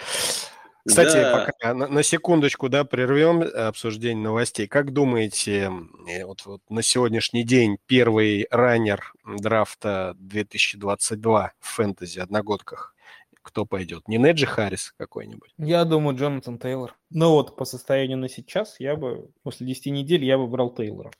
Кстати, 0.87 1.15
да. 1.15 1.47
пока 1.47 1.73
на, 1.73 1.87
на 1.87 2.03
секундочку, 2.03 2.69
да, 2.69 2.83
прервем 2.83 3.41
обсуждение 3.41 4.23
новостей. 4.23 4.67
Как 4.67 4.93
думаете, 4.93 5.71
э, 6.07 6.25
вот, 6.25 6.45
вот 6.45 6.61
на 6.69 6.81
сегодняшний 6.81 7.43
день 7.43 7.77
первый 7.87 8.47
раннер 8.51 9.13
драфта 9.25 10.13
2022 10.17 11.53
в 11.59 11.67
фэнтези 11.67 12.19
одногодках? 12.19 12.94
Кто 13.45 13.63
пойдет? 13.63 14.07
Не 14.07 14.17
Неджи 14.17 14.47
Харрис 14.47 14.91
какой-нибудь? 14.97 15.53
Я 15.59 15.85
думаю, 15.85 16.17
Джонатан 16.17 16.57
Тейлор. 16.57 16.97
Но 17.11 17.33
вот 17.33 17.55
по 17.55 17.63
состоянию 17.63 18.17
на 18.17 18.27
сейчас 18.27 18.79
я 18.79 18.95
бы 18.95 19.29
после 19.43 19.67
10 19.67 19.85
недель 19.93 20.25
я 20.25 20.39
бы 20.39 20.47
брал 20.47 20.73
Тейлора. 20.73 21.11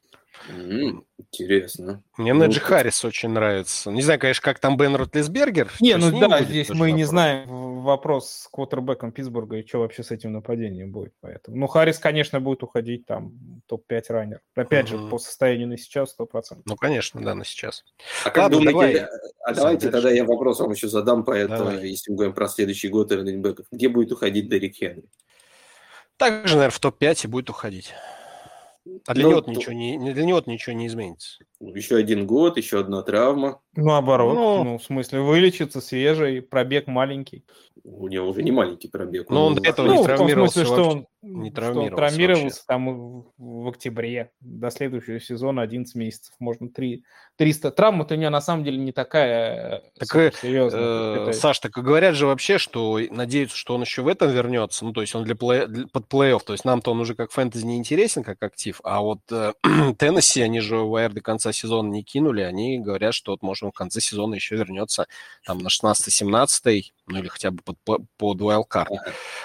Mm, 0.50 1.04
интересно. 1.20 2.04
Мне 2.18 2.34
ну, 2.34 2.46
Неджи 2.46 2.60
Харрис 2.60 3.06
очень 3.06 3.30
нравится. 3.30 3.92
Не 3.92 4.02
знаю, 4.02 4.20
конечно, 4.20 4.42
как 4.42 4.58
там 4.58 4.76
Бен 4.76 4.96
Ротлисбергер. 4.96 5.72
Не, 5.80 5.98
ну 5.98 6.20
да, 6.20 6.44
здесь 6.44 6.70
мы 6.70 6.88
вопрос. 6.88 6.98
не 6.98 7.04
знаем 7.04 7.48
вопрос 7.86 8.30
с 8.30 8.48
квотербеком 8.52 9.12
Питтсбурга 9.12 9.58
и 9.58 9.66
что 9.66 9.80
вообще 9.80 10.04
с 10.04 10.12
этим 10.12 10.34
нападением 10.34 10.92
будет. 10.92 11.14
Поэтому. 11.22 11.58
Ну, 11.58 11.68
Харрис, 11.68 12.00
конечно, 12.00 12.42
будет 12.42 12.64
уходить 12.64 13.06
там 13.06 13.34
топ-5 13.68 14.04
раннер. 14.10 14.42
Опять 14.56 14.88
uh-huh. 14.88 15.04
же, 15.04 15.10
по 15.10 15.18
состоянию 15.18 15.68
на 15.68 15.78
сейчас 15.78 16.16
100%. 16.20 16.62
Ну, 16.66 16.76
конечно, 16.76 17.22
да, 17.22 17.36
на 17.36 17.46
сейчас. 17.46 17.86
А 18.24 18.30
как 18.30 18.44
Ладно, 18.44 18.58
думаете, 18.58 19.00
давай. 19.00 19.10
а 19.46 19.54
давайте 19.54 19.92
тогда 19.92 20.12
я 20.12 20.26
вопрос 20.26 20.60
вам 20.60 20.72
еще 20.72 20.88
задам 20.90 21.24
по 21.24 21.32
этому, 21.32 21.70
давай. 21.72 21.88
если 21.88 22.12
мы 22.12 22.18
говорим 22.18 22.36
про 22.36 22.48
следующий 22.48 22.90
год 22.90 23.12
раннинбеков. 23.12 23.66
Где 23.72 23.88
будет 23.88 24.12
уходить 24.12 24.50
Дерек 24.50 24.76
Хенри? 24.76 25.06
Также, 26.18 26.56
наверное, 26.56 26.72
в 26.72 26.80
топ-5 26.80 27.26
и 27.26 27.28
будет 27.28 27.50
уходить. 27.50 27.94
А 29.08 29.14
для, 29.14 29.24
ну, 29.24 29.30
него 29.32 29.42
то... 29.42 29.52
ничего 29.52 29.74
не, 29.74 30.14
для 30.14 30.24
него 30.26 30.42
ничего 30.46 30.76
не 30.76 30.86
изменится. 30.88 31.40
Еще 31.60 31.96
один 31.96 32.28
год, 32.28 32.58
еще 32.58 32.80
одна 32.80 33.02
травма. 33.02 33.62
Наоборот, 33.76 34.36
ну, 34.36 34.64
ну 34.64 34.78
в 34.78 34.84
смысле, 34.84 35.22
вылечится 35.22 35.82
свежий, 35.82 36.42
пробег 36.42 36.86
маленький. 36.86 37.46
У 37.84 38.08
него 38.08 38.28
уже 38.28 38.44
не 38.44 38.52
маленький 38.52 38.88
пробег. 38.88 39.30
Но 39.30 39.48
он, 39.48 39.54
он 39.54 39.62
до 39.62 39.70
этого 39.70 39.88
ну, 39.88 40.00
не 40.00 40.04
травмировался. 40.04 40.64
В 40.64 40.68
том 40.68 40.76
смысле, 40.76 40.84
что 40.84 40.90
он 40.92 41.08
не 41.26 41.52
травмировался, 41.52 41.88
что 41.88 41.96
травмировался 41.96 42.44
вообще. 42.46 42.64
там 42.68 42.98
в, 42.98 43.34
в 43.38 43.68
октябре. 43.68 44.32
До 44.40 44.70
следующего 44.70 45.20
сезона 45.20 45.62
11 45.62 45.96
месяцев. 45.96 46.34
Можно 46.40 46.70
3, 46.70 47.04
300. 47.38 47.72
Травма-то 47.72 48.16
у 48.16 48.18
него 48.18 48.30
на 48.30 48.42
самом 48.42 48.64
деле 48.64 48.78
не 48.78 48.92
такая 48.92 49.82
э, 49.98 50.00
так, 50.00 50.16
э, 50.16 50.32
серьезная. 50.42 51.30
Э, 51.30 51.34
Саш, 51.34 51.60
так 51.60 51.72
говорят 51.72 52.16
же 52.16 52.28
вообще, 52.28 52.58
что 52.58 53.00
надеются, 53.10 53.58
что 53.58 53.76
он 53.76 53.82
еще 53.82 54.02
в 54.02 54.08
этом 54.08 54.32
вернется. 54.32 54.86
Ну, 54.86 54.94
то 54.94 55.02
есть 55.02 55.16
он 55.16 55.24
для, 55.24 55.36
плей, 55.36 55.68
для 55.68 55.88
под 55.88 56.08
плей-офф. 56.08 56.42
То 56.46 56.54
есть 56.54 56.66
нам-то 56.66 56.92
он 56.92 57.00
уже 57.00 57.16
как 57.16 57.32
фэнтези 57.32 57.66
не 57.66 57.78
интересен, 57.78 58.24
как 58.24 58.42
актив. 58.44 58.80
А 58.84 59.02
вот 59.02 59.20
э, 59.32 59.54
Теннесси, 59.98 60.42
они 60.42 60.60
же 60.60 60.78
в 60.78 61.10
до 61.10 61.22
конца 61.22 61.52
сезона 61.52 61.90
не 61.90 62.04
кинули. 62.04 62.42
Они 62.42 62.80
говорят, 62.80 63.14
что 63.14 63.32
вот, 63.32 63.42
может, 63.42 63.70
в 63.70 63.72
конце 63.72 64.00
сезона 64.00 64.36
еще 64.36 64.56
вернется 64.56 65.08
там 65.46 65.58
на 65.58 65.68
16-17 65.68 66.92
ну 67.08 67.20
или 67.20 67.28
хотя 67.28 67.52
бы 67.52 67.62
под, 67.64 67.78
по, 67.84 68.00
под 68.18 68.42
wildcard. 68.42 68.88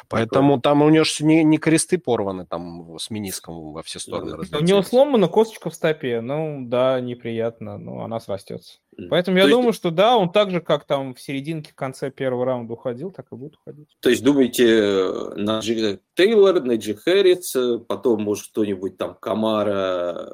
Поэтому 0.09 0.61
там 0.61 0.83
у 0.83 0.89
него 0.89 1.05
же 1.05 1.24
не, 1.24 1.45
не 1.45 1.59
кресты 1.71 1.99
порваны 1.99 2.47
там 2.47 2.99
с 2.99 3.11
миниском 3.11 3.73
во 3.73 3.83
все 3.85 4.01
стороны. 4.01 4.39
У 4.59 4.62
него 4.64 4.83
сломана 4.83 5.29
косточка 5.29 5.71
в 5.71 5.75
стопе, 5.75 6.21
ну 6.21 6.64
да, 6.66 7.01
неприятно, 7.01 7.79
но 7.79 8.03
она 8.03 8.18
срастется. 8.18 8.81
Поэтому 9.09 9.36
я 9.36 9.44
есть... 9.44 9.55
думаю, 9.55 9.72
что 9.72 9.90
да, 9.90 10.16
он 10.16 10.30
так 10.30 10.51
же, 10.51 10.61
как 10.61 10.84
там 10.84 11.14
в 11.14 11.20
серединке, 11.20 11.72
в 11.72 11.74
конце 11.74 12.11
первого 12.11 12.44
раунда 12.44 12.74
уходил, 12.74 13.11
так 13.11 13.26
и 13.32 13.36
будет 13.36 13.57
уходить. 13.57 13.88
То 14.01 14.11
есть 14.11 14.22
думаете, 14.22 15.11
на 15.36 15.61
Джи 15.61 16.01
Тейлор, 16.14 16.62
на 16.62 16.76
Джи 16.76 16.94
Хэррис, 16.94 17.57
потом, 17.86 18.22
может, 18.22 18.48
кто-нибудь 18.48 18.96
там 18.96 19.16
Камара, 19.20 20.28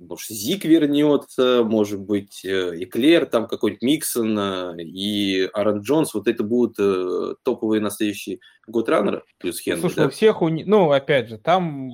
может, 0.00 0.28
Зик 0.28 0.64
вернется, 0.64 1.62
может 1.64 2.00
быть, 2.00 2.44
Эклер, 2.44 3.26
там 3.26 3.46
какой-нибудь 3.46 3.82
Миксон 3.82 4.78
и 4.78 5.48
Аарон 5.52 5.80
Джонс, 5.80 6.14
вот 6.14 6.28
это 6.28 6.42
будут 6.42 6.76
э, 6.78 7.34
топовые 7.42 7.80
на 7.80 7.90
следующий 7.90 8.40
год 8.66 8.88
раннера 8.88 9.22
плюс 9.38 9.60
Хенри, 9.60 9.80
Слушай, 9.80 9.96
да? 9.96 10.06
у 10.06 10.10
всех, 10.10 10.42
у... 10.42 10.48
ну, 10.48 10.90
опять 10.90 11.28
же, 11.28 11.38
там 11.38 11.92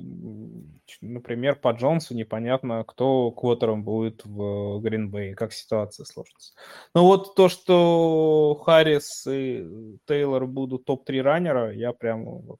например, 1.03 1.55
по 1.55 1.71
Джонсу 1.71 2.15
непонятно, 2.15 2.83
кто 2.87 3.31
квотером 3.31 3.83
будет 3.83 4.23
в 4.25 4.79
Гринбей, 4.79 5.33
как 5.33 5.53
ситуация 5.53 6.05
сложится. 6.05 6.53
Но 6.95 7.05
вот 7.05 7.35
то, 7.35 7.49
что 7.49 8.61
Харрис 8.65 9.27
и 9.27 9.67
Тейлор 10.07 10.47
будут 10.47 10.85
топ-3 10.85 11.21
раннера, 11.21 11.73
я 11.73 11.93
прям 11.93 12.57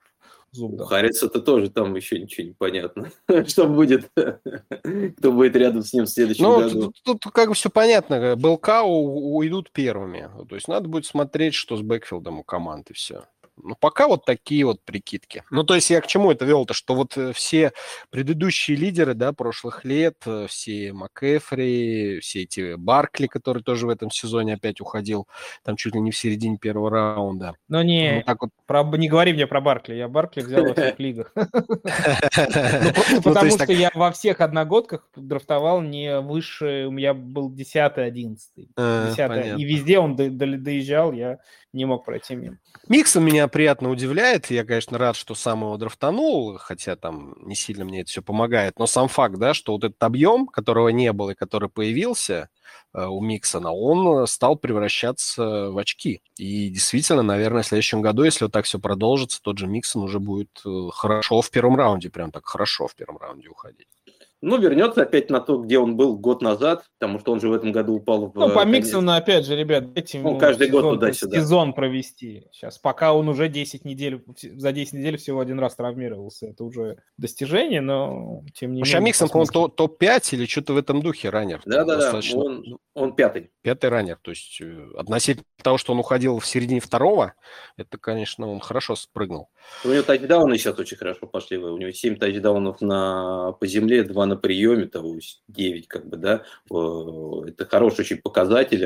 зуб 0.52 0.76
дам. 0.76 0.88
Харрис 0.88 1.24
это 1.24 1.42
тоже 1.42 1.70
там 1.70 1.96
еще 1.96 2.20
ничего 2.20 2.48
не 2.48 2.54
понятно. 2.54 3.12
Что 3.48 3.68
будет, 3.68 4.10
кто 5.18 5.32
будет 5.32 5.56
рядом 5.56 5.84
с 5.84 5.94
ним 5.94 6.06
в 6.06 6.10
следующем 6.10 6.46
ну, 6.46 6.60
году. 6.60 6.82
Тут, 7.04 7.22
тут 7.22 7.34
как 7.34 7.50
бы 7.50 7.56
все 7.56 7.70
понятно. 7.70 8.36
Белкау 8.36 9.36
уйдут 9.36 9.72
первыми. 9.72 10.30
То 10.48 10.56
есть 10.56 10.68
надо 10.68 10.88
будет 10.88 11.06
смотреть, 11.06 11.54
что 11.54 11.76
с 11.76 11.82
бэкфилдом 11.82 12.40
у 12.40 12.44
команды 12.44 12.94
все. 12.94 13.26
Ну, 13.62 13.76
пока 13.80 14.08
вот 14.08 14.26
такие 14.26 14.66
вот 14.66 14.84
прикидки. 14.84 15.44
Ну, 15.52 15.64
то 15.64 15.76
есть 15.76 15.90
я 15.90 16.02
к 16.02 16.08
чему 16.08 16.32
это 16.32 16.44
вел-то, 16.44 16.74
что 16.74 16.96
вот 16.96 17.16
э, 17.18 17.34
все 17.34 17.72
предыдущие 18.10 18.76
лидеры, 18.76 19.14
да, 19.14 19.32
прошлых 19.32 19.86
лет, 19.86 20.16
э, 20.26 20.48
все 20.50 20.92
МакЭфри, 20.92 22.20
все 22.22 22.44
эти 22.44 22.76
Баркли, 22.76 23.28
который 23.28 23.62
тоже 23.62 23.86
в 23.86 23.90
этом 23.90 24.10
сезоне 24.10 24.56
опять 24.56 24.82
уходил, 24.82 25.28
там 25.64 25.76
чуть 25.76 25.94
ли 25.94 26.02
не 26.02 26.12
в 26.12 26.18
середине 26.18 26.58
первого 26.58 26.90
раунда. 26.90 27.56
Но 27.68 27.84
не, 27.84 28.16
ну, 28.16 28.24
так 28.24 28.42
вот... 28.42 28.50
про, 28.66 28.84
не 28.98 29.08
говори 29.08 29.34
мне 29.34 29.46
про 29.46 29.62
Баркли, 29.62 29.96
я 29.96 30.08
Баркли 30.08 30.42
взял 30.42 30.66
во 30.66 30.74
всех 30.74 31.00
лигах. 31.00 31.34
Ну, 32.84 32.92
ну, 33.12 33.22
потому 33.22 33.52
что 33.52 33.72
я 33.72 33.92
во 33.94 34.12
всех 34.12 34.42
одногодках 34.42 35.08
драфтовал 35.16 35.82
не 35.82 36.20
выше, 36.20 36.86
у 36.88 36.92
меня 36.92 37.14
был 37.14 37.52
10-11. 37.52 38.38
А, 38.76 39.56
и 39.58 39.64
везде 39.64 40.00
он 40.00 40.16
доезжал, 40.16 41.14
я 41.14 41.40
не 41.74 41.86
мог 41.86 42.06
пройти 42.06 42.36
мимо. 42.36 42.58
Миксон 42.88 43.26
меня 43.26 43.43
приятно 43.48 43.90
удивляет. 43.90 44.50
Я, 44.52 44.66
конечно, 44.66 44.98
рад, 44.98 45.16
что 45.16 45.36
сам 45.36 45.62
его 45.62 45.78
драфтанул, 45.78 46.58
хотя 46.58 46.96
там 46.96 47.36
не 47.42 47.56
сильно 47.56 47.86
мне 47.86 48.02
это 48.02 48.10
все 48.10 48.22
помогает. 48.22 48.80
Но 48.80 48.88
сам 48.88 49.08
факт, 49.08 49.36
да, 49.38 49.54
что 49.54 49.74
вот 49.74 49.84
этот 49.84 50.02
объем, 50.04 50.48
которого 50.48 50.90
не 50.90 51.12
было 51.14 51.32
и 51.32 51.36
который 51.36 51.70
появился 51.70 52.50
э, 52.94 53.06
у 53.06 53.22
Миксона, 53.22 53.72
он 53.72 54.28
стал 54.28 54.56
превращаться 54.56 55.70
в 55.70 55.78
очки. 55.78 56.22
И 56.38 56.70
действительно, 56.70 57.24
наверное, 57.24 57.64
в 57.64 57.68
следующем 57.68 58.02
году, 58.02 58.24
если 58.24 58.46
вот 58.46 58.54
так 58.54 58.66
все 58.66 58.80
продолжится, 58.80 59.42
тот 59.42 59.58
же 59.58 59.68
Миксон 59.68 60.04
уже 60.04 60.20
будет 60.20 60.62
э, 60.66 60.90
хорошо 60.92 61.42
в 61.42 61.50
первом 61.50 61.76
раунде, 61.76 62.10
прям 62.10 62.32
так 62.32 62.46
хорошо 62.46 62.88
в 62.88 62.96
первом 62.96 63.18
раунде 63.18 63.50
уходить. 63.50 63.88
Ну, 64.46 64.60
вернется 64.60 65.04
опять 65.04 65.30
на 65.30 65.40
то, 65.40 65.58
где 65.58 65.80
он 65.80 65.96
был 65.96 66.18
год 66.18 66.42
назад, 66.42 66.84
потому 67.00 67.18
что 67.18 67.32
он 67.32 67.40
же 67.40 67.48
в 67.48 67.54
этом 67.54 67.72
году 67.72 67.94
упал 67.94 68.30
в... 68.30 68.36
Ну, 68.36 68.50
по 68.50 68.66
Миксону, 68.66 69.14
опять 69.14 69.46
же, 69.46 69.56
ребят, 69.56 69.94
дайте 69.94 70.18
ему 70.18 70.34
ну, 70.34 70.38
каждый 70.38 70.68
сезон, 70.68 70.82
год 70.82 70.94
туда-сюда. 70.96 71.38
сезон 71.38 71.74
провести. 71.74 72.48
Сейчас, 72.52 72.78
пока 72.78 73.14
он 73.14 73.30
уже 73.30 73.48
10 73.48 73.86
недель, 73.86 74.22
за 74.42 74.74
10 74.74 74.94
недель 74.96 75.16
всего 75.16 75.40
один 75.40 75.60
раз 75.60 75.76
травмировался. 75.76 76.48
Это 76.48 76.66
уже 76.66 76.98
достижение, 77.18 77.80
но 77.80 78.44
тем 78.54 78.74
не 78.74 78.82
менее... 78.82 78.98
А 78.98 79.00
Миксон, 79.00 79.30
по-моему, 79.30 79.70
топ-5 79.70 80.36
или 80.36 80.46
что-то 80.46 80.74
в 80.74 80.78
этом 80.78 81.02
духе 81.02 81.30
раннер. 81.30 81.62
Да-да-да, 81.64 82.02
достаточно... 82.02 82.40
он, 82.40 82.80
он 82.96 83.16
пятый. 83.16 83.50
Пятый 83.62 83.90
раннер, 83.90 84.20
то 84.22 84.32
есть 84.32 84.60
э, 84.60 84.90
относительно 84.98 85.46
того, 85.62 85.78
что 85.78 85.94
он 85.94 86.00
уходил 86.00 86.40
в 86.40 86.46
середине 86.46 86.82
второго, 86.82 87.34
это, 87.78 87.98
конечно, 87.98 88.52
он 88.52 88.60
хорошо 88.60 88.98
спрыгнул. 88.98 89.48
У 89.86 89.88
него 89.88 90.04
тачдауны 90.04 90.58
сейчас 90.58 90.78
очень 90.78 90.98
хорошо 90.98 91.28
пошли. 91.28 91.58
У 91.58 91.78
него 91.78 91.92
7 91.92 92.18
тачдаунов 92.18 92.82
на, 92.82 93.54
по 93.54 93.66
земле, 93.66 94.04
2 94.04 94.26
на 94.26 94.33
приеме, 94.36 94.88
того 94.88 95.16
есть 95.16 95.44
9, 95.48 95.88
как 95.88 96.08
бы, 96.08 96.18
да. 96.18 96.44
Это 96.70 97.66
хороший 97.66 98.02
очень 98.02 98.22
показатель. 98.22 98.84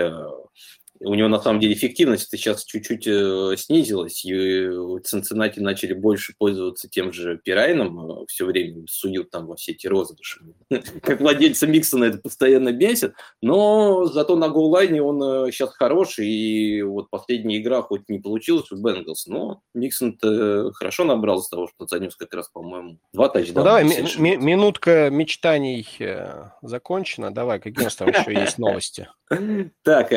У 1.00 1.14
него 1.14 1.28
на 1.28 1.40
самом 1.40 1.60
деле 1.60 1.74
эффективность 1.74 2.30
сейчас 2.32 2.64
чуть-чуть 2.66 3.08
э, 3.08 3.56
снизилась, 3.58 4.26
и 4.26 4.70
Цинциннати 5.04 5.60
начали 5.60 5.94
больше 5.94 6.34
пользоваться 6.38 6.90
тем 6.90 7.14
же 7.14 7.40
Пирайном, 7.44 8.22
э, 8.22 8.26
все 8.28 8.46
время 8.46 8.84
суют 8.90 9.30
там 9.30 9.48
во 9.48 9.56
все 9.56 9.74
эти 9.74 9.88
розыгрыши. 9.88 10.42
Как 11.02 11.22
владельца 11.22 11.68
Миксона 11.68 12.06
это 12.06 12.18
постоянно 12.18 12.72
бесит, 12.72 13.14
но 13.42 14.06
зато 14.06 14.36
на 14.36 14.50
голлайне 14.50 15.02
он 15.02 15.52
сейчас 15.52 15.70
э, 15.70 15.74
хороший, 15.78 16.28
и 16.28 16.82
вот 16.82 17.10
последняя 17.10 17.58
игра 17.58 17.82
хоть 17.82 18.10
не 18.10 18.20
получилась 18.20 18.72
у 18.72 18.78
Бенглс, 18.78 19.28
но 19.28 19.62
Миксон-то 19.74 20.72
хорошо 20.74 21.04
набрал 21.04 21.42
с 21.42 21.50
того, 21.50 21.68
что 21.68 21.86
занес 21.88 22.16
как 22.16 22.34
раз, 22.34 22.50
по-моему, 22.50 22.98
два 23.14 23.30
тачдауна. 23.30 23.60
Ну 23.60 23.66
давай, 23.66 23.84
ми- 24.18 24.38
минутка 24.38 25.10
мечтаний 25.12 25.88
закончена, 26.62 27.34
давай, 27.34 27.60
какие 27.60 27.82
у 27.82 27.84
нас 27.84 27.96
там 27.96 28.10
еще 28.10 28.34
есть 28.34 28.58
новости? 28.58 29.08
Так, 29.84 30.12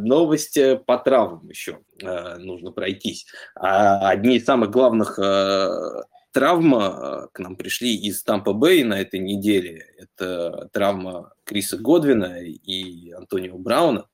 новость 0.00 0.58
по 0.86 0.96
травмам 0.98 1.48
еще 1.48 1.80
э, 2.02 2.36
нужно 2.38 2.72
пройтись. 2.72 3.26
А 3.54 4.08
одни 4.08 4.36
из 4.36 4.44
самых 4.46 4.70
главных 4.70 5.18
э, 5.18 6.02
травм 6.32 6.74
э, 6.74 7.28
к 7.32 7.38
нам 7.38 7.56
пришли 7.56 7.94
из 7.94 8.22
Тампа 8.22 8.52
Бэй 8.52 8.84
на 8.84 9.00
этой 9.00 9.20
неделе. 9.20 9.84
Это 9.98 10.68
травма 10.72 11.32
Криса 11.44 11.76
Годвина 11.76 12.40
и 12.40 13.10
Антонио 13.12 13.58
Брауна. 13.58 14.06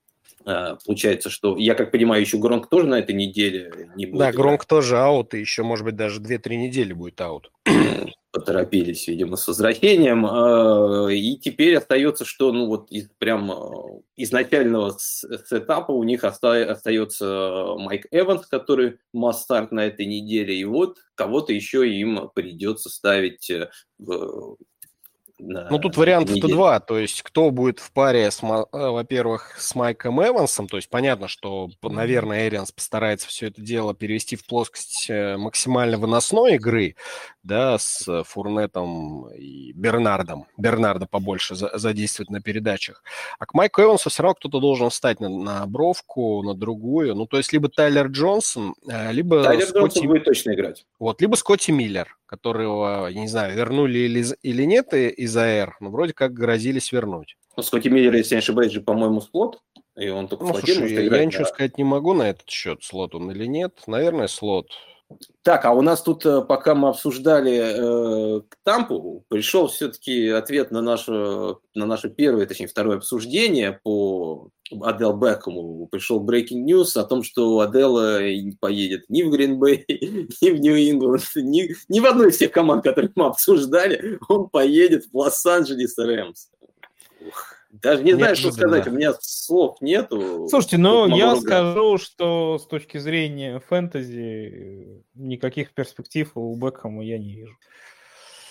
Получается, 0.47 1.29
что, 1.29 1.57
я 1.57 1.75
как 1.75 1.91
понимаю, 1.91 2.21
еще 2.21 2.39
Гронк 2.39 2.69
тоже 2.69 2.87
на 2.87 3.01
этой 3.01 3.15
неделе 3.15 3.91
не 3.97 4.07
будет. 4.07 4.21
Да, 4.21 4.33
Гронк 4.33 4.65
тоже 4.65 4.99
аут, 4.99 5.35
и 5.35 5.41
еще, 5.41 5.65
может 5.65 5.85
быть, 5.85 5.97
даже 5.97 6.21
2-3 6.21 6.57
недели 6.57 6.93
будет 6.93 7.21
аут 7.21 7.51
поторопились, 8.37 9.09
видимо, 9.09 9.37
с 9.37 9.49
возвращением. 9.49 10.27
А, 10.27 11.09
и 11.09 11.37
теперь 11.37 11.77
остается, 11.77 12.27
что, 12.27 12.53
ну 12.53 12.67
вот, 12.67 12.91
из, 12.91 13.09
прям 13.19 13.51
а, 13.51 14.01
изначального 14.17 14.95
сетапа 14.99 15.93
у 15.93 16.05
них 16.05 16.23
остается 16.23 17.75
Майк 17.79 18.07
Эванс, 18.11 18.47
который 18.47 18.99
масс-старт 19.15 19.73
на 19.73 19.87
этой 19.87 20.05
неделе, 20.05 20.55
и 20.55 20.65
вот 20.65 20.99
кого-то 21.15 21.55
еще 21.55 21.89
им 21.89 22.31
придется 22.35 22.91
ставить 22.91 23.51
э, 23.51 23.71
ну, 25.39 25.79
тут 25.79 25.97
вариантов-то 25.97 26.49
два. 26.49 26.81
То 26.81 26.99
есть, 26.99 27.23
кто 27.23 27.51
будет 27.51 27.79
в 27.79 27.93
паре, 27.93 28.31
с, 28.31 28.43
э, 28.43 28.65
во-первых, 28.73 29.57
с 29.59 29.75
Майком 29.75 30.23
Эвансом. 30.23 30.67
То 30.67 30.77
есть, 30.77 30.89
понятно, 30.89 31.29
что, 31.29 31.69
наверное, 31.83 32.49
Эрианс 32.49 32.73
постарается 32.73 33.29
все 33.29 33.49
это 33.49 33.61
дело 33.61 33.95
перевести 33.95 34.37
в 34.37 34.47
плоскость 34.47 35.07
э, 35.11 35.37
максимально 35.37 35.99
выносной 35.99 36.55
игры, 36.55 36.97
да, 37.47 37.79
с 37.79 38.25
Фурнетом 38.25 39.29
и 39.31 39.73
Бернардом. 39.73 40.47
Бернарда 40.57 41.07
побольше 41.07 41.55
задействовать 41.55 42.31
на 42.31 42.41
передачах. 42.41 43.03
А 43.39 43.47
к 43.47 43.55
Майку 43.55 43.83
Эвансу 43.83 44.11
все 44.11 44.23
равно 44.23 44.35
кто-то 44.35 44.61
должен 44.61 44.91
встать 44.91 45.21
на, 45.21 45.29
на 45.29 45.67
бровку, 45.67 46.43
на 46.43 46.55
другую. 46.55 47.15
Ну, 47.15 47.27
то 47.27 47.37
есть, 47.39 47.53
либо 47.53 47.69
Тайлер 47.69 48.07
Джонсон, 48.09 48.75
э, 48.89 49.13
либо... 49.13 49.43
Тайлер 49.43 49.67
Скотти... 49.67 49.79
Джонсон 49.79 50.07
будет 50.09 50.25
точно 50.25 50.55
играть. 50.55 50.87
Вот, 50.99 51.21
либо 51.21 51.37
Скотти 51.37 51.71
Миллер 51.71 52.17
которого, 52.27 53.07
я 53.07 53.21
не 53.21 53.29
знаю, 53.29 53.55
вернули 53.55 54.01
или, 54.01 54.25
или 54.43 54.65
нет 54.65 54.93
из 54.93 55.37
АР, 55.37 55.77
но 55.79 55.91
вроде 55.91 56.13
как 56.13 56.33
грозились 56.33 56.91
вернуть. 56.91 57.37
Ну, 57.57 57.63
Скотти 57.63 57.89
Миллер, 57.89 58.15
если 58.15 58.35
не 58.35 58.41
ошибаюсь, 58.41 58.73
же, 58.73 58.81
по-моему, 58.81 59.21
слот, 59.21 59.61
и 59.97 60.09
он 60.09 60.29
только 60.29 60.45
ну, 60.45 60.55
слушай, 60.55 60.93
я, 60.93 61.17
я 61.17 61.25
ничего 61.25 61.45
сказать 61.45 61.79
не 61.79 61.85
могу 61.85 62.13
на 62.13 62.25
этот 62.25 62.49
счет, 62.51 62.83
слот 62.83 63.15
он 63.15 63.31
или 63.31 63.47
нет. 63.47 63.83
Наверное, 63.87 64.27
слот. 64.27 64.69
Так, 65.43 65.65
а 65.65 65.73
у 65.73 65.83
нас 65.83 66.03
тут, 66.03 66.27
э, 66.27 66.43
пока 66.43 66.75
мы 66.75 66.89
обсуждали 66.89 68.39
э, 68.39 68.41
Тампу, 68.65 69.25
пришел 69.29 69.69
все-таки 69.69 70.29
ответ 70.29 70.73
на 70.73 70.83
наше, 70.83 71.13
на 71.75 71.87
наше 71.87 72.11
первое, 72.11 72.47
точнее, 72.47 72.67
второе 72.67 72.97
обсуждение 72.97 73.79
по 73.85 74.51
Адел 74.83 75.17
Бекому. 75.17 75.87
Пришел 75.87 76.25
breaking 76.25 76.65
news 76.65 76.99
о 76.99 77.05
том, 77.05 77.23
что 77.23 77.61
Адела 77.61 78.19
поедет 78.59 79.05
ни 79.09 79.23
в 79.23 79.31
Гринбей, 79.31 79.85
ни 80.43 80.51
в 80.51 80.61
Нью-Ингланд, 80.61 81.23
ни, 81.37 81.75
ни 81.89 82.01
в 82.01 82.07
одной 82.07 82.31
из 82.31 82.39
тех 82.39 82.51
команд, 82.51 82.83
которые 82.83 83.13
мы 83.15 83.27
обсуждали. 83.27 84.19
Он 84.29 84.49
поедет 84.49 85.07
в 85.07 85.17
Лос-Анджелес 85.17 85.97
Рэмс. 85.97 86.49
Ух. 87.29 87.56
Даже 87.83 88.03
не 88.03 88.15
знаю, 88.15 88.37
что 88.37 88.53
сказать, 88.53 88.87
у 88.87 88.91
меня 88.91 89.15
слов 89.21 89.81
нету. 89.81 90.47
Слушайте, 90.49 90.79
ну 90.79 91.07
я 91.09 91.31
ругать. 91.31 91.43
скажу, 91.43 91.99
что 91.99 92.59
с 92.59 92.67
точки 92.67 92.99
зрения 92.99 93.61
фэнтези 93.61 95.05
никаких 95.15 95.73
перспектив 95.75 96.31
у 96.35 96.57
Бекхэма 96.57 97.05
я 97.05 97.19
не 97.19 97.35
вижу. 97.35 97.57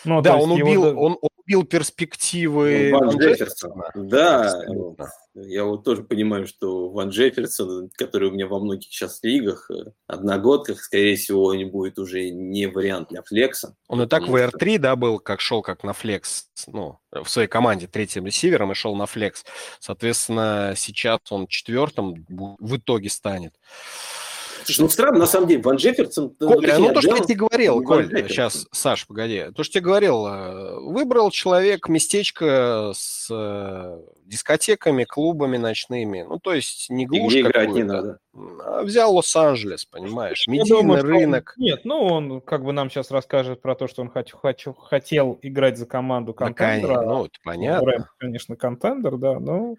Ну, 0.05 0.21
да, 0.21 0.37
он 0.37 0.51
убил, 0.51 0.85
его... 0.85 1.01
он, 1.01 1.17
убил 1.45 1.63
перспективы 1.63 2.91
Ван 2.91 3.17
Джефферсона. 3.17 3.91
Да, 3.93 4.45
Абсолютно. 4.45 5.11
я 5.35 5.63
вот 5.63 5.83
тоже 5.83 6.03
понимаю, 6.03 6.47
что 6.47 6.89
Ван 6.89 7.09
Джефферсон, 7.09 7.91
который 7.95 8.29
у 8.29 8.31
меня 8.31 8.47
во 8.47 8.59
многих 8.59 8.91
сейчас 8.91 9.19
лигах, 9.21 9.69
э, 9.69 9.91
одногодках, 10.07 10.79
скорее 10.79 11.15
всего, 11.15 11.45
он 11.45 11.69
будет 11.69 11.99
уже 11.99 12.29
не 12.29 12.67
вариант 12.67 13.09
для 13.09 13.21
флекса. 13.21 13.75
Он 13.87 14.01
и 14.01 14.07
так 14.07 14.27
в 14.27 14.35
R3, 14.35 14.79
да, 14.79 14.95
был, 14.95 15.19
как 15.19 15.39
шел 15.39 15.61
как 15.61 15.83
на 15.83 15.93
флекс, 15.93 16.49
ну, 16.67 16.99
в 17.11 17.27
своей 17.27 17.47
команде 17.47 17.87
третьим 17.87 18.25
ресивером 18.25 18.71
и 18.71 18.75
шел 18.75 18.95
на 18.95 19.05
флекс. 19.05 19.45
Соответственно, 19.79 20.73
сейчас 20.75 21.19
он 21.29 21.47
четвертым 21.47 22.25
в 22.27 22.77
итоге 22.77 23.09
станет. 23.09 23.53
Слушай, 24.65 24.81
ну 24.81 24.89
странно, 24.89 25.19
на 25.19 25.25
самом 25.27 25.47
деле, 25.47 25.61
Ван 25.61 25.75
Джефферсон... 25.75 26.31
Коль, 26.39 26.67
ну, 26.67 26.79
ну 26.79 26.93
то, 26.93 27.01
что 27.01 27.15
я 27.15 27.23
тебе 27.23 27.35
говорил, 27.35 27.83
Коль, 27.83 28.09
сейчас, 28.27 28.67
Саш, 28.71 29.05
погоди, 29.05 29.45
то, 29.55 29.63
что 29.63 29.77
я 29.77 29.81
тебе 29.81 29.81
говорил, 29.81 30.25
э, 30.25 30.79
выбрал 30.79 31.29
человек 31.29 31.87
местечко 31.87 32.91
с 32.95 33.27
э, 33.29 33.99
дискотеками, 34.25 35.03
клубами 35.03 35.57
ночными, 35.57 36.25
ну, 36.27 36.39
то 36.39 36.51
есть 36.51 36.89
не 36.89 37.05
глушь 37.05 37.35
играть 37.35 37.69
не 37.69 37.83
надо. 37.83 38.17
А 38.65 38.81
взял 38.81 39.15
Лос-Анджелес, 39.15 39.85
понимаешь, 39.85 40.47
медийный 40.47 40.81
думаю, 40.81 41.03
рынок. 41.03 41.53
Он, 41.57 41.63
нет, 41.63 41.81
ну, 41.83 42.03
он 42.03 42.41
как 42.41 42.63
бы 42.63 42.73
нам 42.73 42.89
сейчас 42.89 43.11
расскажет 43.11 43.61
про 43.61 43.75
то, 43.75 43.87
что 43.87 44.01
он 44.01 44.09
хочу, 44.09 44.35
хочу, 44.35 44.73
хотел 44.73 45.37
играть 45.43 45.77
за 45.77 45.85
команду 45.85 46.33
контендера. 46.33 46.95
Да, 46.95 47.01
ну, 47.03 47.25
это 47.25 47.37
понятно. 47.43 47.85
Брэнд, 47.85 48.07
конечно, 48.17 48.55
контендер, 48.55 49.17
да, 49.17 49.39
но... 49.39 49.75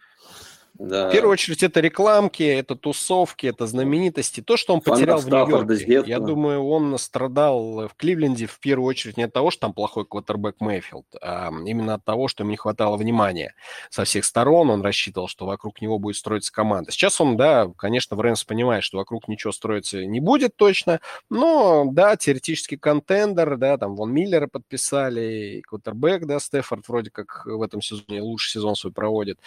Да. 0.78 1.08
В 1.08 1.12
первую 1.12 1.32
очередь 1.32 1.62
это 1.62 1.80
рекламки, 1.80 2.42
это 2.42 2.76
тусовки, 2.76 3.46
это 3.46 3.66
знаменитости. 3.66 4.42
То, 4.42 4.56
что 4.56 4.74
он 4.74 4.80
потерял 4.80 5.18
в 5.18 5.28
Нью-Йорке. 5.28 6.04
Я 6.06 6.18
думаю, 6.18 6.66
он 6.66 6.98
страдал 6.98 7.88
в 7.88 7.94
Кливленде 7.96 8.46
в 8.46 8.58
первую 8.60 8.88
очередь 8.88 9.16
не 9.16 9.24
от 9.24 9.32
того, 9.32 9.50
что 9.50 9.62
там 9.62 9.72
плохой 9.72 10.04
квотербек 10.04 10.56
Мэйфилд, 10.60 11.06
а 11.22 11.50
именно 11.64 11.94
от 11.94 12.04
того, 12.04 12.28
что 12.28 12.42
ему 12.42 12.50
не 12.50 12.56
хватало 12.56 12.96
внимания 12.96 13.54
со 13.90 14.04
всех 14.04 14.24
сторон. 14.24 14.70
Он 14.70 14.82
рассчитывал, 14.82 15.28
что 15.28 15.46
вокруг 15.46 15.80
него 15.80 15.98
будет 15.98 16.16
строиться 16.16 16.52
команда. 16.52 16.90
Сейчас 16.90 17.20
он, 17.20 17.36
да, 17.36 17.70
конечно, 17.78 18.16
в 18.16 18.20
Рэмс 18.20 18.44
понимает, 18.44 18.84
что 18.84 18.98
вокруг 18.98 19.28
ничего 19.28 19.52
строиться 19.52 20.04
не 20.04 20.20
будет 20.20 20.56
точно, 20.56 21.00
но, 21.30 21.84
да, 21.90 22.16
теоретически 22.16 22.76
контендер, 22.76 23.56
да, 23.56 23.78
там 23.78 23.96
вон 23.96 24.12
Миллера 24.12 24.46
подписали, 24.46 25.62
квотербек, 25.66 26.26
да, 26.26 26.38
Стефорд 26.38 26.86
вроде 26.88 27.10
как 27.10 27.46
в 27.46 27.62
этом 27.62 27.80
сезоне 27.80 28.20
лучший 28.20 28.52
сезон 28.52 28.76
свой 28.76 28.92
проводит. 28.92 29.38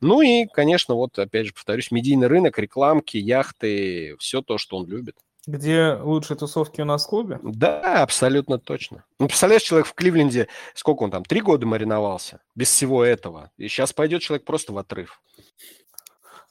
Ну 0.00 0.20
и, 0.20 0.46
конечно, 0.46 0.75
конечно, 0.76 0.94
вот 0.94 1.18
опять 1.18 1.46
же 1.46 1.54
повторюсь, 1.54 1.90
медийный 1.90 2.26
рынок, 2.26 2.58
рекламки, 2.58 3.16
яхты, 3.16 4.14
все 4.18 4.42
то, 4.42 4.58
что 4.58 4.76
он 4.76 4.86
любит. 4.86 5.16
Где 5.46 5.92
лучшие 6.02 6.36
тусовки 6.36 6.80
у 6.82 6.84
нас 6.84 7.06
в 7.06 7.08
клубе? 7.08 7.38
Да, 7.42 8.02
абсолютно 8.02 8.58
точно. 8.58 9.04
Ну, 9.18 9.26
представляешь, 9.28 9.62
человек 9.62 9.86
в 9.86 9.94
Кливленде, 9.94 10.48
сколько 10.74 11.04
он 11.04 11.10
там, 11.10 11.24
три 11.24 11.40
года 11.40 11.64
мариновался 11.66 12.40
без 12.54 12.68
всего 12.68 13.04
этого. 13.04 13.50
И 13.56 13.68
сейчас 13.68 13.92
пойдет 13.92 14.20
человек 14.22 14.44
просто 14.44 14.72
в 14.72 14.78
отрыв. 14.78 15.22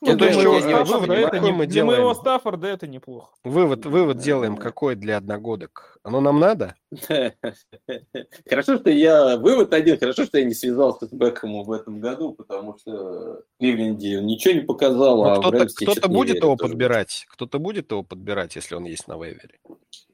Ну, 0.02 0.18
то 0.18 0.26
есть, 0.26 0.38
моего 0.38 0.60
что, 0.60 0.70
Стаффорда 0.70 0.98
вывод 1.08 1.28
это 1.28 1.40
не- 1.40 1.52
мы 1.52 1.66
для 1.68 1.86
моего 1.86 2.02
делаем? 2.02 2.16
Стаффорда 2.16 2.68
это 2.68 2.88
неплохо. 2.88 3.32
Вывод, 3.44 3.86
вывод 3.86 4.18
делаем 4.18 4.58
какой 4.58 4.96
для 4.96 5.18
одногодок? 5.18 5.95
Оно 6.06 6.22
нам 6.22 6.40
надо? 6.40 6.76
Хорошо, 8.48 8.78
что 8.78 8.92
я... 8.92 9.38
Вывод 9.38 9.74
один. 9.74 9.98
Хорошо, 9.98 10.26
что 10.26 10.38
я 10.38 10.46
не 10.46 10.54
связался 10.54 11.08
с 11.08 11.12
Бекхэмом 11.12 11.64
в 11.64 11.72
этом 11.72 12.00
году, 12.00 12.34
потому 12.34 12.78
что 12.78 13.42
Кливленде 13.60 14.22
ничего 14.22 14.54
не 14.54 14.62
показал, 14.62 15.18
Ну, 15.24 15.30
а 15.32 15.40
кто-то 15.40 15.66
кто-то 15.66 16.08
будет 16.08 16.44
его 16.44 16.56
тоже. 16.56 16.70
подбирать? 16.72 17.26
Кто-то 17.32 17.58
будет 17.58 17.90
его 17.90 18.04
подбирать, 18.04 18.56
если 18.56 18.76
он 18.76 18.86
есть 18.86 19.08
на 19.08 19.16
вейвере? 19.16 19.58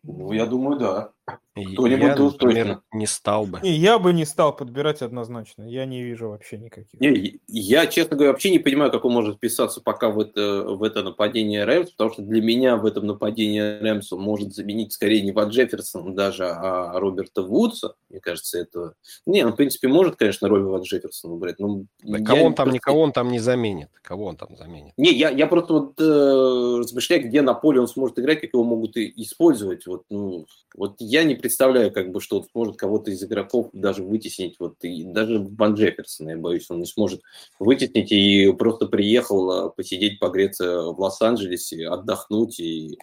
Ну, 0.03 0.31
я 0.31 0.45
думаю, 0.45 0.79
да. 0.79 1.11
Кто-нибудь 1.53 2.01
я, 2.01 2.15
например, 2.15 2.65
точно. 2.67 2.83
не 2.93 3.05
стал 3.05 3.45
бы. 3.45 3.59
И 3.61 3.69
я 3.71 3.99
бы 3.99 4.13
не 4.13 4.25
стал 4.25 4.55
подбирать 4.55 5.01
однозначно. 5.01 5.63
Я 5.63 5.85
не 5.85 6.01
вижу 6.01 6.29
вообще 6.29 6.57
никаких. 6.57 6.99
Не, 6.99 7.39
я, 7.47 7.85
честно 7.87 8.15
говоря, 8.15 8.31
вообще 8.31 8.51
не 8.51 8.59
понимаю, 8.59 8.89
как 8.91 9.03
он 9.05 9.13
может 9.13 9.35
вписаться 9.35 9.81
пока 9.81 10.09
в 10.09 10.19
это, 10.19 10.63
в 10.63 10.81
это 10.81 11.03
нападение 11.03 11.65
Рэмс, 11.65 11.91
потому 11.91 12.11
что 12.13 12.21
для 12.21 12.41
меня 12.41 12.77
в 12.77 12.85
этом 12.85 13.05
нападении 13.05 13.59
Рэмс 13.59 14.11
он 14.13 14.21
может 14.21 14.53
заменить 14.55 14.93
скорее 14.93 15.21
не 15.21 15.33
Ван 15.33 15.51
Джефферсона 15.82 16.13
даже, 16.13 16.45
а 16.45 16.99
Роберта 16.99 17.41
Вудса. 17.41 17.95
Мне 18.09 18.19
кажется, 18.19 18.59
это... 18.59 18.93
Не, 19.25 19.43
ну, 19.43 19.51
в 19.51 19.55
принципе, 19.55 19.88
может, 19.88 20.15
конечно, 20.15 20.47
Робби 20.47 20.63
Ван 20.63 20.82
Джефферсона 20.82 21.36
брать, 21.36 21.59
но... 21.59 21.84
Да 22.03 22.19
кого 22.19 22.45
он 22.45 22.53
там, 22.53 22.65
просто- 22.65 22.73
никого 22.75 23.01
он 23.01 23.11
там 23.11 23.32
не 23.32 23.39
заменит. 23.39 23.89
Кого 24.01 24.25
он 24.25 24.38
там 24.38 24.55
заменит? 24.55 24.93
Не, 24.97 25.11
я, 25.11 25.29
я 25.29 25.47
просто 25.47 25.73
вот 25.73 25.99
э, 25.99 26.79
размышляю, 26.79 27.23
где 27.23 27.41
на 27.41 27.53
поле 27.53 27.79
он 27.79 27.88
сможет 27.88 28.19
играть, 28.19 28.41
как 28.41 28.53
его 28.53 28.63
могут 28.63 28.97
и 28.97 29.11
использовать. 29.17 29.86
Вот, 29.88 30.03
ну, 30.09 30.45
вот 30.75 30.95
я 30.99 31.23
не 31.23 31.36
представляю, 31.36 31.91
как 31.91 32.11
бы, 32.11 32.21
что 32.21 32.39
он 32.39 32.45
сможет 32.51 32.77
кого-то 32.77 33.11
из 33.11 33.23
игроков 33.23 33.69
даже 33.73 34.03
вытеснить. 34.03 34.55
Вот, 34.59 34.75
и 34.82 35.03
даже 35.03 35.39
Ван 35.39 35.75
Джефферсона, 35.75 36.32
я 36.32 36.38
боюсь, 36.38 36.69
он 36.69 36.79
не 36.79 36.86
сможет 36.86 37.21
вытеснить 37.59 38.11
и 38.11 38.51
просто 38.53 38.88
приехал 38.88 39.67
э, 39.67 39.71
посидеть, 39.75 40.19
погреться 40.19 40.82
в 40.84 40.99
Лос-Анджелесе, 40.99 41.88
отдохнуть 41.88 42.59
и 42.59 42.97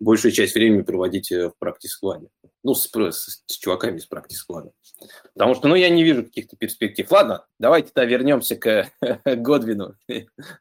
большую 0.00 0.32
часть 0.32 0.54
времени 0.54 0.82
проводить 0.82 1.30
э, 1.30 1.48
в 1.48 1.54
практис-складе. 1.58 2.28
Ну, 2.64 2.74
с, 2.74 2.90
с- 2.90 3.42
с 3.46 3.58
чуваками 3.58 3.98
из 3.98 4.06
практис-склада. 4.06 4.70
Потому 5.34 5.54
что, 5.54 5.68
ну, 5.68 5.74
я 5.74 5.88
не 5.90 6.02
вижу 6.02 6.24
каких-то 6.24 6.56
перспектив. 6.56 7.10
Ладно, 7.10 7.46
давайте-то 7.58 8.04
вернемся 8.04 8.56
к 8.56 8.88
Годвину, 9.24 9.94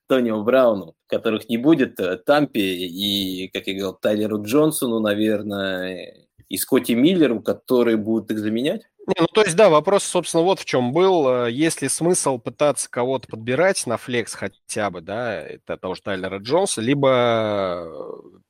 Тонио 0.08 0.44
Брауну, 0.44 0.96
которых 1.08 1.50
не 1.50 1.58
будет, 1.58 2.00
э, 2.00 2.18
Тампе 2.18 2.60
и, 2.62 3.50
как 3.54 3.68
я 3.68 3.74
говорил, 3.74 3.94
Тайлеру 3.94 4.44
Джонсону, 4.44 5.00
наверное, 5.00 6.28
и 6.48 6.58
Скотти 6.58 6.94
Миллеру, 6.94 7.42
которые 7.42 7.98
будут 7.98 8.32
их 8.32 8.40
заменять. 8.40 8.84
Не, 9.08 9.16
ну, 9.22 9.28
то 9.28 9.42
есть, 9.42 9.56
да, 9.56 9.70
вопрос, 9.70 10.04
собственно, 10.04 10.44
вот 10.44 10.60
в 10.60 10.66
чем 10.66 10.94
был. 10.94 11.28
Э, 11.46 11.52
Есть 11.52 11.82
ли 11.82 11.90
смысл 11.90 12.38
пытаться 12.38 12.90
кого-то 12.90 13.28
подбирать 13.28 13.88
на 13.88 13.98
флекс 13.98 14.36
хотя 14.36 14.92
бы, 14.92 15.02
да, 15.02 15.42
это 15.42 15.78
того 15.78 15.96
же 15.96 16.02
Тайлера 16.04 16.38
Джонса, 16.38 16.80
либо 16.80 17.88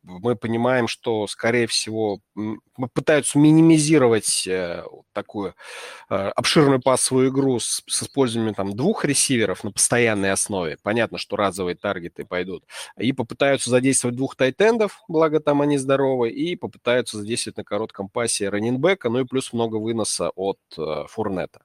мы 0.10 0.36
понимаем, 0.36 0.88
что, 0.88 1.28
скорее 1.28 1.68
всего, 1.68 2.20
пытаются 2.94 3.38
минимизировать 3.38 4.48
э, 4.48 4.84
такую 5.14 5.54
э, 6.10 6.16
обширную 6.16 6.82
пассовую 6.82 7.30
игру 7.30 7.60
с, 7.60 7.84
с 7.88 8.04
использованием 8.04 8.56
там 8.56 8.76
двух 8.76 9.06
ресиверов 9.06 9.64
на 9.64 9.72
постоянной 9.72 10.32
основе. 10.32 10.78
Понятно, 10.82 11.18
что 11.18 11.36
разовые 11.36 11.76
таргеты 11.76 12.26
пойдут. 12.26 12.64
И 12.98 13.14
попытаются 13.14 13.70
задействовать 13.70 14.18
двух 14.18 14.36
тайтендов, 14.36 15.00
благо 15.08 15.40
там 15.40 15.62
они 15.62 15.78
здоровы, 15.78 16.32
и 16.32 16.56
попытаются 16.56 17.18
задействовать 17.18 17.58
на 17.58 17.64
коротком 17.64 18.10
пасе 18.10 18.50
раненбека, 18.50 19.10
ну 19.10 19.20
и 19.20 19.26
плюс 19.26 19.54
много 19.54 19.76
выноса 19.76 20.32
от 20.36 20.60
э, 20.78 21.06
Фурнета. 21.08 21.62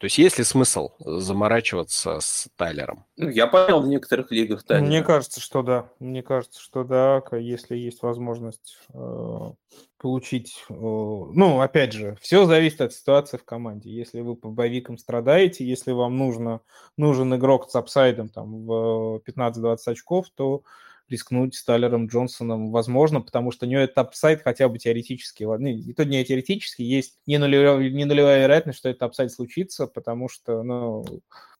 То 0.00 0.06
есть 0.06 0.16
есть 0.16 0.38
ли 0.38 0.44
смысл 0.44 0.92
заморачиваться 0.98 2.20
с 2.20 2.48
Тайлером? 2.56 3.04
Ну, 3.18 3.28
я 3.28 3.46
понял 3.46 3.82
в 3.82 3.86
некоторых 3.86 4.30
лигах 4.30 4.64
Тайлера. 4.64 4.86
Мне 4.86 5.02
кажется, 5.02 5.42
что 5.42 5.62
да. 5.62 5.90
Мне 5.98 6.22
кажется, 6.22 6.58
что 6.58 6.84
да, 6.84 7.22
если 7.36 7.76
есть 7.76 8.02
возможность 8.02 8.78
э, 8.94 9.50
получить... 9.98 10.64
э, 10.70 10.72
ну, 10.72 11.60
опять 11.60 11.92
же, 11.92 12.16
все 12.22 12.46
зависит 12.46 12.80
от 12.80 12.94
ситуации 12.94 13.36
в 13.36 13.44
команде. 13.44 13.90
Если 13.90 14.22
вы 14.22 14.36
по 14.36 14.48
боевикам 14.48 14.96
страдаете, 14.96 15.66
если 15.66 15.92
вам 15.92 16.16
нужно, 16.16 16.62
нужен 16.96 17.34
игрок 17.34 17.70
с 17.70 17.74
upside 17.74 18.16
ом 18.16 18.30
там, 18.30 18.64
в 18.64 19.20
15-20 19.26 19.76
очков, 19.84 20.30
то 20.34 20.62
рискнуть 21.10 21.54
с 21.54 21.64
Тайлером 21.64 22.06
Джонсоном 22.06 22.70
возможно, 22.70 23.20
потому 23.20 23.50
что 23.50 23.66
у 23.66 23.68
него 23.68 23.80
этот 23.80 23.98
upside 23.98 24.42
хотя 24.42 24.68
бы 24.68 24.78
теоретически, 24.78 25.44
ладно, 25.44 25.68
и 25.68 25.92
то 25.92 26.04
не 26.04 26.24
теоретически, 26.24 26.82
есть 26.82 27.18
не 27.26 27.38
нулевая, 27.38 27.90
не 27.90 28.04
нулевая 28.04 28.42
вероятность, 28.42 28.78
что 28.78 28.88
этот 28.88 29.02
upside 29.02 29.32
случится, 29.32 29.86
потому 29.86 30.28
что, 30.28 30.62
ну, 30.62 31.04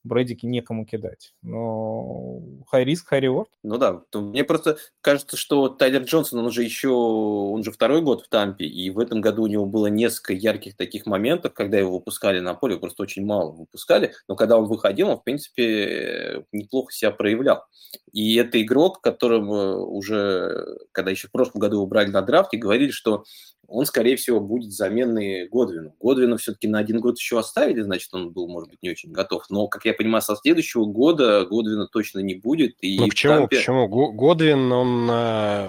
Брэдики 0.03 0.47
некому 0.47 0.87
кидать. 0.87 1.35
Но 1.43 2.41
high 2.73 2.85
риск, 2.85 3.13
high 3.13 3.21
reward. 3.21 3.47
Ну 3.63 3.79
да, 3.79 4.03
мне 4.15 4.45
просто 4.45 4.79
кажется, 5.01 5.37
что 5.37 5.69
Тайлер 5.69 6.03
Джонсон, 6.03 6.39
он 6.39 6.51
же 6.51 6.63
еще, 6.63 6.89
он 6.89 7.63
же 7.63 7.71
второй 7.71 8.01
год 8.01 8.23
в 8.25 8.29
Тампе, 8.29 8.65
и 8.65 8.91
в 8.91 8.99
этом 8.99 9.21
году 9.21 9.43
у 9.43 9.47
него 9.47 9.67
было 9.67 9.87
несколько 9.89 10.33
ярких 10.33 10.77
таких 10.77 11.07
моментов, 11.07 11.53
когда 11.53 11.79
его 11.79 11.93
выпускали 11.93 12.41
на 12.41 12.55
поле, 12.55 12.79
просто 12.79 13.03
очень 13.03 13.25
мало 13.25 13.53
выпускали, 13.53 14.13
но 14.29 14.37
когда 14.37 14.57
он 14.57 14.65
выходил, 14.67 15.09
он, 15.09 15.19
в 15.19 15.25
принципе, 15.25 16.45
неплохо 16.53 16.93
себя 16.93 17.11
проявлял. 17.11 17.65
И 18.13 18.37
это 18.37 18.61
игрок, 18.63 19.01
которого 19.01 19.85
уже, 19.85 20.79
когда 20.93 21.11
еще 21.11 21.29
в 21.29 21.33
прошлом 21.33 21.61
году 21.61 21.77
его 21.77 21.87
брали 21.87 22.11
на 22.11 22.23
драфте, 22.23 22.57
говорили, 22.57 22.91
что 22.91 23.25
он, 23.71 23.87
скорее 23.87 24.17
всего, 24.17 24.41
будет 24.41 24.73
заменой 24.73 25.49
Годвину. 25.49 25.95
Годвина 26.01 26.37
все-таки 26.37 26.67
на 26.69 26.81
один 26.81 27.01
год 27.01 27.19
еще 27.19 27.39
оставили, 27.39 27.83
значит, 27.83 28.13
он 28.13 28.31
был, 28.33 28.49
может 28.49 28.69
быть, 28.69 28.83
не 28.83 28.91
очень 28.91 29.13
готов. 29.13 29.45
Но, 29.49 29.69
как 29.69 29.85
я 29.85 29.95
понимаю, 29.95 30.23
со 30.23 30.35
следующего 30.37 30.85
года 30.87 31.47
Годвина 31.47 31.87
точно 31.87 32.19
не 32.19 32.35
будет. 32.35 32.75
И 32.81 32.99
Ну 32.99 33.09
почему? 33.09 33.33
Тампе- 33.35 33.57
Почему? 33.57 33.89
Го- 33.89 34.13
Годвин, 34.13 34.73
он 34.73 35.09
э, 35.11 35.69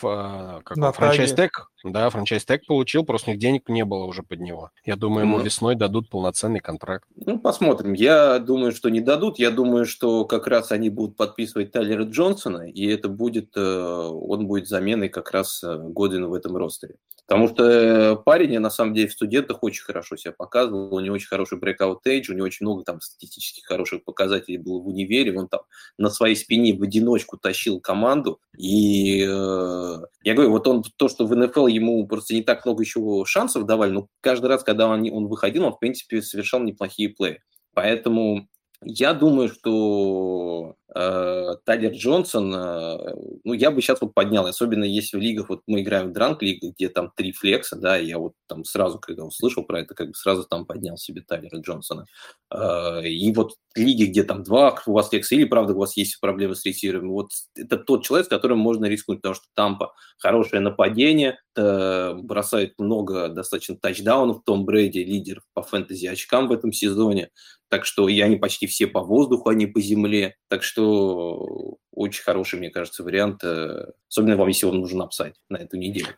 как 0.00 0.76
он, 0.76 0.92
франчайз 0.92 1.32
тег, 1.32 1.70
да, 1.84 2.10
франчайз 2.10 2.44
тег 2.44 2.66
получил, 2.66 3.04
просто 3.04 3.30
у 3.30 3.32
них 3.32 3.40
денег 3.40 3.68
не 3.68 3.84
было 3.84 4.04
уже 4.04 4.22
под 4.22 4.40
него. 4.40 4.70
Я 4.84 4.96
думаю, 4.96 5.26
ему 5.26 5.38
Ну. 5.38 5.44
весной 5.44 5.74
дадут 5.74 6.08
полноценный 6.10 6.60
контракт. 6.60 7.06
Ну, 7.16 7.38
посмотрим. 7.38 7.92
Я 7.92 8.38
думаю, 8.38 8.72
что 8.72 8.88
не 8.88 9.00
дадут. 9.00 9.38
Я 9.38 9.50
думаю, 9.50 9.86
что 9.86 10.24
как 10.24 10.46
раз 10.46 10.72
они 10.72 10.90
будут 10.90 11.16
подписывать 11.16 11.72
Тайлера 11.72 12.04
Джонсона, 12.04 12.68
и 12.68 12.86
это 12.86 13.08
будет, 13.08 13.56
э, 13.56 13.60
он 13.60 14.46
будет 14.46 14.68
заменой 14.68 15.08
как 15.08 15.30
раз 15.30 15.62
э, 15.64 15.76
Годвину 15.78 16.28
в 16.28 16.34
этом 16.34 16.56
ростере. 16.56 16.96
Потому 17.26 17.46
что 17.46 17.64
э, 17.64 18.16
парень, 18.16 18.58
на 18.58 18.70
самом 18.70 18.92
деле, 18.92 19.06
в 19.06 19.12
студентах 19.12 19.62
очень 19.62 19.84
хорошо 19.84 20.16
себя 20.16 20.32
показывал, 20.36 20.92
у 20.92 20.98
него 20.98 21.14
очень 21.14 21.28
хороший 21.28 21.58
breakout 21.58 21.98
age, 22.04 22.24
у 22.28 22.32
него 22.32 22.44
очень 22.44 22.66
много 22.66 22.82
там 22.82 23.00
статистически 23.00 23.60
хороших 23.64 24.02
показателей 24.02 24.58
было 24.58 24.80
в 24.80 24.88
универе, 24.88 25.38
он 25.38 25.46
там 25.46 25.60
на 25.96 26.10
своей 26.10 26.34
спине 26.34 26.74
в 26.74 26.82
одиночку 26.82 27.36
тащил 27.38 27.78
команду, 27.78 28.40
и 28.58 29.22
э, 29.22 29.89
я 30.22 30.34
говорю, 30.34 30.50
вот 30.50 30.66
он, 30.66 30.82
то, 30.96 31.08
что 31.08 31.26
в 31.26 31.34
НФЛ 31.34 31.66
ему 31.66 32.06
просто 32.06 32.34
не 32.34 32.42
так 32.42 32.64
много 32.64 32.82
еще 32.82 33.24
шансов 33.26 33.66
давали, 33.66 33.90
но 33.90 34.08
каждый 34.20 34.46
раз, 34.46 34.62
когда 34.62 34.88
он, 34.88 35.08
он 35.12 35.26
выходил, 35.26 35.64
он, 35.64 35.72
в 35.72 35.78
принципе, 35.78 36.22
совершал 36.22 36.60
неплохие 36.60 37.08
плей. 37.08 37.38
Поэтому 37.74 38.48
я 38.82 39.12
думаю, 39.12 39.50
что 39.50 40.76
э, 40.94 41.54
Тайлер 41.64 41.92
Джонсон, 41.92 42.54
э, 42.54 43.14
ну, 43.44 43.52
я 43.52 43.70
бы 43.70 43.82
сейчас 43.82 44.00
вот 44.00 44.14
поднял, 44.14 44.46
особенно 44.46 44.84
если 44.84 45.18
в 45.18 45.20
лигах, 45.20 45.50
вот 45.50 45.60
мы 45.66 45.82
играем 45.82 46.08
в 46.08 46.12
дранк 46.12 46.42
лигах, 46.42 46.72
где 46.72 46.88
там 46.88 47.12
три 47.14 47.32
флекса, 47.32 47.76
да, 47.76 47.96
я 47.96 48.18
вот 48.18 48.32
там 48.46 48.64
сразу, 48.64 48.98
когда 48.98 49.24
услышал 49.24 49.64
про 49.64 49.80
это, 49.80 49.94
как 49.94 50.08
бы 50.08 50.14
сразу 50.14 50.44
там 50.44 50.64
поднял 50.64 50.96
себе 50.96 51.20
Тайлера 51.20 51.58
Джонсона. 51.60 52.06
Э, 52.50 53.06
и 53.06 53.30
вот 53.34 53.52
лиги, 53.74 54.04
где 54.04 54.24
там 54.24 54.42
два 54.42 54.74
у 54.86 54.92
вас 54.92 55.10
флекса, 55.10 55.34
или, 55.34 55.44
правда, 55.44 55.74
у 55.74 55.78
вас 55.78 55.96
есть 55.98 56.18
проблемы 56.18 56.54
с 56.54 56.64
ресиверами, 56.64 57.08
вот 57.08 57.32
это 57.54 57.76
тот 57.76 58.02
человек, 58.04 58.26
с 58.26 58.30
которым 58.30 58.58
можно 58.58 58.86
рискнуть, 58.86 59.18
потому 59.18 59.34
что 59.34 59.44
Тампа 59.54 59.92
хорошее 60.18 60.62
нападение, 60.62 61.38
э, 61.54 62.14
бросает 62.14 62.74
много 62.78 63.28
достаточно 63.28 63.76
тачдаунов, 63.76 64.42
Том 64.44 64.64
Брэди 64.64 65.00
лидер 65.00 65.42
по 65.52 65.62
фэнтези 65.62 66.06
очкам 66.06 66.48
в 66.48 66.52
этом 66.52 66.72
сезоне, 66.72 67.28
так 67.70 67.86
что 67.86 68.08
и 68.08 68.20
они 68.20 68.36
почти 68.36 68.66
все 68.66 68.86
по 68.88 69.00
воздуху, 69.00 69.48
а 69.48 69.54
не 69.54 69.66
по 69.66 69.80
земле. 69.80 70.36
Так 70.48 70.64
что 70.64 71.78
очень 71.92 72.22
хороший, 72.22 72.58
мне 72.58 72.70
кажется, 72.70 73.04
вариант, 73.04 73.44
э, 73.44 73.92
особенно 74.08 74.36
вам, 74.36 74.48
если 74.48 74.66
вам 74.66 74.80
нужен 74.80 75.00
upside 75.00 75.36
на 75.48 75.56
эту 75.56 75.76
неделю. 75.76 76.08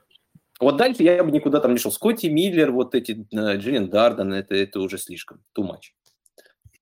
Вот 0.58 0.78
дальше 0.78 1.02
я 1.02 1.22
бы 1.22 1.30
никуда 1.30 1.60
там 1.60 1.72
не 1.72 1.78
шел. 1.78 1.92
Скотти 1.92 2.26
Миллер, 2.26 2.72
вот 2.72 2.94
эти, 2.94 3.26
э, 3.32 3.56
Джейлен 3.58 3.90
Дарден, 3.90 4.32
это, 4.32 4.54
это 4.54 4.80
уже 4.80 4.96
слишком, 4.96 5.44
too 5.56 5.64
much. 5.64 5.92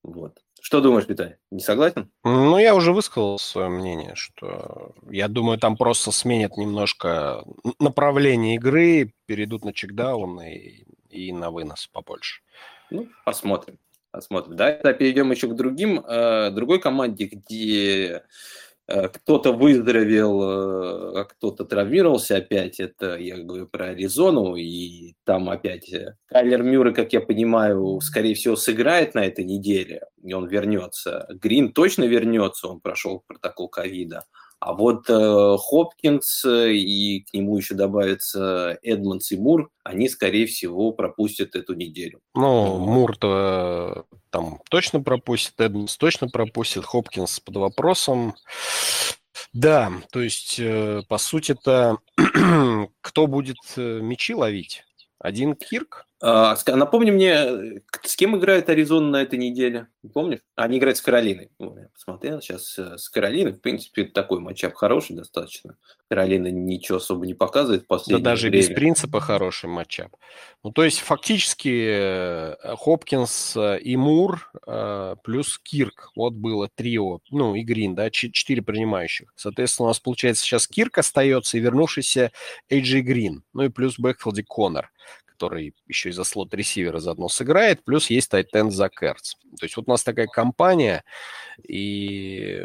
Вот. 0.04 0.38
Что 0.62 0.80
думаешь, 0.80 1.08
Виталий? 1.08 1.36
Не 1.50 1.60
согласен? 1.60 2.12
Ну, 2.22 2.58
я 2.58 2.74
уже 2.76 2.92
высказал 2.92 3.38
свое 3.38 3.70
мнение, 3.70 4.14
что 4.14 4.94
я 5.10 5.26
думаю, 5.26 5.58
там 5.58 5.76
просто 5.76 6.12
сменят 6.12 6.56
немножко 6.56 7.44
направление 7.80 8.54
игры, 8.54 9.14
перейдут 9.26 9.64
на 9.64 9.72
чекдаун 9.72 10.40
и, 10.42 10.84
и 11.08 11.32
на 11.32 11.50
вынос 11.50 11.88
побольше. 11.88 12.42
Ну, 12.90 13.08
посмотрим. 13.24 13.78
Посмотрим. 14.10 14.56
Да, 14.56 14.72
тогда 14.72 14.92
перейдем 14.92 15.30
еще 15.30 15.48
к 15.48 15.54
другим, 15.54 16.00
э, 16.00 16.50
другой 16.50 16.80
команде, 16.80 17.26
где 17.26 18.22
э, 18.88 19.08
кто-то 19.08 19.52
выздоровел, 19.52 21.16
а 21.16 21.24
кто-то 21.24 21.64
травмировался 21.64 22.38
опять. 22.38 22.80
Это 22.80 23.16
я 23.16 23.36
говорю 23.36 23.68
про 23.68 23.90
Аризону, 23.90 24.56
и 24.56 25.14
там 25.24 25.48
опять 25.48 25.94
Кайлер 26.26 26.62
Мюррей, 26.64 26.92
как 26.92 27.12
я 27.12 27.20
понимаю, 27.20 28.00
скорее 28.00 28.34
всего, 28.34 28.56
сыграет 28.56 29.14
на 29.14 29.24
этой 29.24 29.44
неделе, 29.44 30.02
и 30.22 30.32
он 30.32 30.48
вернется. 30.48 31.28
Грин 31.30 31.72
точно 31.72 32.04
вернется, 32.04 32.66
он 32.66 32.80
прошел 32.80 33.22
протокол 33.26 33.68
ковида. 33.68 34.24
А 34.60 34.74
вот 34.74 35.08
э, 35.08 35.56
Хопкинс 35.58 36.44
э, 36.44 36.74
и 36.74 37.20
к 37.20 37.32
нему 37.32 37.56
еще 37.56 37.74
добавится 37.74 38.78
Эдмонс 38.82 39.32
и 39.32 39.38
Мур, 39.38 39.70
они, 39.84 40.06
скорее 40.10 40.46
всего, 40.46 40.92
пропустят 40.92 41.56
эту 41.56 41.74
неделю. 41.74 42.20
Ну, 42.34 42.76
Мур-то 42.76 44.06
э, 44.10 44.16
там 44.28 44.60
точно 44.68 45.00
пропустит, 45.00 45.54
Эдмонс 45.58 45.96
точно 45.96 46.28
пропустит, 46.28 46.84
Хопкинс 46.84 47.40
под 47.40 47.56
вопросом. 47.56 48.34
Да, 49.54 49.90
то 50.12 50.20
есть, 50.20 50.56
э, 50.58 51.02
по 51.08 51.16
сути-то, 51.16 51.96
кто 53.00 53.26
будет 53.26 53.56
э, 53.76 54.00
мячи 54.02 54.34
ловить? 54.34 54.84
Один 55.18 55.56
Кирк? 55.56 56.06
А, 56.22 56.54
напомни 56.66 57.10
мне, 57.10 57.80
с 58.02 58.14
кем 58.14 58.36
играет 58.36 58.68
Аризона 58.68 59.08
на 59.08 59.22
этой 59.22 59.38
неделе? 59.38 59.86
Помнишь? 60.12 60.40
Они 60.54 60.76
играют 60.76 60.98
с 60.98 61.00
Каролиной. 61.00 61.50
Я 61.58 61.88
посмотрел 61.94 62.42
сейчас 62.42 62.78
э, 62.78 62.98
с 62.98 63.08
Каролиной. 63.08 63.52
В 63.52 63.60
принципе, 63.60 64.04
такой 64.04 64.38
матчап 64.40 64.74
хороший 64.74 65.16
достаточно. 65.16 65.76
Каролина 66.10 66.48
ничего 66.48 66.98
особо 66.98 67.26
не 67.26 67.32
показывает 67.32 67.86
последнее 67.86 68.22
Да 68.22 68.32
даже 68.32 68.48
время. 68.48 68.62
без 68.62 68.74
принципа 68.74 69.20
хороший 69.20 69.70
матчап. 69.70 70.14
Ну, 70.62 70.72
то 70.72 70.84
есть, 70.84 70.98
фактически, 70.98 71.86
э, 71.88 72.76
Хопкинс 72.76 73.56
э, 73.56 73.78
и 73.80 73.96
Мур 73.96 74.50
плюс 75.24 75.58
Кирк. 75.58 76.10
Вот 76.14 76.34
было 76.34 76.68
трио, 76.68 77.20
ну, 77.30 77.54
и 77.54 77.62
Грин, 77.62 77.94
да, 77.94 78.10
четыре 78.10 78.62
принимающих. 78.62 79.32
Соответственно, 79.36 79.86
у 79.86 79.88
нас, 79.88 80.00
получается, 80.00 80.44
сейчас 80.44 80.68
Кирк 80.68 80.98
остается 80.98 81.56
и 81.56 81.60
вернувшийся 81.60 82.30
Эй 82.68 82.77
Джей 82.77 83.00
Грин. 83.00 83.42
Ну, 83.52 83.64
и 83.64 83.68
плюс 83.68 83.98
Бэкфилд 83.98 84.44
Коннор 84.46 84.90
который 85.40 85.74
еще 85.88 86.10
и 86.10 86.12
за 86.12 86.24
слот 86.24 86.52
ресивера 86.52 86.98
заодно 86.98 87.28
сыграет, 87.28 87.82
плюс 87.82 88.10
есть 88.10 88.30
tight 88.30 88.55
end 88.55 88.70
Зак 88.70 88.90
Эртц. 88.90 89.34
То 89.58 89.64
есть 89.64 89.76
вот 89.76 89.88
у 89.88 89.90
нас 89.90 90.02
такая 90.02 90.26
компания, 90.26 91.02
и 91.66 92.62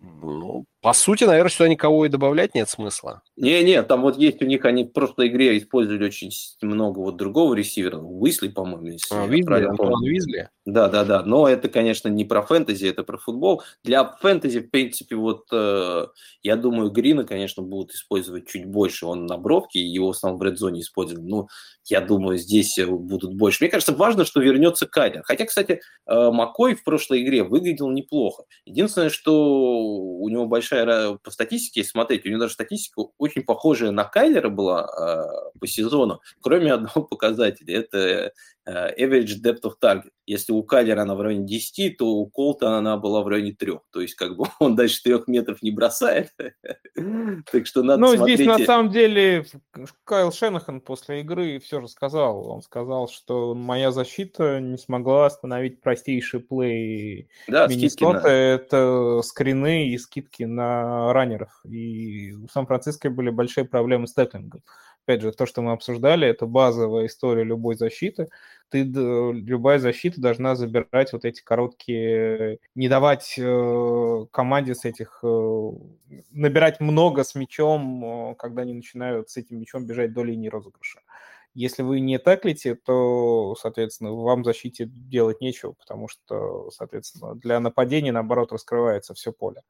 ну, 0.00 0.64
по 0.82 0.92
сути, 0.92 1.24
наверное, 1.24 1.50
сюда 1.50 1.68
никого 1.68 2.06
и 2.06 2.08
добавлять 2.08 2.54
нет 2.54 2.68
смысла. 2.68 3.22
Не-не, 3.36 3.82
там 3.82 4.02
вот 4.02 4.16
есть 4.18 4.40
у 4.42 4.46
них, 4.46 4.64
они 4.64 4.84
в 4.84 4.92
прошлой 4.92 5.28
игре 5.28 5.58
использовали 5.58 6.04
очень 6.04 6.30
много 6.62 6.98
вот 7.00 7.16
другого 7.16 7.54
ресивера, 7.54 7.98
Уэсли, 7.98 8.48
по-моему, 8.48 8.86
если 8.86 9.14
а, 9.14 9.26
Уэсли, 9.26 9.64
Антуан 9.64 10.04
Уэсли. 10.04 10.48
Да-да-да, 10.64 11.22
но 11.22 11.48
это, 11.48 11.68
конечно, 11.68 12.08
не 12.08 12.24
про 12.24 12.42
фэнтези, 12.42 12.86
это 12.86 13.04
про 13.04 13.18
футбол. 13.18 13.62
Для 13.84 14.04
фэнтези, 14.04 14.60
в 14.60 14.70
принципе, 14.70 15.16
вот 15.16 15.46
э, 15.52 16.06
я 16.42 16.56
думаю, 16.56 16.90
Грина, 16.90 17.24
конечно, 17.24 17.62
будут 17.62 17.92
использовать 17.92 18.48
чуть 18.48 18.66
больше. 18.66 19.06
Он 19.06 19.26
на 19.26 19.38
бровке, 19.38 19.80
его 19.80 20.08
в 20.08 20.10
основном 20.10 20.40
в 20.40 20.42
редзоне 20.42 20.80
использовали. 20.80 21.24
Ну, 21.24 21.48
я 21.84 22.00
думаю, 22.00 22.36
здесь 22.36 22.78
будут 22.84 23.34
больше. 23.34 23.62
Мне 23.62 23.70
кажется, 23.70 23.94
важно, 23.94 24.24
что 24.24 24.40
вернется 24.40 24.86
Кайдер. 24.86 25.22
Хотя, 25.24 25.46
кстати, 25.46 25.80
э, 26.06 26.30
Макой 26.30 26.74
в 26.74 26.82
прошлой 26.82 27.22
игре 27.22 27.44
выглядел 27.44 27.88
неплохо. 27.90 28.44
Единственное, 28.64 29.10
что 29.10 29.78
у 29.80 30.28
него 30.28 30.46
большая 30.46 30.75
по 31.22 31.30
статистике, 31.30 31.80
если 31.80 31.92
смотреть, 31.92 32.26
у 32.26 32.28
него 32.28 32.40
даже 32.40 32.54
статистика 32.54 33.02
очень 33.18 33.42
похожая 33.42 33.90
на 33.90 34.04
Кайлера 34.04 34.48
была 34.48 34.84
э, 35.54 35.58
по 35.58 35.66
сезону, 35.66 36.20
кроме 36.40 36.72
одного 36.74 37.02
показателя. 37.02 37.78
Это 37.80 38.32
Э, 38.66 38.92
average 38.98 39.40
depth 39.40 39.62
of 39.62 39.74
target. 39.80 40.10
Если 40.26 40.52
у 40.52 40.62
Каллера 40.64 41.02
она 41.02 41.14
в 41.14 41.20
районе 41.20 41.46
10, 41.46 41.98
то 41.98 42.06
у 42.06 42.26
Колта 42.26 42.76
она 42.76 42.96
была 42.96 43.22
в 43.22 43.28
районе 43.28 43.52
3. 43.52 43.72
То 43.92 44.00
есть 44.00 44.14
как 44.14 44.36
бы 44.36 44.46
он 44.58 44.74
дальше 44.74 45.02
3 45.02 45.20
метров 45.28 45.62
не 45.62 45.70
бросает. 45.70 46.32
так 47.52 47.66
что 47.66 47.82
надо 47.82 48.00
Ну, 48.00 48.16
здесь 48.16 48.44
на 48.44 48.58
самом 48.58 48.90
деле 48.90 49.46
Кайл 50.04 50.32
Шенахан 50.32 50.80
после 50.80 51.20
игры 51.20 51.60
все 51.60 51.80
же 51.80 51.88
сказал. 51.88 52.48
Он 52.48 52.62
сказал, 52.62 53.08
что 53.08 53.54
моя 53.54 53.92
защита 53.92 54.60
не 54.60 54.78
смогла 54.78 55.26
остановить 55.26 55.80
простейший 55.80 56.40
плей 56.40 57.28
да, 57.46 57.68
Миннесота. 57.68 58.28
Это 58.28 59.20
скрины 59.22 59.88
и 59.88 59.98
скидки 59.98 60.42
на 60.42 61.12
раннеров. 61.12 61.60
И 61.64 62.32
у 62.32 62.48
Сан-Франциско 62.48 63.10
были 63.10 63.30
большие 63.30 63.64
проблемы 63.64 64.08
с 64.08 64.14
теклингом 64.14 64.62
опять 65.06 65.22
же, 65.22 65.30
то, 65.32 65.46
что 65.46 65.62
мы 65.62 65.72
обсуждали, 65.72 66.26
это 66.26 66.46
базовая 66.46 67.06
история 67.06 67.44
любой 67.44 67.76
защиты. 67.76 68.28
Ты, 68.68 68.82
любая 68.82 69.78
защита 69.78 70.20
должна 70.20 70.56
забирать 70.56 71.12
вот 71.12 71.24
эти 71.24 71.40
короткие, 71.42 72.58
не 72.74 72.88
давать 72.88 73.36
э, 73.38 74.26
команде 74.32 74.74
с 74.74 74.84
этих, 74.84 75.20
э, 75.22 75.70
набирать 76.32 76.80
много 76.80 77.22
с 77.22 77.36
мячом, 77.36 78.32
э, 78.32 78.34
когда 78.34 78.62
они 78.62 78.74
начинают 78.74 79.30
с 79.30 79.36
этим 79.36 79.60
мячом 79.60 79.86
бежать 79.86 80.12
до 80.12 80.24
линии 80.24 80.48
розыгрыша. 80.48 81.00
Если 81.56 81.82
вы 81.82 82.00
не 82.00 82.18
таклите, 82.18 82.74
то, 82.74 83.54
соответственно, 83.58 84.12
вам 84.12 84.42
в 84.42 84.44
защите 84.44 84.84
делать 84.84 85.40
нечего, 85.40 85.72
потому 85.72 86.06
что, 86.06 86.70
соответственно, 86.70 87.34
для 87.34 87.60
нападения, 87.60 88.12
наоборот, 88.12 88.52
раскрывается 88.52 89.14
все 89.14 89.32
поле. 89.32 89.62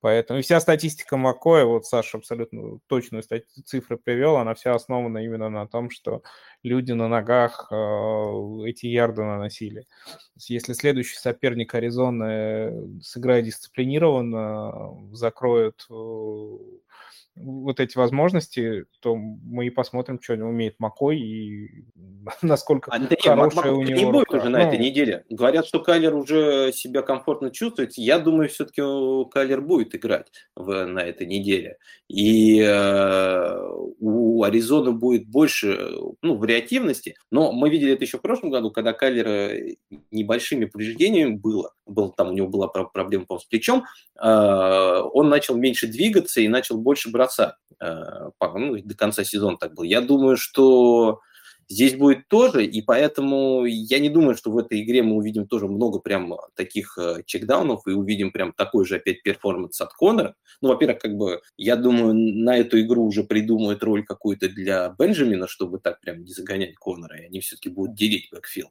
Поэтому 0.00 0.38
и 0.38 0.42
вся 0.42 0.60
статистика 0.60 1.18
Макоя, 1.18 1.66
вот 1.66 1.84
Саша 1.84 2.16
абсолютно 2.16 2.78
точную 2.86 3.22
стати- 3.22 3.44
цифры 3.66 3.98
привел, 3.98 4.36
она 4.36 4.54
вся 4.54 4.74
основана 4.74 5.18
именно 5.18 5.50
на 5.50 5.66
том, 5.68 5.90
что 5.90 6.22
люди 6.62 6.92
на 6.92 7.06
ногах 7.06 7.68
э, 7.70 7.74
эти 8.64 8.86
ярды 8.86 9.22
наносили. 9.22 9.86
Если 10.36 10.72
следующий 10.72 11.16
соперник 11.16 11.74
Аризоны 11.74 12.98
сыграет 13.02 13.44
дисциплинированно, 13.44 15.12
закроет 15.12 15.86
э, 15.90 16.58
вот 17.36 17.80
эти 17.80 17.96
возможности, 17.96 18.86
то 19.00 19.14
мы 19.14 19.66
и 19.66 19.70
посмотрим, 19.70 20.20
что 20.20 20.34
умеет 20.34 20.76
Макой 20.78 21.18
и 21.18 21.84
насколько 22.42 22.90
а, 22.90 22.98
да 22.98 23.16
хорошая 23.20 23.72
у 23.72 23.82
него 23.82 23.98
не 23.98 24.04
будет 24.06 24.30
рука. 24.30 24.38
уже 24.38 24.48
на 24.48 24.58
ну, 24.58 24.64
этой 24.64 24.78
неделе. 24.78 25.24
Говорят, 25.28 25.66
что 25.66 25.80
Кайлер 25.80 26.14
уже 26.14 26.72
себя 26.72 27.02
комфортно 27.02 27.50
чувствует. 27.50 27.92
Я 27.96 28.18
думаю, 28.18 28.48
все-таки 28.48 28.82
Кайлер 29.30 29.60
будет 29.60 29.94
играть 29.94 30.26
в, 30.54 30.86
на 30.86 31.00
этой 31.00 31.26
неделе. 31.26 31.78
И 32.08 32.60
э, 32.60 33.68
у 34.00 34.42
Аризоны 34.42 34.92
будет 34.92 35.28
больше 35.28 35.78
ну, 36.22 36.36
вариативности. 36.36 37.14
Но 37.30 37.52
мы 37.52 37.70
видели 37.70 37.92
это 37.92 38.04
еще 38.04 38.18
в 38.18 38.22
прошлом 38.22 38.50
году, 38.50 38.70
когда 38.70 38.92
Кайлер 38.92 39.76
небольшими 40.10 40.64
повреждениями 40.64 41.34
было. 41.34 41.72
Был, 41.86 42.10
там 42.10 42.28
у 42.28 42.32
него 42.32 42.48
была 42.48 42.68
проблема 42.68 43.26
с 43.38 43.44
плечом. 43.44 43.84
Э, 44.20 45.00
он 45.12 45.28
начал 45.28 45.56
меньше 45.56 45.86
двигаться 45.86 46.40
и 46.40 46.48
начал 46.48 46.78
больше 46.78 47.10
бросать. 47.10 47.54
Э, 47.80 48.30
ну, 48.40 48.76
до 48.82 48.94
конца 48.96 49.24
сезона 49.24 49.56
так 49.56 49.74
было. 49.74 49.84
Я 49.84 50.00
думаю, 50.00 50.36
что 50.36 51.20
Здесь 51.68 51.96
будет 51.96 52.28
тоже, 52.28 52.64
и 52.64 52.80
поэтому 52.80 53.64
я 53.64 53.98
не 53.98 54.08
думаю, 54.08 54.36
что 54.36 54.52
в 54.52 54.58
этой 54.58 54.82
игре 54.82 55.02
мы 55.02 55.16
увидим 55.16 55.48
тоже 55.48 55.66
много 55.66 55.98
прям 55.98 56.34
таких 56.54 56.96
э, 56.96 57.22
checkdown 57.26 57.75
ов 57.75 57.86
и 57.88 57.90
увидим 57.90 58.30
прям 58.30 58.52
такой 58.52 58.84
же 58.84 58.96
опять 58.96 59.22
перформанс 59.24 59.80
от 59.80 59.92
Конора. 59.92 60.36
Ну, 60.62 60.68
во-первых, 60.68 61.00
как 61.00 61.16
бы, 61.16 61.42
я 61.56 61.74
думаю, 61.74 62.14
на 62.14 62.56
эту 62.56 62.80
игру 62.80 63.04
уже 63.04 63.24
придумают 63.24 63.82
роль 63.82 64.04
какую-то 64.04 64.48
для 64.48 64.94
Бенджамина, 64.96 65.48
чтобы 65.48 65.78
так 65.80 66.00
прям 66.00 66.22
не 66.22 66.32
загонять 66.32 66.76
Конора, 66.76 67.18
и 67.18 67.26
они 67.26 67.40
все-таки 67.40 67.68
будут 67.68 67.96
делить 67.96 68.28
бэкфилд. 68.30 68.70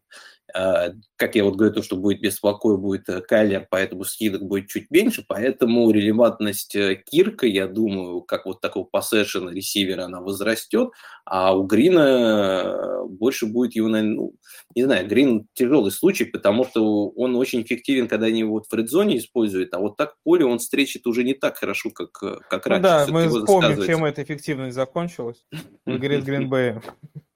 А, 0.54 0.92
как 1.18 1.36
я 1.36 1.44
вот 1.44 1.56
говорю, 1.56 1.74
то, 1.74 1.82
что 1.82 1.98
будет 1.98 2.22
без 2.22 2.40
покоя, 2.40 2.78
будет 2.78 3.10
э, 3.10 3.20
Кайлер, 3.22 3.68
поэтому 3.70 4.06
скидок 4.06 4.44
будет 4.44 4.68
чуть 4.68 4.90
меньше, 4.90 5.26
поэтому 5.28 5.92
релевантность 5.92 6.76
э, 6.76 7.04
Кирка, 7.06 7.46
я 7.46 7.68
думаю, 7.68 8.22
как 8.22 8.46
вот 8.46 8.62
такого 8.62 8.86
поссешена 8.86 9.52
ресивера, 9.52 10.06
она 10.06 10.22
возрастет, 10.22 10.92
а 11.26 11.58
у 11.58 11.64
Грина 11.64 12.85
больше 13.08 13.46
будет 13.46 13.76
его, 13.76 13.88
наверное, 13.88 14.16
ну, 14.16 14.34
не 14.76 14.84
знаю, 14.84 15.08
Грин 15.08 15.48
тяжелый 15.54 15.92
случай, 15.92 16.26
потому 16.26 16.66
что 16.66 17.10
он 17.10 17.36
очень 17.36 17.62
эффективен, 17.62 18.08
когда 18.08 18.28
они 18.28 18.40
его 18.40 18.54
вот 18.54 18.66
в 18.70 18.74
редзоне 18.74 19.18
используют, 19.18 19.74
а 19.74 19.80
вот 19.80 19.98
так 19.98 20.14
в 20.16 20.24
поле 20.24 20.46
он 20.46 20.60
встречит 20.60 21.08
уже 21.08 21.24
не 21.24 21.34
так 21.34 21.58
хорошо, 21.58 21.92
как, 21.92 22.12
как 22.12 22.68
раньше. 22.68 22.84
да, 22.84 23.08
мы 23.10 23.28
вспомним, 23.30 23.84
чем 23.86 24.06
эта 24.06 24.24
эффективность 24.24 24.76
закончилась 24.76 25.46
в 25.86 25.96
игре 25.96 26.22
с 26.22 26.26
Гринбеем. 26.26 26.82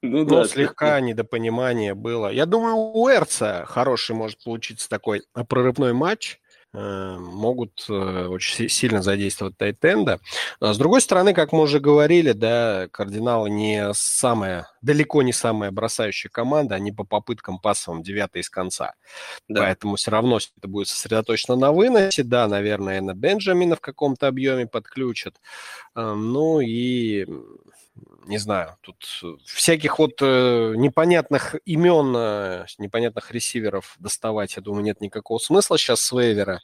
Ну, 0.01 0.23
да, 0.25 0.45
слегка 0.45 0.99
недопонимание 1.01 1.93
было. 1.93 2.31
Я 2.31 2.45
думаю, 2.45 2.75
у 2.75 3.09
Эрца 3.09 3.65
хороший 3.67 4.15
может 4.15 4.43
получиться 4.43 4.87
такой 4.89 5.23
прорывной 5.47 5.93
матч. 5.93 6.39
Э, 6.71 7.17
могут 7.17 7.83
э, 7.89 8.27
очень 8.27 8.69
сильно 8.69 9.01
задействовать 9.01 9.57
тайтенда. 9.57 10.19
С 10.61 10.77
другой 10.77 11.01
стороны, 11.01 11.33
как 11.33 11.51
мы 11.51 11.61
уже 11.61 11.79
говорили, 11.79 12.31
да, 12.31 12.87
кардиналы 12.91 13.49
не 13.49 13.91
самая, 13.93 14.69
далеко 14.81 15.21
не 15.21 15.33
самая 15.33 15.71
бросающая 15.71 16.29
команда, 16.29 16.75
они 16.75 16.91
по 16.91 17.03
попыткам 17.03 17.59
пассовым 17.59 18.03
девятый 18.03 18.41
из 18.41 18.49
конца. 18.49 18.93
Да. 19.47 19.61
Поэтому 19.61 19.95
все 19.95 20.11
равно 20.11 20.37
это 20.37 20.67
будет 20.67 20.87
сосредоточено 20.87 21.55
на 21.55 21.71
выносе. 21.71 22.23
Да, 22.23 22.47
наверное, 22.47 23.01
на 23.01 23.13
Бенджамина 23.13 23.75
в 23.75 23.81
каком-то 23.81 24.27
объеме 24.27 24.67
подключат. 24.67 25.35
Э, 25.95 26.13
ну 26.13 26.59
и 26.59 27.25
не 28.25 28.37
знаю, 28.37 28.77
тут 28.81 29.03
всяких 29.43 29.99
вот 29.99 30.21
э, 30.21 30.73
непонятных 30.75 31.55
имен, 31.65 32.13
э, 32.15 32.65
непонятных 32.77 33.31
ресиверов 33.31 33.95
доставать, 33.99 34.55
я 34.55 34.61
думаю, 34.61 34.83
нет 34.83 35.01
никакого 35.01 35.39
смысла 35.39 35.77
сейчас 35.77 36.01
с 36.01 36.11
вейвера. 36.11 36.61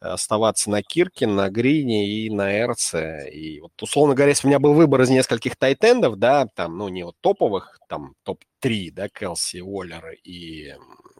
Оставаться 0.00 0.70
на 0.70 0.82
Кирке, 0.82 1.26
на 1.26 1.48
Грине 1.50 2.08
и 2.08 2.30
на 2.30 2.58
Эрце. 2.58 3.28
И 3.30 3.60
вот, 3.60 3.72
условно 3.80 4.14
говоря, 4.14 4.30
если 4.30 4.46
у 4.46 4.50
меня 4.50 4.58
был 4.58 4.74
выбор 4.74 5.02
из 5.02 5.10
нескольких 5.10 5.56
тайтендов, 5.56 6.16
да, 6.16 6.46
там, 6.46 6.78
ну, 6.78 6.88
не 6.88 7.04
вот 7.04 7.16
топовых, 7.20 7.78
там, 7.88 8.14
топ-3, 8.24 8.90
да, 8.92 9.08
Келси, 9.08 9.60
Уоллер 9.60 10.16
и 10.24 10.74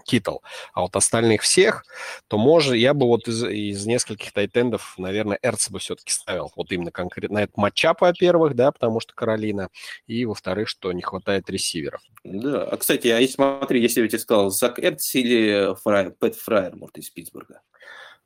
Китл, 0.04 0.38
а 0.72 0.82
вот 0.82 0.96
остальных 0.96 1.42
всех, 1.42 1.84
то 2.28 2.38
может, 2.38 2.74
я 2.74 2.94
бы 2.94 3.06
вот 3.06 3.28
из, 3.28 3.44
из 3.44 3.86
нескольких 3.86 4.32
тайтендов, 4.32 4.94
наверное, 4.96 5.38
Эрца 5.42 5.70
бы 5.70 5.78
все-таки 5.78 6.12
ставил. 6.12 6.50
Вот 6.56 6.72
именно 6.72 6.90
конкретно 6.90 7.38
на 7.38 7.42
этот 7.42 7.56
матчап, 7.56 8.00
во-первых, 8.00 8.54
да, 8.54 8.72
потому 8.72 9.00
что 9.00 9.14
Каролина, 9.14 9.68
и, 10.06 10.24
во-вторых, 10.24 10.68
что 10.68 10.92
не 10.92 11.02
хватает 11.02 11.50
ресиверов. 11.50 12.00
Да, 12.24 12.64
а, 12.64 12.76
кстати, 12.76 13.08
а 13.08 13.18
если, 13.18 13.34
смотри, 13.34 13.82
если 13.82 14.00
я 14.00 14.08
тебе 14.08 14.18
сказал, 14.18 14.50
Зак 14.50 14.78
Эрц 14.78 15.14
или 15.14 15.74
Фрай, 15.82 16.10
Пэт 16.10 16.36
Фрайер, 16.36 16.76
может, 16.76 16.98
из 16.98 17.10
Питтсбурга? 17.10 17.60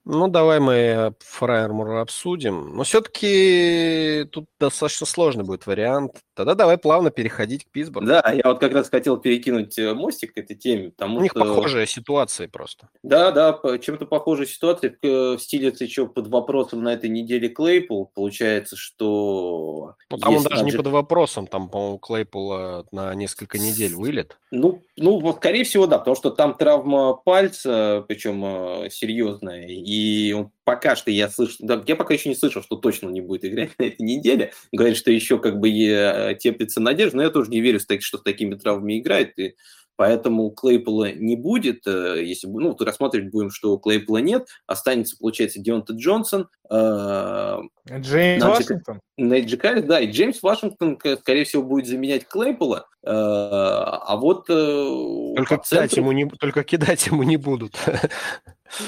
Ну, 0.05 0.29
давай 0.29 0.61
мы 0.61 1.15
Фрайермура 1.21 2.03
обсудим. 2.03 2.77
Но 2.77 2.85
все-таки 2.85 4.27
тут 4.31 4.47
достаточно 4.61 5.07
сложный 5.07 5.45
будет 5.45 5.67
вариант. 5.67 6.21
Тогда 6.35 6.55
давай 6.55 6.77
плавно 6.77 7.11
переходить 7.11 7.65
к 7.65 7.71
Питтсбургу. 7.71 8.07
Да, 8.07 8.23
я 8.33 8.43
вот 8.45 8.59
как 8.59 8.73
раз 8.73 8.91
хотел 8.91 9.17
перекинуть 9.17 9.79
э, 9.79 9.95
мостик 9.95 10.35
к 10.35 10.39
этой 10.39 10.57
теме. 10.57 10.91
Потому 10.91 11.19
У 11.19 11.23
них 11.23 11.31
что... 11.31 11.41
похожая 11.41 11.87
ситуация 11.87 12.49
просто. 12.49 12.89
Да, 13.03 13.31
да, 13.31 13.59
чем-то 13.79 14.07
похожая 14.07 14.47
ситуация. 14.47 14.95
В 15.03 15.39
стиле 15.39 15.75
еще 15.79 16.07
под 16.07 16.29
вопросом 16.29 16.83
на 16.83 16.93
этой 16.93 17.09
неделе 17.09 17.49
Клейпул. 17.49 18.11
Получается, 18.15 18.77
что... 18.77 19.95
Ну, 20.11 20.19
там 20.19 20.37
он 20.37 20.43
даже 20.43 20.65
не 20.65 20.73
под 20.73 20.89
вопросом. 20.89 21.47
Там, 21.47 21.69
по-моему, 21.69 21.99
Клейпул 21.99 22.85
на 22.93 23.15
несколько 23.15 23.59
недель 23.59 23.95
вылет. 23.95 24.39
Ну, 24.51 24.83
ну, 24.97 25.33
скорее 25.33 25.65
всего, 25.65 25.87
да, 25.87 25.99
потому 25.99 26.15
что 26.15 26.31
там 26.31 26.55
травма 26.55 27.15
пальца, 27.15 28.05
причем 28.07 28.45
э, 28.45 28.91
серьезная, 28.91 29.67
и 29.67 29.94
он 30.37 30.51
пока 30.65 30.97
что 30.97 31.11
я 31.11 31.29
слышу, 31.29 31.57
да, 31.61 31.83
я 31.87 31.97
пока 31.97 32.15
еще 32.15 32.29
не 32.29 32.35
слышал, 32.35 32.63
что 32.63 32.77
точно 32.77 33.09
не 33.09 33.21
будет 33.21 33.45
играть 33.45 33.71
на 33.79 33.85
этой 33.85 34.03
неделе. 34.03 34.53
Говорит, 34.73 34.97
что 34.97 35.11
еще 35.11 35.39
как 35.39 35.59
бы 35.59 35.71
э, 35.71 36.37
теплится 36.39 36.81
надежда, 36.81 37.19
но 37.19 37.23
я 37.23 37.31
тоже 37.31 37.51
не 37.51 37.61
верю, 37.61 37.81
что 37.81 37.99
с 37.99 38.23
такими 38.23 38.55
травмами 38.55 38.99
играет. 39.01 39.39
И 39.39 39.55
Поэтому 39.97 40.51
Клейпола 40.51 41.13
не 41.13 41.37
будет. 41.37 41.87
Э, 41.87 42.21
если 42.23 42.49
ну, 42.49 42.77
рассматривать 42.79 43.31
будем, 43.31 43.51
что 43.51 43.79
Клейпола 43.79 44.19
нет, 44.19 44.49
останется, 44.67 45.17
получается, 45.17 45.61
Дионта 45.61 45.93
Джонсон. 45.93 46.49
Э, 46.69 47.61
Джеймс 47.89 48.45
Вашингтон. 48.45 49.01
Каррис, 49.17 49.85
да, 49.85 50.01
и 50.01 50.11
Джеймс 50.11 50.43
Вашингтон, 50.43 50.99
скорее 51.21 51.45
всего, 51.45 51.63
будет 51.63 51.87
заменять 51.87 52.27
Клейпола. 52.27 52.89
Э, 53.05 53.11
а 53.11 54.17
вот... 54.17 54.47
Только, 54.47 55.59
центру... 55.59 55.69
кидать 55.69 55.97
ему 55.97 56.13
не, 56.13 56.29
только 56.29 56.65
кидать 56.65 57.07
ему 57.07 57.23
не 57.23 57.37
будут. 57.37 57.77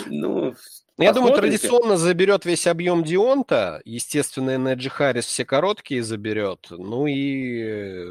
Ну, 0.06 0.52
ну, 0.98 1.04
я 1.04 1.12
думаю, 1.12 1.34
традиционно 1.34 1.96
заберет 1.98 2.46
весь 2.46 2.66
объем 2.66 3.04
Дионта. 3.04 3.82
Естественно, 3.84 4.56
Неджи 4.56 4.88
Харрис 4.88 5.26
все 5.26 5.44
короткие 5.44 6.02
заберет. 6.02 6.68
Ну 6.70 7.06
и 7.06 8.02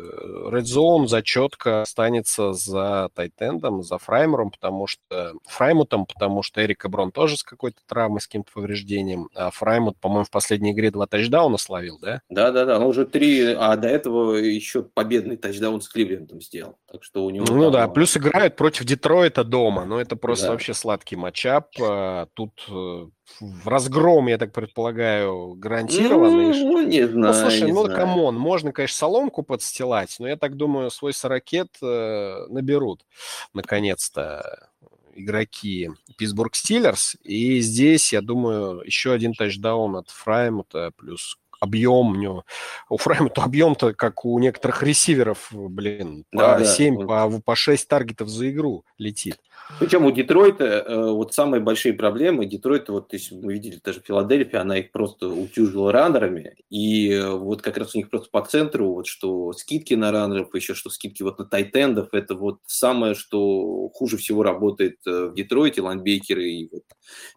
Red 0.49 0.65
Zone 0.65 1.07
зачетка 1.07 1.81
останется 1.81 2.53
за 2.53 3.09
Тайтендом, 3.15 3.81
за 3.81 3.97
Фраймером, 3.97 4.51
потому 4.51 4.85
что 4.85 5.33
Фраймутом, 5.45 6.05
потому 6.05 6.43
что 6.43 6.63
Эрика 6.63 6.87
Брон 6.87 7.11
тоже 7.11 7.37
с 7.37 7.43
какой-то 7.43 7.79
травмой, 7.87 8.21
с 8.21 8.27
каким-то 8.27 8.51
повреждением. 8.53 9.29
А 9.33 9.49
Фраймут, 9.49 9.97
по-моему, 9.97 10.25
в 10.25 10.29
последней 10.31 10.71
игре 10.71 10.91
два 10.91 11.07
тачдауна 11.07 11.57
словил, 11.57 11.97
да? 11.99 12.21
Да-да-да, 12.29 12.77
он 12.77 12.83
уже 12.83 13.05
три, 13.05 13.41
а 13.57 13.75
до 13.77 13.87
этого 13.87 14.35
еще 14.35 14.83
победный 14.83 15.37
тачдаун 15.37 15.81
с 15.81 15.89
Кливлендом 15.89 16.39
сделал. 16.39 16.77
Так 16.91 17.03
что 17.03 17.25
у 17.25 17.31
него... 17.31 17.47
Ну 17.49 17.63
там... 17.63 17.71
да, 17.71 17.87
плюс 17.87 18.15
играют 18.15 18.55
против 18.55 18.85
Детройта 18.85 19.43
дома. 19.43 19.85
Ну 19.85 19.97
это 19.97 20.15
просто 20.15 20.47
да. 20.47 20.51
вообще 20.51 20.75
сладкий 20.75 21.15
matchup. 21.15 21.69
А 21.81 22.27
тут 22.35 22.51
Э, 22.74 22.74
в 22.75 23.67
разгром, 23.67 24.27
я 24.27 24.37
так 24.37 24.51
предполагаю, 24.51 25.53
гарантированный. 25.55 26.63
Ну, 26.63 26.81
не 26.85 27.07
знаю. 27.07 27.33
Ну, 27.33 27.33
слушай, 27.33 27.71
ну, 27.71 27.85
знаю. 27.85 27.99
come 27.99 28.21
on, 28.21 28.37
можно, 28.37 28.71
конечно, 28.71 28.97
соломку 28.97 29.43
подстилать, 29.43 30.15
но 30.19 30.27
я 30.27 30.37
так 30.37 30.55
думаю, 30.55 30.91
свой 30.91 31.13
сорокет 31.13 31.69
э, 31.81 32.45
наберут, 32.49 33.05
наконец-то, 33.53 34.69
игроки 35.15 35.91
Питтсбург 36.17 36.55
Стиллерс. 36.55 37.15
И 37.23 37.59
здесь, 37.61 38.13
я 38.13 38.21
думаю, 38.21 38.81
еще 38.85 39.11
один 39.11 39.33
тачдаун 39.33 39.95
от 39.95 40.09
Фраймута, 40.09 40.91
плюс 40.97 41.37
объем 41.59 42.11
у 42.11 42.15
него. 42.15 42.45
У 42.89 42.97
Фраймута 42.97 43.43
объем-то, 43.43 43.93
как 43.93 44.25
у 44.25 44.37
некоторых 44.39 44.83
ресиверов, 44.83 45.49
блин, 45.51 46.25
по 46.31 46.59
да, 46.59 46.65
7, 46.65 46.99
да. 46.99 47.05
по, 47.05 47.41
по 47.41 47.55
6 47.55 47.87
таргетов 47.87 48.29
за 48.29 48.49
игру 48.49 48.85
летит. 48.97 49.37
Причем 49.79 50.05
у 50.05 50.11
Детройта 50.11 50.63
э, 50.63 51.11
вот 51.11 51.33
самые 51.33 51.59
большие 51.59 51.93
проблемы. 51.93 52.45
Детройт, 52.45 52.89
вот 52.89 53.11
если 53.13 53.35
мы 53.35 53.53
видели 53.53 53.79
даже 53.83 53.99
Филадельфия, 53.99 54.61
она 54.61 54.77
их 54.77 54.91
просто 54.91 55.27
утюжила 55.27 55.91
раннерами. 55.91 56.55
И 56.69 57.11
э, 57.11 57.29
вот 57.31 57.61
как 57.61 57.77
раз 57.77 57.95
у 57.95 57.97
них 57.97 58.09
просто 58.09 58.29
по 58.29 58.41
центру, 58.45 58.93
вот 58.93 59.07
что 59.07 59.51
скидки 59.53 59.93
на 59.95 60.11
раннеров, 60.11 60.53
еще 60.53 60.75
что 60.75 60.89
скидки 60.89 61.23
вот 61.23 61.39
на 61.39 61.45
тайтендов, 61.45 62.09
это 62.13 62.35
вот 62.35 62.59
самое, 62.67 63.15
что 63.15 63.89
хуже 63.89 64.17
всего 64.17 64.43
работает 64.43 64.97
э, 65.07 65.27
в 65.27 65.33
Детройте, 65.33 65.81
лайнбекеры 65.81 66.47
и 66.47 66.69
вот 66.71 66.83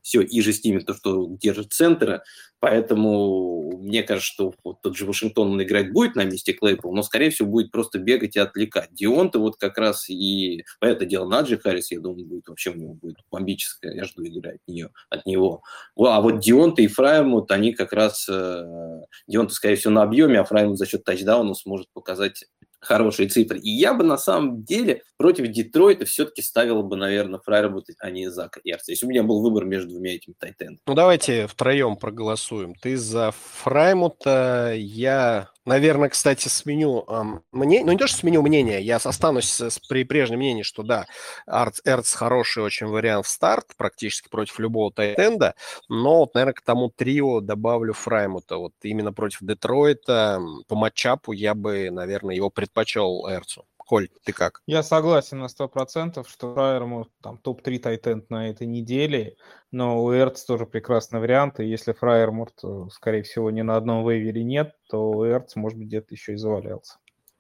все, 0.02 0.20
и 0.20 0.40
же 0.40 0.52
с 0.52 0.62
ними 0.62 0.80
то, 0.80 0.94
что 0.94 1.26
держит 1.40 1.72
центра. 1.72 2.22
Поэтому 2.60 3.78
мне 3.78 4.02
кажется, 4.02 4.32
что 4.32 4.54
вот 4.64 4.82
тот 4.82 4.96
же 4.96 5.06
Вашингтон 5.06 5.52
он 5.52 5.62
играть 5.62 5.92
будет 5.92 6.16
на 6.16 6.24
месте 6.24 6.52
Клейпл, 6.52 6.92
но, 6.92 7.02
скорее 7.02 7.30
всего, 7.30 7.48
будет 7.48 7.70
просто 7.70 7.98
бегать 7.98 8.36
и 8.36 8.40
отвлекать. 8.40 8.92
Дионта 8.92 9.38
вот 9.38 9.56
как 9.56 9.78
раз 9.78 10.08
и... 10.08 10.64
Это 10.80 11.04
дело 11.04 11.28
Наджи 11.28 11.58
Харрис, 11.58 11.90
я 11.90 12.00
думаю, 12.00 12.26
будет 12.26 12.48
вообще 12.48 12.70
у 12.70 12.74
него 12.74 12.94
будет 12.94 13.18
бомбическая. 13.30 13.94
Я 13.94 14.04
жду 14.04 14.22
игры 14.22 14.54
от, 14.54 14.60
нее, 14.66 14.90
от 15.08 15.26
него. 15.26 15.62
А 15.96 16.20
вот 16.20 16.40
Дионта 16.40 16.82
и 16.82 16.86
Фраймут, 16.86 17.50
они 17.50 17.72
как 17.72 17.92
раз... 17.92 18.28
Э, 18.28 19.02
Дионта, 19.26 19.54
скорее 19.54 19.76
всего, 19.76 19.92
на 19.92 20.02
объеме, 20.02 20.40
а 20.40 20.44
Фраймут 20.44 20.78
за 20.78 20.86
счет 20.86 21.04
тачдауна 21.04 21.54
сможет 21.54 21.88
показать 21.92 22.44
хорошие 22.80 23.28
цифры. 23.28 23.58
И 23.58 23.70
я 23.70 23.94
бы 23.94 24.04
на 24.04 24.18
самом 24.18 24.62
деле 24.62 25.02
против 25.16 25.48
Детройта 25.48 26.04
все-таки 26.04 26.42
ставил 26.42 26.82
бы, 26.82 26.96
наверное, 26.96 27.40
Фрайербута, 27.40 27.92
а 27.98 28.10
не 28.10 28.30
Зака 28.30 28.60
Эрца. 28.64 28.92
Если 28.92 29.06
у 29.06 29.08
меня 29.08 29.22
был 29.22 29.42
выбор 29.42 29.64
между 29.64 29.90
двумя 29.90 30.14
этими 30.14 30.34
тайтендами. 30.38 30.80
Ну, 30.86 30.94
давайте 30.94 31.46
втроем 31.46 31.96
проголосуем. 31.96 32.74
Ты 32.74 32.96
за 32.96 33.32
Фраймута, 33.62 34.74
я 34.76 35.48
Наверное, 35.68 36.08
кстати, 36.08 36.48
сменю 36.48 37.04
эм, 37.08 37.42
мнение, 37.52 37.84
ну 37.84 37.92
не 37.92 37.98
то, 37.98 38.06
что 38.06 38.20
сменю 38.20 38.40
мнение, 38.40 38.80
я 38.80 38.96
останусь 38.96 39.50
с, 39.50 39.78
при 39.86 40.04
прежнем 40.04 40.38
мнении, 40.38 40.62
что 40.62 40.82
да, 40.82 41.04
Арц, 41.46 41.80
Эрц 41.84 42.14
хороший 42.14 42.62
очень 42.62 42.86
вариант 42.86 43.26
в 43.26 43.28
старт, 43.28 43.66
практически 43.76 44.30
против 44.30 44.58
любого 44.60 44.90
тайтенда, 44.90 45.54
но 45.90 46.20
вот, 46.20 46.32
наверное, 46.32 46.54
к 46.54 46.62
тому 46.62 46.88
трио 46.88 47.40
добавлю 47.40 47.92
Фраймута. 47.92 48.56
Вот 48.56 48.72
именно 48.82 49.12
против 49.12 49.40
Детройта 49.42 50.40
по 50.68 50.74
матчапу 50.74 51.32
я 51.32 51.54
бы, 51.54 51.90
наверное, 51.90 52.34
его 52.34 52.48
предпочел 52.68 53.26
Эрцу. 53.28 53.64
Коль, 53.76 54.08
ты 54.24 54.32
как? 54.32 54.60
Я 54.66 54.82
согласен 54.82 55.38
на 55.38 55.46
100%, 55.46 56.26
что 56.28 56.52
Фрайерму 56.52 57.08
там 57.22 57.38
топ-3 57.38 57.78
тайтенд 57.78 58.28
на 58.28 58.50
этой 58.50 58.66
неделе, 58.66 59.36
но 59.72 60.04
у 60.04 60.12
Эрц 60.12 60.44
тоже 60.44 60.66
прекрасный 60.66 61.20
вариант, 61.20 61.58
и 61.58 61.64
если 61.64 61.92
Фрайермурт, 61.92 62.60
скорее 62.92 63.22
всего, 63.22 63.50
ни 63.50 63.62
на 63.62 63.76
одном 63.76 64.06
вейвере 64.06 64.44
нет, 64.44 64.74
то 64.90 65.10
у 65.10 65.24
Эрц, 65.24 65.56
может 65.56 65.78
быть, 65.78 65.88
где-то 65.88 66.14
еще 66.14 66.34
и 66.34 66.36
завалялся. 66.36 66.98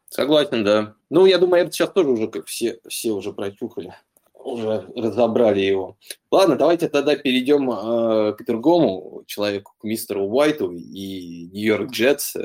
Согласен, 0.08 0.64
да. 0.64 0.94
Ну, 1.10 1.26
я 1.26 1.36
думаю, 1.36 1.64
Эрц 1.64 1.74
сейчас 1.74 1.90
тоже 1.90 2.08
уже, 2.08 2.28
как 2.28 2.46
все, 2.46 2.80
все 2.88 3.10
уже 3.10 3.34
прочухали 3.34 3.94
уже 4.52 4.86
разобрали 4.94 5.60
его. 5.60 5.96
Ладно, 6.30 6.56
давайте 6.56 6.88
тогда 6.88 7.16
перейдем 7.16 7.70
э, 7.70 8.34
к 8.34 8.44
другому 8.44 9.22
человеку, 9.26 9.74
к 9.78 9.84
мистеру 9.84 10.26
Уайту 10.26 10.72
и 10.72 11.48
Нью-Йорк 11.52 11.90
Джетс. 11.90 12.36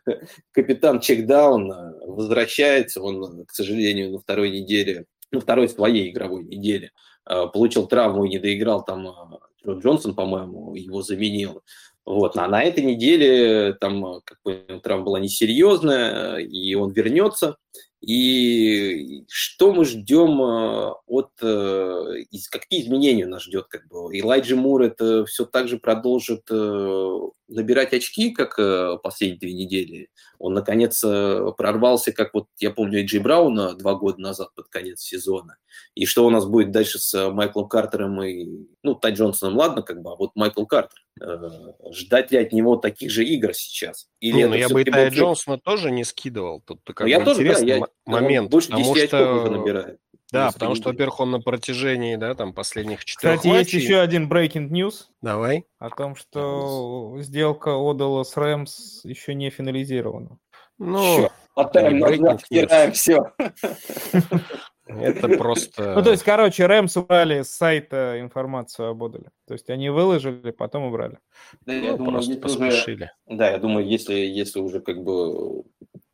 Капитан 0.52 1.00
Чекдаун 1.00 1.72
э, 1.72 2.06
возвращается, 2.06 3.02
он, 3.02 3.44
к 3.46 3.52
сожалению, 3.52 4.12
на 4.12 4.18
второй 4.18 4.50
неделе, 4.50 5.06
на 5.30 5.40
второй 5.40 5.68
своей 5.68 6.10
игровой 6.10 6.44
неделе 6.44 6.90
э, 7.28 7.46
получил 7.52 7.86
травму 7.86 8.24
и 8.24 8.30
не 8.30 8.38
доиграл 8.38 8.84
там 8.84 9.08
э, 9.08 9.72
Джонсон, 9.80 10.14
по-моему, 10.14 10.74
его 10.74 11.02
заменил. 11.02 11.62
Вот, 12.04 12.36
а 12.36 12.48
на 12.48 12.62
этой 12.62 12.82
неделе 12.82 13.74
там 13.74 14.20
как 14.24 14.38
бы, 14.44 14.80
травма 14.82 15.04
была 15.04 15.20
несерьезная, 15.20 16.38
и 16.38 16.74
он 16.74 16.90
вернется. 16.90 17.56
И 18.02 19.24
что 19.28 19.72
мы 19.72 19.84
ждем 19.84 20.42
э, 20.42 20.92
от... 21.06 21.30
Э, 21.40 22.24
какие 22.50 22.82
изменения 22.82 23.26
нас 23.26 23.44
ждет? 23.44 23.66
Как 23.68 23.86
бы? 23.86 24.18
Элайджи 24.18 24.56
Мур 24.56 24.82
это 24.82 25.24
все 25.24 25.44
так 25.44 25.68
же 25.68 25.78
продолжит 25.78 26.42
э, 26.50 27.18
набирать 27.54 27.92
очки, 27.92 28.30
как 28.30 28.56
последние 29.02 29.38
две 29.38 29.52
недели. 29.52 30.08
Он, 30.38 30.54
наконец, 30.54 31.00
прорвался, 31.00 32.12
как 32.12 32.34
вот, 32.34 32.46
я 32.58 32.70
помню, 32.70 33.00
Эйджи 33.00 33.20
Брауна 33.20 33.74
два 33.74 33.94
года 33.94 34.20
назад 34.20 34.48
под 34.54 34.68
конец 34.68 35.00
сезона. 35.00 35.56
И 35.94 36.04
что 36.06 36.26
у 36.26 36.30
нас 36.30 36.46
будет 36.46 36.70
дальше 36.70 36.98
с 36.98 37.30
Майклом 37.30 37.68
Картером 37.68 38.22
и... 38.22 38.66
Ну, 38.82 38.94
Тай 38.94 39.12
Джонсоном, 39.12 39.56
ладно, 39.56 39.82
как 39.82 40.02
бы, 40.02 40.12
а 40.12 40.16
вот 40.16 40.32
Майкл 40.34 40.66
Картер. 40.66 40.98
Ждать 41.92 42.32
ли 42.32 42.38
от 42.38 42.52
него 42.52 42.76
таких 42.76 43.10
же 43.10 43.24
игр 43.24 43.54
сейчас? 43.54 44.08
Или 44.20 44.44
ну 44.44 44.54
я 44.54 44.68
бы 44.68 44.80
и 44.82 44.84
Тай 44.84 45.10
Джонсона 45.10 45.58
тоже 45.58 45.90
не 45.90 46.04
скидывал. 46.04 46.62
Тут 46.62 46.80
как 46.84 47.00
ну, 47.00 47.06
я 47.06 47.24
тоже, 47.24 47.44
да, 47.44 47.58
я, 47.58 47.82
момент. 48.06 48.50
больше 48.50 48.72
10 48.72 49.08
что... 49.08 49.18
очков 49.18 49.50
набирает. 49.50 49.98
Да, 50.32 50.50
потому 50.50 50.74
что, 50.74 50.88
во-первых, 50.88 51.20
он 51.20 51.30
на 51.30 51.40
протяжении, 51.40 52.16
да, 52.16 52.34
там, 52.34 52.54
последних 52.54 53.04
четырех 53.04 53.36
Кстати, 53.36 53.52
матчей... 53.52 53.78
есть 53.78 53.88
еще 53.88 54.00
один 54.00 54.30
breaking 54.30 54.70
news. 54.70 55.04
Давай. 55.20 55.66
О 55.78 55.90
том, 55.90 56.16
что 56.16 57.16
сделка 57.18 57.74
Одала 57.74 58.24
с 58.24 58.36
Рэмс 58.36 59.04
еще 59.04 59.34
не 59.34 59.50
финализирована. 59.50 60.38
Ну, 60.78 61.28
назад, 61.54 62.40
стираем 62.44 62.92
все. 62.92 63.32
Это 64.86 65.28
просто... 65.28 65.94
Ну, 65.94 66.02
то 66.02 66.10
есть, 66.10 66.22
короче, 66.22 66.66
Рэмс 66.66 66.96
убрали 66.96 67.42
с 67.42 67.50
сайта 67.50 68.16
информацию 68.18 68.88
об 68.88 69.04
Одале. 69.04 69.30
То 69.46 69.54
есть 69.54 69.70
они 69.70 69.90
выложили, 69.90 70.50
потом 70.50 70.84
убрали. 70.84 71.18
Да, 71.66 71.72
я 71.72 71.92
ну, 71.92 71.98
думаю, 71.98 72.14
просто 72.14 72.36
поспешили. 72.36 73.10
Уже... 73.26 73.36
Да, 73.38 73.50
я 73.50 73.58
думаю, 73.58 73.86
если, 73.86 74.14
если 74.14 74.60
уже 74.60 74.80
как 74.80 75.02
бы 75.02 75.62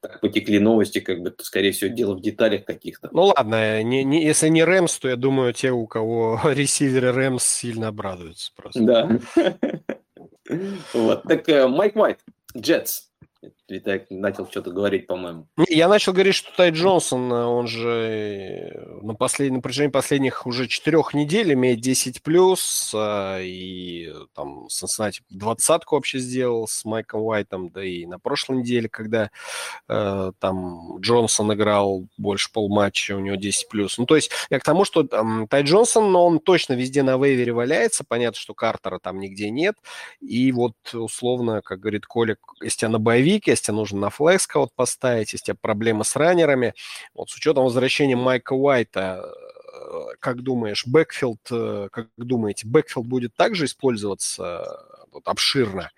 так 0.01 0.21
потекли 0.21 0.59
новости, 0.59 1.01
как 1.01 1.21
бы, 1.21 1.35
скорее 1.41 1.73
всего, 1.73 1.91
дело 1.91 2.15
в 2.15 2.21
деталях 2.21 2.65
каких-то. 2.65 3.09
Ну 3.13 3.33
ладно, 3.37 3.83
не, 3.83 4.05
не, 4.05 4.25
если 4.25 4.49
не 4.49 4.65
Рэмс, 4.65 4.99
то 4.99 5.09
я 5.09 5.17
думаю, 5.17 5.53
те, 5.53 5.71
у 5.71 5.87
кого 5.87 6.41
ресиверы 6.45 7.13
Рэмс, 7.13 7.45
сильно 7.45 7.89
обрадуются 7.89 8.53
просто. 8.57 8.81
Да. 8.81 9.19
Вот, 10.95 11.25
так 11.25 11.47
э, 11.51 11.69
Майк 11.69 11.95
Уайт, 11.95 12.21
Джетс. 12.57 13.11
Ты 13.69 14.07
начал 14.09 14.49
что-то 14.49 14.71
говорить, 14.71 15.07
по-моему. 15.07 15.47
Я 15.69 15.89
начал 15.89 16.14
говорить, 16.14 16.35
что 16.35 16.51
Тай 16.57 16.71
Джонсон, 16.71 17.31
э, 17.31 17.45
он 17.45 17.66
же 17.66 17.91
э, 18.73 19.01
на, 19.03 19.14
послед... 19.14 19.53
на 19.53 19.61
протяжении 19.61 19.91
последних 19.91 20.47
уже 20.47 20.69
четырех 20.69 21.12
недель 21.12 21.53
имеет 21.53 21.81
10 21.81 22.23
плюс, 22.23 22.91
э, 22.95 23.43
и 23.43 24.11
там 24.35 24.69
Cincinnati 24.69 25.21
двадцатку 25.29 25.97
вообще 25.97 26.19
сделал 26.19 26.66
с 26.66 26.87
Майком 26.87 27.21
Уайтом, 27.21 27.69
да 27.69 27.85
и 27.85 28.07
на 28.07 28.19
прошлой 28.19 28.59
неделе, 28.59 28.89
когда 28.89 29.31
там 29.87 30.99
Джонсон 31.01 31.53
играл 31.53 32.07
больше 32.16 32.51
полматча, 32.53 33.16
у 33.16 33.21
него 33.21 33.37
10 33.37 33.69
плюс. 33.69 33.99
Ну, 33.99 34.07
то 34.07 34.16
есть 34.16 34.31
я 34.49 34.59
к 34.59 34.64
тому, 34.64 34.85
что 34.85 35.03
там, 35.03 35.47
Тай 35.47 35.62
Джонсон, 35.62 36.11
но 36.11 36.25
он 36.27 36.39
точно 36.41 36.73
везде 36.73 37.03
на 37.03 37.19
вейвере 37.19 37.53
валяется, 37.53 38.05
понятно, 38.07 38.39
что 38.39 38.55
Картера 38.55 38.99
там 38.99 39.19
нигде 39.19 39.51
нет, 39.51 39.75
и 40.21 40.53
вот 40.53 40.73
условно, 40.95 41.61
как 41.62 41.81
говорит 41.81 42.07
Колик, 42.07 42.39
если 42.62 42.79
тебя 42.79 42.89
на 42.91 42.99
боевике, 42.99 43.58
если 43.59 43.73
нужно 43.73 44.01
на 44.01 44.11
flex 44.11 44.47
кого-то 44.47 44.73
поставить, 44.75 45.33
если 45.33 45.53
у 45.53 45.55
тебя 45.55 45.59
проблемы 45.61 46.05
с 46.05 46.17
раннерами. 46.17 46.75
Вот 47.15 47.31
с 47.31 47.37
учетом 47.37 47.65
возвращения 47.65 48.17
Майка 48.17 48.53
Уайта, 48.53 49.25
э, 49.25 50.15
как 50.21 50.43
думаешь, 50.43 50.87
backfield, 50.87 51.41
э, 51.51 51.89
как 51.93 52.09
думаете, 52.17 52.67
backfield 52.66 53.07
будет 53.07 53.35
также 53.35 53.67
использоваться 53.67 54.65
э, 54.65 55.05
вот, 55.13 55.29
обширно? 55.29 55.91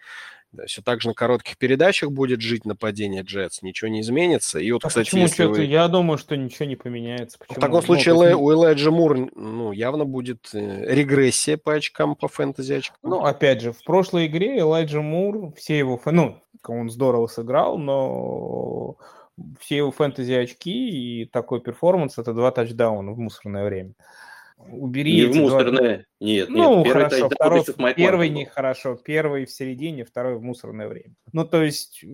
Да, 0.52 0.66
все 0.66 0.82
так 0.82 1.00
же 1.00 1.08
на 1.08 1.14
коротких 1.14 1.56
передачах 1.58 2.10
будет 2.10 2.40
жить 2.40 2.64
нападение 2.64 3.22
Джетс, 3.22 3.62
ничего 3.62 3.88
не 3.88 4.00
изменится. 4.00 4.58
И 4.58 4.72
вот, 4.72 4.84
а 4.84 4.88
кстати, 4.88 5.06
почему 5.06 5.22
если 5.22 5.44
вы... 5.44 5.64
Я 5.64 5.86
думаю, 5.86 6.18
что 6.18 6.36
ничего 6.36 6.64
не 6.64 6.74
поменяется. 6.74 7.38
Почему? 7.38 7.56
В 7.56 7.60
таком 7.60 7.82
случае 7.82 8.14
ну, 8.14 8.42
у 8.42 8.52
Элайджа 8.52 8.90
Мур 8.90 9.30
ну, 9.36 9.70
явно 9.70 10.04
будет 10.04 10.50
регрессия 10.52 11.56
по 11.56 11.74
очкам, 11.74 12.16
по 12.16 12.26
фэнтези 12.26 12.72
очкам. 12.72 12.96
Ну, 13.04 13.24
опять 13.24 13.60
же, 13.60 13.72
в 13.72 13.84
прошлой 13.84 14.26
игре 14.26 14.58
Элайджа 14.58 15.00
Мур, 15.00 15.54
все 15.54 15.78
его, 15.78 16.00
ну, 16.06 16.42
он 16.68 16.90
здорово 16.90 17.26
сыграл, 17.26 17.78
но 17.78 18.96
все 19.58 19.78
его 19.78 19.90
фэнтези 19.90 20.32
очки 20.32 21.22
и 21.22 21.24
такой 21.26 21.60
перформанс 21.60 22.18
это 22.18 22.32
два 22.32 22.50
тачдауна 22.50 23.12
в 23.12 23.18
мусорное 23.18 23.64
время. 23.64 23.94
Убери 24.68 25.26
не 25.26 25.32
в 25.32 25.36
мусорное, 25.36 25.96
два... 25.96 26.04
нет, 26.20 26.48
ну, 26.50 26.84
нет. 26.84 26.84
Первый 26.84 27.08
хорошо, 27.08 27.28
второй, 27.30 27.94
первый 27.94 28.28
не 28.28 28.44
хорошо, 28.44 28.94
первый 28.94 29.46
в 29.46 29.50
середине, 29.50 30.04
второй 30.04 30.36
в 30.36 30.42
мусорное 30.42 30.86
время. 30.86 31.14
Ну, 31.32 31.46
то 31.46 31.62
есть, 31.62 32.04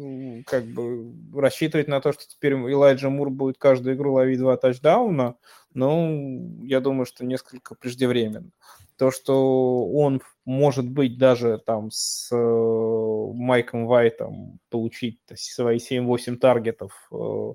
как 0.46 0.64
бы 0.64 1.12
рассчитывать 1.34 1.88
на 1.88 2.00
то, 2.00 2.12
что 2.12 2.22
теперь 2.28 2.54
Элайджа 2.54 3.10
Мур 3.10 3.30
будет 3.30 3.58
каждую 3.58 3.96
игру 3.96 4.12
ловить 4.12 4.38
два 4.38 4.56
тачдауна, 4.56 5.34
ну, 5.74 6.62
я 6.62 6.80
думаю, 6.80 7.06
что 7.06 7.24
несколько 7.24 7.74
преждевременно 7.74 8.50
то, 8.96 9.10
что 9.10 9.86
он 9.88 10.22
может 10.44 10.88
быть 10.88 11.18
даже 11.18 11.58
там 11.58 11.90
с 11.90 12.30
э, 12.32 13.32
Майком 13.34 13.86
Вайтом 13.86 14.58
получить 14.70 15.20
свои 15.34 15.78
7-8 15.78 16.36
таргетов, 16.36 16.92
э, 17.12 17.54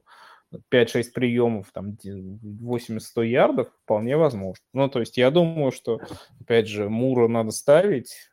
5-6 0.70 1.12
приемов, 1.14 1.72
там 1.72 1.98
80-100 2.04 3.26
ярдов, 3.26 3.70
вполне 3.84 4.18
возможно. 4.18 4.64
Ну, 4.74 4.89
то 4.89 5.00
есть 5.00 5.18
я 5.18 5.32
думаю, 5.32 5.72
что, 5.72 6.00
опять 6.42 6.68
же, 6.68 6.89
Мура 6.89 7.28
надо 7.28 7.52
ставить. 7.52 8.32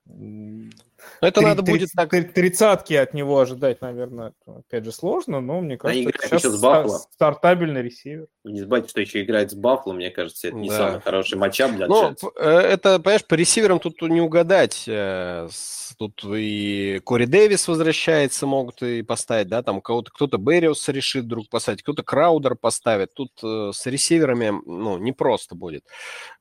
Это 1.21 1.41
30, 1.41 1.43
надо 1.43 1.63
будет 1.63 1.91
так... 1.95 2.11
Тридцатки 2.33 2.95
от 2.95 3.15
него 3.15 3.39
ожидать, 3.39 3.81
наверное, 3.81 4.33
опять 4.47 4.85
же, 4.85 4.93
сложно, 4.93 5.41
но 5.41 5.61
мне 5.61 5.77
кажется, 5.77 6.29
сейчас 6.29 6.43
с 6.43 6.61
Баффало. 6.61 6.99
стартабельный 7.13 7.83
ресивер. 7.83 8.27
Не 8.45 8.61
забывайте, 8.61 8.89
что 8.89 9.01
еще 9.01 9.23
играет 9.23 9.51
с 9.51 9.55
Баффало, 9.55 9.93
мне 9.93 10.11
кажется, 10.11 10.49
это 10.49 10.57
не 10.57 10.69
да. 10.69 10.77
самый 10.77 11.01
хороший 11.01 11.39
matchup 11.39 11.73
для 11.73 11.87
Ну, 11.87 12.15
э, 12.37 12.49
это, 12.49 12.99
понимаешь, 12.99 13.25
по 13.25 13.35
ресиверам 13.35 13.79
тут 13.79 14.01
не 14.03 14.21
угадать. 14.21 14.85
Э, 14.89 15.49
тут 15.99 16.25
и 16.25 17.01
Кори 17.05 17.27
Дэвис 17.27 17.69
возвращается, 17.69 18.47
могут 18.47 18.83
и 18.83 19.03
поставить, 19.03 19.49
да, 19.49 19.63
там 19.63 19.81
кого-то, 19.81 20.11
кто-то 20.13 20.39
Берриос 20.39 20.89
решит 20.89 21.25
вдруг 21.25 21.49
поставить, 21.49 21.83
кто-то 21.83 22.03
Краудер 22.03 22.55
поставит. 22.55 23.15
Тут 23.15 23.33
э, 23.43 23.71
с 23.73 23.87
ресиверами, 23.87 24.53
ну, 24.67 24.99
непросто 24.99 25.55
будет. 25.55 25.85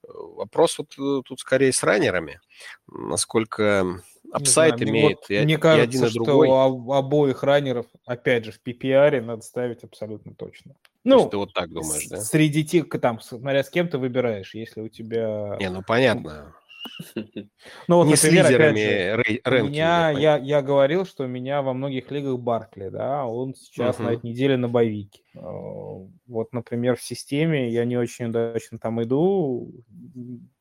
Вопрос 0.03 0.77
вот 0.77 1.23
тут 1.25 1.39
скорее 1.39 1.73
с 1.73 1.83
раннерами, 1.83 2.39
насколько 2.87 4.01
upside 4.31 4.81
имеет 4.81 5.17
вот 5.17 5.29
и, 5.29 5.39
мне 5.39 5.57
кажется, 5.57 5.97
и 5.97 6.07
один 6.07 6.09
что 6.09 6.37
у 6.37 6.91
обоих 6.93 7.43
раннеров, 7.43 7.85
опять 8.05 8.45
же, 8.45 8.51
в 8.51 8.59
PPR 8.65 9.21
надо 9.21 9.41
ставить 9.41 9.83
абсолютно 9.83 10.33
точно. 10.33 10.75
Ну, 11.03 11.29
ты 11.29 11.37
вот 11.37 11.53
так 11.53 11.69
думаешь, 11.69 12.07
да? 12.09 12.19
Среди 12.19 12.65
тех, 12.65 12.89
там, 13.01 13.21
смотря 13.21 13.63
с 13.63 13.69
кем 13.69 13.87
ты 13.87 13.97
выбираешь, 13.97 14.53
если 14.53 14.81
у 14.81 14.89
тебя... 14.89 15.57
Не, 15.59 15.69
ну 15.69 15.81
понятно. 15.81 16.53
Ну, 17.87 17.97
вот, 17.97 18.05
не 18.05 18.13
например, 18.13 18.17
с 18.17 18.49
лидерами 18.49 18.79
же, 18.79 19.41
рэнкинга. 19.43 19.69
Меня, 19.69 20.11
я, 20.11 20.37
я 20.37 20.61
говорил, 20.61 21.05
что 21.05 21.25
у 21.25 21.27
меня 21.27 21.61
во 21.61 21.73
многих 21.73 22.11
лигах 22.11 22.39
Баркли, 22.39 22.89
да, 22.89 23.25
он 23.25 23.55
сейчас 23.55 23.97
uh-huh. 23.97 24.03
на 24.03 24.09
этой 24.13 24.29
неделе 24.29 24.57
на 24.57 24.67
боевике. 24.67 25.21
Э, 25.37 26.07
вот, 26.27 26.53
например, 26.53 26.97
в 26.97 27.03
системе 27.03 27.69
я 27.69 27.85
не 27.85 27.97
очень 27.97 28.25
удачно 28.25 28.79
там 28.79 29.01
иду, 29.01 29.71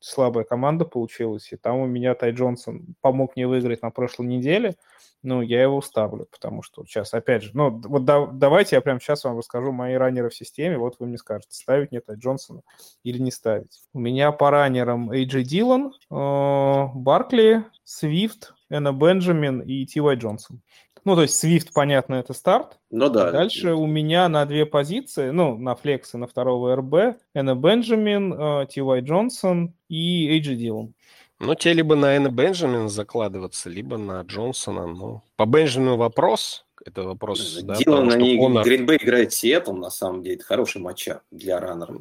слабая 0.01 0.45
команда 0.45 0.85
получилась, 0.85 1.53
и 1.53 1.57
там 1.57 1.79
у 1.79 1.87
меня 1.87 2.15
Тай 2.15 2.33
Джонсон 2.33 2.95
помог 3.01 3.37
мне 3.37 3.47
выиграть 3.47 3.83
на 3.83 3.91
прошлой 3.91 4.27
неделе, 4.27 4.77
ну, 5.23 5.43
я 5.43 5.63
его 5.63 5.83
ставлю, 5.83 6.27
потому 6.31 6.63
что 6.63 6.85
сейчас, 6.85 7.13
опять 7.13 7.43
же, 7.43 7.51
ну, 7.55 7.71
вот 7.71 8.05
да, 8.05 8.27
давайте 8.27 8.77
я 8.77 8.81
прямо 8.81 9.01
сейчас 9.01 9.25
вам 9.25 9.39
расскажу 9.39 9.73
мои 9.73 9.95
раннеры 9.95 10.31
в 10.31 10.37
системе, 10.37 10.79
вот 10.79 10.97
вы 10.99 11.07
мне 11.07 11.19
скажете, 11.19 11.55
ставить 11.55 11.91
мне 11.91 12.01
Тай 12.01 12.17
Джонсона 12.17 12.63
или 13.03 13.19
не 13.19 13.33
ставить. 13.33 13.83
У 13.93 13.99
меня 13.99 14.31
по 14.31 14.51
раннерам 14.51 15.11
Эйджи 15.11 15.43
Дилан, 15.43 15.93
э, 16.11 16.87
Баркли, 16.95 17.65
Свифт, 17.83 18.55
Энна 18.69 18.93
Бенджамин 18.93 19.61
и 19.61 19.85
Ти 19.87 20.01
Уай 20.01 20.17
Джонсон. 20.17 20.61
Ну, 21.07 21.15
то 21.15 21.23
есть 21.23 21.43
Swift, 21.43 21.69
понятно, 21.73 22.17
это 22.17 22.35
старт. 22.35 22.81
Ну 22.91 23.09
да. 23.09 23.31
Дальше 23.31 23.75
у 23.75 23.87
меня 23.87 24.29
на 24.29 24.45
две 24.45 24.67
позиции, 24.67 25.31
ну, 25.31 25.57
на 25.57 25.77
флекс 25.77 26.13
и 26.15 26.17
на 26.17 26.27
второго 26.27 26.75
РБ, 26.75 27.17
Энна 27.33 27.55
Бенджамин, 27.55 28.67
Ти 28.67 28.83
Уай 28.83 29.03
Джонсон 29.03 29.73
и 29.89 30.29
Эйджи 30.29 30.57
Дилан. 30.57 30.95
Ну, 31.39 31.55
те 31.55 31.75
либо 31.75 31.95
на 31.95 32.17
Энна 32.17 32.29
Бенджамина 32.29 32.89
закладываться, 32.89 33.71
либо 33.71 33.99
на 33.99 34.21
Джонсона. 34.23 34.89
Ну, 34.89 35.23
по 35.37 35.47
Бенджамину 35.47 35.97
вопрос. 35.97 36.67
Это 36.85 37.05
вопрос, 37.05 37.61
да, 37.63 37.77
Дилан, 37.77 38.11
они, 38.11 38.37
Конор... 38.37 38.65
Гринбей 38.65 38.97
играет 38.97 39.33
Сиэтл, 39.33 39.75
на 39.75 39.91
самом 39.91 40.25
деле. 40.25 40.35
Это 40.35 40.45
хороший 40.45 40.83
матчап 40.83 41.23
для 41.31 41.61
раннера. 41.61 41.95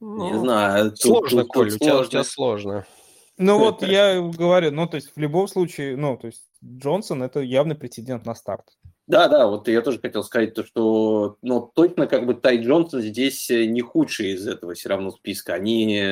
Ну, 0.00 0.32
Не 0.32 0.36
знаю. 0.40 0.92
Сложно, 0.96 1.42
тут, 1.42 1.52
Коль, 1.52 1.70
тут 1.70 1.82
у, 1.82 1.84
тебя, 1.84 1.92
сложно. 1.92 2.06
у 2.06 2.10
тебя 2.10 2.24
сложно. 2.24 2.86
Ну 3.38 3.58
вот 3.60 3.82
я 3.82 4.20
говорю, 4.20 4.72
ну 4.72 4.86
то 4.86 4.96
есть 4.96 5.12
в 5.14 5.18
любом 5.18 5.48
случае, 5.48 5.96
ну 5.96 6.16
то 6.16 6.26
есть 6.26 6.42
Джонсон 6.78 7.22
это 7.22 7.40
явный 7.40 7.74
претендент 7.74 8.26
на 8.26 8.34
старт. 8.34 8.64
Да, 9.06 9.28
да, 9.28 9.46
вот 9.46 9.68
я 9.68 9.82
тоже 9.82 10.00
хотел 10.00 10.24
сказать 10.24 10.54
то, 10.54 10.64
что, 10.64 11.36
ну, 11.40 11.70
точно 11.74 12.08
как 12.08 12.26
бы 12.26 12.34
Тай 12.34 12.60
Джонсон 12.60 13.02
здесь 13.02 13.48
не 13.50 13.80
худший 13.80 14.32
из 14.32 14.48
этого 14.48 14.74
все 14.74 14.88
равно 14.88 15.12
списка. 15.12 15.54
Они 15.54 16.02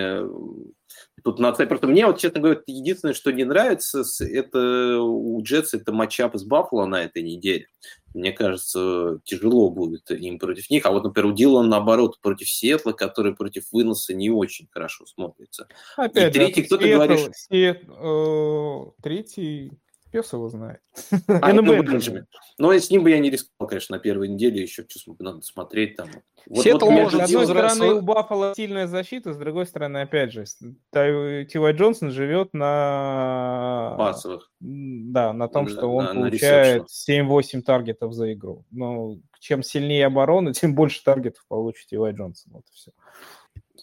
тут 1.25 1.41
надо 1.41 1.55
сказать, 1.55 1.71
просто 1.71 1.89
мне 1.89 2.07
вот, 2.07 2.19
честно 2.19 2.41
говоря, 2.41 2.61
единственное, 2.67 3.15
что 3.15 3.33
не 3.33 3.45
нравится, 3.45 4.05
это 4.21 5.01
у 5.01 5.43
Джетс 5.43 5.75
это 5.75 5.93
матчап 5.93 6.37
с 6.37 6.45
Баффало 6.45 6.87
на 6.87 7.03
этой 7.03 7.23
неделе. 7.23 7.67
Мне 8.13 8.31
кажется, 8.31 9.19
тяжело 9.25 9.71
будет 9.71 10.09
им 10.13 10.39
против 10.39 10.71
них. 10.71 10.87
А 10.87 10.93
вот, 10.93 11.03
например, 11.03 11.33
у 11.33 11.35
Дилана, 11.35 11.67
наоборот, 11.67 12.21
против 12.21 12.49
Сиэтла, 12.49 12.93
который 12.93 13.35
против 13.35 13.65
выноса 13.73 14.15
не 14.15 14.31
очень 14.31 14.69
хорошо 14.71 15.05
смотрится. 15.07 15.67
Опять 15.97 16.37
И 16.37 16.39
третий, 16.39 16.63
кто-то 16.63 16.87
говорит... 16.87 17.35
Сиэт, 17.35 17.83
э, 17.89 19.03
третий 19.03 19.73
пес 20.15 20.33
его 20.33 20.49
знает. 20.49 20.79
А, 21.27 21.53
ну, 21.53 21.63
Бенджамин. 21.63 22.27
Но 22.57 22.73
с 22.73 22.89
ним 22.89 23.03
бы 23.03 23.11
я 23.11 23.19
не 23.19 23.31
рисковал, 23.31 23.69
конечно, 23.69 23.97
на 23.97 24.01
первой 24.01 24.29
неделе 24.29 24.63
еще 24.63 24.87
надо 25.19 25.41
смотреть 25.43 25.97
там. 25.97 26.09
Вот, 26.47 26.65
вот, 26.65 26.83
может 26.83 27.21
с 27.21 27.25
одной 27.25 27.47
стороны, 27.47 27.95
у 27.95 28.01
Баффала 28.01 28.55
сильная 28.55 28.87
защита, 28.87 29.33
с 29.33 29.37
другой 29.37 29.67
стороны, 29.67 30.03
опять 30.03 30.31
же, 30.31 30.45
Тивай 30.93 31.73
Джонсон 31.73 32.13
живет 32.13 32.51
на... 32.53 33.97
Массовых. 33.99 34.53
Да, 34.61 35.33
на 35.33 35.49
том, 35.49 35.67
что 35.67 35.89
он 35.89 36.05
на, 36.05 36.15
получает 36.15 36.85
7-8 36.85 37.63
таргетов 37.63 38.13
за 38.13 38.33
игру. 38.35 38.65
Но 38.71 39.17
чем 39.41 39.65
сильнее 39.65 40.07
оборона, 40.07 40.55
тем 40.55 40.77
больше 40.77 41.03
таргетов 41.03 41.45
получит 41.49 41.89
Тивай 41.89 42.13
Джонсон. 42.13 42.53
Вот 42.53 42.65
и 42.71 42.73
все. 42.73 42.93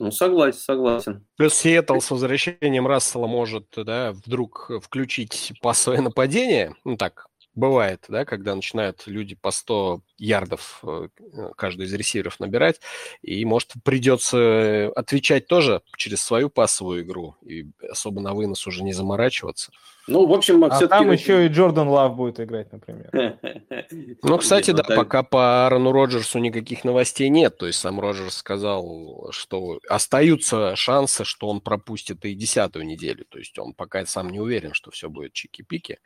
Ну, 0.01 0.09
согласен, 0.09 0.59
согласен. 0.59 1.27
Плюс 1.37 1.53
Сиэтл 1.53 1.99
с 1.99 2.09
возвращением 2.09 2.87
Рассела 2.87 3.27
может 3.27 3.67
да, 3.75 4.13
вдруг 4.13 4.71
включить 4.81 5.53
пассовое 5.61 6.01
нападение. 6.01 6.73
Ну 6.83 6.97
так, 6.97 7.27
бывает, 7.53 8.05
да, 8.07 8.25
когда 8.25 8.55
начинают 8.55 9.03
люди 9.05 9.35
по 9.35 9.51
100 9.51 10.01
ярдов 10.17 10.79
э, 10.81 11.09
каждый 11.55 11.85
из 11.85 11.93
ресиверов 11.93 12.39
набирать, 12.39 12.81
и, 13.21 13.45
может, 13.45 13.73
придется 13.83 14.91
отвечать 14.95 15.45
тоже 15.45 15.83
через 15.97 16.23
свою 16.23 16.49
пассовую 16.49 17.03
игру, 17.03 17.35
и 17.43 17.67
особо 17.87 18.21
на 18.21 18.33
вынос 18.33 18.65
уже 18.65 18.83
не 18.83 18.93
заморачиваться. 18.93 19.71
Ну, 20.07 20.25
в 20.25 20.33
общем, 20.33 20.63
а 20.63 20.87
там 20.87 21.11
еще 21.11 21.45
и 21.45 21.49
Джордан 21.49 21.87
Лав 21.87 22.15
будет 22.15 22.39
играть, 22.39 22.71
например. 22.71 23.37
Ну, 24.23 24.37
кстати, 24.37 24.71
да, 24.71 24.83
пока 24.83 25.23
по 25.23 25.65
Аарону 25.65 25.91
Роджерсу 25.91 26.39
никаких 26.39 26.83
новостей 26.83 27.29
нет. 27.29 27.57
То 27.57 27.67
есть 27.67 27.79
сам 27.79 27.99
Роджерс 27.99 28.37
сказал, 28.37 29.29
что 29.31 29.79
остаются 29.89 30.75
шансы, 30.75 31.25
что 31.25 31.47
он 31.47 31.61
пропустит 31.61 32.23
и 32.25 32.33
десятую 32.33 32.85
неделю. 32.85 33.25
То 33.27 33.39
есть 33.39 33.57
он 33.59 33.73
пока 33.73 34.05
сам 34.05 34.29
не 34.29 34.39
уверен, 34.39 34.73
что 34.73 34.91
все 34.91 35.09
будет 35.09 35.33
чики-пики. 35.33 35.97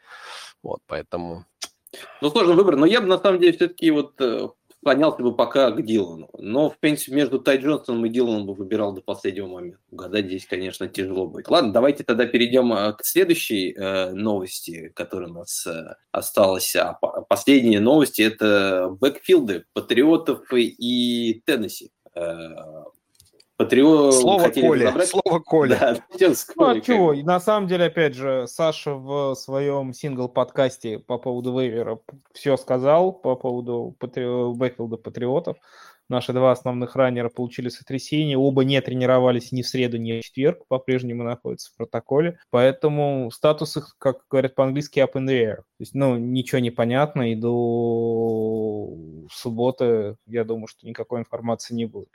Вот, 0.64 0.80
поэтому... 0.88 1.46
Ну, 2.22 2.30
сложный 2.30 2.56
выбор. 2.56 2.76
Но 2.76 2.86
я 2.86 3.02
бы, 3.02 3.08
на 3.08 3.20
самом 3.20 3.40
деле, 3.40 3.54
все-таки 3.54 3.92
вот 3.92 4.20
э, 4.20 4.50
склонялся 4.86 5.24
бы 5.24 5.36
пока 5.36 5.72
к 5.72 5.82
Дилану. 5.82 6.30
Но, 6.38 6.70
в 6.70 6.78
принципе, 6.78 7.16
между 7.16 7.40
Тай 7.40 7.58
Джонсоном 7.58 8.06
и 8.06 8.10
Диланом 8.10 8.46
бы 8.46 8.54
выбирал 8.54 8.94
до 8.94 9.02
последнего 9.02 9.48
момента. 9.48 9.80
Угадать 9.90 10.28
здесь, 10.28 10.46
конечно, 10.46 10.88
тяжело 10.88 11.26
будет. 11.26 11.48
Ладно, 11.48 11.74
давайте 11.74 12.04
тогда 12.04 12.28
перейдем 12.28 12.72
э, 12.72 12.94
к 12.94 13.04
следующей 13.04 13.74
э, 13.74 14.12
новости, 14.12 14.92
которая 14.96 15.32
у 15.32 15.34
нас 15.34 15.66
э, 15.66 15.96
осталась. 16.12 16.76
А 16.76 16.94
последние 16.94 17.80
новости– 17.80 18.22
это 18.22 18.96
бэкфилды 19.02 19.66
Патриотов 19.74 20.42
и 20.54 21.42
Теннесси. 21.48 21.90
Э, 22.14 22.84
Патриот 23.58 24.14
слово 24.14 24.50
Коля, 24.50 24.88
разобрать. 24.88 25.08
слово 25.08 25.40
Коля. 25.40 25.78
Да, 25.80 25.98
ну, 26.58 26.66
а 26.66 26.82
чего? 26.82 27.14
На 27.14 27.40
самом 27.40 27.68
деле, 27.68 27.86
опять 27.86 28.14
же, 28.14 28.48
Саша 28.48 28.96
в 28.96 29.36
своем 29.36 29.94
сингл-подкасте 29.94 31.00
по 31.00 31.18
поводу 31.18 31.58
вейвера 31.58 32.00
все 32.34 32.58
сказал 32.58 33.14
по 33.14 33.36
поводу 33.36 33.96
патри... 33.98 34.26
бэкфилда 34.26 34.98
патриотов. 34.98 35.58
Наши 36.08 36.34
два 36.34 36.52
основных 36.52 36.96
раннера 36.96 37.30
получили 37.30 37.70
сотрясение, 37.70 38.38
оба 38.38 38.64
не 38.64 38.80
тренировались 38.80 39.52
ни 39.52 39.64
в 39.64 39.68
среду, 39.68 39.98
ни 39.98 40.20
в 40.20 40.24
четверг, 40.24 40.60
по-прежнему 40.68 41.24
находятся 41.24 41.72
в 41.72 41.78
протоколе, 41.78 42.38
поэтому 42.52 43.32
статус 43.32 43.76
их, 43.78 43.96
как 43.98 44.20
говорят 44.30 44.54
по-английски, 44.54 45.00
up 45.00 45.14
in 45.14 45.26
the 45.26 45.44
air. 45.44 45.56
То 45.56 45.64
есть, 45.80 45.96
ну, 45.96 46.16
ничего 46.18 46.60
не 46.60 46.70
понятно, 46.70 47.32
и 47.32 47.36
до 47.36 48.88
субботы, 49.32 50.18
я 50.28 50.44
думаю, 50.44 50.68
что 50.68 50.86
никакой 50.86 51.22
информации 51.22 51.74
не 51.74 51.86
будет. 51.86 52.10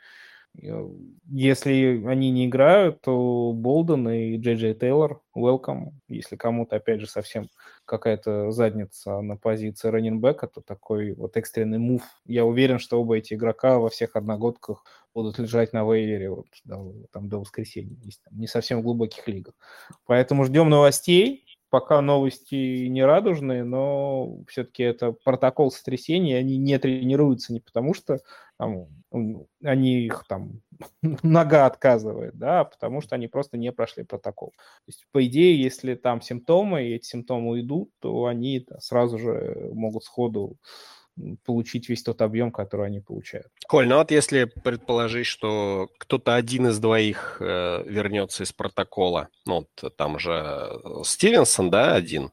Если 0.55 2.05
они 2.07 2.31
не 2.31 2.47
играют, 2.47 3.01
то 3.03 3.53
Болден 3.55 4.09
и 4.09 4.37
Джей 4.37 4.57
Джей 4.57 4.75
Тейлор 4.75 5.23
welcome. 5.37 5.93
Если 6.09 6.37
кому-то, 6.37 6.77
опять 6.77 7.01
же, 7.01 7.07
совсем 7.07 7.49
какая-то 7.85 8.51
задница 8.51 9.21
на 9.21 9.37
позиции 9.37 9.89
раннинбека, 9.89 10.49
то 10.49 10.61
такой 10.61 11.13
вот 11.13 11.37
экстренный 11.37 11.79
мув. 11.79 12.03
Я 12.27 12.45
уверен, 12.45 12.79
что 12.79 13.01
оба 13.01 13.17
эти 13.19 13.35
игрока 13.35 13.79
во 13.79 13.89
всех 13.91 14.17
одногодках 14.17 14.85
будут 15.15 15.39
лежать 15.39 15.73
на 15.73 15.85
вейвере 15.85 16.31
вот, 16.31 16.47
до, 16.65 16.95
там, 17.13 17.29
до 17.29 17.41
воскресенья, 17.41 17.97
не 18.31 18.47
совсем 18.47 18.81
в 18.81 18.83
глубоких 18.83 19.27
лигах. 19.29 19.55
Поэтому 20.07 20.45
ждем 20.45 20.69
новостей 20.69 21.45
пока 21.71 22.01
новости 22.01 22.87
не 22.87 23.05
радужные, 23.05 23.65
но 23.65 24.39
все-таки 24.49 24.83
это 24.83 25.13
протокол 25.13 25.71
сотрясения, 25.71 26.37
они 26.37 26.59
не 26.59 26.79
тренируются 26.79 27.53
не 27.53 27.61
потому, 27.61 27.95
что 27.95 28.19
там, 28.59 28.89
они 29.65 30.05
их 30.05 30.25
там 30.29 30.61
нога 31.23 31.67
отказывает, 31.67 32.37
да, 32.37 32.61
а 32.61 32.65
потому 32.65 33.01
что 33.01 33.15
они 33.15 33.29
просто 33.29 33.57
не 33.57 33.73
прошли 33.73 34.05
протокол. 34.05 34.51
То 34.51 34.89
есть, 34.89 35.07
по 35.13 35.25
идее, 35.25 35.61
если 35.61 35.95
там 35.95 36.21
симптомы, 36.21 36.85
и 36.85 36.95
эти 36.95 37.07
симптомы 37.07 37.53
уйдут, 37.53 37.91
то 38.01 38.27
они 38.27 38.67
сразу 38.81 39.19
же 39.19 39.71
могут 39.73 40.05
сходу 40.05 40.57
получить 41.45 41.89
весь 41.89 42.03
тот 42.03 42.23
объем, 42.23 42.51
который 42.51 42.87
они 42.87 43.01
получают. 43.01 43.49
Коль, 43.67 43.89
ну 43.89 43.97
вот 43.97 44.11
если 44.11 44.45
предположить, 44.45 45.27
что 45.27 45.89
кто-то 45.99 46.35
один 46.35 46.69
из 46.69 46.79
двоих 46.79 47.39
э, 47.41 47.85
вернется 47.87 48.45
из 48.45 48.53
протокола, 48.53 49.29
ну 49.47 49.67
вот 49.81 49.97
там 49.97 50.19
же 50.19 50.33
э, 50.33 51.03
Стивенсон, 51.05 51.71
да, 51.71 51.95
один, 51.95 52.31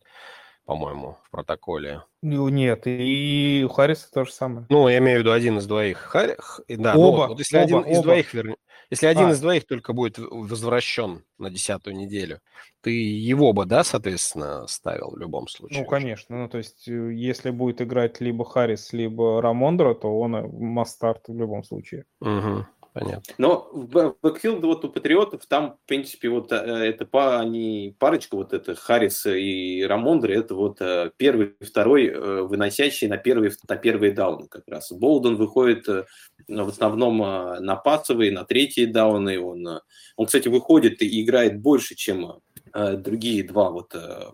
по-моему, 0.65 1.17
в 1.23 1.31
протоколе. 1.31 2.03
Ну, 2.21 2.49
нет, 2.49 2.83
и 2.85 3.63
у 3.65 3.69
Харриса 3.71 4.11
то 4.11 4.25
же 4.25 4.31
самое. 4.31 4.65
Ну, 4.69 4.87
я 4.89 4.97
имею 4.97 5.19
в 5.19 5.21
виду 5.21 5.31
один 5.31 5.59
из 5.59 5.65
двоих. 5.65 5.97
Харри... 5.97 6.37
Да, 6.67 6.95
оба, 6.95 7.23
ну, 7.23 7.27
вот 7.29 7.39
если 7.39 7.57
оба, 7.57 7.65
один 7.65 7.77
оба. 7.77 7.89
из 7.89 8.01
двоих 8.01 8.33
вернется. 8.33 8.61
Если 8.89 9.05
один 9.05 9.27
а. 9.27 9.31
из 9.31 9.41
двоих 9.41 9.65
только 9.65 9.93
будет 9.93 10.17
возвращен 10.17 11.23
на 11.37 11.49
десятую 11.49 11.95
неделю, 11.95 12.39
ты 12.81 12.91
его 12.91 13.51
бы, 13.51 13.65
да, 13.65 13.83
соответственно, 13.83 14.65
ставил 14.67 15.11
в 15.11 15.17
любом 15.17 15.47
случае? 15.47 15.81
Ну, 15.81 15.85
конечно. 15.85 16.37
Ну, 16.37 16.49
то 16.49 16.57
есть, 16.57 16.87
э, 16.87 17.13
если 17.13 17.49
будет 17.49 17.81
играть 17.81 18.21
либо 18.21 18.45
Харрис, 18.45 18.93
либо 18.93 19.41
Рамондре, 19.41 19.93
то 19.93 20.17
он 20.17 20.31
must-start 20.31 21.27
в 21.27 21.37
любом 21.37 21.63
случае. 21.63 22.05
Угу. 22.21 22.65
Понятно. 22.99 23.33
Но 23.37 23.69
backfield 23.73 24.63
вот 24.63 24.85
у 24.85 24.89
Патриотов 24.89 25.45
там, 25.45 25.77
в 25.83 25.87
принципе, 25.87 26.29
вот 26.29 26.51
э, 26.51 26.55
это 26.55 27.05
па, 27.05 27.39
они, 27.39 27.95
парочка, 27.99 28.35
вот 28.35 28.53
это 28.53 28.75
Харрис 28.75 29.25
и 29.25 29.85
Рамондре, 29.87 30.35
это 30.35 30.55
вот 30.55 30.81
э, 30.81 31.11
первый, 31.17 31.53
второй 31.61 32.09
выносящий 32.47 33.07
на 33.07 33.17
первый, 33.17 33.51
на 33.67 33.75
первый 33.75 34.11
даун 34.11 34.47
как 34.47 34.63
раз. 34.67 34.91
Болден 34.91 35.35
выходит 35.35 35.87
в 35.87 36.67
основном 36.67 37.17
на 37.17 37.75
пасовые, 37.75 38.31
на 38.31 38.43
третьи 38.43 38.85
дауны. 38.85 39.39
Он, 39.39 39.81
он, 40.15 40.25
кстати, 40.25 40.47
выходит 40.47 41.01
и 41.01 41.23
играет 41.23 41.61
больше, 41.61 41.95
чем 41.95 42.39
другие 42.73 43.43
два 43.43 43.69
вот 43.69 43.93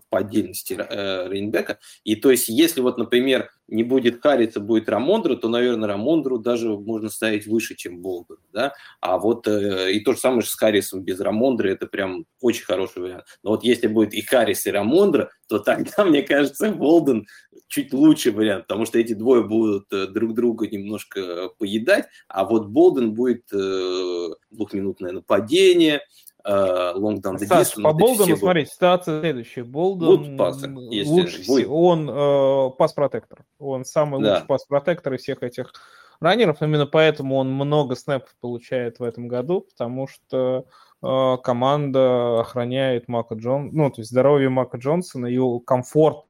по 0.09 0.17
отдельности 0.17 0.73
рейнбека. 0.73 1.79
И 2.03 2.15
то 2.15 2.31
есть, 2.31 2.49
если 2.49 2.81
вот, 2.81 2.97
например, 2.97 3.49
не 3.67 3.83
будет 3.83 4.21
Харриса, 4.21 4.59
будет 4.59 4.89
Рамондру, 4.89 5.37
то, 5.37 5.47
наверное, 5.47 5.87
Рамондру 5.87 6.37
даже 6.37 6.69
можно 6.69 7.09
ставить 7.09 7.47
выше, 7.47 7.75
чем 7.75 8.01
Болден. 8.01 8.37
Да? 8.51 8.73
А 8.99 9.17
вот 9.17 9.47
и 9.47 9.99
то 10.01 10.13
же 10.13 10.19
самое 10.19 10.43
с 10.43 10.53
Харрисом 10.53 11.01
без 11.01 11.19
Рамондры, 11.19 11.71
это 11.71 11.87
прям 11.87 12.25
очень 12.41 12.65
хороший 12.65 13.01
вариант. 13.01 13.25
Но 13.41 13.51
вот 13.51 13.63
если 13.63 13.87
будет 13.87 14.13
и 14.13 14.21
Харрис, 14.21 14.65
и 14.65 14.71
Рамондра, 14.71 15.31
то 15.47 15.59
тогда, 15.59 16.03
мне 16.05 16.23
кажется, 16.23 16.71
Болден 16.71 17.25
чуть 17.67 17.93
лучший 17.93 18.31
вариант, 18.31 18.67
потому 18.67 18.85
что 18.85 18.99
эти 18.99 19.13
двое 19.13 19.43
будут 19.43 19.91
э, 19.91 20.07
друг 20.07 20.33
друга 20.33 20.67
немножко 20.67 21.49
поедать, 21.57 22.05
а 22.27 22.45
вот 22.45 22.67
Болден 22.67 23.13
будет 23.13 23.45
э, 23.51 24.29
двухминутное 24.51 25.11
нападение, 25.11 26.01
э, 26.45 27.37
Саш, 27.45 27.75
по 27.75 27.93
Болдену, 27.93 28.37
смотри, 28.37 28.65
ситуация 28.65 29.21
следующая. 29.21 29.63
Болден 29.63 30.39
лучше, 30.39 31.45
будет. 31.47 31.67
он 31.69 32.09
э, 32.09 32.69
пас-протектор. 32.77 33.45
Он 33.59 33.85
самый 33.85 34.21
да. 34.21 34.33
лучший 34.33 34.47
пас-протектор 34.47 35.13
из 35.13 35.21
всех 35.21 35.43
этих 35.43 35.73
раннеров. 36.19 36.61
Именно 36.61 36.85
поэтому 36.85 37.37
он 37.37 37.51
много 37.51 37.95
снэпов 37.95 38.35
получает 38.41 38.99
в 38.99 39.03
этом 39.03 39.27
году, 39.27 39.61
потому 39.61 40.07
что 40.07 40.65
э, 41.01 41.37
команда 41.43 42.41
охраняет 42.41 43.07
Мака 43.07 43.35
Джон, 43.35 43.69
ну, 43.71 43.89
то 43.89 44.01
есть 44.01 44.11
здоровье 44.11 44.49
Мака 44.49 44.77
Джонсона, 44.77 45.27
его 45.27 45.59
комфорт 45.59 46.25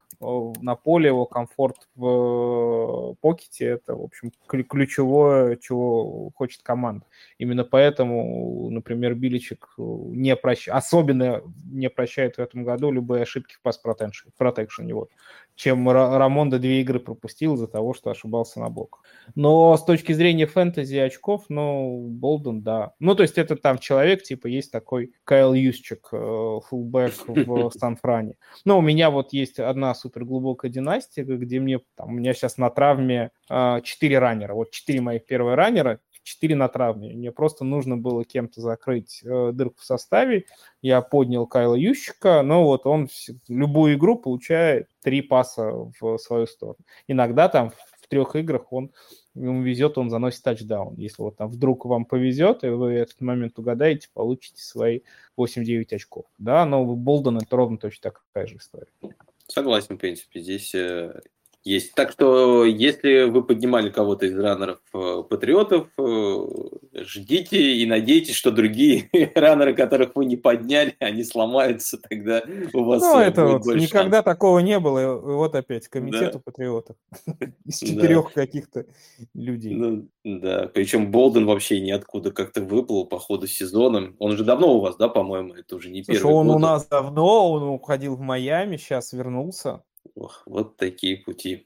на 0.62 0.76
поле, 0.76 1.08
его 1.08 1.26
комфорт 1.26 1.88
в 1.96 3.16
покете, 3.22 3.66
это, 3.66 3.96
в 3.96 4.04
общем, 4.04 4.32
ключевое, 4.48 5.56
чего 5.58 6.32
хочет 6.36 6.64
команда. 6.64 7.06
Именно 7.38 7.64
поэтому, 7.64 8.70
например, 8.70 9.16
Биличек 9.16 9.74
не 9.78 10.36
прощает, 10.36 10.78
особенно 10.78 11.42
не 11.66 11.90
прощает 11.90 12.38
в 12.38 12.40
этом 12.40 12.64
году 12.64 12.92
любые 12.92 13.24
ошибки 13.24 13.56
в 13.56 13.62
пас-протекшене. 13.62 14.94
Вот 14.94 15.10
чем 15.56 15.90
Рамонда 15.90 16.60
две 16.60 16.82
игры 16.82 17.00
пропустил 17.00 17.56
из-за 17.56 17.68
того, 17.68 17.94
что 17.94 18.10
ошибался 18.10 18.60
на 18.60 18.70
блок. 18.70 19.04
Но 19.36 19.76
с 19.78 19.84
точки 19.86 20.14
зрения 20.14 20.46
фэнтези 20.46 20.96
очков, 20.98 21.46
ну, 21.50 22.08
Болден, 22.10 22.62
да. 22.62 22.94
Ну, 23.00 23.16
то 23.16 23.24
есть 23.24 23.38
это 23.38 23.56
там 23.56 23.78
человек, 23.78 24.24
типа, 24.24 24.48
есть 24.48 24.72
такой 24.72 25.14
Кайл 25.24 25.54
Юсчик, 25.54 26.10
э, 26.12 26.60
фулбэк 26.68 27.14
в 27.28 27.72
Сан-Фране. 27.78 28.36
Но 28.66 28.80
у 28.80 28.82
меня 28.82 29.10
вот 29.10 29.34
есть 29.34 29.60
одна 29.60 29.94
супер 29.94 30.26
глубокая 30.26 30.72
династия, 30.72 31.24
где 31.24 31.60
мне, 31.60 31.80
там, 31.96 32.10
у 32.10 32.12
меня 32.12 32.34
сейчас 32.34 32.58
на 32.58 32.70
травме 32.70 33.32
э, 33.50 33.82
4 33.84 34.20
раннера. 34.20 34.54
Вот 34.54 34.72
4 34.72 35.02
моих 35.02 35.26
первых 35.26 35.56
раннера, 35.56 36.00
4 36.24 36.56
на 36.56 36.68
травме. 36.68 37.14
Мне 37.14 37.32
просто 37.32 37.64
нужно 37.64 37.98
было 37.98 38.24
кем-то 38.26 38.62
закрыть 38.62 39.22
э, 39.24 39.52
дырку 39.54 39.80
в 39.80 39.86
составе. 39.86 40.46
Я 40.82 41.02
поднял 41.02 41.46
Кайла 41.48 41.76
Ющика, 41.76 42.42
но 42.42 42.64
вот 42.64 42.86
он 42.86 43.10
любую 43.48 43.96
игру 43.96 44.18
получает 44.18 44.90
три 45.02 45.22
паса 45.22 45.72
в 46.00 46.18
свою 46.18 46.48
сторону. 46.48 46.78
Иногда 47.08 47.50
там 47.50 47.72
в 48.02 48.08
трех 48.08 48.36
играх 48.36 48.72
он 48.72 48.92
ему 49.36 49.62
везет, 49.64 49.98
он 49.98 50.10
заносит 50.10 50.44
тачдаун. 50.44 50.96
Если 50.96 51.22
вот 51.22 51.38
там 51.38 51.50
вдруг 51.50 51.86
вам 51.86 52.06
повезет, 52.06 52.64
и 52.64 52.70
вы 52.70 52.94
этот 52.94 53.22
момент 53.22 53.58
угадаете, 53.58 54.10
получите 54.14 54.62
свои 54.62 55.02
8-9 55.38 55.96
очков. 55.96 56.26
Да, 56.38 56.66
но 56.66 56.86
Болден 56.86 57.38
это 57.38 57.56
ровно 57.56 57.78
точно 57.78 58.12
такая 58.12 58.48
же 58.48 58.58
история. 58.58 58.88
Согласен, 59.48 59.98
в 59.98 60.00
принципе. 60.00 60.40
Здесь 60.40 60.74
э, 60.74 61.22
Есть. 61.64 61.94
Так 61.96 62.12
что, 62.12 62.66
если 62.66 63.24
вы 63.30 63.42
поднимали 63.42 63.90
кого-то 63.90 64.26
из 64.26 64.38
раннеров 64.38 64.80
э, 64.94 65.24
патриотов, 65.30 65.88
э, 65.98 66.46
ждите 67.06 67.78
и 67.78 67.86
надейтесь, 67.86 68.36
что 68.36 68.52
другие 68.52 69.10
раннеры, 69.36 69.74
которых 69.74 70.16
вы 70.16 70.26
не 70.26 70.36
подняли, 70.36 70.96
они 71.00 71.24
сломаются, 71.24 71.98
тогда 71.98 72.44
у 72.74 72.84
вас 72.84 73.02
Ну, 73.02 73.18
э, 73.20 73.24
это 73.24 73.46
вот 73.46 73.66
никогда 73.76 74.18
шансов. 74.18 74.26
такого 74.26 74.60
не 74.60 74.78
было. 74.80 75.16
Вот 75.20 75.56
опять 75.56 75.88
комитету 75.88 76.40
Да. 76.40 76.42
патриотов 76.44 76.96
из 77.66 77.80
Да. 77.80 77.88
четырех 77.88 78.34
каких-то 78.34 78.86
людей. 79.34 79.74
Ну, 79.74 80.08
да, 80.26 80.70
причем 80.74 81.12
Болден 81.12 81.46
вообще 81.46 81.80
ниоткуда 81.80 82.32
как-то 82.32 82.62
выплыл 82.62 83.06
по 83.06 83.20
ходу 83.20 83.48
сезона. 83.48 84.14
Он 84.20 84.36
же 84.36 84.44
давно 84.44 84.76
у 84.76 84.82
вас, 84.82 84.98
да, 84.98 85.08
по-моему, 85.08 85.54
это 85.54 85.78
уже 85.78 85.90
не 85.90 86.04
Слушай, 86.04 86.20
первый 86.20 86.34
он 86.36 86.48
год. 86.48 86.56
у 86.58 86.60
нас 86.60 86.88
давно, 86.88 87.52
он 87.54 87.64
уходил 87.64 88.16
в 88.18 88.20
Майами, 88.20 88.76
сейчас 88.76 89.14
вернулся. 89.14 89.82
Ох, 90.16 90.44
вот 90.46 90.78
такие 90.78 91.18
пути. 91.18 91.66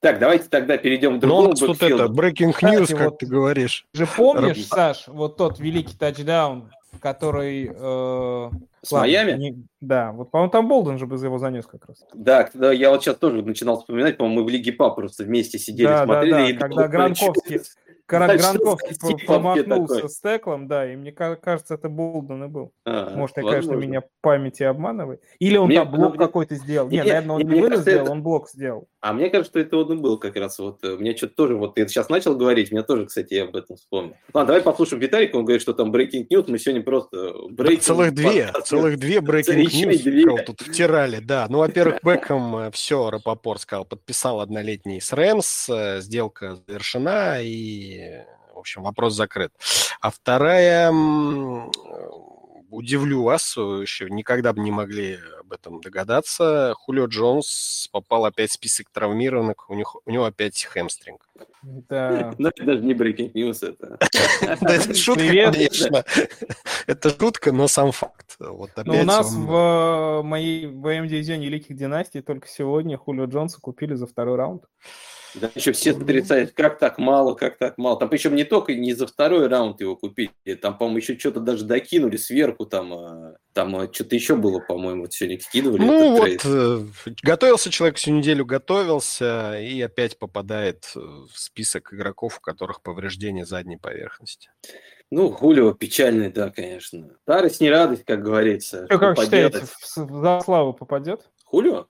Так, 0.00 0.20
давайте 0.20 0.44
тогда 0.48 0.76
перейдем 0.78 1.12
к 1.12 1.14
Ну, 1.14 1.28
другому 1.28 1.48
нас 1.50 1.58
тут 1.58 1.82
это, 1.82 2.04
breaking 2.04 2.52
Кстати, 2.52 2.74
news, 2.76 2.94
как 2.96 3.10
вот- 3.10 3.18
ты 3.18 3.26
говоришь. 3.26 3.86
Же 3.92 4.06
помнишь, 4.06 4.56
Раб- 4.56 4.66
Саш, 4.66 5.08
вот 5.08 5.36
тот 5.36 5.58
великий 5.58 5.96
тачдаун, 5.96 6.70
который... 7.00 7.64
э, 7.74 8.50
С 8.82 8.92
ладно, 8.92 9.08
Майами? 9.08 9.32
не- 9.32 9.64
да, 9.80 10.12
вот, 10.12 10.30
по-моему, 10.30 10.50
там 10.52 10.68
Болден 10.68 10.98
же 10.98 11.06
бы 11.06 11.16
его 11.16 11.38
занес 11.38 11.66
как 11.66 11.86
раз. 11.86 12.04
Да, 12.14 12.48
да, 12.54 12.70
я 12.72 12.90
вот 12.90 13.02
сейчас 13.02 13.16
тоже 13.16 13.42
начинал 13.42 13.80
вспоминать, 13.80 14.16
по-моему, 14.16 14.40
мы 14.42 14.46
в 14.46 14.48
Лиге 14.48 14.72
Пап 14.72 14.94
просто 14.94 15.24
вместе 15.24 15.58
сидели, 15.58 15.88
Да, 15.88 15.98
да, 15.98 16.04
смотрели. 16.04 16.30
да, 16.32 16.48
и 16.50 16.52
когда 16.54 16.86
Гранковский- 16.86 17.60
что- 18.08 18.16
Кара- 18.18 18.26
Да, 18.26 18.38
что 18.38 18.52
Гранковский 18.54 18.94
за 18.94 19.00
по- 19.00 19.06
тип 19.08 19.16
вообще 19.16 19.26
промахнулся 19.26 19.94
такой? 19.96 20.10
с 20.10 20.20
теклом, 20.20 20.66
да, 20.68 20.90
и 20.92 20.96
мне 20.96 21.12
ка- 21.12 21.36
кажется, 21.36 21.74
это 21.74 21.88
Болден 21.90 22.44
и 22.44 22.48
был. 22.48 22.72
А, 22.86 23.10
Может, 23.14 23.36
я, 23.36 23.42
конечно, 23.42 23.72
возможно. 23.72 23.86
меня 23.86 24.02
памяти 24.22 24.62
обманывает. 24.62 25.20
Или 25.38 25.56
он 25.58 25.66
Мне- 25.66 25.76
там 25.84 25.90
блок 25.90 26.16
мне- 26.16 26.18
какой-то 26.26 26.54
сделал. 26.54 26.88
не, 26.88 26.96
Нет, 26.96 27.06
наверное, 27.06 27.36
он 27.36 27.42
не, 27.42 27.60
кажется, 27.60 27.82
сделал, 27.82 28.02
это- 28.04 28.10
он 28.12 28.22
блок 28.22 28.48
сделал. 28.48 28.88
А 29.00 29.12
мне 29.12 29.30
кажется, 29.30 29.50
что 29.50 29.60
это 29.60 29.76
он 29.76 29.92
и 29.92 29.96
был 30.00 30.18
как 30.18 30.34
раз. 30.36 30.58
Вот 30.58 30.82
э, 30.84 30.96
мне 30.96 31.16
что-то 31.16 31.34
тоже, 31.36 31.54
вот 31.56 31.74
ты 31.74 31.86
сейчас 31.86 32.08
начал 32.08 32.34
говорить, 32.36 32.72
меня 32.72 32.82
тоже, 32.82 33.06
кстати, 33.06 33.34
я 33.34 33.44
об 33.44 33.54
этом 33.54 33.76
вспомнил. 33.76 34.14
Ладно, 34.34 34.46
давай 34.48 34.62
послушаем 34.62 35.00
Виталика, 35.02 35.36
он 35.36 35.44
говорит, 35.44 35.62
что 35.62 35.72
там 35.74 35.94
breaking 35.94 36.26
news, 36.32 36.46
мы 36.48 36.58
сегодня 36.58 36.82
просто 36.82 37.32
Да, 37.50 37.64
breaking 37.64 37.78
целых 37.80 38.14
две, 38.14 38.50
целых 38.64 38.98
две 38.98 39.18
breaking 39.18 39.64
news 39.66 40.02
две. 40.02 40.42
Тут 40.42 40.60
втирали, 40.62 41.20
да. 41.20 41.46
Ну, 41.48 41.58
во-первых, 41.58 42.00
Бекхэм, 42.02 42.72
все, 42.72 43.10
Рапопорт 43.10 43.60
сказал, 43.60 43.84
подписал 43.84 44.40
однолетний 44.40 45.00
с 45.00 45.12
Рэмс, 45.12 45.68
э, 45.68 46.00
сделка 46.00 46.56
завершена, 46.66 47.40
и, 47.40 47.97
в 48.54 48.58
общем, 48.58 48.82
вопрос 48.82 49.14
закрыт. 49.14 49.52
А 50.00 50.10
вторая, 50.10 50.90
удивлю 52.70 53.22
вас, 53.22 53.56
э, 53.56 53.60
еще 53.60 54.10
никогда 54.10 54.52
бы 54.52 54.60
не 54.60 54.70
могли 54.70 55.18
об 55.40 55.52
этом 55.52 55.80
догадаться, 55.80 56.74
Хулио 56.76 57.06
Джонс 57.06 57.88
попал 57.92 58.24
опять 58.26 58.50
в 58.50 58.54
список 58.54 58.90
травмированных, 58.90 59.70
у, 59.70 59.74
них, 59.74 59.96
у 60.06 60.10
него 60.10 60.24
опять 60.24 60.62
хэмстринг. 60.64 61.26
Да. 61.62 62.34
Ну, 62.38 62.48
это 62.48 62.64
даже 62.64 62.82
не 62.82 62.94
breaking 62.94 63.32
news, 63.32 63.66
это... 63.66 63.98
Да, 64.60 64.74
это 64.74 64.94
шутка, 64.94 65.20
Привет. 65.20 65.54
конечно. 65.54 66.04
Это 66.86 67.10
шутка, 67.10 67.52
но 67.52 67.68
сам 67.68 67.92
факт. 67.92 68.36
Вот 68.38 68.70
Но 68.84 69.00
у 69.00 69.04
нас 69.04 69.32
он- 69.34 69.46
в 69.46 69.52
э, 69.54 70.22
моей 70.22 70.66
ВМ-дивизионе 70.66 71.46
Великих 71.46 71.76
Династий 71.76 72.22
только 72.22 72.48
сегодня 72.48 72.96
Хулио 72.98 73.24
Джонса 73.24 73.60
купили 73.60 73.94
за 73.94 74.06
второй 74.06 74.36
раунд. 74.36 74.64
Да, 75.34 75.50
еще 75.54 75.72
все 75.72 75.92
отрицают, 75.92 76.52
как 76.52 76.78
так 76.78 76.98
мало, 76.98 77.34
как 77.34 77.58
так 77.58 77.78
мало. 77.78 77.98
Там 77.98 78.08
причем 78.08 78.34
не 78.34 78.44
только 78.44 78.74
не 78.74 78.94
за 78.94 79.06
второй 79.06 79.46
раунд 79.48 79.80
его 79.80 79.96
купили, 79.96 80.30
там, 80.60 80.76
по-моему, 80.76 80.98
еще 80.98 81.18
что-то 81.18 81.40
даже 81.40 81.64
докинули 81.64 82.16
сверху, 82.16 82.66
там, 82.66 82.92
э, 82.92 83.36
там 83.52 83.76
э, 83.76 83.92
что-то 83.92 84.14
еще 84.14 84.36
было, 84.36 84.60
по-моему, 84.60 85.02
вот 85.02 85.12
сегодня 85.12 85.40
скидывали. 85.40 85.82
Ну 85.82 85.94
этот 85.94 86.18
вот, 86.18 86.24
трейд. 86.24 86.42
э, 86.44 87.12
готовился 87.22 87.70
человек 87.70 87.96
всю 87.96 88.12
неделю, 88.12 88.44
готовился 88.44 89.60
и 89.60 89.80
опять 89.82 90.18
попадает 90.18 90.90
в 90.94 91.30
список 91.34 91.92
игроков, 91.92 92.38
у 92.38 92.40
которых 92.40 92.82
повреждение 92.82 93.44
задней 93.44 93.76
поверхности. 93.76 94.50
Ну, 95.10 95.30
Хулио 95.30 95.72
печальный, 95.72 96.30
да, 96.30 96.50
конечно. 96.50 97.08
Старость 97.22 97.60
не 97.60 97.70
радость, 97.70 98.04
как 98.04 98.22
говорится. 98.22 98.84
Что, 98.86 98.96
Что 98.96 98.98
как 98.98 99.18
считаете, 99.18 99.60
в, 99.60 99.86
с- 99.86 100.06
за 100.06 100.40
славу 100.44 100.74
попадет? 100.74 101.28
Хулио? 101.44 101.86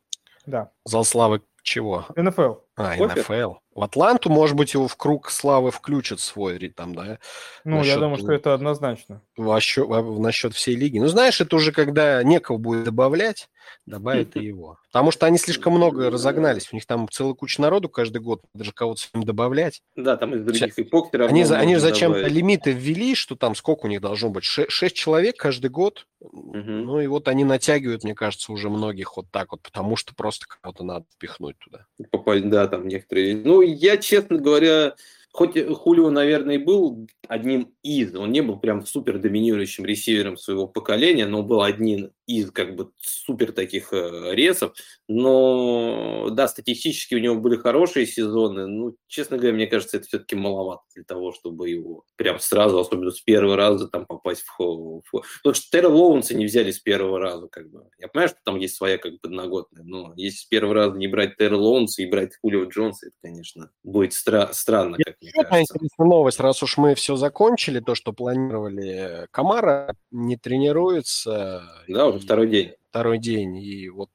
Да. 0.46 0.70
Зал 0.84 1.04
славы 1.04 1.42
чего? 1.62 2.06
НФЛ. 2.16 2.54
А, 2.78 2.96
Покер? 2.96 3.18
НФЛ. 3.18 3.54
В 3.74 3.82
Атланту, 3.84 4.28
может 4.30 4.56
быть, 4.56 4.74
его 4.74 4.88
в 4.88 4.96
круг 4.96 5.30
славы 5.30 5.70
включат 5.70 6.18
свой 6.20 6.58
там, 6.70 6.94
да? 6.94 7.18
Ну, 7.64 7.76
я 7.76 7.78
Насчет- 7.78 8.00
думаю, 8.00 8.18
что 8.18 8.32
это 8.32 8.54
однозначно. 8.54 9.22
Насчет, 9.36 9.88
насчет 9.88 10.54
всей 10.54 10.74
лиги. 10.74 10.98
Ну, 10.98 11.06
знаешь, 11.06 11.40
это 11.40 11.54
уже 11.56 11.70
когда 11.72 12.22
некого 12.24 12.58
будет 12.58 12.84
добавлять, 12.84 13.48
добавят 13.86 14.36
и 14.36 14.44
его. 14.44 14.78
Потому 14.90 15.10
что 15.10 15.26
они 15.26 15.38
слишком 15.38 15.74
много 15.74 16.10
разогнались. 16.10 16.68
У 16.72 16.76
них 16.76 16.86
там 16.86 17.08
целая 17.08 17.34
куча 17.34 17.60
народу 17.60 17.88
каждый 17.88 18.20
год, 18.20 18.40
даже 18.54 18.72
кого-то 18.72 19.00
с 19.02 19.10
ним 19.14 19.24
добавлять. 19.24 19.82
Да, 19.94 20.16
там 20.16 20.34
из 20.34 20.42
других 20.42 20.78
эпох 20.78 21.10
Они, 21.12 21.42
они 21.44 21.76
зачем-то 21.76 22.26
лимиты 22.26 22.72
ввели, 22.72 23.14
что 23.14 23.36
там 23.36 23.54
сколько 23.54 23.86
у 23.86 23.88
них 23.88 24.00
должно 24.00 24.30
быть? 24.30 24.44
Ше- 24.44 24.68
Шесть 24.68 24.96
человек 24.96 25.36
каждый 25.36 25.70
год. 25.70 26.06
Мгм. 26.20 26.84
Ну 26.84 27.00
и 27.00 27.06
вот 27.06 27.28
они 27.28 27.44
натягивают, 27.44 28.02
мне 28.02 28.14
кажется, 28.14 28.50
уже 28.52 28.70
многих 28.70 29.16
вот 29.16 29.26
так 29.30 29.52
вот, 29.52 29.62
потому 29.62 29.94
что 29.96 30.14
просто 30.16 30.46
кого-то 30.48 30.82
надо 30.84 31.04
впихнуть 31.14 31.56
туда. 31.58 31.86
попасть, 32.10 32.48
да, 32.48 32.66
там 32.68 32.86
некоторые. 32.86 33.36
Ну, 33.36 33.62
я, 33.62 33.96
честно 33.96 34.38
говоря, 34.38 34.94
хоть 35.32 35.58
Хулио, 35.76 36.10
наверное, 36.10 36.56
и 36.56 36.64
был 36.64 37.08
одним 37.26 37.74
из, 37.82 38.14
он 38.14 38.32
не 38.32 38.40
был 38.40 38.58
прям 38.58 38.84
супер 38.84 39.18
доминирующим 39.18 39.84
ресивером 39.84 40.36
своего 40.36 40.66
поколения, 40.66 41.26
но 41.26 41.42
был 41.42 41.62
одним 41.62 42.10
из 42.28 42.50
как 42.50 42.76
бы 42.76 42.92
супер 42.98 43.52
таких 43.52 43.92
э, 43.92 44.34
ресов, 44.34 44.74
но 45.08 46.28
да, 46.30 46.46
статистически 46.46 47.14
у 47.14 47.18
него 47.18 47.36
были 47.36 47.56
хорошие 47.56 48.06
сезоны, 48.06 48.66
ну, 48.66 48.96
честно 49.06 49.38
говоря, 49.38 49.54
мне 49.54 49.66
кажется, 49.66 49.96
это 49.96 50.06
все-таки 50.06 50.36
маловато 50.36 50.82
для 50.94 51.04
того, 51.04 51.32
чтобы 51.32 51.70
его 51.70 52.04
прям 52.16 52.38
сразу, 52.38 52.78
особенно 52.78 53.12
с 53.12 53.20
первого 53.22 53.56
раза, 53.56 53.88
там 53.88 54.04
попасть 54.04 54.42
в 54.42 54.58
в 54.58 55.22
Потому 55.38 55.54
что 55.54 55.70
Терра 55.70 55.88
Лоуэнса 55.88 56.34
не 56.34 56.44
взяли 56.44 56.70
с 56.70 56.78
первого 56.78 57.18
раза, 57.18 57.48
как 57.48 57.70
бы. 57.70 57.88
Я 57.98 58.08
понимаю, 58.08 58.28
что 58.28 58.38
там 58.44 58.58
есть 58.58 58.76
своя 58.76 58.98
как 58.98 59.12
бы 59.12 59.18
подноготная, 59.20 59.82
но 59.84 60.12
если 60.16 60.38
с 60.38 60.44
первого 60.44 60.74
раза 60.74 60.98
не 60.98 61.08
брать 61.08 61.38
Терра 61.38 61.56
Лоуэнса 61.56 62.02
и 62.02 62.10
брать 62.10 62.36
Хулио 62.42 62.64
Джонса, 62.64 63.06
это, 63.06 63.16
конечно, 63.22 63.70
будет 63.82 64.12
стра- 64.12 64.52
странно, 64.52 64.98
как 64.98 65.16
мне 65.22 65.30
одна 65.30 65.44
кажется. 65.44 65.76
интересная 65.76 66.06
новость, 66.06 66.40
раз 66.40 66.62
уж 66.62 66.76
мы 66.76 66.94
все 66.94 67.16
закончили, 67.16 67.80
то, 67.80 67.94
что 67.94 68.12
планировали, 68.12 69.26
Камара 69.30 69.94
не 70.10 70.36
тренируется. 70.36 71.62
Да, 71.88 72.17
и 72.18 72.20
второй 72.20 72.48
день. 72.48 72.72
Второй 72.90 73.18
день, 73.18 73.56
и 73.56 73.88
вот 73.88 74.10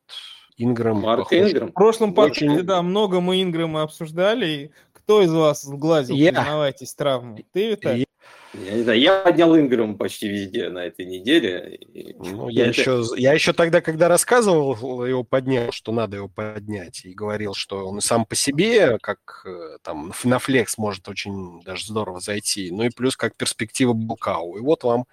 Инграм... 0.58 0.98
Марк 0.98 1.32
похож- 1.32 1.50
Инграм. 1.50 1.70
В 1.70 1.74
прошлом 1.74 2.10
Очень- 2.18 2.48
подкасте, 2.48 2.62
да, 2.64 2.82
много 2.82 3.20
мы 3.22 3.42
Инграма 3.42 3.82
обсуждали. 3.84 4.72
Кто 4.94 5.22
из 5.22 5.34
вас 5.34 5.64
сглазил, 5.64 6.16
Я. 6.16 6.32
признавайтесь, 6.32 6.94
травму? 6.94 7.38
Ты, 7.52 7.72
Виталий? 7.72 8.06
Я 8.54 8.74
не 8.74 8.84
знаю, 8.84 9.00
я 9.00 9.20
поднял 9.22 9.58
Инграм 9.58 9.98
почти 9.98 10.30
везде 10.30 10.70
на 10.70 10.86
этой 10.86 11.06
неделе. 11.06 11.80
Ну, 12.20 12.50
я, 12.50 12.68
это- 12.68 12.80
еще, 12.80 13.04
я 13.18 13.34
еще 13.34 13.52
тогда, 13.52 13.82
когда 13.82 14.08
рассказывал, 14.08 15.06
его 15.06 15.24
поднял, 15.24 15.72
что 15.72 15.92
надо 15.92 16.18
его 16.18 16.30
поднять, 16.30 17.04
и 17.04 17.14
говорил, 17.14 17.56
что 17.56 17.88
он 17.88 18.00
сам 18.00 18.26
по 18.26 18.36
себе, 18.36 19.00
как 19.02 19.44
э, 19.46 19.78
там 19.82 20.14
на 20.24 20.38
флекс 20.38 20.78
может 20.78 21.10
очень 21.10 21.62
даже 21.64 21.88
здорово 21.88 22.20
зайти, 22.20 22.70
ну 22.72 22.84
и 22.84 22.90
плюс 22.90 23.18
как 23.18 23.36
перспектива 23.36 23.94
Белкау. 23.94 24.58
И 24.58 24.62
вот 24.62 24.84
вам 24.84 25.06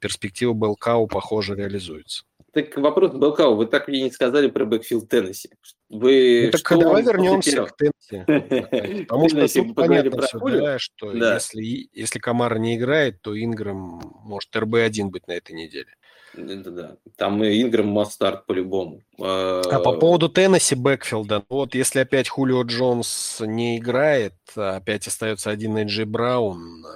перспектива 0.00 0.52
bell 0.52 0.79
cow, 0.79 1.06
похоже, 1.06 1.54
реализуется. 1.54 2.24
Так 2.52 2.76
вопрос 2.76 3.12
bell 3.12 3.33
cow, 3.33 3.54
вы 3.54 3.66
так 3.66 3.86
мне 3.86 4.02
не 4.02 4.10
сказали 4.10 4.48
про 4.48 4.64
backfield 4.64 5.08
Теннесси. 5.08 5.50
Вы 5.88 6.44
Ну, 6.46 6.50
так 6.52 6.60
что 6.60 6.78
давай 6.78 7.02
вернемся 7.02 7.64
к 7.64 7.76
Теннесси. 7.76 9.04
Потому 9.08 9.28
что 9.28 9.46
тут 9.48 9.74
понятно 9.74 10.22
все, 10.22 10.38
да, 10.38 10.78
что 10.78 11.12
Да. 11.12 11.34
если, 11.34 11.88
если 11.92 12.18
Камара 12.18 12.58
не 12.58 12.76
играет, 12.76 13.22
то 13.22 13.38
Инграм 13.40 14.00
может 14.24 14.54
РБ-1 14.54 15.06
быть 15.10 15.28
на 15.28 15.32
этой 15.32 15.52
неделе. 15.52 15.94
Это 16.34 16.70
да. 16.70 16.96
Там 17.16 17.42
и 17.42 17.60
Инграм 17.62 17.86
must-start 17.86 18.46
по-любому. 18.46 19.02
А 19.18 19.80
по 19.80 19.92
поводу 19.94 20.28
Теннесси 20.28 20.74
backfield 20.74 21.31
а, 21.31 21.44
вот 21.48 21.74
если 21.74 22.00
опять 22.00 22.28
Хулио 22.28 22.62
Джонс 22.62 23.38
не 23.40 23.78
играет, 23.78 24.34
а 24.56 24.76
опять 24.76 25.06
остается 25.06 25.50
один 25.50 25.76
Эй 25.76 25.84
Джей 25.84 26.04
Браун, 26.04 26.84
э, 26.84 26.88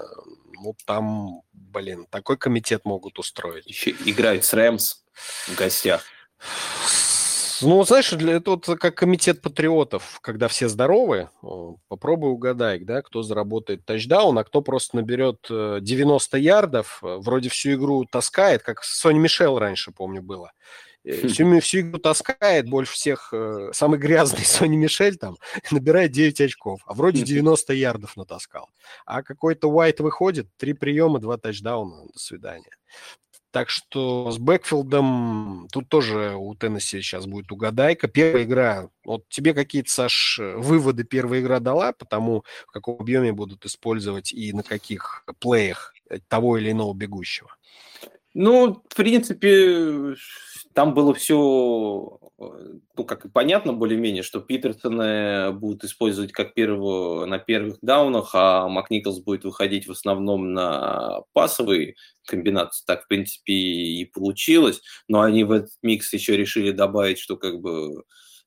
ну 0.62 0.74
там, 0.86 1.43
блин, 1.52 2.06
такой 2.10 2.39
комитет 2.39 2.85
могут 2.85 3.18
устроить. 3.18 3.66
Еще 3.66 3.90
играют 4.05 4.44
с 4.44 4.52
Рэмс 4.52 5.03
в 5.15 5.55
гостях. 5.57 6.05
Ну, 7.62 7.82
знаешь, 7.85 8.11
для 8.11 8.35
это 8.35 8.51
вот 8.51 8.66
как 8.78 8.97
комитет 8.97 9.41
патриотов, 9.41 10.19
когда 10.20 10.49
все 10.49 10.69
здоровы, 10.69 11.31
попробуй 11.89 12.31
угадай, 12.32 12.81
да, 12.81 13.01
кто 13.01 13.23
заработает 13.23 13.86
тачдаун, 13.86 14.36
а 14.39 14.45
кто 14.45 14.61
просто 14.61 14.97
наберет 14.97 15.47
э, 15.49 15.78
90 15.81 16.36
ярдов, 16.39 16.99
э, 17.03 17.16
вроде 17.20 17.49
всю 17.49 17.74
игру 17.74 18.05
таскает, 18.05 18.62
как 18.62 18.82
Сони 18.82 19.19
Мишел 19.19 19.59
раньше, 19.59 19.93
помню, 19.93 20.20
было. 20.20 20.53
Э, 21.05 21.28
Всю, 21.28 21.47
ми- 21.47 21.61
всю 21.61 21.81
игру 21.81 21.99
таскает, 22.01 22.69
больше 22.69 22.93
всех, 22.93 23.28
э, 23.32 23.70
самый 23.73 23.99
грязный 23.99 24.45
Сони 24.45 24.77
Мишель 24.77 25.16
там, 25.16 25.36
набирает 25.70 26.11
9 26.11 26.41
очков, 26.41 26.81
а 26.86 26.93
вроде 26.93 27.23
90 27.23 27.73
ярдов 27.73 28.16
натаскал. 28.16 28.69
А 29.07 29.23
какой-то 29.23 29.69
Уайт 29.70 30.01
выходит, 30.01 30.49
три 30.59 30.73
приема, 30.74 31.19
два 31.20 31.39
тачдауна, 31.39 32.09
до 32.12 32.19
свидания. 32.19 32.70
Так 33.55 33.70
что 33.70 34.32
с 34.32 34.39
бэкфилдом 34.39 35.68
тут 35.70 35.89
тоже 35.89 36.35
у 36.36 36.56
Теннесси 36.56 37.01
сейчас 37.01 37.26
будет 37.26 37.52
угадайка. 37.52 38.09
Первая 38.09 38.43
игра, 38.43 38.89
вот 39.05 39.28
тебе 39.28 39.55
какие-то, 39.55 39.93
Саш, 39.93 40.40
выводы 40.56 41.05
первая 41.05 41.40
игра 41.40 41.60
дала, 41.60 41.93
потому 41.93 42.43
в 42.66 42.72
каком 42.72 42.98
объеме 42.98 43.32
будут 43.32 43.64
использовать 43.64 44.32
и 44.32 44.52
на 44.52 44.64
каких 44.64 45.24
плеях 45.39 45.94
того 46.26 46.59
или 46.59 46.72
иного 46.72 46.94
бегущего? 46.94 47.48
Ну, 48.35 48.82
в 48.90 48.97
принципе, 48.97 50.16
там 50.72 50.93
было 50.93 51.14
все, 51.14 52.18
ну, 52.96 53.04
как 53.04 53.24
и 53.24 53.28
понятно 53.28 53.72
более-менее, 53.72 54.22
что 54.22 54.40
Питерсона 54.40 55.50
будут 55.52 55.84
использовать 55.84 56.32
как 56.32 56.54
первого 56.54 57.26
на 57.26 57.38
первых 57.38 57.78
даунах, 57.82 58.30
а 58.34 58.68
Макниклс 58.68 59.20
будет 59.20 59.44
выходить 59.44 59.86
в 59.86 59.92
основном 59.92 60.52
на 60.52 61.22
пасовые 61.32 61.94
комбинации. 62.26 62.84
Так, 62.86 63.04
в 63.04 63.08
принципе, 63.08 63.52
и 63.52 64.04
получилось. 64.06 64.82
Но 65.08 65.22
они 65.22 65.44
в 65.44 65.52
этот 65.52 65.72
микс 65.82 66.12
еще 66.12 66.36
решили 66.36 66.70
добавить, 66.70 67.18
что 67.18 67.36
как 67.36 67.60
бы 67.60 68.02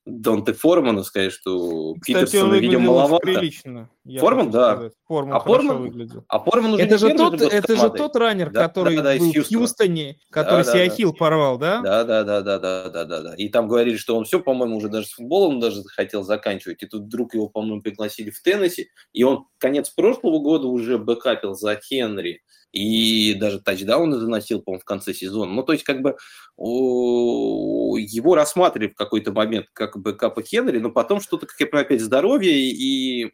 Донте 0.06 0.54
Форману 0.54 1.04
сказать, 1.04 1.34
что 1.34 1.94
Кстати, 1.96 2.26
Питерсона, 2.26 2.56
видимо, 2.56 2.88
маловато. 2.88 3.26
прилично. 3.26 3.90
Форман, 4.20 4.52
да. 4.52 4.90
Форман 5.08 5.36
а 5.36 5.40
Форман, 5.40 5.82
выглядел. 5.82 6.24
А 6.28 6.40
Форман 6.40 6.74
уже 6.74 6.84
это 6.84 6.98
же 6.98 7.14
тот, 7.14 7.42
это 7.42 7.76
же 7.76 7.90
тот 7.90 8.16
раннер, 8.16 8.52
да, 8.52 8.68
который 8.68 8.98
да, 8.98 9.04
да, 9.04 9.18
был 9.18 9.32
в 9.32 9.48
Хьюстоне, 9.48 10.18
который 10.30 10.64
да, 10.64 10.72
Сиахил 10.72 11.12
да. 11.12 11.18
порвал, 11.18 11.58
да? 11.58 11.82
Да, 11.82 12.04
да, 12.04 12.24
да, 12.24 12.42
да, 12.42 12.60
да, 12.60 12.90
да, 12.90 13.06
да, 13.06 13.22
да. 13.22 13.36
И 13.36 13.50
там 13.50 13.68
говорили, 13.68 13.98
что 13.98 14.16
он 14.16 14.26
все, 14.26 14.40
по-моему, 14.40 14.78
уже 14.78 14.90
даже 14.90 15.08
с 15.08 15.14
футболом 15.14 15.60
даже 15.60 15.84
хотел 15.84 16.24
заканчивать. 16.24 16.84
И 16.84 16.86
тут 16.86 17.04
вдруг 17.04 17.34
его, 17.34 17.50
по-моему, 17.50 17.82
пригласили 17.82 18.30
в 18.30 18.42
Теннесси. 18.42 18.90
И 19.14 19.24
он 19.24 19.46
конец 19.58 19.90
прошлого 19.90 20.40
года 20.40 20.68
уже 20.68 20.98
бэкапил 20.98 21.54
за 21.54 21.76
Хенри 21.76 22.42
и 22.72 23.34
даже 23.34 23.60
тачдауны 23.60 24.18
заносил, 24.18 24.62
по-моему, 24.62 24.82
в 24.82 24.86
конце 24.86 25.14
сезона. 25.14 25.52
Ну, 25.52 25.64
то 25.64 25.74
есть, 25.74 25.84
как 25.84 26.02
бы 26.02 26.18
его 26.58 28.36
рассматривали 28.36 28.90
в 28.90 28.96
какой-то 28.96 29.32
момент 29.32 29.68
как 29.74 29.98
бы 29.98 30.14
Капа 30.14 30.42
Хенри, 30.42 30.80
но 30.80 30.90
потом 30.90 31.22
что-то, 31.22 31.46
как 31.46 31.60
я 31.60 31.68
понимаю, 31.68 31.86
опять 31.86 32.02
здоровье, 32.02 32.54
и 32.54 33.32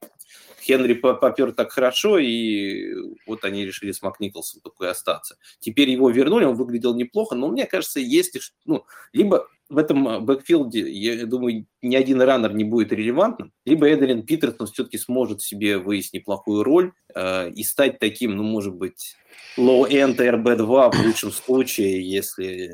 Хенри 0.64 0.94
попер 0.94 1.54
так 1.54 1.72
хорошо, 1.72 2.18
и 2.18 2.94
вот 3.28 3.44
они 3.44 3.66
решили 3.66 3.92
с 3.92 4.02
Макниколсом 4.02 4.62
такой 4.62 4.90
остаться. 4.90 5.38
Теперь 5.60 5.90
его 5.90 6.10
вернули, 6.10 6.46
он 6.46 6.56
выглядел 6.56 6.96
неплохо, 6.96 7.36
но 7.36 7.50
мне 7.50 7.66
кажется, 7.66 8.00
если, 8.00 8.40
ну, 8.66 8.86
либо 9.12 9.48
в 9.70 9.78
этом 9.78 10.26
бэкфилде, 10.26 10.90
я 10.92 11.26
думаю, 11.26 11.66
ни 11.82 11.96
один 11.96 12.22
раннер 12.22 12.54
не 12.54 12.64
будет 12.64 12.92
релевантным, 12.92 13.52
либо 13.66 13.92
Эдерин 13.92 14.24
Питерсон 14.24 14.68
все-таки 14.68 14.98
сможет 14.98 15.42
себе 15.42 15.78
выяснить 15.78 16.22
неплохую 16.22 16.64
роль 16.64 16.92
э, 17.16 17.50
и 17.52 17.64
стать 17.64 18.00
таким, 18.00 18.36
ну, 18.36 18.44
может 18.44 18.76
быть, 18.76 19.16
low-end 19.58 20.18
RB2 20.18 20.92
в 20.92 21.06
лучшем 21.06 21.32
случае, 21.32 22.10
если 22.10 22.72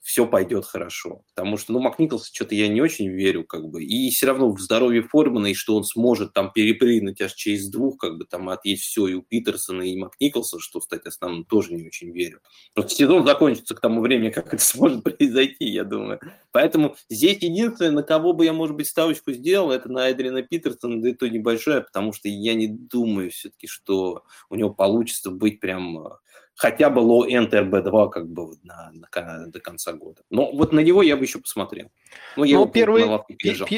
все 0.00 0.26
пойдет 0.26 0.64
хорошо. 0.64 1.22
Потому 1.34 1.56
что, 1.56 1.72
ну, 1.72 1.80
Макниклс 1.80 2.30
что-то 2.32 2.54
я 2.54 2.68
не 2.68 2.80
очень 2.80 3.08
верю, 3.08 3.44
как 3.44 3.68
бы. 3.68 3.84
И 3.84 4.10
все 4.10 4.26
равно 4.26 4.50
в 4.52 4.60
здоровье 4.60 5.02
Формана, 5.02 5.46
и 5.46 5.54
что 5.54 5.76
он 5.76 5.84
сможет 5.84 6.32
там 6.32 6.52
перепрыгнуть 6.52 7.20
аж 7.20 7.32
через 7.34 7.68
двух, 7.68 7.98
как 7.98 8.18
бы 8.18 8.24
там 8.24 8.48
отъесть 8.48 8.82
все 8.82 9.06
и 9.06 9.14
у 9.14 9.22
Питерсона, 9.22 9.82
и 9.82 9.96
Макниклса, 9.96 10.58
что 10.60 10.80
стать 10.80 11.06
основным, 11.06 11.44
тоже 11.44 11.74
не 11.74 11.86
очень 11.86 12.12
верю. 12.12 12.40
Просто 12.74 12.94
сезон 12.94 13.26
закончится 13.26 13.74
к 13.74 13.80
тому 13.80 14.00
времени, 14.00 14.30
как 14.30 14.52
это 14.52 14.62
сможет 14.62 15.04
произойти, 15.04 15.66
я 15.66 15.84
думаю. 15.84 16.20
Поэтому 16.52 16.96
здесь 17.08 17.42
единственное, 17.42 17.90
на 17.92 18.02
кого 18.02 18.32
бы 18.34 18.44
я, 18.44 18.52
может 18.52 18.76
быть, 18.76 18.86
ставочку 18.88 19.32
сделал, 19.32 19.70
это 19.72 19.90
на 19.90 20.10
Эдрина 20.10 20.42
Питерсона, 20.42 21.00
да 21.02 21.08
и 21.10 21.14
то 21.14 21.28
небольшое, 21.28 21.80
потому 21.80 22.12
что 22.12 22.28
я 22.28 22.54
не 22.54 22.68
думаю 22.68 23.30
все-таки, 23.30 23.66
что 23.66 24.24
у 24.50 24.54
него 24.54 24.70
получится 24.70 25.30
быть 25.30 25.60
прям 25.60 26.08
хотя 26.54 26.90
бы 26.90 27.00
low-end 27.00 27.50
RB2 27.50 28.10
как 28.10 28.28
бы 28.28 28.54
на, 28.62 28.92
на, 28.92 29.46
до 29.46 29.60
конца 29.60 29.92
года. 29.92 30.22
Но 30.30 30.50
вот 30.52 30.72
на 30.72 30.80
него 30.80 31.02
я 31.02 31.16
бы 31.16 31.24
еще 31.24 31.38
посмотрел. 31.38 31.88
Ну, 32.36 32.44
я 32.44 32.58
ну, 32.58 32.66
первый, 32.66 33.04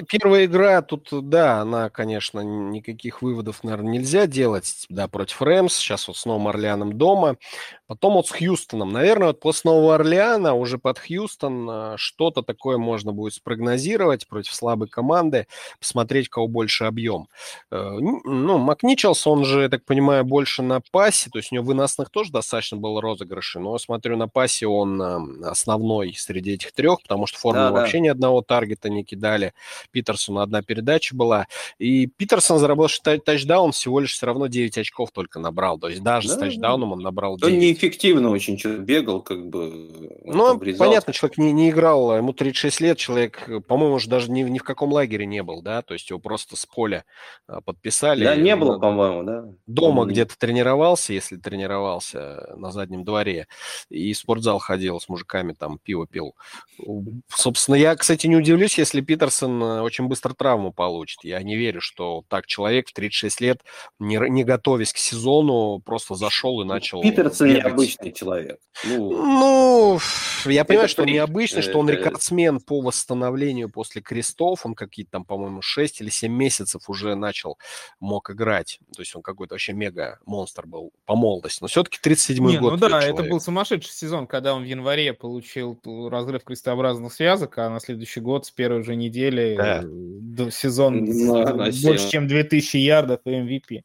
первая 0.09 0.45
игра 0.47 0.83
тут, 0.83 1.09
да, 1.13 1.61
она, 1.61 1.91
конечно, 1.91 2.41
никаких 2.41 3.23
выводов, 3.23 3.65
наверное, 3.65 3.93
нельзя 3.93 4.27
делать, 4.27 4.87
да, 4.89 5.09
против 5.09 5.43
Рэмс, 5.43 5.75
сейчас 5.75 6.09
вот 6.09 6.17
с 6.17 6.25
Новым 6.25 6.49
Орлеаном 6.49 6.97
дома, 6.99 7.37
потом 7.87 8.15
вот 8.15 8.29
с 8.29 8.31
Хьюстоном. 8.31 8.93
Наверное, 8.93 9.29
вот 9.29 9.41
после 9.41 9.71
Нового 9.71 9.97
Орлеана 9.97 10.55
уже 10.55 10.79
под 10.79 10.99
Хьюстон 10.99 11.69
а, 11.69 11.95
что-то 11.97 12.43
такое 12.43 12.79
можно 12.79 13.13
будет 13.13 13.35
спрогнозировать 13.35 14.27
против 14.29 14.53
слабой 14.55 14.89
команды, 14.89 15.47
посмотреть, 15.79 16.29
кого 16.29 16.49
больше 16.49 16.85
объем. 16.85 17.29
Э, 17.71 17.99
ну, 17.99 18.59
Макничелс, 18.59 19.27
он 19.27 19.45
же, 19.45 19.63
я 19.63 19.69
так 19.69 19.85
понимаю, 19.85 20.25
больше 20.25 20.63
на 20.63 20.81
пасе, 20.93 21.31
то 21.31 21.39
есть 21.39 21.53
у 21.53 21.57
него 21.57 21.65
выносных 21.65 22.11
тоже 22.11 22.31
достаточно 22.31 22.74
достаточно 22.75 22.77
было 22.77 23.01
розыгрышей, 23.01 23.63
но 23.63 23.79
смотрю 23.79 24.17
на 24.17 24.29
пасе 24.29 24.67
он 24.67 25.01
э, 25.01 25.47
основной 25.47 26.15
среди 26.15 26.55
этих 26.55 26.73
трех, 26.73 27.03
потому 27.03 27.27
что 27.27 27.39
формула 27.39 27.67
да, 27.67 27.73
вообще 27.73 27.99
да. 27.99 28.05
ни 28.05 28.09
одного 28.09 28.43
таргета 28.43 28.91
не 28.91 29.05
кидали. 29.05 29.53
Питерсону 29.91 30.41
одна 30.41 30.63
передача 30.63 31.15
была. 31.15 31.47
И 31.79 32.07
Питерсон 32.07 32.59
заработал 32.59 32.85
тачдаун, 33.25 33.73
всего 33.73 34.01
лишь 34.01 34.13
все 34.13 34.27
равно 34.27 34.47
9 34.47 34.79
очков 34.79 35.11
только 35.13 35.39
набрал. 35.39 35.79
То 35.79 35.89
есть 35.89 36.03
даже 36.03 36.29
да, 36.29 36.35
с 36.35 36.39
тачдауном 36.39 36.93
он 36.93 37.01
набрал 37.01 37.37
9. 37.37 37.53
Он 37.53 37.59
неэффективно 37.59 38.31
очень 38.31 38.57
бегал, 38.79 39.23
как 39.23 39.47
бы. 39.47 40.21
Ну, 40.25 40.51
обрезал. 40.51 40.87
понятно, 40.87 41.13
человек 41.13 41.39
не, 41.39 41.53
не 41.53 41.71
играл, 41.71 42.17
ему 42.17 42.33
36 42.33 42.81
лет, 42.81 42.99
человек, 42.99 43.49
по-моему, 43.67 43.95
уже 43.95 44.09
даже 44.09 44.31
ни, 44.31 44.43
ни 44.43 44.59
в 44.59 44.65
каком 44.65 44.93
лагере 44.93 45.27
не 45.27 45.43
был, 45.43 45.63
да, 45.63 45.83
то 45.83 45.95
есть 45.95 46.11
его 46.11 46.19
просто 46.19 46.57
с 46.57 46.67
поля 46.67 47.05
э, 47.49 47.59
подписали. 47.65 48.25
Да, 48.25 48.37
не 48.37 48.57
было, 48.57 48.79
по-моему, 48.79 49.23
да. 49.23 49.45
Дома 49.67 50.05
где-то 50.05 50.37
тренировался, 50.39 51.13
если 51.13 51.37
тренировался, 51.37 52.53
на 52.56 52.72
заднем 52.72 53.05
дворе. 53.05 53.47
И 53.89 54.12
в 54.12 54.18
спортзал 54.18 54.59
ходил 54.59 55.01
с 55.01 55.09
мужиками, 55.09 55.52
там 55.52 55.78
пиво 55.78 56.06
пил. 56.06 56.35
Собственно, 57.28 57.76
я, 57.76 57.94
кстати, 57.97 58.26
не 58.26 58.36
удивлюсь, 58.36 58.78
если 58.78 59.01
Питерсон 59.01 59.62
э, 59.62 59.81
очень 59.81 60.06
быстро 60.06 60.35
травму 60.35 60.72
получит. 60.72 61.24
Я 61.24 61.43
не 61.43 61.56
верю, 61.56 61.81
что 61.81 62.24
так 62.28 62.47
человек 62.47 62.89
в 62.89 62.93
36 62.93 63.40
лет, 63.40 63.60
не, 63.98 64.18
не 64.31 64.44
готовясь 64.44 64.93
к 64.93 64.98
сезону, 64.98 65.81
просто 65.85 66.14
зашел 66.14 66.60
и 66.62 66.64
начал... 66.64 67.02
Питерсон 67.02 67.48
бегать. 67.48 67.64
необычный 67.64 68.12
человек. 68.12 68.59
Ну, 68.85 69.10
ну 69.10 70.01
я 70.47 70.64
понимаю, 70.64 70.89
что 70.89 71.02
он 71.02 71.09
необычный, 71.09 71.62
что 71.62 71.78
он 71.78 71.89
рекордсмен 71.89 72.60
по 72.60 72.81
восстановлению 72.81 73.70
после 73.70 74.02
крестов. 74.02 74.66
Он 74.66 74.74
какие-то 74.74 75.12
там, 75.12 75.24
по-моему, 75.24 75.62
6 75.62 76.01
или 76.01 76.10
7 76.10 76.32
месяцев 76.32 76.89
уже 76.89 77.14
начал, 77.14 77.59
мог 78.01 78.31
играть. 78.31 78.78
То 78.94 79.02
есть 79.02 79.14
он 79.14 79.22
какой-то 79.22 79.55
вообще 79.55 79.72
мега 79.72 80.18
монстр 80.26 80.66
был 80.66 80.93
по 81.06 81.16
молодости. 81.16 81.59
Но 81.60 81.68
все-таки 81.68 81.98
37 82.01 82.44
не, 82.53 82.59
год. 82.59 82.73
Ну 82.73 82.77
да, 82.79 82.89
человек. 82.89 83.15
это 83.15 83.23
был 83.25 83.41
сумасшедший 83.41 83.93
сезон, 83.93 84.27
когда 84.27 84.55
он 84.55 84.62
в 84.62 84.66
январе 84.66 85.12
получил 85.12 85.79
разрыв 86.11 86.45
крестообразных 86.45 87.12
связок, 87.12 87.59
а 87.59 87.69
на 87.71 87.81
следующий 87.81 88.21
год 88.21 88.47
с 88.47 88.51
первой 88.51 88.83
же 88.83 88.97
недели 88.97 89.55
да. 89.57 90.51
сезон 90.51 91.05
ну, 91.05 91.45
больше, 91.83 92.11
чем 92.11 92.29
2000 92.29 92.77
ярдов 92.77 93.21
и 93.25 93.31
MVP. 93.31 93.83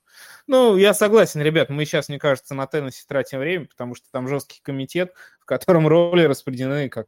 Ну, 0.47 0.77
я 0.77 0.93
согласен, 0.93 1.41
ребят, 1.41 1.69
мы 1.69 1.85
сейчас, 1.85 2.09
мне 2.09 2.17
кажется, 2.17 2.55
на 2.55 2.65
теннисе 2.65 3.03
тратим 3.07 3.39
время, 3.39 3.65
потому 3.65 3.95
что 3.95 4.07
там 4.11 4.27
жесткий 4.27 4.61
комитет, 4.61 5.13
в 5.39 5.45
котором 5.45 5.87
роли 5.87 6.23
распределены 6.23 6.89
как 6.89 7.07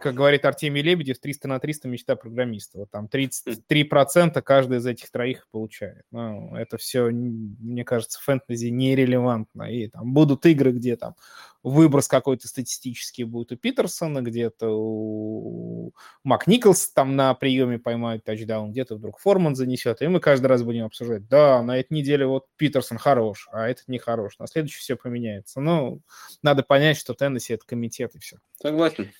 как 0.00 0.14
говорит 0.14 0.44
Артемий 0.44 0.82
Лебедев, 0.82 1.18
300 1.18 1.48
на 1.48 1.60
300 1.60 1.88
мечта 1.88 2.16
программиста. 2.16 2.78
Вот 2.78 2.90
там 2.90 3.08
33% 3.12 4.40
каждый 4.42 4.78
из 4.78 4.86
этих 4.86 5.10
троих 5.10 5.46
получает. 5.50 6.04
Ну, 6.10 6.54
это 6.56 6.78
все, 6.78 7.10
мне 7.10 7.84
кажется, 7.84 8.20
фэнтези 8.20 8.68
нерелевантно. 8.68 9.64
И 9.64 9.88
там 9.88 10.12
будут 10.12 10.46
игры, 10.46 10.72
где 10.72 10.96
там 10.96 11.14
выброс 11.62 12.08
какой-то 12.08 12.48
статистический 12.48 13.24
будет 13.24 13.52
у 13.52 13.56
Питерсона, 13.56 14.22
где-то 14.22 14.68
у 14.70 15.92
Мак 16.24 16.46
Николс 16.46 16.90
там 16.90 17.16
на 17.16 17.34
приеме 17.34 17.78
поймает 17.78 18.24
тачдаун, 18.24 18.72
где-то 18.72 18.96
вдруг 18.96 19.18
Форман 19.18 19.54
занесет, 19.54 20.00
и 20.02 20.08
мы 20.08 20.20
каждый 20.20 20.46
раз 20.46 20.62
будем 20.62 20.86
обсуждать, 20.86 21.28
да, 21.28 21.62
на 21.62 21.78
этой 21.78 21.92
неделе 21.92 22.26
вот 22.26 22.46
Питерсон 22.56 22.98
хорош, 22.98 23.48
а 23.52 23.68
этот 23.68 23.88
не 23.88 23.98
хорош, 23.98 24.38
на 24.38 24.46
следующий 24.46 24.78
все 24.78 24.96
поменяется. 24.96 25.60
Ну, 25.60 26.00
надо 26.42 26.62
понять, 26.62 26.96
что 26.96 27.14
Теннесси— 27.14 27.52
это 27.54 27.66
комитет, 27.66 28.14
и 28.14 28.18
все. 28.18 28.38
Согласен. 28.60 29.10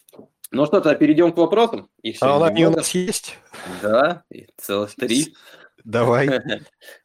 Ну 0.53 0.67
что, 0.67 0.81
тогда 0.81 0.95
перейдем 0.95 1.33
к 1.33 1.37
вопросам. 1.37 1.89
Их 2.03 2.17
а 2.21 2.45
они 2.45 2.67
у 2.67 2.71
нас 2.71 2.91
есть? 2.91 3.39
Да, 3.83 4.25
целых 4.57 4.95
три. 4.95 5.35
Давай. 5.85 6.29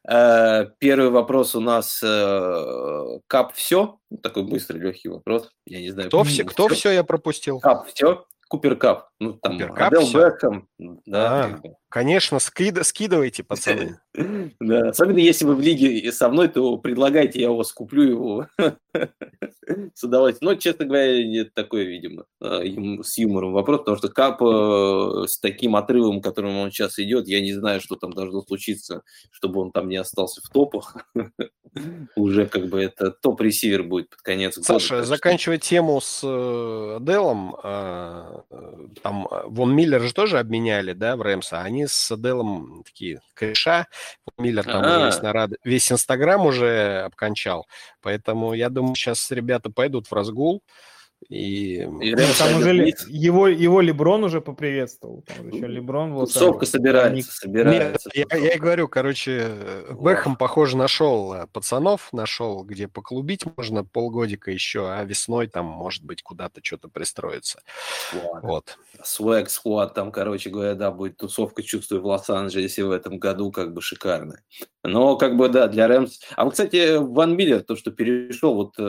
Э, 0.08 0.66
первый 0.78 1.10
вопрос 1.10 1.56
у 1.56 1.60
нас 1.60 2.00
э, 2.00 3.18
Кап 3.26 3.54
все? 3.54 3.98
Такой 4.22 4.44
быстрый, 4.44 4.78
легкий 4.78 5.08
вопрос. 5.08 5.50
Я 5.66 5.80
не 5.80 5.90
знаю. 5.90 6.08
Кто 6.08 6.22
все? 6.22 6.44
Кто 6.44 6.68
все 6.68 6.92
я 6.92 7.02
пропустил? 7.02 7.58
Кап 7.58 7.88
все? 7.92 8.24
Купер 8.48 8.76
Кап. 8.76 9.08
Ну, 9.18 9.32
там 9.34 9.52
Купер 9.54 9.72
Кап? 9.74 9.92
Бекхэм. 9.92 10.68
Да, 11.06 11.44
А. 11.44 11.60
Конечно, 11.88 12.38
скид- 12.38 12.82
скидывайте, 12.84 13.42
пацаны. 13.42 13.98
Да, 14.60 14.88
особенно 14.88 15.18
если 15.18 15.44
вы 15.44 15.54
в 15.56 15.60
лиге 15.60 16.10
со 16.10 16.28
мной, 16.30 16.48
то 16.48 16.78
предлагайте, 16.78 17.40
я 17.40 17.50
у 17.50 17.56
вас 17.56 17.70
куплю 17.72 18.02
его 18.02 18.46
с 19.94 20.02
удовольствием. 20.04 20.52
Но, 20.52 20.58
честно 20.58 20.86
говоря, 20.86 21.26
нет 21.26 21.52
такой, 21.54 21.84
видимо, 21.84 22.24
э, 22.42 22.62
с 23.02 23.18
юмором 23.18 23.52
вопрос, 23.52 23.80
потому 23.80 23.96
что 23.98 24.08
Кап 24.08 24.40
э, 24.42 25.26
с 25.26 25.38
таким 25.38 25.76
отрывом, 25.76 26.20
которым 26.22 26.56
он 26.58 26.70
сейчас 26.70 26.98
идет, 26.98 27.28
я 27.28 27.40
не 27.40 27.52
знаю, 27.52 27.80
что 27.80 27.96
там 27.96 28.12
должно 28.12 28.40
случиться, 28.42 29.02
чтобы 29.30 29.60
он 29.60 29.70
там 29.72 29.88
не 29.88 29.96
остался 29.96 30.40
в 30.42 30.48
топах. 30.50 30.96
Уже 32.16 32.46
как 32.46 32.66
бы 32.68 32.80
это 32.82 33.10
топ-ресивер 33.10 33.82
будет 33.82 34.08
под 34.10 34.20
конец 34.22 34.56
года. 34.56 34.66
Саша, 34.66 35.04
заканчивая 35.04 35.58
тему 35.58 36.00
с 36.00 36.22
э, 36.24 36.96
Аделом, 36.96 37.54
а, 37.62 38.35
там 39.02 39.28
э, 39.30 39.42
Вон 39.46 39.74
Миллер 39.74 40.00
же 40.00 40.12
тоже 40.12 40.38
обменяли, 40.38 40.92
да, 40.92 41.16
в 41.16 41.22
Рэмса, 41.22 41.60
они 41.60 41.86
с 41.86 42.10
Аделом 42.10 42.82
такие 42.84 43.20
кореша, 43.34 43.86
Вон 44.26 44.46
Миллер 44.46 44.64
там 44.64 44.82
А. 44.84 45.06
весь, 45.06 45.20
нарад... 45.22 45.50
весь 45.64 45.90
Инстаграм 45.90 46.44
уже 46.44 47.02
обкончал, 47.06 47.66
поэтому 48.02 48.54
я 48.54 48.68
думаю, 48.68 48.94
сейчас 48.94 49.30
ребята 49.30 49.70
пойдут 49.70 50.06
в 50.08 50.12
разгул, 50.12 50.62
и... 51.28 51.82
И 51.82 51.84
Ну, 51.86 52.00
Рэмс 52.00 52.38
Там 52.38 52.48
уже 52.56 52.64
пойдет 52.64 52.74
ли- 52.74 52.82
вниз. 52.82 53.06
его, 53.08 53.48
его 53.48 53.80
Леброн 53.80 54.24
уже 54.24 54.40
поприветствовал. 54.40 55.22
Там 55.26 55.48
еще 55.48 55.66
Леброн 55.66 56.14
в 56.14 56.20
Тусовка 56.20 56.66
собирается, 56.66 57.14
Ник- 57.14 57.24
Нет, 57.24 57.32
собирается. 57.32 58.10
я, 58.14 58.26
я 58.36 58.54
и 58.54 58.58
говорю, 58.58 58.86
короче, 58.88 59.48
Бэхэм, 59.90 60.36
похоже, 60.36 60.76
нашел 60.76 61.34
э, 61.34 61.46
пацанов, 61.52 62.12
нашел, 62.12 62.62
где 62.64 62.86
поклубить 62.86 63.44
можно 63.56 63.84
полгодика 63.84 64.50
еще, 64.50 64.88
а 64.88 65.02
весной 65.04 65.46
там, 65.48 65.66
может 65.66 66.04
быть, 66.04 66.22
куда-то 66.22 66.60
что-то 66.62 66.88
пристроиться. 66.88 67.60
Ладно. 68.14 68.48
Вот. 68.48 68.78
Swag 69.02 69.46
Squad, 69.46 69.94
там, 69.94 70.12
короче 70.12 70.50
говоря, 70.50 70.74
да, 70.74 70.90
будет 70.90 71.16
тусовка, 71.16 71.62
чувствую, 71.62 72.02
в 72.02 72.06
Лос-Анджелесе 72.06 72.84
в 72.84 72.90
этом 72.90 73.18
году 73.18 73.50
как 73.50 73.72
бы 73.74 73.80
шикарная. 73.82 74.42
Но, 74.82 75.16
как 75.16 75.36
бы, 75.36 75.48
да, 75.48 75.66
для 75.66 75.88
Рэмс... 75.88 76.20
А 76.36 76.44
вот, 76.44 76.52
кстати, 76.52 76.96
Ван 76.98 77.36
Миллер, 77.36 77.62
то, 77.62 77.74
что 77.74 77.90
перешел 77.90 78.54
вот 78.54 78.74
э, 78.78 78.82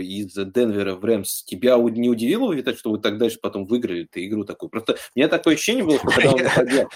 из 0.00 0.32
Денвера 0.34 0.94
в 0.94 1.04
Рэмс, 1.04 1.42
тебя 1.42 1.69
у- 1.76 1.88
не 1.88 2.08
удивило, 2.08 2.52
Виталий, 2.52 2.76
что 2.76 2.90
вы 2.90 2.98
так 2.98 3.18
дальше 3.18 3.38
потом 3.40 3.66
выиграли 3.66 4.04
эту 4.04 4.24
игру 4.24 4.44
такую? 4.44 4.70
Просто 4.70 4.92
у 4.92 5.18
меня 5.18 5.28
такое 5.28 5.54
ощущение 5.54 5.84
было, 5.84 5.98
когда 5.98 6.30
он 6.32 6.40
уходил, 6.40 6.88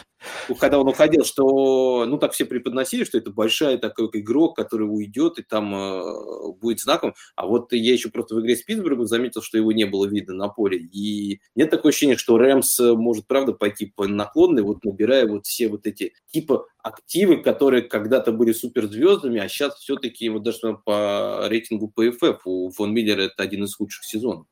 когда 0.59 0.81
он 0.81 0.89
уходил, 0.89 1.25
что, 1.25 2.05
ну, 2.07 2.19
так 2.19 2.33
все 2.33 2.45
преподносили, 2.45 3.05
что 3.05 3.19
это 3.19 3.31
большая 3.31 3.79
такой 3.79 4.09
игрок, 4.13 4.57
который 4.57 4.85
уйдет 4.85 5.39
и 5.39 5.43
там 5.43 5.75
э, 5.75 6.53
будет 6.61 6.81
знаком. 6.81 7.15
А 7.37 7.47
вот 7.47 7.73
я 7.73 7.93
еще 7.93 8.11
просто 8.11 8.35
в 8.35 8.41
игре 8.41 8.57
с 8.57 8.63
Питтсбургом 8.63 9.07
заметил, 9.07 9.43
что 9.43 9.59
его 9.59 9.73
не 9.73 9.85
было 9.85 10.07
видно 10.07 10.35
на 10.35 10.49
поле. 10.49 10.79
И 10.79 11.41
нет 11.55 11.71
такого 11.71 11.91
ощущения, 11.91 12.17
что 12.17 12.39
Рэмс 12.39 12.81
э, 12.81 12.95
может, 12.95 13.27
правда, 13.27 13.53
пойти 13.53 13.93
по 13.95 14.07
наклонной, 14.07 14.63
вот 14.63 14.85
набирая 14.85 15.27
вот 15.27 15.47
все 15.47 15.69
вот 15.69 15.87
эти 15.87 16.13
типа 16.31 16.67
активы, 16.85 17.39
которые 17.39 17.83
когда-то 17.83 18.31
были 18.31 18.53
суперзвездами, 18.53 19.41
а 19.41 19.49
сейчас 19.49 19.75
все-таки 19.77 20.29
вот 20.29 20.43
даже 20.43 20.79
по 20.85 21.47
рейтингу 21.49 21.91
PFF 21.97 22.41
у 22.45 22.71
Фон 22.71 22.93
Миллера 22.93 23.23
это 23.23 23.43
один 23.43 23.65
из 23.65 23.75
худших 23.75 24.05
сезонов. 24.05 24.47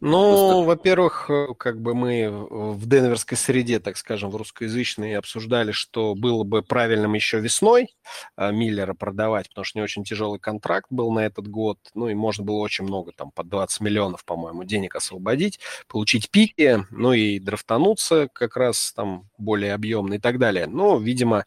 Ну, 0.00 0.30
Просто- 0.30 0.68
во-первых, 0.68 1.30
как 1.58 1.80
бы 1.80 1.94
мы 1.94 2.30
в 2.30 2.78
в 2.78 2.86
денверской 2.86 3.36
среде, 3.36 3.80
так 3.80 3.96
скажем, 3.96 4.30
в 4.30 4.36
русскоязычной 4.36 5.16
обсуждали, 5.16 5.72
что 5.72 6.14
было 6.14 6.44
бы 6.44 6.62
правильным 6.62 7.14
еще 7.14 7.40
весной 7.40 7.88
а, 8.36 8.52
Миллера 8.52 8.94
продавать, 8.94 9.48
потому 9.48 9.64
что 9.64 9.78
не 9.78 9.82
очень 9.82 10.04
тяжелый 10.04 10.38
контракт 10.38 10.86
был 10.90 11.10
на 11.10 11.20
этот 11.26 11.48
год, 11.48 11.78
ну 11.94 12.08
и 12.08 12.14
можно 12.14 12.44
было 12.44 12.58
очень 12.58 12.84
много, 12.84 13.12
там, 13.12 13.32
под 13.32 13.48
20 13.48 13.80
миллионов, 13.80 14.24
по-моему, 14.24 14.64
денег 14.64 14.94
освободить, 14.94 15.58
получить 15.88 16.30
пики, 16.30 16.84
ну 16.90 17.12
и 17.12 17.38
драфтануться 17.40 18.28
как 18.32 18.56
раз 18.56 18.92
там 18.94 19.27
более 19.38 19.74
объемно 19.74 20.14
и 20.14 20.18
так 20.18 20.38
далее. 20.38 20.66
Ну, 20.66 20.98
видимо, 20.98 21.44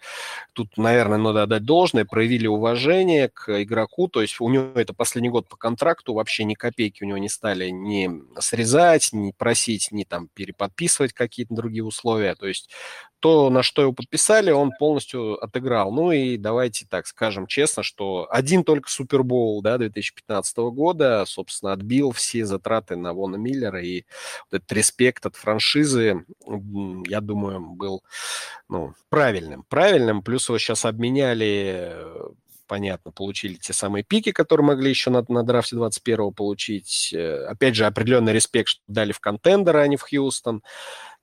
тут, 0.54 0.78
наверное, 0.78 1.18
надо 1.18 1.44
отдать 1.44 1.64
должное, 1.64 2.06
проявили 2.06 2.48
уважение 2.48 3.30
к 3.30 3.62
игроку, 3.62 4.08
то 4.08 4.22
есть 4.22 4.40
у 4.40 4.50
него 4.50 4.72
это 4.76 4.94
последний 4.94 5.30
год 5.30 5.48
по 5.48 5.58
контракту, 5.58 6.14
вообще 6.14 6.44
ни 6.44 6.54
копейки 6.54 7.04
у 7.04 7.08
него 7.08 7.18
не 7.18 7.30
стали 7.30 7.70
ни 7.70 8.10
срезать, 8.40 9.10
ни 9.14 9.32
просить, 9.32 9.90
ни 9.92 10.04
там 10.04 10.30
переподписывать 10.34 11.14
какие-то 11.14 11.54
другие 11.54 11.84
условия, 11.84 12.36
то 12.36 12.48
есть 12.48 12.70
то, 13.22 13.52
на 13.52 13.62
что 13.62 13.84
его 13.84 13.94
подписали, 13.94 14.50
он 14.50 14.72
полностью 14.78 15.42
отыграл. 15.42 15.92
Ну 15.92 16.12
и 16.12 16.38
давайте 16.38 16.88
так 16.90 17.06
скажем 17.06 17.46
честно, 17.46 17.84
что 17.84 18.28
один 18.32 18.64
только 18.64 18.90
Супербоул 18.90 19.62
да, 19.62 19.78
2015 19.78 20.58
года, 20.58 21.24
собственно, 21.28 21.72
отбил 21.72 22.12
все 22.12 22.46
затраты 22.46 22.96
на 22.96 23.14
Вона 23.14 23.38
Миллера, 23.38 23.82
и 23.82 24.06
вот 24.50 24.58
этот 24.58 24.72
респект 24.74 25.26
от 25.28 25.36
франшизы, 25.36 26.26
я 27.08 27.22
думаю, 27.22 27.60
был 27.82 28.04
ну, 28.70 28.94
правильным. 29.10 29.66
Правильным, 29.68 30.22
плюс 30.22 30.48
его 30.48 30.60
сейчас 30.60 30.86
обменяли 30.86 32.08
понятно, 32.68 33.12
получили 33.12 33.56
те 33.56 33.74
самые 33.74 34.02
пики, 34.02 34.32
которые 34.32 34.66
могли 34.66 34.90
еще 34.90 35.10
на, 35.10 35.26
на 35.28 35.44
драфте 35.44 35.76
21-го 35.76 36.32
получить. 36.32 37.14
Э, 37.14 37.48
Опять 37.48 37.76
же, 37.76 37.86
определенный 37.86 38.32
респект, 38.32 38.70
что 38.70 38.82
дали 38.88 39.12
в 39.12 39.20
контендер, 39.20 39.76
а 39.76 39.88
не 39.88 39.98
в 39.98 40.04
Хьюстон. 40.04 40.58
И- 40.58 40.62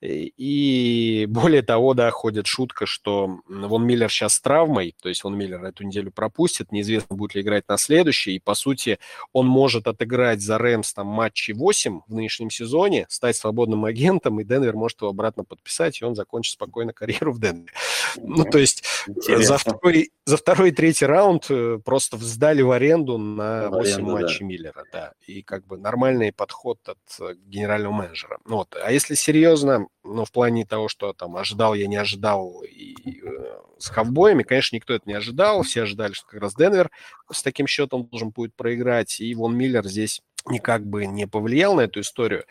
И 0.01 1.27
более 1.29 1.63
того, 1.63 1.95
да, 1.95 2.11
ходит 2.11 2.47
шутка, 2.47 2.87
что 2.87 3.41
Вон 3.49 3.87
Миллер 3.87 4.11
сейчас 4.11 4.35
с 4.35 4.41
травмой, 4.41 4.95
то 5.03 5.09
есть 5.09 5.25
Вон 5.25 5.37
Миллер 5.37 5.65
эту 5.65 5.85
неделю 5.85 6.13
пропустит, 6.13 6.73
неизвестно, 6.73 7.17
будет 7.17 7.35
ли 7.35 7.43
играть 7.43 7.69
на 7.69 7.79
следующий, 7.79 8.37
и, 8.37 8.39
по 8.39 8.55
сути, 8.55 8.99
он 9.33 9.47
может 9.47 9.87
отыграть 9.87 10.41
за 10.41 10.59
Рэмс 10.59 10.93
там 10.95 11.07
матчи 11.07 11.53
8 11.53 12.01
в 12.07 12.15
нынешнем 12.15 12.51
сезоне, 12.51 13.07
стать 13.09 13.37
свободным 13.37 13.85
агентом, 13.85 14.41
и 14.41 14.45
Денвер 14.45 14.75
может 14.75 15.01
его 15.01 15.11
обратно 15.11 15.45
подписать, 15.45 16.01
и 16.01 16.05
он 16.05 16.15
закончит 16.15 16.55
спокойно 16.55 16.93
карьеру 16.93 17.33
в 17.33 17.41
Денвере. 17.41 17.73
Ну, 18.17 18.45
то 18.45 18.59
есть 18.59 18.85
за 19.07 19.13
Интересно. 19.13 19.59
второй, 19.59 20.11
за 20.25 20.37
второй 20.37 20.69
и 20.69 20.73
третий 20.73 21.07
раунд 21.07 21.47
э, 21.51 21.79
просто 21.85 22.17
сдали 22.19 22.63
в 22.63 22.71
аренду 22.71 23.19
на 23.19 23.69
В 23.69 23.73
8 23.73 23.95
аренду, 23.95 24.13
матчей 24.13 24.45
Миллера, 24.45 24.85
да. 24.93 25.13
И 25.27 25.43
как 25.43 25.67
бы 25.67 25.79
нормальный 25.79 26.33
подход 26.33 26.79
от 26.87 26.99
э, 27.21 27.35
генерального 27.47 27.93
менеджера. 27.93 28.39
Ну 28.45 28.57
Вот. 28.57 28.77
А 28.83 28.93
если 28.93 29.15
серьезно, 29.15 29.88
ну, 30.05 30.25
в 30.25 30.33
плане 30.33 30.65
того, 30.65 30.89
что 30.89 31.13
там 31.13 31.37
ожидал, 31.37 31.75
я 31.75 31.87
не 31.87 31.97
ожидал 31.97 32.63
и, 32.63 33.21
э, 33.23 33.61
с 33.79 33.91
ковбоями, 33.91 34.43
конечно, 34.43 34.77
никто 34.77 34.95
это 34.95 35.09
не 35.09 35.15
ожидал. 35.15 35.63
Все 35.63 35.83
ожидали, 35.83 36.13
что 36.13 36.27
как 36.27 36.41
раз 36.41 36.55
Денвер 36.55 36.91
с 37.31 37.43
таким 37.43 37.67
счетом 37.67 38.07
должен 38.07 38.31
будет 38.31 38.55
проиграть. 38.55 39.21
И 39.21 39.35
Вон 39.35 39.57
Миллер 39.57 39.87
здесь 39.87 40.21
никак 40.51 40.87
бы 40.87 41.07
не 41.07 41.27
повлиял 41.27 41.75
на 41.75 41.83
эту 41.83 42.01
историю. 42.01 42.45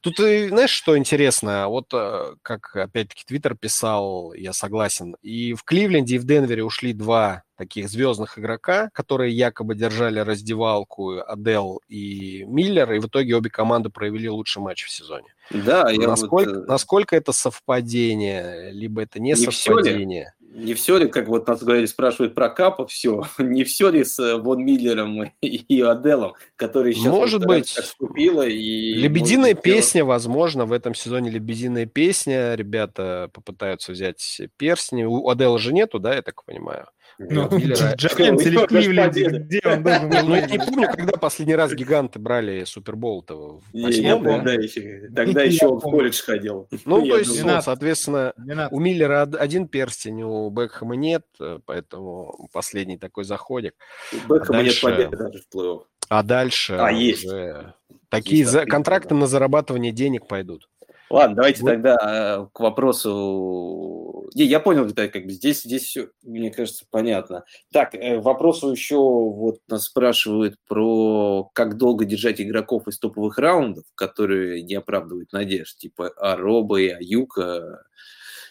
Тут, 0.00 0.18
и, 0.20 0.48
знаешь, 0.48 0.70
что 0.70 0.96
интересно? 0.96 1.68
Вот 1.68 1.92
э, 1.92 2.34
как, 2.42 2.74
опять-таки, 2.74 3.24
Твиттер 3.26 3.54
писал, 3.54 4.32
я 4.32 4.54
согласен, 4.54 5.16
и 5.20 5.52
в 5.52 5.62
Кливленде, 5.62 6.16
и 6.16 6.18
в 6.18 6.24
Денвере 6.24 6.64
ушли 6.64 6.94
два 6.94 7.42
таких 7.56 7.90
звездных 7.90 8.38
игрока, 8.38 8.88
которые 8.94 9.36
якобы 9.36 9.74
держали 9.74 10.18
раздевалку 10.20 11.18
Адел 11.18 11.82
и 11.88 12.44
Миллер, 12.46 12.90
и 12.94 12.98
в 12.98 13.08
итоге 13.08 13.36
обе 13.36 13.50
команды 13.50 13.90
провели 13.90 14.30
лучший 14.30 14.62
матч 14.62 14.84
в 14.84 14.90
сезоне. 14.90 15.34
Да, 15.50 15.90
я 15.90 16.08
насколько, 16.08 16.50
вот, 16.50 16.62
э, 16.62 16.66
насколько 16.66 17.16
это 17.16 17.32
совпадение, 17.32 18.70
либо 18.72 19.02
это 19.02 19.20
не, 19.20 19.30
Не 19.32 19.36
совпадение? 19.36 20.32
Не 20.52 20.74
все 20.74 20.98
ли, 20.98 21.08
как 21.08 21.28
вот 21.28 21.46
нас 21.46 21.62
говорили, 21.62 21.86
спрашивают 21.86 22.34
про 22.34 22.50
Капа, 22.50 22.86
все, 22.86 23.24
не 23.38 23.64
все 23.64 23.88
ли 23.88 24.04
с 24.04 24.18
э, 24.18 24.36
Вон 24.36 24.64
Миллером 24.64 25.32
и, 25.40 25.80
Аделом, 25.80 26.34
который 26.56 26.92
сейчас 26.92 27.06
Может 27.06 27.46
быть. 27.46 27.72
так 27.74 27.84
вступила 27.84 28.42
и... 28.42 28.94
Лебединая 28.94 29.52
может 29.52 29.62
песня, 29.62 30.04
возможно, 30.04 30.66
в 30.66 30.72
этом 30.72 30.94
сезоне 30.94 31.30
лебединая 31.30 31.86
песня. 31.86 32.54
Ребята 32.54 33.30
попытаются 33.32 33.92
взять 33.92 34.42
перстни. 34.56 35.04
У 35.04 35.28
Адела 35.28 35.58
же 35.58 35.72
нету, 35.72 35.98
да, 36.00 36.14
я 36.14 36.22
так 36.22 36.44
понимаю? 36.44 36.88
Ну, 37.28 37.48
Джайанс 37.50 38.46
или 38.46 38.56
победа. 38.56 39.38
где 39.40 39.60
он 39.64 39.82
должен 39.82 40.08
был 40.08 40.18
Ну, 40.28 40.34
я 40.36 40.46
не 40.46 40.58
помню, 40.58 40.88
когда 40.90 41.12
последний 41.18 41.54
раз 41.54 41.72
гиганты 41.74 42.18
брали 42.18 42.64
Супербол-то. 42.64 43.58
В 43.58 43.74
Не, 43.74 43.84
восьмом, 43.84 44.04
я 44.06 44.16
помню. 44.16 44.30
да? 44.30 44.38
тогда 44.38 44.52
еще, 44.62 45.08
тогда 45.14 45.42
еще 45.42 45.66
он 45.66 45.78
в 45.80 45.82
колледж 45.82 46.22
ходил. 46.22 46.66
Ну, 46.86 47.06
то 47.06 47.18
есть, 47.18 47.30
ну, 47.30 47.42
12. 47.44 47.64
соответственно, 47.64 48.32
12. 48.38 48.72
у 48.72 48.80
Миллера 48.80 49.22
од- 49.24 49.34
один 49.36 49.68
перстень, 49.68 50.22
у 50.22 50.48
Бекхэма 50.50 50.96
нет, 50.96 51.24
э, 51.40 51.58
поэтому 51.66 52.48
последний 52.52 52.96
такой 52.96 53.24
заходик. 53.24 53.74
у 54.12 54.32
Бекхэма 54.34 54.60
а 54.60 54.62
нет 54.62 54.80
победы 54.80 55.16
даже 55.16 55.38
в 55.42 55.54
плей-офф. 55.56 55.82
А 56.08 56.22
дальше 56.22 56.76
А, 56.78 56.90
есть. 56.90 57.24
уже 57.26 57.74
такие 58.08 58.40
Есть 58.40 58.54
контракты 58.68 59.10
да. 59.10 59.16
на 59.16 59.26
зарабатывание 59.26 59.92
денег 59.92 60.26
пойдут. 60.26 60.68
Ладно, 61.10 61.36
давайте 61.36 61.62
Вот. 61.62 61.68
тогда 61.70 61.96
э, 62.00 62.46
к 62.52 62.60
вопросу. 62.60 64.28
Не, 64.34 64.44
я 64.44 64.60
понял, 64.60 64.84
Виталий, 64.84 65.10
как 65.10 65.24
бы 65.24 65.32
здесь, 65.32 65.62
здесь 65.62 65.82
все, 65.82 66.08
мне 66.22 66.50
кажется, 66.52 66.84
понятно. 66.88 67.44
Так, 67.72 67.94
э, 67.96 68.20
вопросу 68.20 68.70
еще 68.70 68.96
вот 68.96 69.58
нас 69.68 69.86
спрашивают 69.86 70.54
про 70.68 71.50
как 71.52 71.76
долго 71.76 72.04
держать 72.04 72.40
игроков 72.40 72.86
из 72.86 72.98
топовых 73.00 73.38
раундов, 73.38 73.84
которые 73.96 74.62
не 74.62 74.74
оправдывают 74.76 75.32
надежд, 75.32 75.78
типа 75.78 76.10
Ароба 76.16 76.80
и 76.80 76.88
Аюка, 76.90 77.82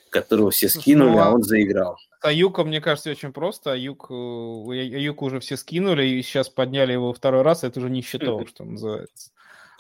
которого 0.10 0.52
все 0.52 0.68
скинули, 0.68 1.12
Ну, 1.12 1.20
а 1.20 1.28
а- 1.28 1.34
он 1.34 1.44
заиграл. 1.44 1.96
Аюка, 2.22 2.66
мне 2.66 2.82
кажется, 2.82 3.12
очень 3.12 3.32
просто. 3.32 3.72
Аюк, 3.72 4.08
э, 4.10 4.14
у 4.14 4.70
Я- 4.74 4.98
Аюка 4.98 5.24
уже 5.24 5.40
все 5.40 5.56
скинули, 5.56 6.06
и 6.06 6.22
сейчас 6.22 6.50
подняли 6.50 6.92
его 6.92 7.14
второй 7.14 7.44
раз. 7.44 7.64
Это 7.64 7.80
уже 7.80 7.90
не 7.90 8.02
счетово, 8.02 8.46
что 8.48 8.66
называется. 8.66 9.32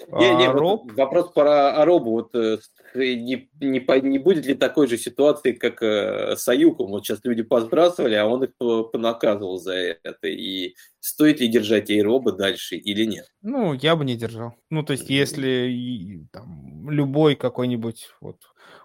Не, 0.07 0.35
не, 0.35 0.49
вот 0.49 0.91
вопрос 0.93 1.31
про 1.33 1.81
Аробу. 1.81 2.11
Вот 2.11 2.35
э, 2.35 2.57
не, 2.95 3.49
не, 3.59 4.01
не 4.01 4.19
будет 4.19 4.45
ли 4.45 4.53
такой 4.53 4.87
же 4.87 4.97
ситуации, 4.97 5.51
как 5.51 5.81
э, 5.81 6.35
с 6.35 6.47
Аюком? 6.47 6.91
Вот 6.91 7.05
сейчас 7.05 7.19
люди 7.23 7.43
позбрасывали, 7.43 8.15
а 8.15 8.25
он 8.25 8.43
их 8.43 8.51
понаказывал 8.91 9.57
за 9.57 9.73
это. 9.73 10.27
И 10.27 10.75
стоит 10.99 11.39
ли 11.39 11.47
держать 11.47 11.89
Аэроба 11.89 12.31
дальше 12.31 12.75
или 12.75 13.05
нет? 13.05 13.27
Ну, 13.41 13.73
я 13.73 13.95
бы 13.95 14.05
не 14.05 14.15
держал. 14.15 14.55
Ну, 14.69 14.83
то 14.83 14.93
есть, 14.93 15.09
если 15.09 16.25
там, 16.31 16.89
любой 16.89 17.35
какой-нибудь 17.35 18.09
вот 18.21 18.37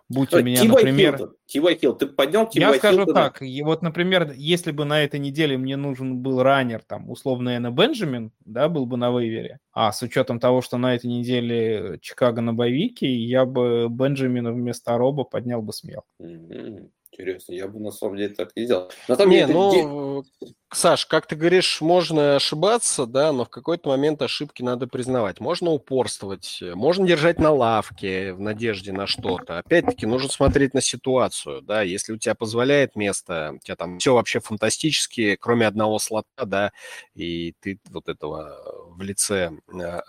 Будь 0.08 0.32
у 0.34 0.42
меня, 0.42 0.60
Тибай 0.60 0.84
например... 0.84 1.30
Тибай 1.46 1.76
Хилл, 1.76 1.94
ты 1.94 2.06
поднял 2.06 2.48
Тибай 2.48 2.72
Я 2.72 2.78
скажу 2.78 2.98
Хилтона? 2.98 3.14
так, 3.14 3.42
и 3.42 3.62
вот, 3.62 3.82
например, 3.82 4.32
если 4.36 4.70
бы 4.70 4.84
на 4.84 5.02
этой 5.02 5.18
неделе 5.18 5.56
мне 5.56 5.76
нужен 5.76 6.18
был 6.18 6.42
раннер, 6.42 6.82
там, 6.86 7.08
условно, 7.10 7.56
Энна 7.56 7.70
Бенджамин, 7.70 8.32
да, 8.44 8.68
был 8.68 8.86
бы 8.86 8.96
на 8.96 9.10
вейвере, 9.10 9.60
а 9.72 9.92
с 9.92 10.02
учетом 10.02 10.40
того, 10.40 10.60
что 10.60 10.76
на 10.76 10.94
этой 10.94 11.06
неделе 11.06 11.98
Чикаго 12.02 12.42
на 12.42 12.52
боевике, 12.52 13.14
я 13.14 13.46
бы 13.46 13.88
Бенджамина 13.88 14.52
вместо 14.52 14.96
Роба 14.98 15.24
поднял 15.24 15.62
бы 15.62 15.72
смело. 15.72 16.04
Mm-hmm. 16.20 16.90
Интересно, 17.16 17.52
я 17.52 17.68
бы 17.68 17.78
на 17.78 17.92
самом 17.92 18.16
деле 18.16 18.34
так 18.34 18.50
не 18.56 18.64
сделал. 18.64 18.90
На 19.06 19.14
самом 19.14 19.30
не, 19.30 19.46
ну, 19.46 20.24
Саш, 20.72 21.06
как 21.06 21.28
ты 21.28 21.36
говоришь, 21.36 21.80
можно 21.80 22.34
ошибаться, 22.34 23.06
да, 23.06 23.32
но 23.32 23.44
в 23.44 23.50
какой-то 23.50 23.90
момент 23.90 24.20
ошибки 24.20 24.64
надо 24.64 24.88
признавать. 24.88 25.38
Можно 25.38 25.70
упорствовать, 25.70 26.60
можно 26.74 27.06
держать 27.06 27.38
на 27.38 27.52
лавке 27.52 28.32
в 28.32 28.40
надежде 28.40 28.92
на 28.92 29.06
что-то. 29.06 29.58
Опять-таки, 29.58 30.06
нужно 30.06 30.28
смотреть 30.28 30.74
на 30.74 30.80
ситуацию, 30.80 31.62
да, 31.62 31.82
если 31.82 32.12
у 32.12 32.18
тебя 32.18 32.34
позволяет 32.34 32.96
место, 32.96 33.52
у 33.54 33.58
тебя 33.58 33.76
там 33.76 34.00
все 34.00 34.14
вообще 34.14 34.40
фантастически, 34.40 35.36
кроме 35.40 35.68
одного 35.68 36.00
слота, 36.00 36.44
да, 36.44 36.72
и 37.14 37.54
ты 37.60 37.78
вот 37.90 38.08
этого 38.08 38.58
в 38.88 39.00
лице 39.02 39.52
э, 39.72 39.78
э, 39.78 40.00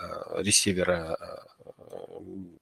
ресивера 0.41 1.15
э, 1.19 1.56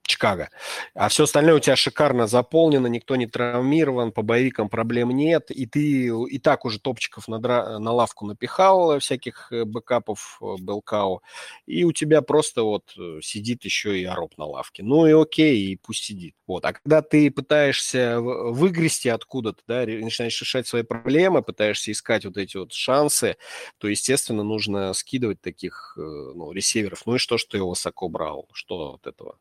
Чикаго. 0.05 0.49
А 0.95 1.07
все 1.07 1.23
остальное 1.23 1.55
у 1.55 1.59
тебя 1.59 1.77
шикарно 1.77 2.27
заполнено, 2.27 2.87
никто 2.87 3.15
не 3.15 3.25
травмирован, 3.25 4.11
по 4.11 4.21
боевикам 4.21 4.67
проблем 4.67 5.11
нет, 5.11 5.49
и 5.49 5.65
ты 5.65 6.07
и 6.07 6.39
так 6.39 6.65
уже 6.65 6.79
топчиков 6.79 7.29
на, 7.29 7.39
дра... 7.39 7.79
на 7.79 7.91
лавку 7.93 8.25
напихал 8.25 8.99
всяких 8.99 9.51
э, 9.51 9.63
бэкапов 9.63 10.39
э, 10.41 10.55
Белкау, 10.59 11.21
и 11.65 11.85
у 11.85 11.93
тебя 11.93 12.21
просто 12.21 12.63
вот 12.63 12.93
э, 12.97 13.19
сидит 13.21 13.63
еще 13.63 13.97
и 13.97 14.03
Ароб 14.03 14.37
на 14.37 14.45
лавке. 14.45 14.83
Ну 14.83 15.07
и 15.07 15.13
окей, 15.13 15.71
и 15.71 15.77
пусть 15.77 16.03
сидит. 16.03 16.35
Вот. 16.47 16.65
А 16.65 16.73
когда 16.73 17.01
ты 17.01 17.31
пытаешься 17.31 18.19
выгрести 18.19 19.07
откуда-то, 19.07 19.61
да, 19.67 19.85
начинаешь 19.85 20.39
решать 20.41 20.67
свои 20.67 20.83
проблемы, 20.83 21.43
пытаешься 21.43 21.93
искать 21.93 22.25
вот 22.25 22.35
эти 22.35 22.57
вот 22.57 22.73
шансы, 22.73 23.37
то, 23.77 23.87
естественно, 23.87 24.43
нужно 24.43 24.91
скидывать 24.93 25.39
таких 25.39 25.93
ну, 25.95 26.51
ресиверов. 26.51 27.05
Ну 27.05 27.15
и 27.15 27.17
что, 27.17 27.37
что 27.37 27.51
ты 27.51 27.57
его 27.57 27.69
высоко 27.69 28.09
брал? 28.09 28.49
Что 28.51 28.95
от 28.95 29.07
этого? 29.07 29.37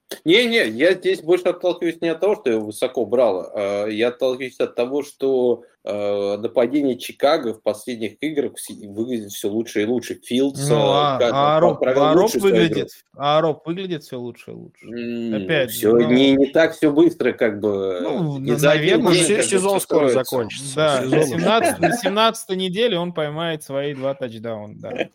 Не-не, 0.52 0.68
я 0.68 0.92
здесь 0.92 1.22
больше 1.22 1.44
отталкиваюсь 1.44 2.02
не 2.02 2.08
от 2.08 2.20
того, 2.20 2.34
что 2.34 2.50
я 2.50 2.58
высоко 2.58 3.06
брал, 3.06 3.50
а 3.54 3.86
я 3.86 4.08
отталкиваюсь 4.08 4.60
от 4.60 4.74
того, 4.74 5.02
что 5.02 5.64
нападение 5.84 6.96
Чикаго 6.96 7.54
в 7.54 7.62
последних 7.62 8.22
играх 8.22 8.52
выглядит 8.84 9.32
все 9.32 9.48
лучше 9.48 9.82
и 9.82 9.86
лучше. 9.86 10.20
Филдс 10.22 10.68
ну, 10.68 10.76
а, 10.78 11.18
как, 11.18 11.30
а, 11.34 11.60
Роб, 11.60 11.82
а 11.82 12.14
Роб 12.14 12.32
выглядит, 12.34 12.90
а 13.16 13.40
Роб 13.40 13.66
выглядит 13.66 14.04
все 14.04 14.18
лучше 14.18 14.52
и 14.52 14.54
лучше. 14.54 14.86
Mm, 14.86 15.44
Опять 15.44 15.70
все 15.70 15.90
ну... 15.90 16.08
не, 16.08 16.36
не 16.36 16.46
так 16.46 16.76
все 16.76 16.92
быстро, 16.92 17.32
как 17.32 17.58
бы. 17.60 17.98
Ну, 18.00 18.38
не 18.38 18.52
наверное, 18.52 19.12
день, 19.12 19.36
как 19.36 19.44
сезон 19.44 19.80
скоро 19.80 20.08
закончится. 20.10 20.74
Да, 20.76 21.02
на 21.02 21.24
17, 21.24 21.80
на 21.80 21.96
17 21.96 22.56
неделе 22.56 22.98
он 22.98 23.12
поймает 23.12 23.64
свои 23.64 23.94
два 23.94 24.14
тачдауна. 24.14 24.74
Да. 24.78 25.08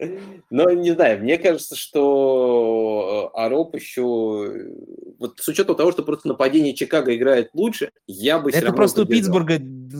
Но 0.50 0.70
не 0.70 0.92
знаю, 0.92 1.20
мне 1.22 1.38
кажется, 1.38 1.76
что 1.76 3.30
Ароп 3.34 3.74
еще 3.74 4.68
вот 5.18 5.40
с 5.40 5.48
учетом 5.48 5.76
того, 5.76 5.92
что 5.92 6.02
просто 6.02 6.28
нападение 6.28 6.74
Чикаго 6.74 7.14
играет 7.14 7.50
лучше, 7.52 7.90
я 8.06 8.38
бы 8.38 8.50
Это 8.50 8.72
просто 8.72 9.02
у 9.02 9.04
Питтсбурга 9.04 9.58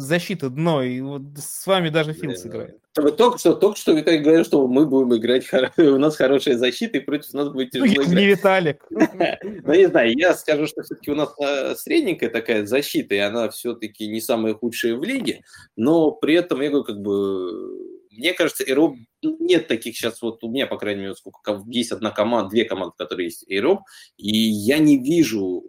защита 0.09 0.51
дно, 0.51 0.82
и 0.82 1.01
вот 1.01 1.22
с 1.36 1.66
вами 1.66 1.90
даже 1.90 2.12
Филдс 2.12 2.43
да. 2.43 2.48
играет. 2.48 2.78
Вы 2.97 3.12
только 3.12 3.39
что, 3.39 3.55
только 3.55 3.78
что 3.78 3.93
Виталик 3.93 4.22
говорил, 4.22 4.44
что 4.44 4.66
мы 4.66 4.86
будем 4.86 5.14
играть, 5.14 5.47
у 5.78 5.98
нас 5.98 6.16
хорошая 6.16 6.56
защита, 6.59 6.98
и 6.98 7.01
против 7.01 7.32
нас 7.35 7.48
будет 7.51 7.70
тяжело 7.70 7.86
ну, 7.86 8.02
играть. 8.02 8.09
Не 8.09 8.26
Виталик. 8.26 8.85
Ну, 9.64 9.74
не 9.74 9.86
знаю, 9.86 10.12
я 10.16 10.35
скажу, 10.35 10.66
что 10.66 10.82
все-таки 10.82 11.10
у 11.10 11.14
нас 11.14 11.32
э, 11.40 11.74
средненькая 11.76 12.30
такая 12.30 12.66
защита, 12.66 13.14
и 13.14 13.18
она 13.18 13.51
все-таки 13.51 14.09
не 14.09 14.20
самая 14.20 14.55
худшая 14.55 14.97
в 14.97 15.05
лиге, 15.05 15.43
но 15.76 16.10
при 16.10 16.35
этом, 16.35 16.60
я 16.60 16.70
говорю, 16.70 16.85
как 16.85 17.01
бы 17.01 17.98
мне 18.18 18.32
кажется, 18.32 18.64
Эйроб 18.64 18.97
ну, 19.22 19.36
нет 19.40 19.68
таких 19.68 19.97
сейчас, 19.97 20.20
вот 20.22 20.43
у 20.43 20.51
меня, 20.51 20.66
по 20.66 20.76
крайней 20.76 21.02
мере, 21.02 21.14
сколько 21.14 21.62
есть 21.68 21.93
одна 21.93 22.10
команда, 22.10 22.51
две 22.51 22.64
команды, 22.64 22.94
которые 22.97 23.26
есть 23.26 23.44
Эйроб, 23.48 23.80
и 24.16 24.36
я 24.36 24.78
не 24.78 24.98
вижу 24.98 25.62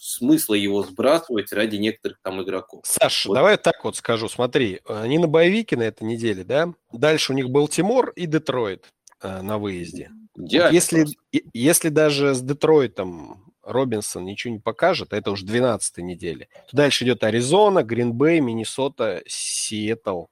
смысла 0.00 0.54
его 0.54 0.82
сбрасывать 0.82 1.52
ради 1.52 1.76
некоторых 1.76 2.18
там 2.22 2.42
игроков. 2.42 2.82
Саш, 2.84 3.26
вот. 3.26 3.34
давай 3.34 3.56
так 3.56 3.84
вот 3.84 3.96
скажу, 3.96 4.28
смотри, 4.28 4.80
они 4.86 5.18
на 5.18 5.26
боевике 5.26 5.76
на 5.76 5.82
этой 5.82 6.04
неделе, 6.04 6.44
да, 6.44 6.72
дальше 6.92 7.32
у 7.32 7.36
них 7.36 7.50
был 7.50 7.68
Тимур 7.68 8.10
и 8.10 8.26
Детройт 8.26 8.92
э, 9.22 9.42
на 9.42 9.58
выезде. 9.58 10.10
Вот 10.36 10.50
если, 10.50 11.06
если 11.52 11.88
даже 11.90 12.34
с 12.34 12.40
Детройтом 12.40 13.44
Робинсон 13.62 14.24
ничего 14.24 14.52
не 14.52 14.60
покажет, 14.60 15.12
а 15.12 15.16
это 15.16 15.30
уже 15.30 15.46
12 15.46 15.98
недели, 15.98 16.48
то 16.70 16.76
дальше 16.76 17.04
идет 17.04 17.24
Аризона, 17.24 17.82
Гринбей, 17.82 18.40
Миннесота, 18.40 19.22
Сиэтл, 19.26 20.24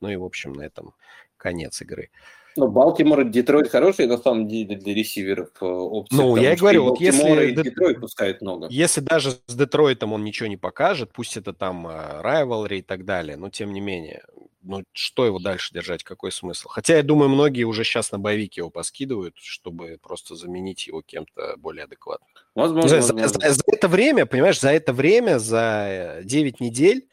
ну 0.00 0.10
и, 0.10 0.16
в 0.16 0.24
общем, 0.24 0.52
на 0.52 0.62
этом 0.62 0.94
конец 1.36 1.80
игры. 1.82 2.10
Ну, 2.56 2.68
Балтимор 2.68 3.20
и 3.20 3.28
Детройт 3.28 3.68
хорошие, 3.68 4.08
на 4.08 4.18
самом 4.18 4.48
деле, 4.48 4.76
для 4.76 4.94
ресиверов 4.94 5.50
э, 5.60 5.64
опции. 5.64 6.16
Ну, 6.16 6.36
я 6.36 6.54
и 6.54 6.56
говорю, 6.56 6.84
вот 6.84 7.00
если... 7.00 7.50
Детройт 7.50 8.00
пускает 8.00 8.40
много. 8.40 8.66
Если 8.70 9.00
даже 9.00 9.32
с 9.46 9.54
Детройтом 9.54 10.12
он 10.12 10.24
ничего 10.24 10.48
не 10.48 10.56
покажет, 10.56 11.12
пусть 11.12 11.36
это 11.36 11.52
там 11.52 11.86
райвалри 11.86 12.78
и 12.78 12.82
так 12.82 13.04
далее, 13.04 13.36
но 13.36 13.50
тем 13.50 13.72
не 13.72 13.80
менее, 13.80 14.24
ну, 14.66 14.82
что 14.92 15.24
его 15.24 15.38
дальше 15.38 15.72
держать, 15.72 16.02
какой 16.02 16.32
смысл? 16.32 16.68
Хотя, 16.68 16.96
я 16.96 17.02
думаю, 17.02 17.28
многие 17.28 17.64
уже 17.64 17.84
сейчас 17.84 18.10
на 18.10 18.18
боевике 18.18 18.62
его 18.62 18.70
поскидывают, 18.70 19.36
чтобы 19.36 19.98
просто 20.02 20.34
заменить 20.34 20.86
его 20.86 21.02
кем-то 21.02 21.54
более 21.56 21.84
адекватным. 21.84 22.28
Возможно, 22.54 22.88
за, 22.88 22.96
возможно. 22.96 23.28
За, 23.28 23.34
за, 23.34 23.54
за 23.54 23.62
это 23.66 23.88
время, 23.88 24.26
понимаешь, 24.26 24.60
за 24.60 24.70
это 24.70 24.92
время, 24.92 25.38
за 25.38 26.20
9 26.24 26.60
недель 26.60 27.06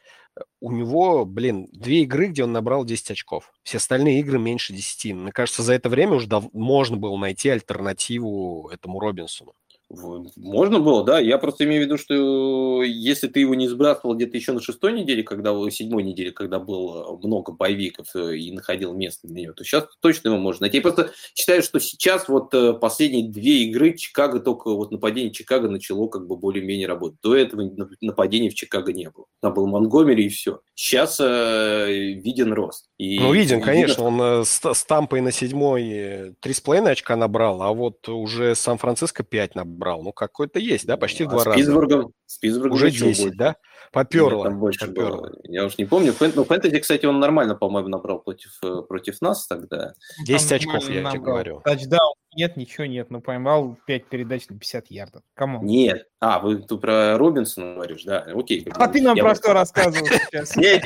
у 0.60 0.72
него, 0.72 1.24
блин, 1.24 1.68
две 1.72 2.02
игры, 2.02 2.28
где 2.28 2.44
он 2.44 2.52
набрал 2.52 2.84
10 2.84 3.12
очков. 3.12 3.52
Все 3.62 3.78
остальные 3.78 4.20
игры 4.20 4.38
меньше 4.38 4.72
10. 4.72 5.12
Мне 5.12 5.32
кажется, 5.32 5.62
за 5.62 5.74
это 5.74 5.88
время 5.88 6.14
уже 6.14 6.26
дав- 6.26 6.52
можно 6.52 6.96
было 6.96 7.16
найти 7.16 7.48
альтернативу 7.48 8.68
этому 8.72 8.98
Робинсону. 9.00 9.54
Можно 9.90 10.80
было, 10.80 11.04
да. 11.04 11.20
Я 11.20 11.38
просто 11.38 11.64
имею 11.64 11.82
в 11.82 11.86
виду, 11.86 11.98
что 11.98 12.82
если 12.82 13.28
ты 13.28 13.40
его 13.40 13.54
не 13.54 13.68
сбрасывал 13.68 14.14
где-то 14.14 14.36
еще 14.36 14.52
на 14.52 14.60
шестой 14.60 14.92
неделе, 14.92 15.22
когда 15.22 15.52
седьмой 15.70 16.02
неделе, 16.02 16.32
когда 16.32 16.58
было 16.58 17.16
много 17.22 17.52
боевиков 17.52 18.08
э, 18.14 18.36
и 18.36 18.52
находил 18.52 18.94
место 18.94 19.28
для 19.28 19.42
него, 19.42 19.52
то 19.52 19.62
сейчас 19.62 19.86
точно 20.00 20.28
его 20.28 20.38
можно 20.38 20.64
найти. 20.64 20.78
Я 20.78 20.82
просто 20.82 21.12
считаю, 21.34 21.62
что 21.62 21.78
сейчас 21.80 22.28
вот 22.28 22.52
э, 22.54 22.72
последние 22.72 23.28
две 23.28 23.64
игры 23.64 23.96
Чикаго, 23.96 24.40
только 24.40 24.70
вот 24.70 24.90
нападение 24.90 25.32
Чикаго 25.32 25.68
начало 25.68 26.08
как 26.08 26.26
бы 26.26 26.36
более-менее 26.36 26.88
работать. 26.88 27.20
До 27.22 27.36
этого 27.36 27.70
нападения 28.00 28.50
в 28.50 28.54
Чикаго 28.54 28.92
не 28.92 29.10
было. 29.10 29.26
Там 29.40 29.54
был 29.54 29.66
Монгомери 29.66 30.26
и 30.26 30.28
все. 30.28 30.60
Сейчас 30.74 31.18
э, 31.20 31.86
виден 31.90 32.52
рост. 32.52 32.88
И, 33.04 33.20
ну, 33.20 33.32
виден, 33.32 33.60
конечно. 33.60 34.04
Он 34.04 34.20
э, 34.20 34.44
с, 34.44 34.60
с 34.74 34.84
Тампой 34.84 35.20
на 35.20 35.30
седьмой 35.30 36.34
три 36.40 36.52
с 36.52 36.60
половиной 36.60 36.92
очка 36.92 37.16
набрал, 37.16 37.62
а 37.62 37.72
вот 37.72 38.08
уже 38.08 38.54
Сан-Франциско 38.54 39.22
5 39.22 39.54
набрал 39.54 39.74
брал. 39.74 40.02
Ну, 40.02 40.12
какой-то 40.12 40.58
есть, 40.58 40.86
да, 40.86 40.96
почти 40.96 41.24
в 41.24 41.28
два 41.28 41.42
а 41.42 41.44
раза. 41.44 41.58
Питтсбургом, 41.58 42.12
с 42.26 42.38
Питтсбургом 42.38 42.74
уже 42.74 42.90
10, 42.90 43.36
да? 43.36 43.56
Поперло. 43.94 44.44
Там 44.44 44.58
больше 44.58 44.86
поперло. 44.86 45.28
Было. 45.28 45.32
Я 45.44 45.64
уж 45.64 45.78
не 45.78 45.84
помню. 45.84 46.12
Фэн... 46.12 46.32
Ну, 46.34 46.44
фэнтези, 46.44 46.78
кстати, 46.80 47.06
он 47.06 47.20
нормально, 47.20 47.54
по-моему, 47.54 47.88
набрал 47.88 48.18
против, 48.18 48.58
э, 48.62 48.82
против 48.82 49.20
нас 49.20 49.46
тогда. 49.46 49.94
10 50.26 50.48
там 50.48 50.56
очков, 50.56 50.90
я 50.90 51.10
тебе 51.10 51.20
говорю. 51.20 51.60
Тачдаун 51.64 52.14
нет, 52.36 52.56
ничего 52.56 52.86
нет. 52.86 53.10
Но 53.10 53.20
поймал 53.20 53.78
5 53.86 54.06
передач 54.06 54.48
на 54.48 54.58
50 54.58 54.90
ярдов. 54.90 55.22
Кому? 55.34 55.62
Нет. 55.62 56.08
А, 56.20 56.40
вы 56.40 56.56
тут 56.56 56.80
про 56.80 57.16
Робинсона 57.16 57.74
говоришь, 57.74 58.04
да? 58.04 58.26
Окей. 58.34 58.66
А 58.74 58.88
ты 58.88 59.02
нам 59.02 59.16
про 59.16 59.34
что 59.34 59.52
рассказывал 59.52 60.06
сейчас? 60.06 60.56
Нет, 60.56 60.84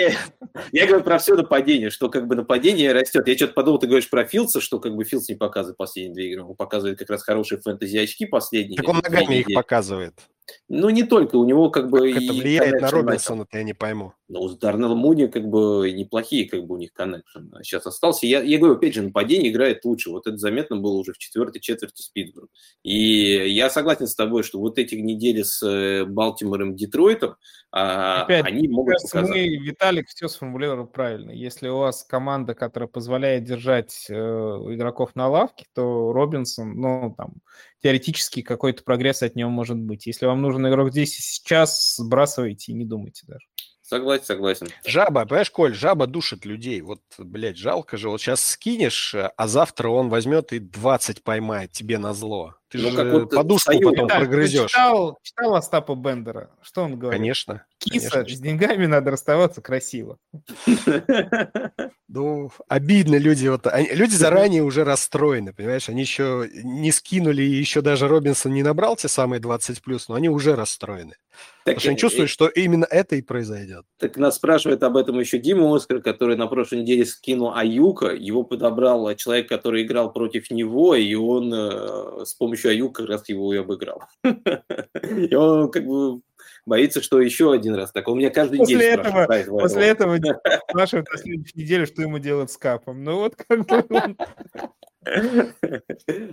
я 0.72 0.86
говорю 0.86 1.04
про 1.04 1.18
все 1.18 1.36
нападение, 1.36 1.90
что 1.90 2.08
как 2.08 2.26
бы 2.26 2.34
нападение 2.34 2.92
растет. 2.92 3.26
Я 3.28 3.36
что-то 3.36 3.54
подумал, 3.54 3.78
ты 3.78 3.86
говоришь 3.86 4.10
про 4.10 4.24
Филдса, 4.24 4.60
что 4.60 4.80
как 4.80 4.94
бы 4.94 5.04
Филдс 5.04 5.28
не 5.28 5.36
показывает 5.36 5.76
последние 5.76 6.14
две 6.14 6.32
игры. 6.32 6.44
Он 6.44 6.56
показывает 6.56 6.98
как 6.98 7.10
раз 7.10 7.22
хорошие 7.22 7.60
фэнтези 7.60 7.98
очки 7.98 8.26
последние. 8.26 8.76
Так 8.76 8.88
он 8.88 8.96
ногами 8.96 9.36
их 9.36 9.46
показывает. 9.54 10.14
Ну, 10.68 10.90
не 10.90 11.02
только, 11.02 11.36
у 11.36 11.44
него 11.44 11.70
как 11.70 11.90
бы... 11.90 12.12
Как 12.12 12.22
это 12.22 12.32
влияет 12.32 12.80
на 12.80 12.90
Робинсона, 12.90 13.46
я 13.52 13.62
не 13.62 13.74
пойму. 13.74 14.12
Но 14.28 14.42
у 14.42 14.48
Дарнелла 14.50 14.94
Муни 14.94 15.26
как 15.26 15.48
бы 15.48 15.90
неплохие 15.90 16.48
как 16.48 16.66
бы 16.66 16.74
у 16.74 16.78
них 16.78 16.92
коннекшн 16.92 17.40
сейчас 17.62 17.86
остался. 17.86 18.26
Я, 18.26 18.42
я 18.42 18.58
говорю, 18.58 18.74
опять 18.74 18.94
же, 18.94 19.02
нападение 19.02 19.50
играет 19.50 19.84
лучше. 19.84 20.10
Вот 20.10 20.26
это 20.26 20.36
заметно 20.36 20.76
было 20.76 20.98
уже 20.98 21.12
в 21.12 21.18
четвертой 21.18 21.60
четверти 21.60 22.02
с 22.02 22.08
Питтсбургом. 22.08 22.50
И 22.82 23.48
я 23.50 23.70
согласен 23.70 24.06
с 24.06 24.14
тобой, 24.14 24.42
что 24.42 24.58
вот 24.60 24.78
эти 24.78 24.94
недели 24.96 25.42
с 25.42 25.62
э, 25.62 26.04
Балтимором, 26.04 26.76
Детройтом, 26.76 27.36
Опять, 27.70 28.46
они 28.46 28.66
могут 28.66 28.96
показать. 29.02 29.28
мы, 29.28 29.46
Виталик 29.58 30.08
все 30.08 30.28
сформулировал 30.28 30.86
правильно. 30.86 31.30
Если 31.30 31.68
у 31.68 31.78
вас 31.78 32.02
команда, 32.02 32.54
которая 32.54 32.88
позволяет 32.88 33.44
держать 33.44 34.06
э, 34.08 34.14
игроков 34.14 35.14
на 35.14 35.28
лавке, 35.28 35.66
то 35.74 36.12
Робинсон, 36.12 36.80
ну, 36.80 37.14
там, 37.16 37.34
теоретически 37.82 38.40
какой-то 38.40 38.84
прогресс 38.84 39.22
от 39.22 39.36
него 39.36 39.50
может 39.50 39.76
быть. 39.76 40.06
Если 40.06 40.24
вам 40.24 40.40
нужен 40.40 40.66
игрок 40.66 40.92
здесь 40.92 41.18
и 41.18 41.22
сейчас, 41.22 41.96
сбрасывайте 41.96 42.72
и 42.72 42.74
не 42.74 42.86
думайте 42.86 43.24
даже. 43.26 43.46
Согласен, 43.82 44.24
согласен. 44.24 44.68
Жаба, 44.84 45.24
понимаешь, 45.24 45.50
Коль, 45.50 45.74
жаба 45.74 46.06
душит 46.06 46.44
людей. 46.44 46.80
Вот, 46.82 47.00
блядь, 47.16 47.56
жалко 47.56 47.96
же. 47.96 48.10
Вот 48.10 48.20
сейчас 48.20 48.42
скинешь, 48.42 49.14
а 49.14 49.48
завтра 49.48 49.88
он 49.88 50.10
возьмет 50.10 50.52
и 50.52 50.58
20 50.58 51.22
поймает 51.22 51.72
тебе 51.72 51.96
на 51.96 52.12
зло. 52.12 52.57
Ты 52.70 52.78
Ну, 52.78 52.90
же 52.90 52.96
как 52.96 53.12
вот 53.12 53.30
подушку 53.30 53.72
Союз. 53.72 53.90
потом 53.92 54.08
ты 54.08 54.14
прогрызешь. 54.14 54.70
Читал, 54.70 55.18
читал 55.22 55.54
Остапа 55.54 55.94
Бендера? 55.94 56.50
Что 56.62 56.82
он 56.84 56.98
говорит? 56.98 57.18
Конечно. 57.18 57.64
Киса, 57.88 58.24
с 58.26 58.38
деньгами 58.38 58.86
надо 58.86 59.10
расставаться 59.10 59.60
красиво. 59.60 60.18
Ну, 62.08 62.50
обидно 62.68 63.16
люди. 63.16 63.48
Вот, 63.48 63.66
они- 63.66 63.90
люди 63.90 64.14
заранее 64.14 64.62
уже 64.62 64.84
расстроены, 64.84 65.52
понимаешь? 65.52 65.88
Они 65.88 66.00
еще 66.00 66.48
не 66.54 66.90
скинули, 66.90 67.42
и 67.42 67.50
еще 67.50 67.82
даже 67.82 68.08
Робинсон 68.08 68.54
не 68.54 68.62
набрал 68.62 68.96
те 68.96 69.08
самые 69.08 69.40
20 69.40 69.82
плюс, 69.82 70.08
но 70.08 70.14
они 70.14 70.30
уже 70.30 70.56
расстроены. 70.56 71.16
Потому 71.64 71.80
что 71.80 71.88
они 71.90 71.98
чувствуют, 71.98 72.30
что 72.30 72.48
именно 72.48 72.86
это 72.88 73.16
и 73.16 73.22
произойдет. 73.22 73.84
Так 73.98 74.16
нас 74.16 74.36
спрашивает 74.36 74.82
об 74.82 74.96
этом 74.96 75.20
еще 75.20 75.38
Дима 75.38 75.74
Оскар, 75.74 76.00
который 76.00 76.36
на 76.36 76.46
прошлой 76.46 76.80
неделе 76.80 77.04
скинул 77.04 77.52
Аюка. 77.54 78.08
Его 78.08 78.42
подобрал 78.42 79.14
человек, 79.14 79.48
который 79.48 79.82
играл 79.82 80.12
против 80.12 80.50
него, 80.50 80.94
и 80.94 81.14
он 81.14 81.52
э, 81.52 82.24
с 82.24 82.34
помощью 82.34 82.70
Аюка 82.70 83.02
как 83.02 83.10
раз 83.10 83.28
его 83.28 83.52
и 83.52 83.58
обыграл. 83.58 84.02
И 84.24 85.34
он 85.34 85.70
как 85.70 85.84
бы 85.84 86.20
боится, 86.68 87.02
что 87.02 87.20
еще 87.20 87.52
один 87.52 87.74
раз 87.74 87.90
так. 87.90 88.06
Он 88.08 88.18
меня 88.18 88.30
каждый 88.30 88.58
После 88.58 88.76
день 88.78 88.86
этого- 88.86 89.24
спрашивает. 89.24 89.30
«Ай, 89.30 89.44
После 89.60 89.82
этого 89.86 90.18
спрашивают 90.70 91.08
на 91.10 91.18
следующей 91.18 91.58
неделе, 91.58 91.86
что 91.86 92.02
ему 92.02 92.18
делать 92.18 92.50
с 92.52 92.56
капом. 92.56 93.02
Ну 93.02 93.16
вот 93.16 93.34
как 93.36 93.66
бы 93.66 93.84
он- 93.90 94.16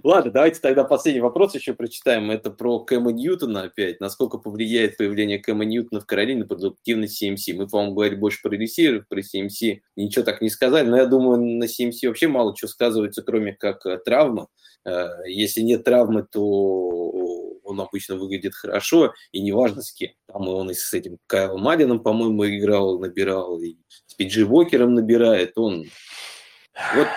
Ладно, 0.03 0.31
давайте 0.31 0.59
тогда 0.59 0.83
последний 0.83 1.21
вопрос 1.21 1.55
еще 1.55 1.73
прочитаем. 1.73 2.29
Это 2.31 2.51
про 2.51 2.79
Кэма 2.79 3.11
Ньютона 3.11 3.63
опять. 3.63 3.99
Насколько 4.01 4.37
повлияет 4.37 4.97
появление 4.97 5.39
Кэма 5.39 5.63
Ньютона 5.65 6.01
в 6.01 6.05
Каролине 6.05 6.41
на 6.41 6.45
продуктивность 6.47 7.21
CMC? 7.23 7.53
Мы, 7.55 7.67
по-моему, 7.67 7.93
говорили 7.93 8.15
больше 8.15 8.41
про 8.41 8.51
ресиверов, 8.51 9.07
про 9.07 9.19
CMC 9.21 9.79
ничего 9.95 10.25
так 10.25 10.41
не 10.41 10.49
сказали, 10.49 10.87
но 10.87 10.97
я 10.97 11.05
думаю, 11.05 11.39
на 11.41 11.65
CMC 11.65 12.07
вообще 12.07 12.27
мало 12.27 12.55
чего 12.55 12.67
сказывается, 12.67 13.21
кроме 13.23 13.53
как 13.53 13.85
э, 13.85 13.97
травма. 14.03 14.47
Э, 14.85 15.07
Если 15.27 15.61
нет 15.61 15.83
травмы, 15.83 16.25
то 16.29 16.41
он 17.65 17.81
обычно 17.81 18.15
выглядит 18.15 18.55
хорошо, 18.55 19.13
и 19.31 19.41
неважно 19.41 19.81
с 19.81 19.91
кем. 19.91 20.11
Там 20.27 20.47
он 20.47 20.71
и 20.71 20.73
с 20.73 20.93
этим 20.93 21.17
Кайлом 21.27 21.61
Малином, 21.61 21.99
по-моему, 21.99 22.45
играл, 22.47 22.99
набирал, 22.99 23.59
и 23.59 23.75
с 24.05 24.13
Пиджи 24.13 24.45
Вокером 24.45 24.93
набирает. 24.93 25.57
Он 25.57 25.85
вот 26.95 27.07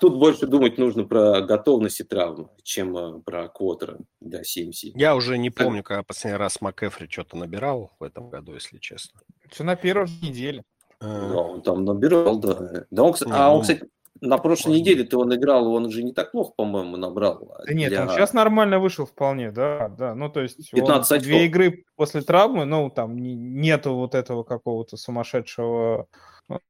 тут 0.00 0.18
больше 0.18 0.46
думать 0.46 0.78
нужно 0.78 1.04
про 1.04 1.42
готовность 1.42 2.00
и 2.00 2.04
травмы, 2.04 2.48
чем 2.62 2.96
э, 2.96 3.20
про 3.20 3.48
квотера 3.48 3.98
для 4.20 4.40
CMC. 4.40 4.92
Я 4.94 5.14
уже 5.14 5.38
не 5.38 5.50
помню, 5.50 5.82
когда 5.82 6.02
последний 6.02 6.38
раз 6.38 6.60
МакЭфри 6.60 7.08
что-то 7.08 7.36
набирал 7.36 7.92
в 7.98 8.04
этом 8.04 8.30
году, 8.30 8.54
если 8.54 8.78
честно. 8.78 9.20
Что 9.52 9.64
на 9.64 9.76
первой 9.76 10.08
неделе. 10.22 10.64
Э, 11.00 11.28
Да, 11.32 11.38
он 11.38 11.62
там 11.62 11.84
набирал, 11.84 12.38
да. 12.38 12.86
да 12.90 13.02
он, 13.02 13.14
а 13.26 13.48
ну, 13.48 13.54
он, 13.56 13.62
кстати, 13.62 13.88
на 14.20 14.38
прошлой 14.38 14.70
может 14.70 14.80
неделе-то 14.82 15.18
он 15.18 15.34
играл, 15.34 15.66
он 15.72 15.90
же 15.90 16.02
не 16.02 16.12
так 16.12 16.32
плохо, 16.32 16.52
по-моему, 16.56 16.96
набрал. 16.96 17.52
Да 17.66 17.72
нет, 17.72 17.90
для- 17.90 18.02
он 18.02 18.08
сейчас 18.10 18.32
нормально 18.32 18.78
вышел 18.78 19.06
вполне, 19.06 19.50
да, 19.50 19.88
да. 19.88 20.14
Ну, 20.14 20.28
то 20.28 20.40
есть 20.40 20.72
он 20.74 20.80
15 20.80 21.22
две 21.22 21.36
очков. 21.36 21.46
игры 21.48 21.84
после 21.96 22.20
травмы, 22.22 22.64
ну, 22.64 22.90
там 22.90 23.16
не- 23.16 23.34
нету 23.34 23.94
вот 23.94 24.14
этого 24.14 24.42
какого-то 24.42 24.96
сумасшедшего 24.96 26.06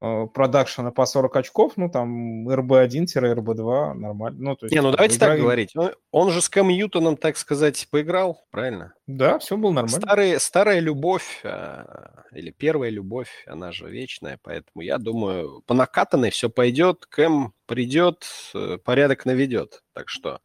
э, 0.02 0.26
продакшена 0.34 0.90
по 0.90 1.06
40 1.06 1.34
очков, 1.36 1.72
ну, 1.76 1.88
там 1.90 2.46
РБ-1-РБ-2 2.50 3.94
нормально. 3.94 4.38
Ну, 4.38 4.56
то 4.56 4.66
есть, 4.66 4.74
Не, 4.74 4.82
ну 4.82 4.90
давайте 4.90 5.18
так 5.18 5.30
игра- 5.30 5.38
говорить. 5.42 5.72
Он, 5.74 5.92
он 6.10 6.30
же 6.30 6.40
с 6.42 6.48
Кэм 6.50 6.68
Ньютоном, 6.68 7.16
так 7.16 7.36
сказать, 7.38 7.88
поиграл, 7.90 8.44
правильно? 8.50 8.92
Да, 9.16 9.39
все 9.39 9.57
было 9.57 9.73
нормально. 9.73 10.01
Старые, 10.01 10.39
старая 10.39 10.81
любовь, 10.81 11.41
а, 11.45 12.24
или 12.32 12.51
первая 12.51 12.91
любовь, 12.91 13.45
она 13.47 13.73
же 13.73 13.89
вечная, 13.91 14.39
поэтому 14.43 14.82
я 14.82 14.99
думаю, 14.99 15.62
по 15.66 15.74
накатанной 15.74 16.31
все 16.31 16.49
пойдет, 16.49 17.07
Кэм 17.07 17.53
придет, 17.66 18.24
э, 18.55 18.78
порядок 18.85 19.24
наведет. 19.27 19.82
Так 19.95 20.09
что 20.09 20.41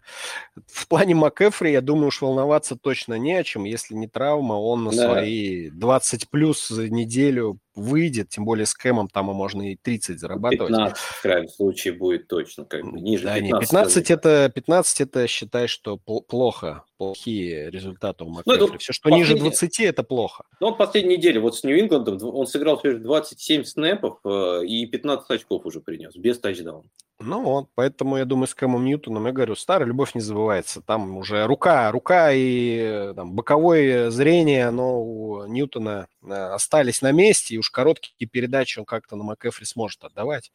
в 0.68 0.88
плане 0.88 1.16
МакЭфри, 1.16 1.72
я 1.72 1.82
думаю, 1.82 2.08
уж 2.08 2.22
волноваться 2.22 2.76
точно 2.76 3.16
не 3.16 3.34
о 3.34 3.44
чем. 3.44 3.64
Если 3.64 3.96
не 3.96 4.08
травма, 4.08 4.54
он 4.54 4.84
на 4.84 4.92
Да. 4.92 5.06
свои 5.06 5.70
20 5.72 6.30
плюс 6.30 6.68
за 6.68 6.88
неделю 6.90 7.60
выйдет, 7.74 8.30
тем 8.30 8.46
более 8.46 8.66
с 8.68 8.74
Кэмом 8.76 9.08
там 9.08 9.32
и 9.32 9.34
можно 9.34 9.72
и 9.72 9.76
30 9.76 10.20
зарабатывать. 10.20 10.68
15 10.70 10.98
в 10.98 11.22
крайнем 11.24 11.50
случае 11.50 11.94
будет 11.94 12.28
точно, 12.28 12.64
как 12.66 12.84
бы 12.84 13.00
ниже 13.02 13.24
Да, 13.26 13.36
15. 13.36 13.54
не, 13.54 13.60
15 13.60 14.12
это, 14.12 14.52
15 14.54 15.02
это 15.02 15.28
считай, 15.28 15.68
что 15.68 15.96
пл- 15.96 16.22
плохо, 16.22 16.84
плохие 16.98 17.72
результаты 17.72 18.24
у 18.24 18.30
Ну, 18.46 18.55
МакЭфри. 18.56 18.76
это 18.76 18.84
Все, 18.84 18.94
что 18.94 19.10
ниже 19.10 19.34
последнее. 19.34 19.52
20, 19.52 19.80
это 19.82 20.03
плохо. 20.03 20.44
Ну, 20.60 20.68
он 20.68 20.77
последней 20.77 21.18
неделе, 21.18 21.40
вот 21.40 21.56
с 21.56 21.64
Нью-Ингландом, 21.64 22.18
он 22.23 22.48
сыграл 22.48 22.77
всего 22.77 22.94
лишь 22.94 23.02
27 23.02 23.64
снэпов 23.64 24.19
э, 24.23 24.65
и 24.65 24.86
15 24.86 25.30
очков 25.30 25.65
уже 25.65 25.80
принес, 25.80 26.15
без 26.15 26.40
тачдауна. 26.40 26.90
Ну 27.19 27.41
вот, 27.44 27.69
поэтому 27.76 28.18
я 28.18 28.26
думаю, 28.26 28.48
с 28.48 28.53
Кэмом 28.53 28.84
Ньютоном, 28.84 29.26
я 29.26 29.32
говорю, 29.32 29.56
старая 29.56 29.88
любовь 29.88 30.15
не 30.15 30.22
забывается. 30.22 30.82
Там 30.82 31.15
уже 31.15 31.45
рука, 31.48 31.90
рука 31.91 32.34
и 32.34 32.77
э, 32.77 33.14
там, 33.15 33.32
боковое 33.34 34.10
зрение, 34.10 34.68
оно 34.68 35.02
у 35.02 35.45
Ньютона 35.48 36.07
э, 36.22 36.34
остались 36.34 37.02
на 37.02 37.14
месте, 37.14 37.56
и 37.56 37.57
уж 37.57 37.69
короткие 37.69 38.27
передачи 38.27 38.80
он 38.80 38.86
как-то 38.86 39.15
на 39.15 39.23
МакЭфри 39.23 39.65
сможет 39.65 40.03
отдавать. 40.03 40.52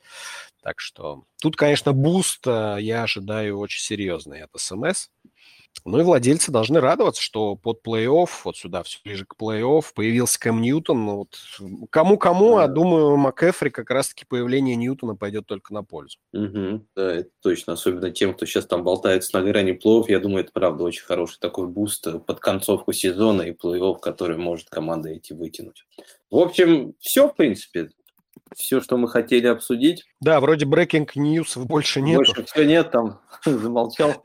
Так 0.62 0.80
что 0.80 1.22
тут, 1.40 1.56
конечно, 1.56 1.94
boost 1.94 2.46
я 2.46 3.04
ожидаю 3.04 3.58
очень 3.58 3.80
серьезный 3.80 4.42
от 4.42 4.50
CMC. 4.54 5.08
Ну 5.84 5.98
и 5.98 6.02
владельцы 6.02 6.52
должны 6.52 6.80
радоваться, 6.80 7.22
что 7.22 7.56
под 7.56 7.80
плей-офф, 7.86 8.28
вот 8.44 8.56
сюда, 8.56 8.82
все 8.82 8.98
ближе 9.02 9.24
к 9.24 9.34
плей-офф, 9.40 9.84
появился 9.94 10.38
Кэм 10.38 10.60
Ньютон. 10.60 11.06
Ну, 11.06 11.16
вот, 11.16 11.38
кому-кому, 11.90 12.58
а 12.58 12.68
думаю, 12.68 13.16
МакЭфри 13.16 13.70
как 13.70 13.90
раз-таки 13.90 14.26
появление 14.26 14.76
Ньютона 14.76 15.16
пойдет 15.16 15.46
только 15.46 15.72
на 15.72 15.82
пользу. 15.82 16.18
Мгм. 16.32 16.86
Да, 16.94 17.14
это 17.14 17.30
точно. 17.40 17.72
Особенно 17.74 18.10
тем, 18.10 18.34
кто 18.34 18.44
сейчас 18.44 18.66
там 18.66 18.84
болтается 18.84 19.38
на 19.38 19.44
грани 19.44 19.72
плей 19.72 20.04
Я 20.08 20.20
думаю, 20.20 20.44
это 20.44 20.52
правда 20.52 20.84
очень 20.84 21.04
хороший 21.04 21.38
такой 21.40 21.66
boost 21.66 22.06
э, 22.06 22.18
под 22.18 22.40
концовку 22.40 22.92
сезона 22.92 23.42
и 23.42 23.52
плей-офф, 23.52 23.98
который 24.00 24.36
может 24.36 24.68
команда 24.68 25.08
эти 25.08 25.32
вытянуть. 25.32 25.86
В 26.30 26.36
общем, 26.36 26.94
все, 27.00 27.28
в 27.28 27.34
принципе. 27.34 27.90
Все, 28.54 28.80
что 28.80 28.96
мы 28.96 29.08
хотели 29.08 29.46
обсудить. 29.46 30.04
Да, 30.20 30.40
вроде 30.40 30.66
breaking 30.66 31.08
news 31.14 31.58
больше 31.64 32.00
нет. 32.00 32.16
Больше 32.16 32.44
все 32.44 32.64
нет, 32.64 32.90
там 32.90 33.20
замолчал 33.44 34.22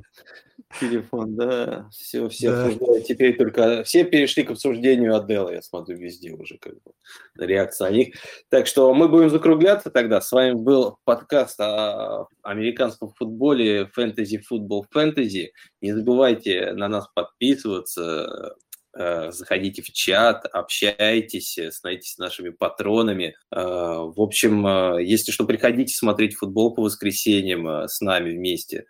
телефон, 0.80 1.36
да. 1.36 1.88
Все, 1.92 2.28
все 2.30 2.52
Да. 2.52 2.66
обсуждают. 2.66 3.06
Теперь 3.06 3.38
только 3.38 3.84
все 3.84 4.04
перешли 4.04 4.44
к 4.44 4.52
обсуждению 4.52 5.16
Оделла, 5.16 5.50
я 5.52 5.62
смотрю, 5.62 5.98
везде 5.98 6.32
уже 6.34 6.58
как 6.58 6.74
бы 6.84 6.92
реакция 7.38 7.90
на 7.90 7.94
них. 7.96 8.16
Так 8.50 8.68
что 8.68 8.94
мы 8.94 9.08
будем 9.08 9.30
закругляться 9.30 9.90
тогда. 9.90 10.22
С 10.22 10.32
вами 10.32 10.54
был 10.54 10.98
подкаст 11.06 11.60
о 11.60 12.28
американском 12.44 13.14
футболе 13.16 13.90
Fantasy 13.98 14.40
Football 14.52 14.84
Fantasy. 14.94 15.50
Не 15.82 15.94
забывайте 15.94 16.74
на 16.74 16.88
нас 16.90 17.08
подписываться, 17.14 18.56
э, 18.98 19.32
заходите 19.32 19.82
в 19.82 19.92
чат, 19.92 20.46
общайтесь, 20.52 21.58
становитесь 21.72 22.18
нашими 22.18 22.50
патронами. 22.50 23.36
Э, 23.52 23.62
В 23.62 24.22
общем, 24.22 24.66
э, 24.66 25.04
если 25.04 25.32
что, 25.32 25.46
приходите 25.46 25.94
смотреть 25.96 26.36
футбол 26.36 26.74
по 26.74 26.82
воскресеньям 26.82 27.68
с 27.88 28.02
нами 28.02 28.32
вместе. 28.32 28.86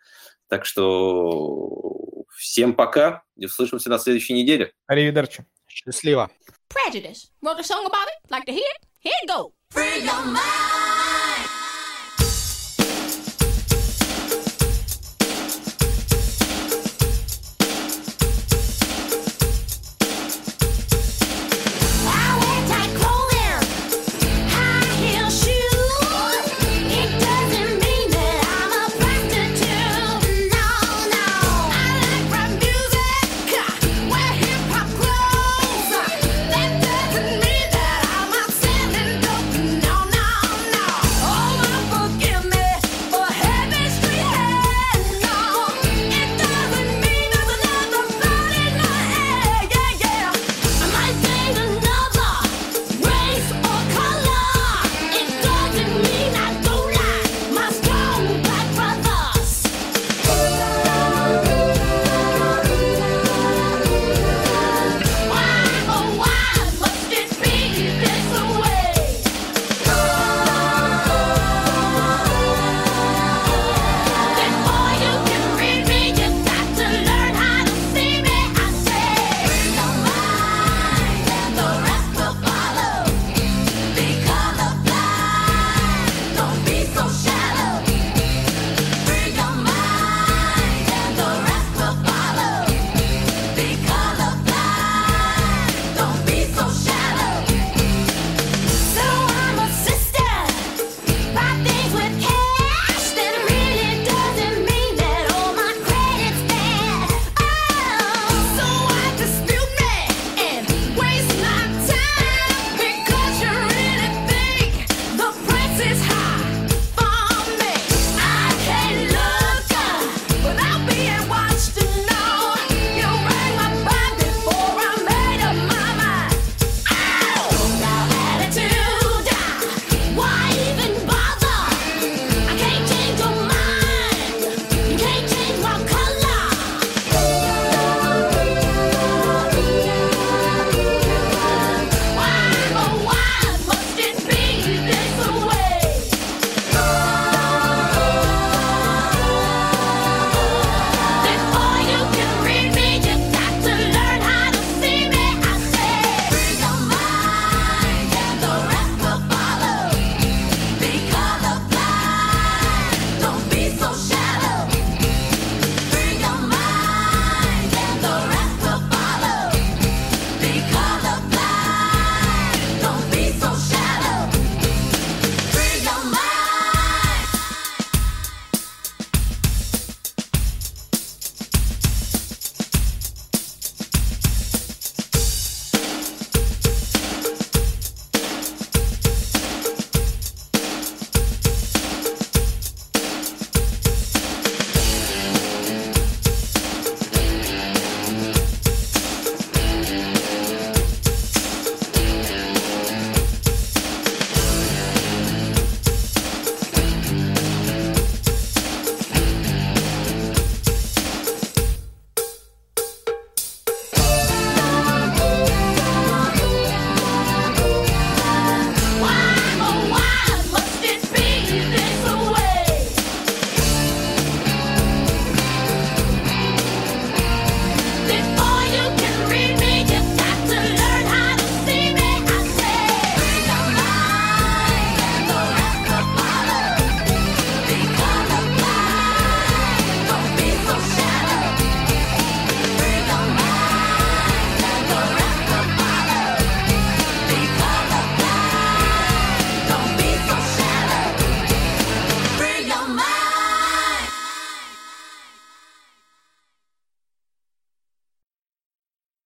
Так 0.49 0.65
что 0.65 2.25
всем 2.35 2.73
пока 2.73 3.23
и 3.35 3.45
услышимся 3.45 3.89
на 3.89 3.97
следующей 3.97 4.33
неделе. 4.33 4.73
Аривидерчи. 4.87 5.45
Счастливо. 5.67 6.29
Prejudice. 6.69 7.31
Wrote 7.41 7.59
a 7.59 7.63
song 7.63 7.85
about 7.85 8.07
it? 8.07 8.31
Like 8.31 8.45
to 8.45 8.51
hear 8.51 8.69
it? 8.75 8.87
Here 8.99 9.13
it 9.23 9.27
go. 9.27 9.53
Free 9.71 10.03
your 10.03 10.25
mind. 10.25 10.74